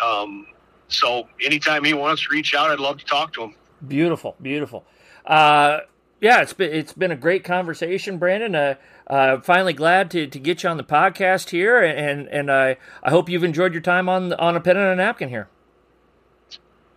um, 0.05 0.47
so 0.89 1.29
anytime 1.43 1.85
he 1.85 1.95
wants 1.95 2.23
to 2.23 2.29
reach 2.31 2.55
out, 2.55 2.71
I'd 2.71 2.81
love 2.81 2.99
to 2.99 3.05
talk 3.05 3.33
to 3.35 3.43
him. 3.43 3.55
Beautiful, 3.87 4.37
beautiful. 4.41 4.85
Uh, 5.25 5.81
yeah, 6.21 6.41
it's 6.41 6.55
been 6.55 6.73
it's 6.73 6.95
been 6.95 7.11
a 7.11 7.17
great 7.17 7.45
conversation, 7.45 8.19
Brandon. 8.19 8.55
Uh, 8.55 8.75
uh, 9.07 9.41
finally 9.41 9.73
glad 9.73 10.11
to, 10.11 10.27
to 10.27 10.39
get 10.39 10.63
you 10.63 10.69
on 10.69 10.77
the 10.77 10.85
podcast 10.85 11.51
here, 11.51 11.83
and 11.83 12.27
and 12.29 12.51
I 12.51 12.77
I 13.03 13.11
hope 13.11 13.29
you've 13.29 13.45
enjoyed 13.45 13.73
your 13.73 13.83
time 13.83 14.09
on 14.09 14.33
on 14.35 14.57
a 14.57 14.61
pen 14.61 14.77
and 14.77 14.87
a 14.87 14.97
napkin 14.97 15.29
here. 15.29 15.49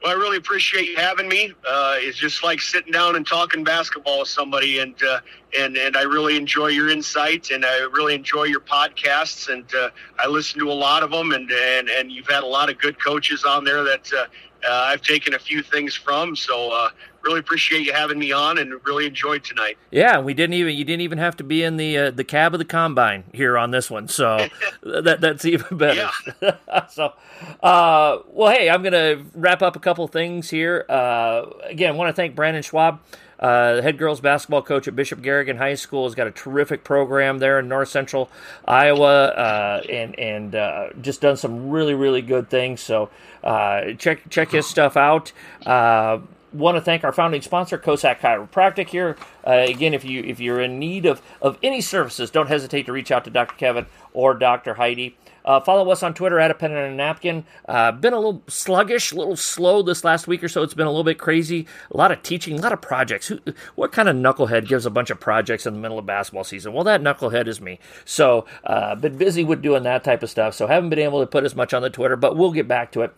Well, 0.01 0.13
I 0.13 0.15
really 0.15 0.37
appreciate 0.37 0.87
you 0.87 0.95
having 0.95 1.27
me. 1.27 1.53
Uh, 1.67 1.95
it's 1.97 2.17
just 2.17 2.41
like 2.41 2.61
sitting 2.61 2.93
down 2.93 3.17
and 3.17 3.27
talking 3.27 3.65
basketball 3.65 4.19
with 4.19 4.29
somebody, 4.29 4.79
and 4.79 4.95
uh, 5.03 5.19
and 5.57 5.75
and 5.75 5.97
I 5.97 6.03
really 6.03 6.37
enjoy 6.37 6.67
your 6.67 6.89
insight, 6.89 7.51
and 7.51 7.65
I 7.65 7.79
really 7.79 8.15
enjoy 8.15 8.43
your 8.43 8.61
podcasts, 8.61 9.51
and 9.51 9.65
uh, 9.75 9.89
I 10.17 10.27
listen 10.27 10.59
to 10.61 10.71
a 10.71 10.73
lot 10.73 11.03
of 11.03 11.11
them, 11.11 11.33
and 11.33 11.51
and 11.51 11.89
and 11.89 12.11
you've 12.11 12.27
had 12.27 12.43
a 12.43 12.47
lot 12.47 12.69
of 12.69 12.77
good 12.79 13.03
coaches 13.03 13.43
on 13.43 13.65
there 13.65 13.83
that 13.83 14.13
uh, 14.13 14.25
I've 14.67 15.01
taken 15.01 15.33
a 15.33 15.39
few 15.39 15.61
things 15.61 15.95
from. 15.95 16.35
So 16.35 16.71
uh, 16.71 16.89
really 17.23 17.39
appreciate 17.39 17.85
you 17.85 17.93
having 17.93 18.19
me 18.19 18.31
on, 18.31 18.57
and 18.57 18.73
really 18.85 19.05
enjoyed 19.05 19.43
tonight. 19.43 19.77
Yeah, 19.91 20.19
we 20.19 20.33
didn't 20.33 20.53
even 20.53 20.75
you 20.75 20.85
didn't 20.85 21.01
even 21.01 21.17
have 21.17 21.37
to 21.37 21.43
be 21.43 21.63
in 21.63 21.77
the 21.77 21.97
uh, 21.97 22.11
the 22.11 22.23
cab 22.23 22.53
of 22.53 22.59
the 22.59 22.65
combine 22.65 23.23
here 23.33 23.57
on 23.57 23.71
this 23.71 23.89
one, 23.89 24.07
so 24.07 24.47
that 24.83 25.21
that's 25.21 25.45
even 25.45 25.77
better. 25.77 26.09
Yeah. 26.41 26.85
so, 26.89 27.13
uh, 27.61 28.19
well, 28.27 28.51
hey, 28.51 28.69
I'm 28.69 28.83
gonna 28.83 29.23
wrap 29.33 29.61
up 29.61 29.75
a 29.75 29.79
couple 29.79 30.07
things 30.07 30.49
here. 30.49 30.85
Uh, 30.89 31.45
again, 31.63 31.97
want 31.97 32.09
to 32.09 32.13
thank 32.13 32.35
Brandon 32.35 32.63
Schwab. 32.63 33.01
Uh, 33.39 33.75
the 33.75 33.81
head 33.81 33.97
girls 33.97 34.19
basketball 34.19 34.61
coach 34.61 34.87
at 34.87 34.95
Bishop 34.95 35.21
Garrigan 35.21 35.57
High 35.57 35.75
School 35.75 36.03
has 36.03 36.13
got 36.13 36.27
a 36.27 36.31
terrific 36.31 36.83
program 36.83 37.39
there 37.39 37.59
in 37.59 37.67
North 37.69 37.89
Central 37.89 38.29
Iowa, 38.65 39.27
uh, 39.27 39.81
and 39.89 40.17
and 40.19 40.55
uh, 40.55 40.89
just 41.01 41.21
done 41.21 41.37
some 41.37 41.69
really 41.69 41.93
really 41.93 42.21
good 42.21 42.49
things. 42.49 42.81
So 42.81 43.09
uh, 43.43 43.93
check 43.97 44.29
check 44.29 44.51
his 44.51 44.67
stuff 44.67 44.97
out. 44.97 45.31
Uh, 45.65 46.19
want 46.51 46.75
to 46.75 46.81
thank 46.81 47.03
our 47.03 47.11
founding 47.11 47.41
sponsor, 47.41 47.77
Kosak 47.77 48.19
Chiropractic. 48.19 48.89
Here 48.89 49.15
uh, 49.45 49.51
again, 49.51 49.93
if 49.93 50.03
you 50.03 50.21
if 50.23 50.39
you're 50.39 50.59
in 50.59 50.79
need 50.79 51.05
of 51.05 51.21
of 51.41 51.57
any 51.63 51.81
services, 51.81 52.29
don't 52.29 52.47
hesitate 52.47 52.85
to 52.87 52.91
reach 52.91 53.11
out 53.11 53.23
to 53.25 53.29
Dr. 53.29 53.55
Kevin 53.55 53.85
or 54.13 54.33
Dr. 54.33 54.73
Heidi. 54.75 55.15
Uh, 55.49 55.59
follow 55.59 55.89
us 55.89 56.03
on 56.03 56.13
Twitter 56.13 56.39
at 56.39 56.51
a 56.51 56.53
pen 56.53 56.71
and 56.73 56.93
a 56.93 56.95
napkin. 56.95 57.43
Uh, 57.67 57.91
been 57.91 58.13
a 58.13 58.17
little 58.17 58.43
sluggish, 58.47 59.11
a 59.11 59.15
little 59.15 59.35
slow 59.35 59.81
this 59.81 60.03
last 60.03 60.27
week 60.27 60.43
or 60.43 60.47
so. 60.47 60.61
It's 60.61 60.75
been 60.75 60.85
a 60.85 60.91
little 60.91 61.03
bit 61.03 61.17
crazy. 61.17 61.65
A 61.89 61.97
lot 61.97 62.11
of 62.11 62.21
teaching, 62.21 62.59
a 62.59 62.61
lot 62.61 62.71
of 62.71 62.83
projects. 62.83 63.29
Who, 63.29 63.39
what 63.73 63.91
kind 63.91 64.07
of 64.07 64.15
knucklehead 64.15 64.67
gives 64.67 64.85
a 64.85 64.91
bunch 64.91 65.09
of 65.09 65.19
projects 65.19 65.65
in 65.65 65.73
the 65.73 65.79
middle 65.79 65.97
of 65.97 66.05
basketball 66.05 66.43
season? 66.43 66.73
Well, 66.73 66.83
that 66.83 67.01
knucklehead 67.01 67.47
is 67.47 67.59
me. 67.59 67.79
So, 68.05 68.45
uh, 68.63 68.93
been 68.93 69.17
busy 69.17 69.43
with 69.43 69.63
doing 69.63 69.81
that 69.83 70.03
type 70.03 70.21
of 70.21 70.29
stuff. 70.29 70.53
So, 70.53 70.67
haven't 70.67 70.91
been 70.91 70.99
able 70.99 71.19
to 71.21 71.25
put 71.25 71.43
as 71.43 71.55
much 71.55 71.73
on 71.73 71.81
the 71.81 71.89
Twitter, 71.89 72.15
but 72.15 72.37
we'll 72.37 72.51
get 72.51 72.67
back 72.67 72.91
to 72.91 73.01
it. 73.01 73.15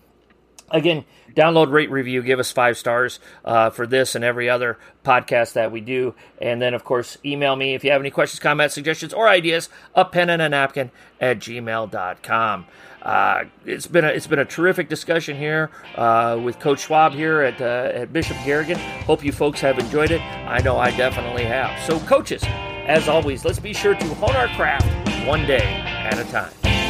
Again, 0.72 1.06
download, 1.36 1.72
rate, 1.72 1.92
review, 1.92 2.22
give 2.22 2.40
us 2.40 2.52
five 2.52 2.78
stars 2.78 3.20
uh, 3.46 3.70
for 3.70 3.86
this 3.86 4.16
and 4.16 4.24
every 4.24 4.50
other 4.50 4.78
podcast 5.04 5.54
that 5.54 5.72
we 5.72 5.82
do. 5.82 6.16
And 6.42 6.62
then, 6.62 6.74
of 6.74 6.84
course, 6.84 7.18
email 7.26 7.56
me 7.56 7.74
if 7.74 7.84
you 7.84 7.92
have 7.92 8.02
any 8.02 8.12
questions, 8.12 8.40
comments, 8.40 8.74
suggestions, 8.74 9.14
or 9.14 9.28
ideas, 9.28 9.70
a 9.96 10.06
pen 10.06 10.30
and 10.30 10.42
a 10.42 10.50
napkin 10.50 10.92
at 11.20 11.40
gmail.com. 11.40 12.66
Uh, 13.02 13.46
it's 13.66 13.88
been 13.88 14.06
a, 14.06 14.10
it's 14.10 14.28
been 14.28 14.40
a 14.40 14.46
terrific 14.46 14.88
discussion 14.88 15.36
here 15.36 15.72
uh, 15.96 16.40
with 16.42 16.60
Coach 16.60 16.82
Schwab 16.82 17.14
here 17.14 17.42
at 17.42 17.60
uh, 17.60 17.92
at 17.96 18.14
Bishop 18.14 18.38
Garrigan. 18.46 18.78
Hope 18.78 19.26
you 19.26 19.32
folks 19.32 19.60
have 19.62 19.80
enjoyed 19.80 20.12
it. 20.12 20.22
I 20.22 20.60
know 20.60 20.78
I 20.78 20.96
definitely 20.96 21.46
have. 21.46 21.84
So, 21.84 22.00
coaches, 22.02 22.44
as 22.46 23.08
always, 23.08 23.44
let's 23.44 23.60
be 23.60 23.74
sure 23.74 23.96
to 23.96 24.06
hone 24.16 24.36
our 24.36 24.48
craft 24.50 24.88
one 25.28 25.48
day 25.48 25.64
at 25.64 26.20
a 26.20 26.32
time. 26.32 26.81